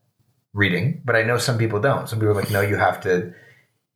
reading. 0.54 1.02
But 1.06 1.16
I 1.16 1.24
know 1.24 1.38
some 1.38 1.58
people 1.58 1.80
don't. 1.80 2.08
Some 2.08 2.20
people 2.20 2.32
are 2.32 2.42
like, 2.42 2.52
no, 2.52 2.62
you 2.62 2.76
have 2.76 3.02
to 3.02 3.34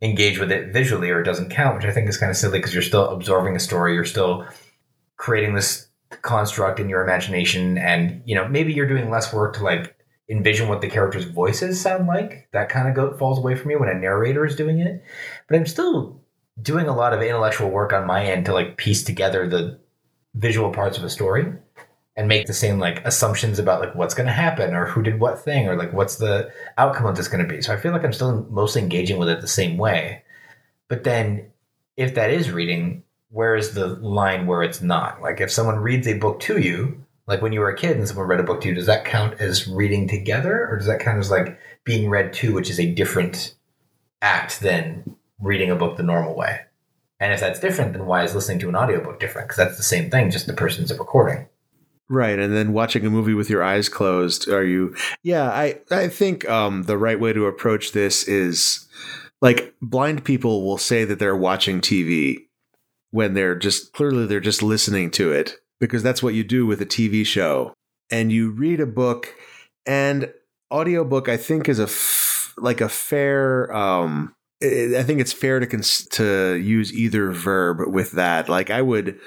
engage 0.02 0.40
with 0.40 0.52
it 0.52 0.74
visually, 0.74 1.10
or 1.10 1.22
it 1.22 1.26
doesn't 1.26 1.50
count. 1.50 1.78
Which 1.78 1.86
I 1.86 1.92
think 1.92 2.10
is 2.10 2.18
kind 2.18 2.30
of 2.30 2.38
silly 2.38 2.60
because 2.60 2.74
you're 2.74 2.84
still 2.84 3.10
absorbing 3.10 3.56
a 3.56 3.60
story. 3.60 3.94
You're 3.94 4.06
still 4.06 4.46
creating 5.18 5.56
this 5.56 5.88
construct 6.22 6.80
in 6.80 6.90
your 6.90 7.04
imagination, 7.04 7.78
and 7.78 8.22
you 8.26 8.36
know 8.36 8.48
maybe 8.48 8.74
you're 8.74 8.88
doing 8.88 9.10
less 9.10 9.32
work 9.34 9.56
to 9.56 9.64
like 9.64 9.96
envision 10.30 10.70
what 10.70 10.82
the 10.82 10.90
characters' 10.90 11.26
voices 11.26 11.80
sound 11.80 12.08
like. 12.08 12.48
That 12.54 12.70
kind 12.70 12.88
of 12.88 12.96
go, 12.96 13.18
falls 13.18 13.38
away 13.38 13.56
from 13.56 13.68
me 13.68 13.76
when 13.76 13.90
a 13.90 13.94
narrator 13.94 14.46
is 14.46 14.56
doing 14.56 14.80
it. 14.80 15.04
But 15.48 15.58
I'm 15.58 15.68
still 15.68 16.21
doing 16.60 16.88
a 16.88 16.96
lot 16.96 17.14
of 17.14 17.22
intellectual 17.22 17.70
work 17.70 17.94
on 17.94 18.08
my 18.08 18.26
end 18.26 18.46
to 18.46 18.54
like 18.54 18.78
piece 18.78 19.04
together 19.04 19.48
the 19.48 19.80
visual 20.34 20.72
parts 20.72 20.98
of 20.98 21.04
a 21.04 21.10
story 21.10 21.54
and 22.16 22.28
make 22.28 22.46
the 22.46 22.54
same 22.54 22.80
like 22.80 23.06
assumptions 23.06 23.58
about 23.58 23.80
like 23.80 23.96
what's 23.96 24.14
going 24.14 24.28
to 24.28 24.34
happen 24.34 24.76
or 24.76 24.86
who 24.86 25.02
did 25.02 25.20
what 25.20 25.40
thing 25.40 25.68
or 25.68 25.76
like 25.76 25.94
what's 25.94 26.18
the 26.18 26.52
outcome 26.78 27.06
of 27.06 27.16
this 27.16 27.28
going 27.28 27.46
to 27.46 27.54
be. 27.54 27.62
So 27.62 27.74
I 27.74 27.78
feel 27.78 27.94
like 27.94 28.04
I'm 28.04 28.14
still 28.14 28.46
mostly 28.50 28.82
engaging 28.82 29.18
with 29.18 29.30
it 29.30 29.42
the 29.42 29.48
same 29.48 29.78
way. 29.78 30.24
But 30.88 31.04
then 31.04 31.52
if 31.96 32.16
that 32.16 32.32
is 32.32 32.52
reading, 32.52 33.04
where 33.30 33.56
is 33.56 33.74
the 33.74 33.88
line 33.88 34.46
where 34.46 34.62
it's 34.62 34.82
not? 34.82 35.22
Like 35.22 35.40
if 35.40 35.52
someone 35.52 35.78
reads 35.78 36.08
a 36.08 36.18
book 36.18 36.42
to 36.42 36.60
you, 36.60 37.06
like 37.28 37.42
when 37.42 37.54
you 37.54 37.62
were 37.62 37.70
a 37.70 37.78
kid 37.78 37.96
and 37.96 38.08
someone 38.08 38.28
read 38.28 38.42
a 38.42 38.44
book 38.44 38.60
to 38.62 38.68
you, 38.68 38.76
does 38.76 38.88
that 38.88 39.06
count 39.06 39.40
as 39.40 39.68
reading 39.68 40.08
together 40.08 40.68
or 40.68 40.78
does 40.78 40.88
that 40.88 41.00
count 41.00 41.20
as 41.20 41.32
like 41.32 41.58
being 41.86 42.10
read 42.10 42.34
to, 42.34 42.54
which 42.54 42.70
is 42.70 42.80
a 42.80 42.94
different 42.94 43.56
act 44.22 44.60
than 44.60 45.16
reading 45.42 45.72
a 45.72 45.76
book 45.76 45.98
the 45.98 46.04
normal 46.04 46.36
way? 46.36 46.62
And 47.20 47.34
if 47.34 47.40
that's 47.40 47.60
different, 47.60 47.94
then 47.94 48.06
why 48.06 48.24
is 48.24 48.34
listening 48.34 48.60
to 48.60 48.70
an 48.70 48.76
audiobook 48.76 49.20
different? 49.20 49.48
Because 49.48 49.58
that's 49.58 49.78
the 49.78 49.84
same 49.84 50.10
thing, 50.10 50.32
just 50.32 50.48
the 50.48 50.54
person's 50.54 50.92
recording. 50.98 51.48
Right, 52.10 52.38
and 52.38 52.54
then 52.54 52.74
watching 52.74 53.06
a 53.06 53.10
movie 53.10 53.34
with 53.34 53.50
your 53.50 53.64
eyes 53.64 53.88
closed. 53.88 54.50
Are 54.50 54.66
you? 54.66 54.96
Yeah, 55.24 55.50
I 55.50 55.80
I 55.90 56.10
think 56.10 56.50
um, 56.50 56.84
the 56.84 56.98
right 56.98 57.18
way 57.18 57.32
to 57.32 57.46
approach 57.46 57.94
this 57.94 58.28
is 58.28 58.86
like 59.42 59.74
blind 59.82 60.26
people 60.26 60.66
will 60.66 60.78
say 60.78 61.06
that 61.06 61.20
they're 61.20 61.38
watching 61.38 61.80
TV 61.80 62.48
when 63.12 63.34
they're 63.34 63.56
just 63.56 63.94
clearly 63.94 64.26
they're 64.26 64.42
just 64.42 64.62
listening 64.62 65.10
to 65.12 65.32
it 65.32 65.56
because 65.80 66.04
that's 66.04 66.22
what 66.22 66.34
you 66.34 66.44
do 66.44 66.66
with 66.66 66.82
a 66.82 66.86
TV 66.86 67.26
show. 67.26 67.74
And 68.12 68.30
you 68.30 68.52
read 68.52 68.82
a 68.82 68.86
book, 68.86 69.34
and 69.86 70.34
audiobook 70.70 71.30
I 71.30 71.38
think 71.38 71.70
is 71.70 71.80
a 71.80 71.84
f- 71.84 72.54
like 72.58 72.82
a 72.82 72.90
fair. 72.90 73.74
Um, 73.74 74.36
I 74.64 75.04
think 75.04 75.20
it's 75.20 75.34
fair 75.34 75.60
to 75.60 75.68
cons- 75.68 76.08
to 76.12 76.54
use 76.56 76.94
either 76.94 77.32
verb 77.32 77.80
with 77.88 78.12
that. 78.14 78.48
Like 78.50 78.70
I 78.70 78.82
would 78.82 79.20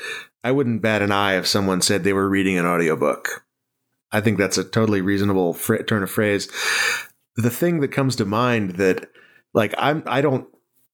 I 0.42 0.52
wouldn't 0.52 0.82
bat 0.82 1.02
an 1.02 1.12
eye 1.12 1.36
if 1.36 1.46
someone 1.46 1.80
said 1.80 2.04
they 2.04 2.12
were 2.12 2.28
reading 2.28 2.58
an 2.58 2.66
audiobook. 2.66 3.44
I 4.12 4.20
think 4.20 4.38
that's 4.38 4.58
a 4.58 4.64
totally 4.64 5.00
reasonable 5.00 5.54
fr- 5.54 5.78
turn 5.78 6.02
of 6.02 6.10
phrase. 6.10 6.48
The 7.36 7.50
thing 7.50 7.80
that 7.80 7.88
comes 7.88 8.14
to 8.16 8.24
mind 8.24 8.72
that 8.76 9.10
like 9.54 9.74
I'm 9.76 10.02
I 10.06 10.20
don't 10.20 10.46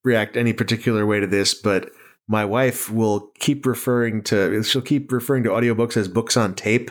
react 0.03 0.37
any 0.37 0.53
particular 0.53 1.05
way 1.05 1.19
to 1.19 1.27
this, 1.27 1.53
but 1.53 1.91
my 2.27 2.45
wife 2.45 2.89
will 2.89 3.31
keep 3.39 3.65
referring 3.65 4.23
to 4.23 4.63
she'll 4.63 4.81
keep 4.81 5.11
referring 5.11 5.43
to 5.43 5.49
audiobooks 5.49 5.97
as 5.97 6.07
books 6.07 6.35
on 6.37 6.55
tape 6.55 6.89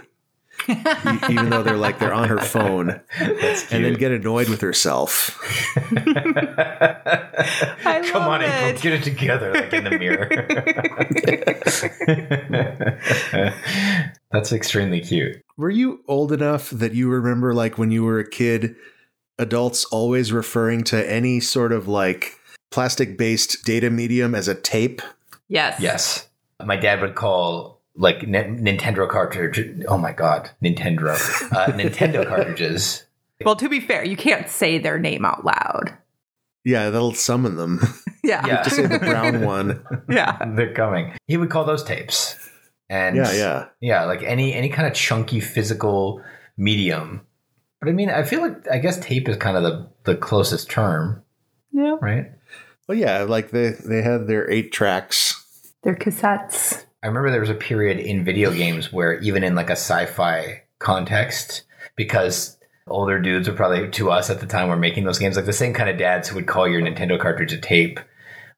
even 0.69 1.51
though 1.51 1.63
they're 1.63 1.77
like 1.77 1.99
they're 1.99 2.13
on 2.13 2.29
her 2.29 2.39
phone 2.39 3.01
and 3.19 3.85
then 3.85 3.95
get 3.95 4.13
annoyed 4.13 4.49
with 4.49 4.61
herself. 4.61 5.39
I 5.87 5.91
Come 8.11 8.23
love 8.23 8.31
on, 8.31 8.43
April, 8.43 8.69
it. 8.71 8.81
get 8.81 8.93
it 8.93 9.03
together, 9.03 9.53
like 9.55 9.73
in 9.73 9.85
the 9.85 9.99
mirror. 9.99 10.29
That's 14.33 14.53
extremely 14.53 15.01
cute. 15.01 15.43
Were 15.57 15.71
you 15.71 16.03
old 16.07 16.33
enough 16.33 16.71
that 16.71 16.95
you 16.95 17.09
remember 17.09 17.55
like 17.55 17.79
when 17.79 17.91
you 17.91 18.05
were 18.05 18.19
a 18.19 18.29
kid 18.29 18.77
adults 19.39 19.85
always 19.87 20.33
referring 20.33 20.85
to 20.85 21.11
any 21.11 21.41
sort 21.41 21.73
of 21.73 21.89
like 21.89 22.39
plastic 22.71 23.17
based 23.19 23.65
data 23.65 23.91
medium 23.91 24.35
as 24.35 24.49
a 24.49 24.55
tape? 24.55 25.03
Yes. 25.49 25.81
Yes, 25.81 26.29
my 26.65 26.77
dad 26.77 27.01
would 27.01 27.15
call 27.17 27.80
like 27.97 28.23
N- 28.25 28.59
Nintendo 28.65 29.09
cartridge. 29.09 29.85
Oh 29.89 29.99
my 29.99 30.13
god, 30.13 30.51
Nintendo, 30.63 31.11
uh, 31.53 31.67
Nintendo 31.73 32.27
cartridges. 32.27 33.05
Well, 33.45 33.57
to 33.57 33.69
be 33.69 33.81
fair, 33.81 34.05
you 34.05 34.17
can't 34.17 34.49
say 34.49 34.79
their 34.79 34.99
name 34.99 35.25
out 35.25 35.45
loud. 35.45 35.97
Yeah, 36.65 36.91
that'll 36.91 37.15
summon 37.15 37.57
them. 37.57 37.81
Yeah. 38.23 38.47
Yeah. 38.47 38.63
Just 38.65 38.77
say 38.77 38.85
the 38.87 38.99
brown 38.99 39.41
one. 39.47 39.83
yeah. 40.09 40.37
They're 40.55 40.75
coming. 40.75 41.15
He 41.27 41.39
would 41.39 41.49
call 41.49 41.65
those 41.65 41.83
tapes, 41.83 42.37
and 42.91 43.17
Yeah, 43.17 43.33
yeah. 43.33 43.67
yeah, 43.81 44.05
like 44.05 44.23
any 44.23 44.53
any 44.53 44.69
kind 44.69 44.87
of 44.87 44.93
chunky 44.93 45.41
physical 45.41 46.23
medium. 46.59 47.23
But 47.81 47.89
I 47.89 47.93
mean, 47.93 48.11
I 48.11 48.23
feel 48.25 48.43
like 48.43 48.69
I 48.71 48.77
guess 48.77 48.99
tape 49.01 49.27
is 49.27 49.39
kind 49.39 49.57
of 49.57 49.63
the 49.63 49.89
the 50.05 50.17
closest 50.17 50.69
term, 50.71 51.23
Yeah. 51.73 51.97
right? 52.03 52.27
Well, 52.87 52.99
yeah, 52.99 53.23
like 53.23 53.53
they 53.53 53.71
they 53.71 54.03
had 54.03 54.27
their 54.27 54.49
eight 54.51 54.71
tracks. 54.71 55.73
They're 55.83 55.97
cassettes. 55.97 56.85
I 57.03 57.07
remember 57.07 57.31
there 57.31 57.41
was 57.41 57.49
a 57.49 57.55
period 57.55 57.99
in 57.99 58.25
video 58.25 58.53
games 58.53 58.93
where 58.93 59.19
even 59.21 59.43
in 59.43 59.55
like 59.55 59.71
a 59.71 59.73
sci-fi 59.73 60.65
context, 60.79 61.63
because 61.97 62.59
older 62.87 63.19
dudes 63.19 63.49
were 63.49 63.55
probably 63.55 63.89
to 63.89 64.11
us 64.11 64.29
at 64.29 64.41
the 64.41 64.47
time 64.47 64.69
were 64.69 64.77
making 64.77 65.05
those 65.05 65.19
games, 65.19 65.37
like 65.37 65.47
the 65.47 65.53
same 65.53 65.73
kind 65.73 65.89
of 65.89 65.97
dads 65.97 66.29
who 66.29 66.37
would 66.37 66.47
call 66.47 66.69
your 66.69 66.83
Nintendo 66.83 67.19
cartridge 67.19 67.53
a 67.53 67.59
tape 67.59 68.01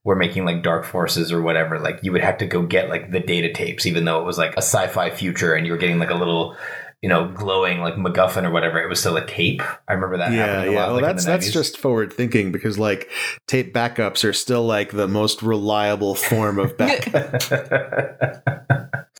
were 0.05 0.17
making 0.17 0.45
like 0.45 0.65
Dark 0.65 0.85
Forces 0.85 1.31
or 1.31 1.41
whatever. 1.41 1.79
Like 1.79 2.01
you 2.03 2.11
would 2.11 2.25
have 2.25 2.39
to 2.39 2.47
go 2.47 2.63
get 2.63 2.89
like 2.89 3.13
the 3.13 3.21
data 3.21 3.53
tapes, 3.53 3.87
even 3.87 4.05
though 4.05 4.21
it 4.21 4.27
was 4.27 4.39
like 4.39 4.55
a 4.55 4.59
sci-fi 4.59 5.11
future 5.11 5.55
and 5.55 5.65
you 5.65 5.73
were 5.73 5.79
getting 5.79 6.01
like 6.01 6.11
a 6.11 6.17
little 6.17 6.57
you 7.03 7.09
know, 7.09 7.29
glowing 7.29 7.81
like 7.81 7.95
MacGuffin 7.95 8.45
or 8.45 8.51
whatever. 8.51 8.81
It 8.81 8.89
was 8.89 9.01
still 9.01 9.17
a 9.17 9.27
tape. 9.27 9.61
I 9.89 9.93
remember 9.93 10.19
that. 10.19 10.33
Yeah, 10.33 10.47
happening 10.47 10.69
a 10.69 10.73
yeah. 10.73 10.81
lot, 10.81 10.87
Well, 10.87 11.03
like, 11.03 11.05
that's 11.05 11.25
that's 11.27 11.51
just 11.51 11.77
forward 11.77 12.13
thinking 12.13 12.53
because 12.53 12.79
like 12.79 13.11
tape 13.49 13.75
backups 13.75 14.25
are 14.25 14.33
still 14.33 14.65
like 14.65 14.93
the 14.93 15.09
most 15.09 15.43
reliable 15.43 16.15
form 16.15 16.61
of 16.61 16.77
backup. 16.79 17.43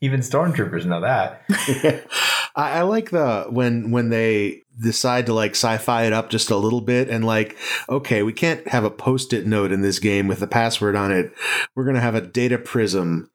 Even 0.01 0.21
stormtroopers 0.21 0.85
know 0.85 1.01
that. 1.01 1.43
I, 2.55 2.71
I 2.71 2.81
like 2.83 3.09
the 3.09 3.47
when 3.49 3.91
when 3.91 4.09
they 4.09 4.61
decide 4.81 5.25
to 5.25 5.33
like 5.33 5.51
sci-fi 5.51 6.05
it 6.05 6.13
up 6.13 6.29
just 6.29 6.49
a 6.49 6.57
little 6.57 6.81
bit 6.81 7.09
and 7.09 7.23
like 7.23 7.55
okay 7.89 8.23
we 8.23 8.33
can't 8.33 8.67
have 8.67 8.83
a 8.83 8.89
post-it 8.89 9.45
note 9.45 9.71
in 9.71 9.81
this 9.81 9.99
game 9.99 10.27
with 10.27 10.41
a 10.41 10.47
password 10.47 10.95
on 10.95 11.11
it 11.11 11.31
we're 11.75 11.83
going 11.83 11.95
to 11.95 12.01
have 12.01 12.15
a 12.15 12.21
data 12.21 12.57
prism 12.57 13.29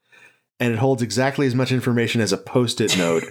and 0.60 0.72
it 0.72 0.78
holds 0.78 1.02
exactly 1.02 1.46
as 1.46 1.54
much 1.54 1.72
information 1.72 2.20
as 2.20 2.32
a 2.32 2.38
post-it 2.38 2.96
note 2.98 3.24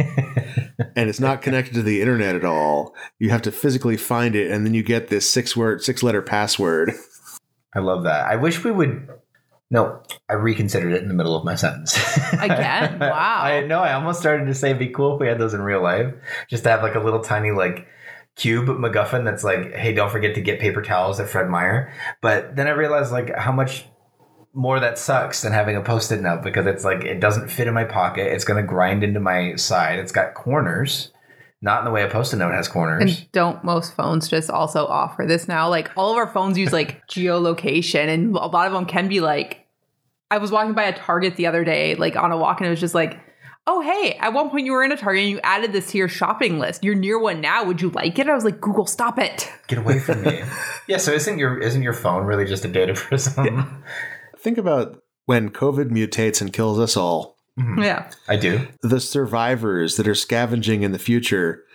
and 0.96 1.10
it's 1.10 1.20
not 1.20 1.42
connected 1.42 1.74
to 1.74 1.82
the 1.82 2.02
internet 2.02 2.36
at 2.36 2.46
all 2.46 2.96
you 3.20 3.30
have 3.30 3.42
to 3.42 3.52
physically 3.52 3.98
find 3.98 4.36
it 4.36 4.52
and 4.52 4.66
then 4.66 4.74
you 4.74 4.84
get 4.84 5.08
this 5.08 5.30
six 5.30 5.56
word 5.56 5.84
six 5.84 6.04
letter 6.04 6.22
password 6.22 6.94
I 7.78 7.80
love 7.80 8.04
that. 8.04 8.26
I 8.26 8.38
wish 8.38 8.64
we 8.64 8.72
would. 8.72 9.08
No, 9.70 10.02
I 10.28 10.34
reconsidered 10.34 10.94
it 10.94 11.04
in 11.04 11.10
the 11.10 11.14
middle 11.14 11.36
of 11.36 11.46
my 11.46 11.56
sentence. 11.56 11.96
Again? 12.34 13.00
Wow. 13.00 13.42
I 13.44 13.62
know. 13.62 13.82
I 13.82 13.94
almost 13.94 14.20
started 14.20 14.46
to 14.46 14.56
say 14.56 14.70
it'd 14.70 14.80
be 14.80 14.88
cool 14.88 15.16
if 15.16 15.22
we 15.22 15.28
had 15.28 15.38
those 15.38 15.54
in 15.54 15.62
real 15.62 15.84
life, 15.84 16.14
just 16.50 16.64
to 16.64 16.70
have 16.70 16.82
like 16.82 16.96
a 16.96 17.00
little 17.00 17.20
tiny 17.20 17.52
like 17.52 17.88
cube 18.36 18.68
MacGuffin 18.68 19.26
that's 19.26 19.44
like, 19.44 19.74
hey, 19.74 19.94
don't 19.94 20.10
forget 20.12 20.34
to 20.36 20.42
get 20.42 20.60
paper 20.60 20.82
towels 20.82 21.20
at 21.20 21.30
Fred 21.30 21.50
Meyer. 21.50 21.94
But 22.22 22.56
then 22.56 22.68
I 22.68 22.72
realized 22.72 23.12
like 23.12 23.36
how 23.36 23.52
much 23.52 23.86
more 24.58 24.80
that 24.80 24.98
sucks 24.98 25.44
than 25.44 25.54
having 25.54 25.76
a 25.76 25.82
post-it 25.82 26.20
note 26.20 26.42
because 26.42 26.66
it's 26.66 26.84
like 26.84 27.04
it 27.04 27.20
doesn't 27.20 27.50
fit 27.50 27.68
in 27.68 27.76
my 27.76 27.84
pocket. 27.84 28.34
It's 28.34 28.44
gonna 28.44 28.64
grind 28.64 29.04
into 29.04 29.20
my 29.20 29.56
side. 29.56 30.00
It's 30.00 30.12
got 30.12 30.34
corners, 30.34 31.12
not 31.62 31.80
in 31.80 31.86
the 31.86 31.92
way 31.92 32.02
a 32.02 32.10
post-it 32.10 32.38
note 32.38 32.54
has 32.54 32.68
corners. 32.68 33.04
And 33.04 33.32
don't 33.32 33.64
most 33.64 33.96
phones 33.96 34.28
just 34.28 34.50
also 34.50 34.88
offer 34.88 35.26
this 35.28 35.48
now? 35.48 35.70
Like 35.70 35.92
all 35.96 36.12
of 36.12 36.18
our 36.18 36.26
phones 36.26 36.58
use 36.58 36.74
like 36.74 37.08
geolocation, 37.12 38.08
and 38.08 38.36
a 38.36 38.48
lot 38.48 38.66
of 38.66 38.74
them 38.74 38.86
can 38.86 39.08
be 39.08 39.20
like. 39.22 39.64
I 40.30 40.40
was 40.40 40.52
walking 40.52 40.74
by 40.74 40.84
a 40.84 40.94
Target 40.94 41.38
the 41.38 41.46
other 41.48 41.64
day, 41.64 41.96
like 41.96 42.18
on 42.18 42.34
a 42.34 42.38
walk, 42.38 42.60
and 42.60 42.68
it 42.68 42.70
was 42.70 42.82
just 42.82 42.94
like, 42.94 43.18
"Oh, 43.66 43.80
hey! 43.80 44.18
At 44.20 44.34
one 44.34 44.50
point 44.50 44.66
you 44.66 44.74
were 44.74 44.84
in 44.84 44.92
a 44.92 44.98
Target 44.98 45.22
and 45.22 45.32
you 45.32 45.40
added 45.42 45.72
this 45.72 45.92
to 45.92 45.98
your 45.98 46.10
shopping 46.10 46.60
list. 46.60 46.84
You're 46.84 46.96
near 46.96 47.18
one 47.18 47.40
now. 47.40 47.64
Would 47.64 47.82
you 47.82 47.92
like 47.92 48.20
it?" 48.20 48.28
I 48.28 48.34
was 48.34 48.44
like, 48.44 48.60
"Google, 48.60 48.88
stop 48.88 49.20
it!" 49.20 49.50
Get 49.68 49.80
away 49.80 50.00
from 50.00 50.24
me. 50.24 50.42
yeah. 50.88 50.98
So 50.98 51.14
isn't 51.14 51.38
your 51.38 51.60
isn't 51.60 51.82
your 51.82 51.94
phone 51.94 52.26
really 52.26 52.44
just 52.44 52.66
a 52.66 52.68
data 52.68 52.94
prism? 52.94 53.84
think 54.48 54.58
about 54.58 55.04
when 55.26 55.50
covid 55.50 55.90
mutates 55.90 56.40
and 56.40 56.54
kills 56.54 56.80
us 56.80 56.96
all 56.96 57.36
mm-hmm. 57.60 57.84
Yeah, 57.84 58.10
I 58.30 58.38
do. 58.38 58.66
the 58.82 59.02
survivors 59.02 59.98
that 59.98 60.08
are 60.08 60.16
scavenging 60.16 60.84
in 60.84 60.94
the 60.94 61.00
future 61.00 61.66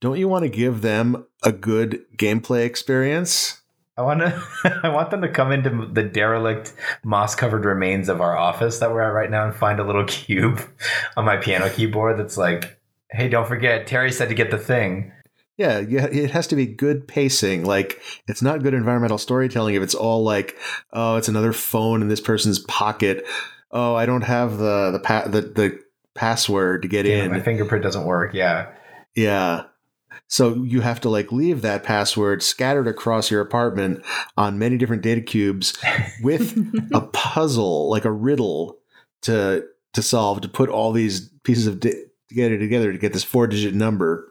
don't 0.00 0.18
you 0.18 0.28
want 0.28 0.44
to 0.44 0.48
give 0.48 0.80
them 0.80 1.26
a 1.42 1.52
good 1.52 2.06
gameplay 2.16 2.64
experience 2.64 3.58
I 3.98 4.00
want 4.00 4.20
to. 4.20 4.42
I 4.82 4.88
want 4.88 5.10
them 5.10 5.20
to 5.20 5.28
come 5.28 5.52
into 5.52 5.86
the 5.92 6.02
derelict, 6.02 6.72
moss-covered 7.04 7.66
remains 7.66 8.08
of 8.08 8.22
our 8.22 8.34
office 8.34 8.78
that 8.78 8.90
we're 8.90 9.02
at 9.02 9.08
right 9.08 9.30
now 9.30 9.44
and 9.44 9.54
find 9.54 9.78
a 9.78 9.84
little 9.84 10.04
cube 10.06 10.62
on 11.14 11.26
my 11.26 11.36
piano 11.36 11.68
keyboard 11.68 12.18
that's 12.18 12.38
like, 12.38 12.80
"Hey, 13.10 13.28
don't 13.28 13.46
forget, 13.46 13.86
Terry 13.86 14.10
said 14.10 14.30
to 14.30 14.34
get 14.34 14.50
the 14.50 14.56
thing." 14.56 15.12
Yeah, 15.62 15.78
yeah, 15.78 16.06
it 16.06 16.30
has 16.32 16.46
to 16.48 16.56
be 16.56 16.66
good 16.66 17.06
pacing. 17.06 17.64
Like 17.64 18.00
it's 18.26 18.42
not 18.42 18.62
good 18.62 18.74
environmental 18.74 19.18
storytelling 19.18 19.74
if 19.76 19.82
it's 19.82 19.94
all 19.94 20.24
like, 20.24 20.56
oh, 20.92 21.16
it's 21.16 21.28
another 21.28 21.52
phone 21.52 22.02
in 22.02 22.08
this 22.08 22.20
person's 22.20 22.58
pocket. 22.58 23.24
Oh, 23.70 23.94
I 23.94 24.04
don't 24.06 24.22
have 24.24 24.58
the 24.58 24.90
the 24.90 24.98
pa- 24.98 25.28
the, 25.28 25.40
the 25.42 25.80
password 26.14 26.82
to 26.82 26.88
get 26.88 27.06
Yeah, 27.06 27.24
in. 27.24 27.30
my 27.30 27.40
fingerprint 27.40 27.84
doesn't 27.84 28.04
work. 28.04 28.34
Yeah. 28.34 28.70
Yeah. 29.14 29.64
So 30.26 30.54
you 30.64 30.80
have 30.80 31.00
to 31.02 31.08
like 31.10 31.30
leave 31.30 31.62
that 31.62 31.84
password 31.84 32.42
scattered 32.42 32.88
across 32.88 33.30
your 33.30 33.40
apartment 33.40 34.02
on 34.36 34.58
many 34.58 34.78
different 34.78 35.02
data 35.02 35.20
cubes 35.20 35.78
with 36.22 36.56
a 36.92 37.02
puzzle, 37.02 37.90
like 37.90 38.04
a 38.04 38.10
riddle 38.12 38.78
to 39.22 39.64
to 39.92 40.02
solve 40.02 40.40
to 40.40 40.48
put 40.48 40.70
all 40.70 40.92
these 40.92 41.28
pieces 41.44 41.66
of 41.66 41.80
da- 41.80 42.04
together 42.28 42.58
together 42.58 42.92
to 42.92 42.98
get 42.98 43.12
this 43.12 43.24
four 43.24 43.46
digit 43.46 43.74
number. 43.74 44.28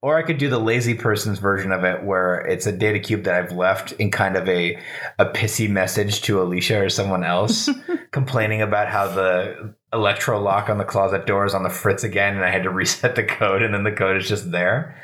Or 0.00 0.16
I 0.16 0.22
could 0.22 0.38
do 0.38 0.48
the 0.48 0.60
lazy 0.60 0.94
person's 0.94 1.40
version 1.40 1.72
of 1.72 1.82
it, 1.82 2.04
where 2.04 2.36
it's 2.46 2.66
a 2.66 2.72
data 2.72 3.00
cube 3.00 3.24
that 3.24 3.34
I've 3.34 3.56
left 3.56 3.92
in 3.92 4.12
kind 4.12 4.36
of 4.36 4.48
a 4.48 4.78
a 5.18 5.26
pissy 5.26 5.68
message 5.68 6.22
to 6.22 6.40
Alicia 6.40 6.84
or 6.84 6.88
someone 6.88 7.24
else, 7.24 7.68
complaining 8.12 8.62
about 8.62 8.86
how 8.88 9.08
the 9.08 9.74
electro 9.92 10.40
lock 10.40 10.68
on 10.68 10.78
the 10.78 10.84
closet 10.84 11.26
door 11.26 11.46
is 11.46 11.54
on 11.54 11.64
the 11.64 11.70
fritz 11.70 12.04
again, 12.04 12.36
and 12.36 12.44
I 12.44 12.50
had 12.50 12.62
to 12.62 12.70
reset 12.82 13.16
the 13.16 13.24
code, 13.24 13.62
and 13.62 13.74
then 13.74 13.82
the 13.82 13.92
code 13.92 14.16
is 14.16 14.28
just 14.28 14.52
there. 14.52 14.96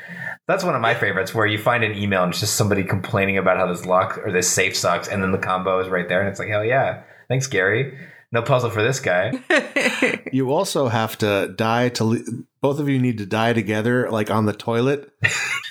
That's 0.47 0.63
one 0.63 0.75
of 0.75 0.81
my 0.81 0.93
favorites, 0.93 1.33
where 1.33 1.45
you 1.45 1.57
find 1.57 1.83
an 1.83 1.97
email 1.97 2.23
and 2.23 2.31
it's 2.31 2.39
just 2.39 2.55
somebody 2.55 2.83
complaining 2.83 3.37
about 3.37 3.57
how 3.57 3.65
this 3.67 3.85
lock 3.85 4.19
or 4.19 4.31
this 4.31 4.49
safe 4.49 4.77
sucks, 4.77 5.09
and 5.09 5.21
then 5.21 5.33
the 5.33 5.37
combo 5.37 5.79
is 5.81 5.89
right 5.89 6.07
there, 6.07 6.21
and 6.21 6.29
it's 6.29 6.39
like, 6.39 6.47
hell 6.47 6.63
yeah, 6.63 7.03
thanks, 7.27 7.47
Gary. 7.47 7.97
No 8.35 8.41
puzzle 8.41 8.69
for 8.69 8.83
this 8.83 8.99
guy. 8.99 9.31
You 10.31 10.51
also 10.51 10.87
have 10.89 11.17
to 11.19 11.53
die 11.55 11.89
to 11.89 12.03
le- 12.03 12.19
both 12.61 12.79
of 12.79 12.89
you 12.89 12.99
need 12.99 13.17
to 13.19 13.25
die 13.25 13.53
together, 13.53 14.09
like 14.11 14.29
on 14.29 14.45
the 14.45 14.51
toilet, 14.53 15.09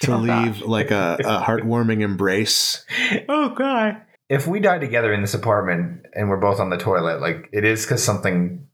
to 0.02 0.16
leave 0.28 0.62
like 0.62 0.90
a, 0.90 1.18
a 1.20 1.40
heartwarming 1.42 2.00
embrace. 2.00 2.84
oh 3.28 3.50
god 3.50 4.00
if 4.30 4.46
we 4.46 4.58
die 4.60 4.78
together 4.78 5.12
in 5.12 5.20
this 5.20 5.34
apartment 5.34 6.06
and 6.14 6.30
we're 6.30 6.38
both 6.40 6.58
on 6.58 6.70
the 6.70 6.78
toilet 6.78 7.20
like 7.20 7.48
it 7.52 7.64
is 7.64 7.84
because 7.84 8.02
something 8.02 8.66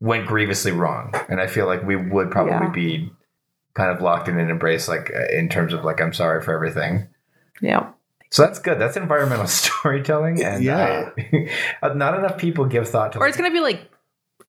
went 0.00 0.26
grievously 0.26 0.72
wrong 0.72 1.12
and 1.28 1.40
i 1.42 1.46
feel 1.46 1.66
like 1.66 1.82
we 1.82 1.94
would 1.96 2.30
probably 2.30 2.52
Yeah. 2.52 2.70
be 2.70 3.12
kind 3.74 3.90
of 3.94 4.00
locked 4.02 4.28
in 4.28 4.38
an 4.40 4.48
embrace 4.50 4.88
like 4.88 5.10
uh, 5.14 5.26
in 5.38 5.48
terms 5.50 5.74
of 5.74 5.84
like 5.84 6.00
i'm 6.00 6.14
sorry 6.14 6.42
for 6.42 6.54
everything 6.54 7.08
yeah. 7.60 7.90
So 8.34 8.42
that's 8.42 8.58
good. 8.58 8.80
That's 8.80 8.96
environmental 8.96 9.46
storytelling. 9.62 10.42
And 10.42 10.56
uh, 10.56 10.58
Yeah. 10.58 11.10
I- 11.16 11.48
uh, 11.86 11.94
not 11.94 12.18
enough 12.18 12.36
people 12.36 12.64
give 12.64 12.88
thought 12.88 13.12
to 13.12 13.18
Or 13.20 13.28
it's 13.28 13.36
gonna 13.36 13.52
be 13.52 13.60
like, 13.60 13.88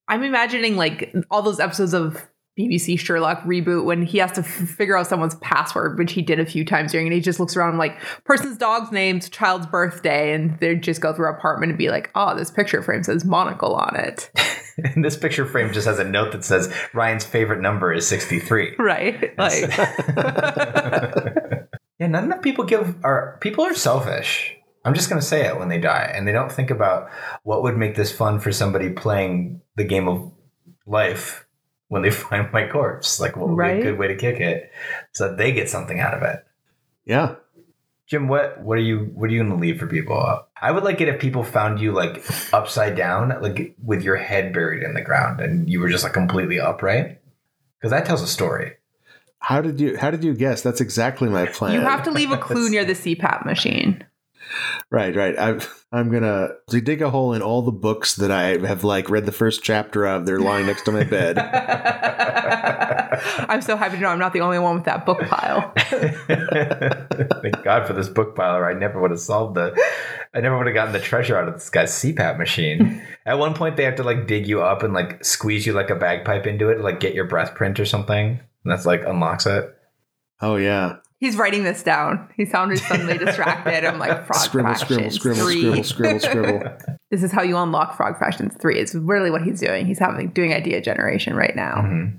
I'm 0.07 0.23
imagining 0.23 0.75
like 0.75 1.13
all 1.29 1.43
those 1.43 1.59
episodes 1.59 1.93
of 1.93 2.25
BBC 2.59 2.97
Sherlock 2.97 3.43
reboot 3.43 3.83
when 3.85 4.01
he 4.03 4.17
has 4.19 4.31
to 4.31 4.39
f- 4.41 4.47
figure 4.47 4.97
out 4.97 5.05
someone's 5.07 5.35
password, 5.35 5.99
which 5.99 6.13
he 6.13 6.21
did 6.21 6.39
a 6.39 6.45
few 6.45 6.63
times 6.65 6.93
during, 6.93 7.05
and 7.05 7.13
he 7.13 7.19
just 7.19 7.39
looks 7.39 7.55
around 7.57 7.77
like 7.77 7.99
person's 8.23 8.57
dog's 8.57 8.91
name's 8.93 9.29
child's 9.29 9.65
birthday, 9.67 10.31
and 10.33 10.57
they 10.59 10.73
just 10.75 11.01
go 11.01 11.13
through 11.13 11.25
our 11.25 11.37
apartment 11.37 11.71
and 11.71 11.77
be 11.77 11.89
like, 11.89 12.09
oh, 12.15 12.33
this 12.35 12.49
picture 12.49 12.81
frame 12.81 13.03
says 13.03 13.25
monocle 13.25 13.75
on 13.75 13.95
it, 13.97 14.31
and 14.95 15.03
this 15.03 15.17
picture 15.17 15.45
frame 15.45 15.73
just 15.73 15.85
has 15.85 15.99
a 15.99 16.05
note 16.05 16.31
that 16.31 16.45
says 16.45 16.73
ryan's 16.93 17.25
favorite 17.25 17.59
number 17.61 17.91
is 17.93 18.07
63 18.07 18.75
right? 18.79 19.37
Like, 19.37 19.69
Yeah, 21.99 22.07
not 22.07 22.23
enough 22.23 22.41
people 22.41 22.65
give 22.65 22.95
are 23.03 23.37
people 23.41 23.63
are 23.63 23.73
selfish. 23.73 24.55
I'm 24.83 24.93
just 24.93 25.09
gonna 25.09 25.21
say 25.21 25.47
it 25.47 25.57
when 25.57 25.69
they 25.69 25.79
die, 25.79 26.11
and 26.13 26.27
they 26.27 26.31
don't 26.31 26.51
think 26.51 26.69
about 26.69 27.09
what 27.43 27.63
would 27.63 27.77
make 27.77 27.95
this 27.95 28.11
fun 28.11 28.39
for 28.39 28.51
somebody 28.51 28.89
playing 28.89 29.61
the 29.75 29.83
game 29.83 30.07
of 30.07 30.31
life 30.85 31.45
when 31.87 32.01
they 32.01 32.11
find 32.11 32.51
my 32.51 32.67
corpse. 32.67 33.19
Like, 33.19 33.35
what 33.35 33.49
would 33.49 33.57
be 33.57 33.79
a 33.79 33.83
good 33.83 33.97
way 33.97 34.07
to 34.07 34.15
kick 34.15 34.39
it 34.39 34.71
so 35.13 35.29
that 35.29 35.37
they 35.37 35.51
get 35.51 35.69
something 35.69 35.99
out 35.99 36.13
of 36.13 36.23
it? 36.23 36.45
Yeah. 37.05 37.35
Jim, 38.07 38.27
what 38.27 38.61
what 38.61 38.77
are 38.77 38.81
you 38.81 39.11
what 39.15 39.29
are 39.29 39.33
you 39.33 39.41
gonna 39.41 39.55
leave 39.55 39.79
for 39.79 39.87
people? 39.87 40.43
I 40.61 40.71
would 40.71 40.83
like 40.83 41.01
it 41.01 41.07
if 41.07 41.19
people 41.19 41.43
found 41.43 41.79
you 41.79 41.91
like 41.91 42.23
upside 42.53 42.95
down, 42.95 43.41
like 43.41 43.75
with 43.83 44.03
your 44.03 44.15
head 44.15 44.53
buried 44.53 44.83
in 44.83 44.93
the 44.93 45.01
ground, 45.01 45.39
and 45.39 45.67
you 45.67 45.79
were 45.79 45.89
just 45.89 46.03
like 46.03 46.13
completely 46.13 46.59
upright, 46.59 47.19
because 47.79 47.91
that 47.91 48.05
tells 48.05 48.21
a 48.21 48.27
story. 48.27 48.73
How 49.45 49.61
did 49.61 49.79
you 49.79 49.95
how 49.95 50.09
did 50.09 50.23
you 50.23 50.33
guess? 50.33 50.63
That's 50.63 50.81
exactly 50.81 51.29
my 51.29 51.45
plan. 51.45 51.73
you 51.73 51.81
have 51.81 52.01
to 52.05 52.11
leave 52.11 52.31
a 52.31 52.37
clue 52.37 52.67
near 52.67 52.83
the 52.85 52.93
CPAP 52.93 53.45
machine. 53.45 54.03
Right, 54.89 55.15
right. 55.15 55.37
I'm 55.37 55.61
I'm 55.91 56.11
gonna 56.11 56.49
to 56.71 56.81
dig 56.81 57.03
a 57.03 57.11
hole 57.11 57.31
in 57.31 57.43
all 57.43 57.61
the 57.61 57.71
books 57.71 58.15
that 58.15 58.31
I 58.31 58.57
have 58.65 58.83
like 58.83 59.07
read 59.07 59.27
the 59.27 59.31
first 59.31 59.61
chapter 59.61 60.07
of. 60.07 60.25
They're 60.25 60.39
lying 60.39 60.65
next 60.65 60.81
to 60.85 60.91
my 60.91 61.03
bed. 61.03 61.37
I'm 63.47 63.61
so 63.61 63.77
happy 63.77 63.97
to 63.97 64.01
know 64.01 64.09
I'm 64.09 64.17
not 64.17 64.33
the 64.33 64.41
only 64.41 64.57
one 64.57 64.77
with 64.77 64.85
that 64.85 65.05
book 65.05 65.19
pile. 65.19 65.71
Thank 65.77 67.63
God 67.63 67.85
for 67.85 67.93
this 67.93 68.09
book 68.09 68.35
pile, 68.35 68.55
or 68.55 68.67
I 68.67 68.73
never 68.73 68.99
would 68.99 69.11
have 69.11 69.19
solved 69.19 69.57
the. 69.57 69.79
I 70.33 70.41
never 70.41 70.57
would 70.57 70.65
have 70.65 70.73
gotten 70.73 70.91
the 70.91 70.99
treasure 70.99 71.37
out 71.37 71.47
of 71.47 71.53
this 71.53 71.69
guy's 71.69 71.91
CPAP 71.91 72.39
machine. 72.39 73.03
At 73.27 73.37
one 73.37 73.53
point, 73.53 73.77
they 73.77 73.83
have 73.83 73.97
to 73.97 74.03
like 74.03 74.25
dig 74.25 74.47
you 74.47 74.63
up 74.63 74.81
and 74.81 74.95
like 74.95 75.23
squeeze 75.23 75.67
you 75.67 75.73
like 75.73 75.91
a 75.91 75.95
bagpipe 75.95 76.47
into 76.47 76.69
it, 76.69 76.81
like 76.81 76.99
get 76.99 77.13
your 77.13 77.25
breath 77.25 77.53
print 77.53 77.79
or 77.79 77.85
something. 77.85 78.39
And 78.65 78.71
that's 78.71 78.85
like 78.85 79.03
unlocks 79.05 79.45
it. 79.45 79.73
Oh 80.41 80.55
yeah. 80.57 80.97
He's 81.19 81.37
writing 81.37 81.63
this 81.63 81.81
down. 81.81 82.27
He 82.35 82.45
sounded 82.45 82.79
suddenly 82.79 83.17
distracted. 83.25 83.85
I'm 83.85 83.97
like, 83.99 84.27
Frog 84.27 84.39
Scribble, 84.41 84.75
scribble, 84.75 85.09
scribble, 85.11 85.41
3. 85.41 85.61
scribble, 85.61 85.83
scribble, 85.83 86.19
scribble. 86.19 86.77
This 87.11 87.23
is 87.23 87.31
how 87.31 87.43
you 87.43 87.55
unlock 87.55 87.95
Frog 87.95 88.17
Fractions 88.17 88.53
3. 88.59 88.77
It's 88.77 88.93
really 88.93 89.31
what 89.31 89.43
he's 89.43 89.59
doing. 89.61 89.85
He's 89.85 89.99
having 89.99 90.29
doing 90.31 90.53
idea 90.53 90.81
generation 90.81 91.33
right 91.35 91.55
now. 91.55 91.75
Mhm. 91.85 92.17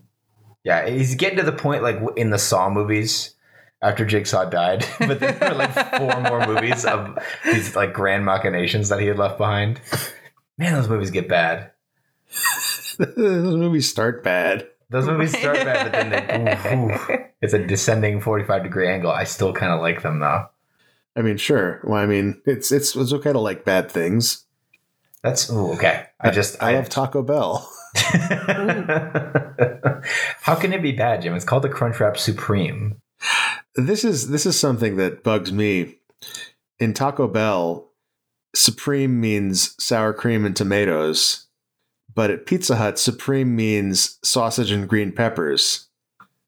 Yeah, 0.65 0.89
he's 0.89 1.17
getting 1.17 1.37
to 1.39 1.43
the 1.45 1.53
point 1.53 1.83
like 1.83 1.99
in 2.17 2.31
the 2.31 2.39
Saw 2.39 2.71
movies 2.71 3.35
after 3.83 4.07
Jigsaw 4.07 4.47
died, 4.49 4.87
but 5.01 5.21
then 5.21 5.39
there 5.39 5.51
were 5.51 5.57
like 5.57 5.73
four 5.99 6.21
more 6.23 6.47
movies 6.47 6.85
of 6.87 7.19
these 7.45 7.77
like 7.77 7.93
grand 7.93 8.25
machinations 8.25 8.89
that 8.89 9.01
he 9.01 9.07
had 9.07 9.19
left 9.19 9.37
behind. 9.37 9.81
Man, 10.57 10.73
those 10.75 10.89
movies 10.89 11.11
get 11.11 11.29
bad. 11.29 11.73
Those 12.99 13.57
movies 13.57 13.89
start 13.91 14.25
bad. 14.25 14.69
Those 14.91 15.07
movies 15.07 15.37
start 15.37 15.57
bad, 15.57 15.91
but 15.91 15.93
then 15.93 16.11
they, 16.11 16.75
ooh, 16.75 16.93
ooh. 16.93 17.25
it's 17.41 17.55
a 17.55 17.65
descending 17.65 18.21
45 18.21 18.63
degree 18.63 18.89
angle. 18.89 19.11
I 19.11 19.25
still 19.25 19.53
kind 19.53 19.73
of 19.73 19.81
like 19.81 20.03
them 20.03 20.21
though. 20.21 20.47
I 21.17 21.23
mean, 21.23 21.39
sure. 21.39 21.81
Well, 21.85 22.01
I 22.01 22.07
mean, 22.07 22.41
it's 22.45 22.71
it's 22.71 22.95
it's 22.95 23.13
okay 23.13 23.33
to 23.33 23.41
like 23.41 23.65
bad 23.65 23.91
things. 23.91 24.45
That's 25.23 25.51
ooh, 25.51 25.73
okay. 25.73 26.07
I 26.21 26.31
just 26.31 26.63
I 26.63 26.75
love 26.75 26.89
Taco 26.89 27.23
Bell. 27.23 27.69
How 30.43 30.55
can 30.55 30.73
it 30.73 30.83
be 30.83 30.93
bad, 30.93 31.23
Jim? 31.23 31.35
It's 31.35 31.45
called 31.45 31.65
the 31.65 31.69
Crunchwrap 31.69 32.17
Supreme. 32.17 33.01
This 33.75 34.05
is 34.05 34.29
this 34.29 34.47
is 34.47 34.59
something 34.59 34.97
that 34.97 35.25
bugs 35.25 35.53
me. 35.53 35.97
In 36.79 36.93
Taco 36.93 37.27
Bell, 37.27 37.91
supreme 38.55 39.19
means 39.21 39.75
sour 39.83 40.13
cream 40.13 40.45
and 40.45 40.55
tomatoes, 40.55 41.46
but 42.17 42.31
at 42.33 42.45
Pizza 42.47 42.75
Hut, 42.75 42.99
supreme 42.99 43.55
means 43.55 44.19
sausage 44.25 44.73
and 44.73 44.89
green 44.89 45.13
peppers. 45.13 45.87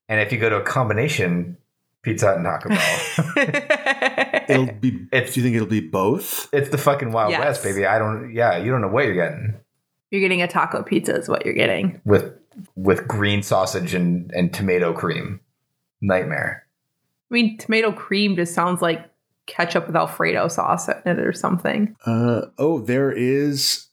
And 0.09 0.21
if 0.21 0.33
you 0.33 0.39
go 0.41 0.49
to 0.49 0.57
a 0.57 0.63
combination 0.63 1.57
Pizza 2.03 2.27
Hut 2.27 2.37
and 2.39 2.45
Taco 2.45 2.69
Bell, 2.71 4.43
It'll 4.49 4.73
be. 4.73 5.07
It's- 5.13 5.35
do 5.35 5.41
you 5.41 5.45
think 5.45 5.55
it'll 5.57 5.69
be 5.69 5.81
both? 5.81 6.49
it's 6.53 6.71
the 6.71 6.79
fucking 6.79 7.13
Wild 7.13 7.31
Yes. 7.31 7.41
West, 7.41 7.63
baby. 7.65 7.87
I 7.87 7.99
don't. 7.99 8.33
Yeah, 8.35 8.57
you 8.57 8.71
don't 8.71 8.81
know 8.81 8.89
what 8.89 9.05
you're 9.05 9.15
getting 9.15 9.55
You're 10.11 10.21
getting 10.23 10.43
a 10.43 10.49
taco 10.49 10.83
pizza, 10.83 11.15
is 11.17 11.29
what 11.29 11.45
you're 11.45 11.55
getting. 11.55 12.01
with 12.05 12.33
with 12.75 13.07
green 13.07 13.43
sausage 13.43 13.95
and 13.95 14.33
and 14.33 14.53
tomato 14.53 14.93
cream. 14.93 15.41
Nightmare. 16.01 16.65
I 17.31 17.35
mean, 17.35 17.59
tomato 17.59 17.93
cream 17.93 18.37
just 18.37 18.55
sounds 18.55 18.81
like 18.81 19.05
ketchup 19.47 19.87
with 19.87 19.97
Alfredo 19.97 20.49
sauce 20.49 20.89
in 20.89 20.95
it 21.05 21.19
or 21.19 21.33
something. 21.33 21.95
Uh, 22.07 22.43
oh, 22.57 22.81
there 22.81 23.11
is 23.13 23.88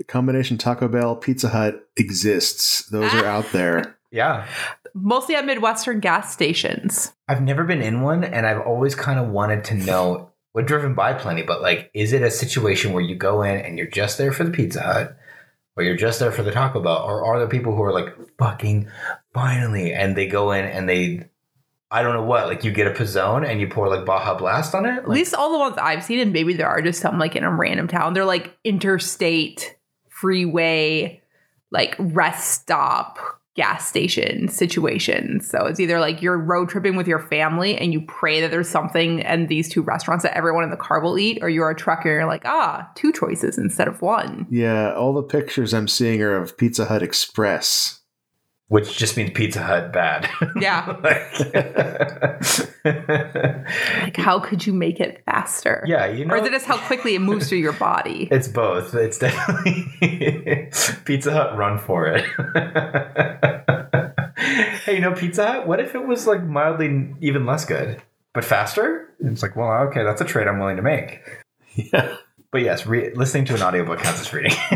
the 0.00 0.04
combination 0.04 0.56
Taco 0.56 0.88
Bell 0.88 1.14
Pizza 1.14 1.50
Hut 1.50 1.86
exists. 1.94 2.88
Those 2.88 3.12
are 3.12 3.26
out 3.26 3.52
there. 3.52 3.96
Yeah. 4.12 4.48
Mostly 4.92 5.36
at 5.36 5.46
Midwestern 5.46 6.00
gas 6.00 6.32
stations. 6.32 7.12
I've 7.28 7.42
never 7.42 7.62
been 7.62 7.80
in 7.80 8.00
one, 8.00 8.24
and 8.24 8.44
I've 8.44 8.60
always 8.60 8.96
kind 8.96 9.20
of 9.20 9.28
wanted 9.28 9.62
to 9.66 9.74
know. 9.74 10.32
We're 10.52 10.62
driven 10.62 10.94
by 10.94 11.12
plenty, 11.12 11.42
but 11.42 11.62
like, 11.62 11.92
is 11.94 12.12
it 12.12 12.22
a 12.22 12.30
situation 12.32 12.92
where 12.92 13.04
you 13.04 13.14
go 13.14 13.42
in 13.42 13.60
and 13.60 13.78
you're 13.78 13.86
just 13.86 14.18
there 14.18 14.32
for 14.32 14.42
the 14.42 14.50
Pizza 14.50 14.82
Hut, 14.82 15.16
or 15.76 15.84
you're 15.84 15.94
just 15.94 16.18
there 16.18 16.32
for 16.32 16.42
the 16.42 16.50
Taco 16.50 16.82
Bell, 16.82 17.04
or 17.04 17.24
are 17.24 17.38
there 17.38 17.46
people 17.46 17.76
who 17.76 17.84
are 17.84 17.92
like, 17.92 18.08
fucking 18.36 18.88
finally, 19.32 19.92
and 19.92 20.16
they 20.16 20.26
go 20.26 20.50
in 20.50 20.64
and 20.64 20.88
they, 20.88 21.28
I 21.92 22.02
don't 22.02 22.14
know 22.14 22.24
what, 22.24 22.48
like 22.48 22.64
you 22.64 22.72
get 22.72 22.88
a 22.88 22.90
pizzone 22.90 23.46
and 23.48 23.60
you 23.60 23.68
pour 23.68 23.88
like 23.88 24.04
Baja 24.04 24.36
Blast 24.36 24.74
on 24.74 24.86
it? 24.86 24.96
At 24.98 25.08
least 25.08 25.34
all 25.34 25.52
the 25.52 25.58
ones 25.60 25.76
I've 25.80 26.02
seen, 26.02 26.18
and 26.18 26.32
maybe 26.32 26.54
there 26.54 26.66
are 26.66 26.82
just 26.82 27.00
some 27.00 27.16
like 27.20 27.36
in 27.36 27.44
a 27.44 27.54
random 27.54 27.86
town. 27.86 28.14
They're 28.14 28.24
like 28.24 28.58
interstate, 28.64 29.76
freeway, 30.20 31.22
like 31.70 31.96
rest 31.98 32.62
stop, 32.62 33.18
gas 33.56 33.86
station 33.86 34.48
situations. 34.48 35.48
So 35.48 35.66
it's 35.66 35.80
either 35.80 35.98
like 35.98 36.22
you're 36.22 36.38
road 36.38 36.68
tripping 36.68 36.96
with 36.96 37.08
your 37.08 37.18
family 37.18 37.76
and 37.76 37.92
you 37.92 38.00
pray 38.02 38.40
that 38.40 38.50
there's 38.50 38.68
something 38.68 39.20
and 39.22 39.48
these 39.48 39.68
two 39.68 39.82
restaurants 39.82 40.22
that 40.22 40.36
everyone 40.36 40.64
in 40.64 40.70
the 40.70 40.76
car 40.76 41.00
will 41.00 41.18
eat, 41.18 41.38
or 41.42 41.48
you're 41.48 41.70
a 41.70 41.74
trucker 41.74 42.10
and 42.10 42.20
you're 42.20 42.26
like, 42.26 42.44
ah, 42.44 42.88
two 42.94 43.12
choices 43.12 43.58
instead 43.58 43.88
of 43.88 44.00
one. 44.02 44.46
Yeah, 44.50 44.94
all 44.94 45.12
the 45.12 45.22
pictures 45.22 45.74
I'm 45.74 45.88
seeing 45.88 46.22
are 46.22 46.36
of 46.36 46.56
Pizza 46.56 46.86
Hut 46.86 47.02
Express. 47.02 47.99
Which 48.70 48.96
just 48.96 49.16
means 49.16 49.30
Pizza 49.34 49.60
Hut 49.62 49.92
bad. 49.92 50.28
Yeah. 50.60 50.96
Like- 51.02 52.66
Like, 52.82 54.16
how 54.16 54.40
could 54.40 54.66
you 54.66 54.72
make 54.72 55.00
it 55.00 55.22
faster? 55.26 55.84
yeah, 55.86 56.06
you 56.06 56.24
know. 56.24 56.34
Or 56.34 56.38
is 56.38 56.46
it 56.46 56.52
just 56.52 56.64
how 56.66 56.78
quickly 56.78 57.14
it 57.14 57.18
moves 57.20 57.48
through 57.48 57.58
your 57.58 57.74
body? 57.74 58.26
It's 58.32 58.48
both. 58.48 58.94
It's 58.94 59.18
definitely 59.18 59.84
Pizza 61.04 61.32
Hut. 61.32 61.56
Run 61.58 61.78
for 61.78 62.06
it. 62.06 62.24
hey, 64.84 64.94
you 64.94 65.00
know 65.00 65.12
Pizza 65.12 65.46
Hut? 65.46 65.66
What 65.66 65.80
if 65.80 65.94
it 65.94 66.06
was 66.06 66.26
like 66.26 66.42
mildly 66.42 67.14
even 67.20 67.44
less 67.46 67.64
good, 67.64 68.00
but 68.32 68.44
faster? 68.44 69.12
It's 69.20 69.42
like, 69.42 69.56
well, 69.56 69.70
okay, 69.88 70.02
that's 70.04 70.20
a 70.20 70.24
trade 70.24 70.48
I'm 70.48 70.58
willing 70.58 70.76
to 70.76 70.82
make. 70.82 71.20
Yeah. 71.74 72.16
But 72.52 72.62
yes, 72.62 72.84
re- 72.86 73.12
listening 73.14 73.44
to 73.46 73.54
an 73.54 73.62
audiobook 73.62 74.00
counts 74.00 74.20
as 74.20 74.32
reading. 74.32 74.52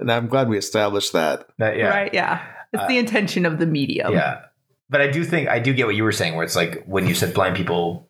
and 0.00 0.10
I'm 0.10 0.26
glad 0.28 0.48
we 0.48 0.56
established 0.58 1.12
that. 1.12 1.48
That- 1.58 1.76
yeah. 1.76 1.88
Right? 1.88 2.12
Yeah. 2.14 2.42
It's 2.72 2.82
Uh, 2.82 2.86
the 2.88 2.98
intention 2.98 3.44
of 3.46 3.58
the 3.58 3.66
medium. 3.66 4.12
Yeah. 4.12 4.42
But 4.88 5.00
I 5.00 5.08
do 5.10 5.24
think 5.24 5.48
I 5.48 5.58
do 5.58 5.72
get 5.74 5.86
what 5.86 5.96
you 5.96 6.04
were 6.04 6.12
saying, 6.12 6.34
where 6.36 6.44
it's 6.44 6.56
like 6.56 6.84
when 6.86 7.06
you 7.06 7.14
said 7.14 7.34
blind 7.34 7.56
people 7.56 8.08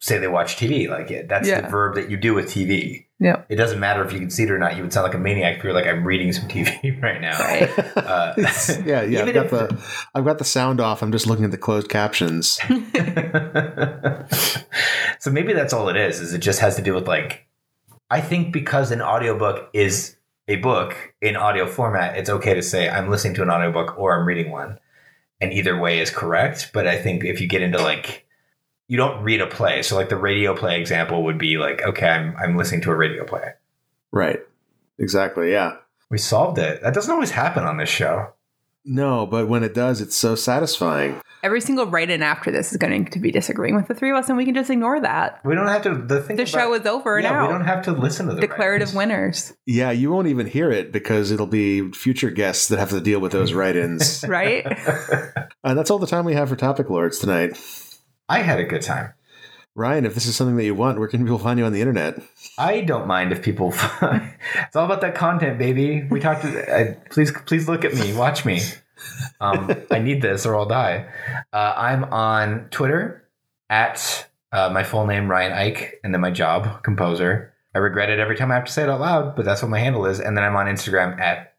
say 0.00 0.18
they 0.18 0.28
watch 0.28 0.56
TV, 0.56 0.88
like 0.88 1.10
it, 1.10 1.28
that's 1.28 1.48
Yeah. 1.48 1.62
the 1.62 1.68
verb 1.68 1.94
that 1.96 2.10
you 2.10 2.16
do 2.16 2.34
with 2.34 2.46
TV. 2.46 3.04
Yeah. 3.18 3.44
It 3.48 3.56
doesn't 3.56 3.80
matter 3.80 4.04
if 4.04 4.12
you 4.12 4.18
can 4.18 4.28
see 4.28 4.42
it 4.42 4.50
or 4.50 4.58
not. 4.58 4.76
You 4.76 4.82
would 4.82 4.92
sound 4.92 5.04
like 5.04 5.14
a 5.14 5.18
maniac 5.18 5.56
if 5.58 5.64
you're 5.64 5.72
like, 5.72 5.86
I'm 5.86 6.04
reading 6.06 6.32
some 6.34 6.48
TV 6.48 7.00
right 7.02 7.18
now. 7.20 7.38
Right. 7.38 7.96
Uh, 7.96 8.34
yeah, 8.84 9.02
yeah. 9.02 9.22
I've 9.24 9.32
got 9.32 9.46
if- 9.46 9.50
the 9.50 9.82
I've 10.14 10.24
got 10.26 10.36
the 10.38 10.44
sound 10.44 10.80
off. 10.82 11.02
I'm 11.02 11.12
just 11.12 11.26
looking 11.26 11.44
at 11.46 11.50
the 11.50 11.56
closed 11.58 11.88
captions. 11.88 12.58
so 15.18 15.30
maybe 15.30 15.52
that's 15.52 15.72
all 15.72 15.88
it 15.88 15.96
is, 15.96 16.20
is 16.20 16.34
it 16.34 16.38
just 16.38 16.60
has 16.60 16.76
to 16.76 16.82
do 16.82 16.94
with 16.94 17.06
like 17.08 17.46
I 18.10 18.20
think 18.20 18.52
because 18.52 18.90
an 18.92 19.00
audiobook 19.02 19.70
is 19.72 20.16
a 20.48 20.56
book 20.56 21.14
in 21.20 21.36
audio 21.36 21.66
format, 21.66 22.16
it's 22.16 22.30
okay 22.30 22.54
to 22.54 22.62
say 22.62 22.88
I'm 22.88 23.08
listening 23.10 23.34
to 23.34 23.42
an 23.42 23.50
audiobook 23.50 23.98
or 23.98 24.18
I'm 24.18 24.26
reading 24.26 24.50
one. 24.52 24.78
And 25.40 25.52
either 25.52 25.78
way 25.78 25.98
is 26.00 26.10
correct. 26.10 26.70
But 26.72 26.86
I 26.86 26.96
think 27.00 27.24
if 27.24 27.40
you 27.40 27.48
get 27.48 27.62
into 27.62 27.78
like 27.78 28.25
you 28.88 28.96
don't 28.96 29.22
read 29.22 29.40
a 29.40 29.46
play. 29.46 29.82
So 29.82 29.96
like 29.96 30.08
the 30.08 30.16
radio 30.16 30.54
play 30.54 30.80
example 30.80 31.24
would 31.24 31.38
be 31.38 31.58
like, 31.58 31.82
okay, 31.82 32.08
I'm 32.08 32.36
I'm 32.36 32.56
listening 32.56 32.80
to 32.82 32.90
a 32.90 32.96
radio 32.96 33.24
play. 33.24 33.52
right. 34.12 34.40
Exactly. 34.98 35.50
Yeah. 35.52 35.76
We 36.10 36.16
solved 36.18 36.58
it. 36.58 36.82
That 36.82 36.94
doesn't 36.94 37.12
always 37.12 37.32
happen 37.32 37.64
on 37.64 37.76
this 37.76 37.88
show. 37.90 38.32
No, 38.88 39.26
but 39.26 39.48
when 39.48 39.62
it 39.64 39.74
does, 39.74 40.00
it's 40.00 40.16
so 40.16 40.34
satisfying. 40.36 41.20
Every 41.42 41.60
single 41.60 41.86
write 41.86 42.08
in 42.08 42.22
after 42.22 42.50
this 42.52 42.70
is 42.70 42.78
going 42.78 43.04
to 43.06 43.18
be 43.18 43.30
disagreeing 43.32 43.74
with 43.76 43.88
the 43.88 43.94
three 43.94 44.10
of 44.10 44.16
us, 44.16 44.28
and 44.28 44.38
we 44.38 44.44
can 44.44 44.54
just 44.54 44.70
ignore 44.70 45.00
that. 45.00 45.40
We 45.44 45.54
don't 45.56 45.66
have 45.66 45.82
to 45.82 45.94
the 45.96 46.22
thing 46.22 46.36
The 46.36 46.44
about- 46.44 46.48
show 46.50 46.72
is 46.74 46.86
over 46.86 47.18
yeah, 47.20 47.30
now. 47.30 47.46
we 47.46 47.52
don't 47.52 47.64
have 47.66 47.82
to 47.86 47.92
listen 47.92 48.26
to 48.28 48.34
the 48.34 48.40
Declarative 48.40 48.94
writers. 48.94 48.96
winners, 48.96 49.52
Yeah, 49.66 49.90
you 49.90 50.10
won't 50.12 50.28
even 50.28 50.46
hear 50.46 50.70
it 50.70 50.92
because 50.92 51.30
it'll 51.32 51.46
be 51.48 51.90
future 51.92 52.30
guests 52.30 52.68
that 52.68 52.78
have 52.78 52.90
to 52.90 53.00
deal 53.00 53.18
with 53.20 53.32
those 53.32 53.52
write-ins. 53.52 54.24
right? 54.28 54.64
and 54.64 55.48
uh, 55.64 55.74
that's 55.74 55.90
all 55.90 55.98
the 55.98 56.06
time 56.06 56.24
we 56.24 56.34
have 56.34 56.48
for 56.48 56.56
Topic 56.56 56.88
Lords 56.88 57.18
tonight. 57.18 57.58
I 58.28 58.40
had 58.42 58.58
a 58.58 58.64
good 58.64 58.82
time. 58.82 59.14
Ryan, 59.76 60.06
if 60.06 60.14
this 60.14 60.24
is 60.24 60.34
something 60.34 60.56
that 60.56 60.64
you 60.64 60.74
want, 60.74 60.98
where 60.98 61.06
can 61.06 61.22
people 61.22 61.38
find 61.38 61.58
you 61.58 61.66
on 61.66 61.72
the 61.72 61.80
internet? 61.80 62.18
I 62.56 62.80
don't 62.80 63.06
mind 63.06 63.30
if 63.30 63.42
people. 63.42 63.68
it's 64.02 64.74
all 64.74 64.86
about 64.86 65.02
that 65.02 65.14
content, 65.14 65.58
baby. 65.58 66.06
We 66.10 66.18
talked 66.18 66.42
to. 66.42 66.72
Uh, 66.72 66.94
please, 67.10 67.30
please 67.30 67.68
look 67.68 67.84
at 67.84 67.92
me. 67.94 68.14
Watch 68.14 68.46
me. 68.46 68.60
Um, 69.38 69.70
I 69.90 69.98
need 69.98 70.22
this, 70.22 70.46
or 70.46 70.56
I'll 70.56 70.66
die. 70.66 71.06
Uh, 71.52 71.74
I'm 71.76 72.04
on 72.04 72.68
Twitter 72.70 73.28
at 73.68 74.26
uh, 74.50 74.70
my 74.70 74.82
full 74.82 75.06
name 75.06 75.30
Ryan 75.30 75.52
Ike, 75.52 76.00
and 76.02 76.14
then 76.14 76.22
my 76.22 76.30
job 76.30 76.82
composer. 76.82 77.52
I 77.74 77.78
regret 77.78 78.08
it 78.08 78.18
every 78.18 78.36
time 78.36 78.50
I 78.50 78.54
have 78.54 78.64
to 78.64 78.72
say 78.72 78.82
it 78.84 78.88
out 78.88 79.00
loud, 79.00 79.36
but 79.36 79.44
that's 79.44 79.60
what 79.60 79.70
my 79.70 79.78
handle 79.78 80.06
is. 80.06 80.18
And 80.18 80.34
then 80.34 80.44
I'm 80.44 80.56
on 80.56 80.66
Instagram 80.66 81.20
at 81.20 81.54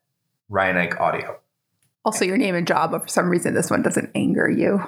Ryan 0.49 0.77
Ike 0.77 0.99
Audio. 0.99 1.39
also, 2.03 2.25
your 2.25 2.37
name 2.37 2.55
and 2.55 2.65
job, 2.65 2.89
but 2.89 3.03
for 3.03 3.07
some 3.09 3.29
reason, 3.29 3.53
this 3.53 3.69
one 3.69 3.83
doesn't 3.83 4.09
anger 4.15 4.49
you. 4.49 4.81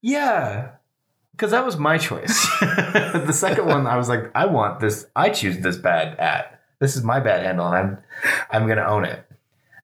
Yeah, 0.00 0.70
because 1.42 1.50
that 1.50 1.64
was 1.64 1.76
my 1.76 1.98
choice. 1.98 2.46
the 2.60 3.32
second 3.32 3.66
one, 3.66 3.84
I 3.88 3.96
was 3.96 4.08
like, 4.08 4.30
I 4.32 4.46
want 4.46 4.78
this. 4.78 5.08
I 5.16 5.30
choose 5.30 5.58
this 5.58 5.76
bad 5.76 6.16
at. 6.20 6.60
This 6.78 6.94
is 6.94 7.02
my 7.02 7.18
bad 7.18 7.44
handle, 7.44 7.66
and 7.66 7.76
I'm 7.76 7.98
I'm 8.48 8.68
gonna 8.68 8.84
own 8.84 9.04
it. 9.04 9.26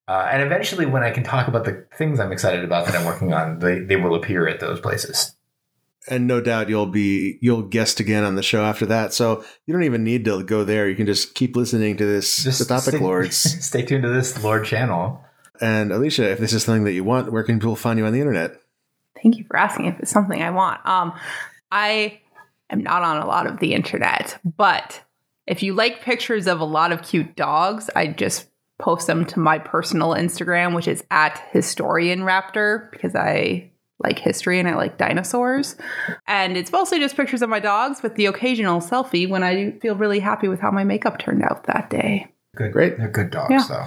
Uh, 0.06 0.28
and 0.30 0.40
eventually, 0.40 0.86
when 0.86 1.02
I 1.02 1.10
can 1.10 1.24
talk 1.24 1.48
about 1.48 1.64
the 1.64 1.84
things 1.96 2.20
I'm 2.20 2.30
excited 2.30 2.62
about 2.62 2.86
that 2.86 2.94
I'm 2.94 3.04
working 3.04 3.32
on, 3.32 3.58
they, 3.58 3.80
they 3.80 3.96
will 3.96 4.14
appear 4.14 4.46
at 4.46 4.60
those 4.60 4.78
places. 4.78 5.34
And 6.06 6.28
no 6.28 6.40
doubt 6.40 6.68
you'll 6.68 6.86
be 6.86 7.38
you'll 7.42 7.62
guest 7.62 7.98
again 7.98 8.22
on 8.22 8.36
the 8.36 8.42
show 8.44 8.62
after 8.62 8.86
that. 8.86 9.12
So 9.12 9.44
you 9.66 9.74
don't 9.74 9.82
even 9.82 10.04
need 10.04 10.24
to 10.26 10.44
go 10.44 10.62
there. 10.62 10.88
You 10.88 10.94
can 10.94 11.06
just 11.06 11.34
keep 11.34 11.56
listening 11.56 11.96
to 11.96 12.06
this 12.06 12.36
the 12.36 12.64
Topic 12.66 12.94
stay, 12.94 12.98
Lords. 12.98 13.36
Stay 13.66 13.82
tuned 13.82 14.04
to 14.04 14.10
this 14.10 14.40
Lord 14.44 14.64
channel. 14.64 15.24
And 15.60 15.90
Alicia, 15.90 16.30
if 16.30 16.38
this 16.38 16.52
is 16.52 16.62
something 16.62 16.84
that 16.84 16.92
you 16.92 17.02
want, 17.02 17.32
where 17.32 17.42
can 17.42 17.58
people 17.58 17.74
find 17.74 17.98
you 17.98 18.06
on 18.06 18.12
the 18.12 18.20
internet? 18.20 18.60
Thank 19.22 19.36
you 19.38 19.44
for 19.44 19.56
asking 19.56 19.86
if 19.86 19.98
it's 20.00 20.10
something 20.10 20.42
I 20.42 20.50
want. 20.50 20.84
Um, 20.86 21.12
I 21.70 22.20
am 22.70 22.82
not 22.82 23.02
on 23.02 23.18
a 23.22 23.26
lot 23.26 23.46
of 23.46 23.58
the 23.60 23.74
internet, 23.74 24.38
but 24.56 25.02
if 25.46 25.62
you 25.62 25.74
like 25.74 26.02
pictures 26.02 26.46
of 26.46 26.60
a 26.60 26.64
lot 26.64 26.92
of 26.92 27.02
cute 27.02 27.34
dogs, 27.36 27.90
I 27.96 28.06
just 28.08 28.48
post 28.78 29.06
them 29.06 29.24
to 29.26 29.40
my 29.40 29.58
personal 29.58 30.10
Instagram, 30.10 30.74
which 30.74 30.86
is 30.86 31.02
at 31.10 31.42
historian 31.52 32.20
raptor 32.20 32.90
because 32.92 33.14
I 33.16 33.70
like 33.98 34.18
history 34.20 34.60
and 34.60 34.68
I 34.68 34.76
like 34.76 34.96
dinosaurs. 34.98 35.74
And 36.28 36.56
it's 36.56 36.70
mostly 36.70 37.00
just 37.00 37.16
pictures 37.16 37.42
of 37.42 37.48
my 37.48 37.58
dogs 37.58 38.02
with 38.02 38.14
the 38.14 38.26
occasional 38.26 38.80
selfie 38.80 39.28
when 39.28 39.42
I 39.42 39.72
feel 39.80 39.96
really 39.96 40.20
happy 40.20 40.46
with 40.46 40.60
how 40.60 40.70
my 40.70 40.84
makeup 40.84 41.18
turned 41.18 41.42
out 41.42 41.64
that 41.64 41.90
day. 41.90 42.28
Good, 42.54 42.72
Great. 42.72 42.98
They're 42.98 43.08
good 43.08 43.30
dogs, 43.30 43.50
Yeah. 43.50 43.64
though. 43.68 43.84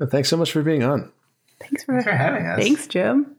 Well, 0.00 0.08
thanks 0.08 0.28
so 0.28 0.36
much 0.36 0.50
for 0.50 0.62
being 0.62 0.82
on. 0.82 1.12
Thanks 1.60 1.84
for, 1.84 1.92
Thanks 1.92 2.04
for 2.04 2.16
having 2.16 2.46
us. 2.46 2.58
Thanks, 2.60 2.86
Jim. 2.88 3.36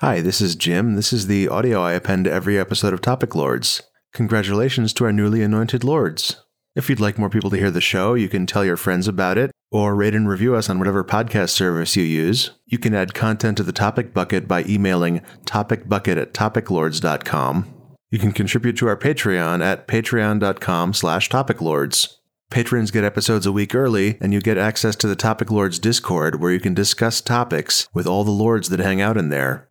Hi, 0.00 0.20
this 0.20 0.42
is 0.42 0.56
Jim. 0.56 0.94
This 0.94 1.10
is 1.10 1.26
the 1.26 1.48
audio 1.48 1.80
I 1.80 1.92
append 1.92 2.26
to 2.26 2.30
every 2.30 2.58
episode 2.58 2.92
of 2.92 3.00
Topic 3.00 3.34
Lords. 3.34 3.80
Congratulations 4.12 4.92
to 4.92 5.06
our 5.06 5.12
newly 5.12 5.40
anointed 5.40 5.84
lords. 5.84 6.36
If 6.74 6.90
you'd 6.90 7.00
like 7.00 7.16
more 7.16 7.30
people 7.30 7.48
to 7.48 7.56
hear 7.56 7.70
the 7.70 7.80
show, 7.80 8.12
you 8.12 8.28
can 8.28 8.44
tell 8.44 8.62
your 8.62 8.76
friends 8.76 9.08
about 9.08 9.38
it, 9.38 9.52
or 9.70 9.94
rate 9.94 10.14
and 10.14 10.28
review 10.28 10.54
us 10.54 10.68
on 10.68 10.78
whatever 10.78 11.02
podcast 11.02 11.48
service 11.48 11.96
you 11.96 12.02
use. 12.02 12.50
You 12.66 12.76
can 12.76 12.92
add 12.92 13.14
content 13.14 13.56
to 13.56 13.62
the 13.62 13.72
topic 13.72 14.12
bucket 14.12 14.46
by 14.46 14.64
emailing 14.64 15.22
topicbucket 15.46 16.20
at 16.20 16.34
topiclords.com. 16.34 17.72
You 18.10 18.18
can 18.18 18.32
contribute 18.32 18.76
to 18.76 18.88
our 18.88 18.98
Patreon 18.98 19.64
at 19.64 19.88
patreon.com 19.88 20.92
slash 20.92 21.30
topiclords. 21.30 22.16
Patrons 22.50 22.90
get 22.90 23.02
episodes 23.02 23.46
a 23.46 23.50
week 23.50 23.74
early, 23.74 24.18
and 24.20 24.34
you 24.34 24.42
get 24.42 24.58
access 24.58 24.94
to 24.96 25.06
the 25.06 25.16
Topic 25.16 25.50
Lords 25.50 25.78
Discord 25.78 26.38
where 26.38 26.52
you 26.52 26.60
can 26.60 26.74
discuss 26.74 27.22
topics 27.22 27.88
with 27.94 28.06
all 28.06 28.24
the 28.24 28.30
lords 28.30 28.68
that 28.68 28.80
hang 28.80 29.00
out 29.00 29.16
in 29.16 29.30
there. 29.30 29.70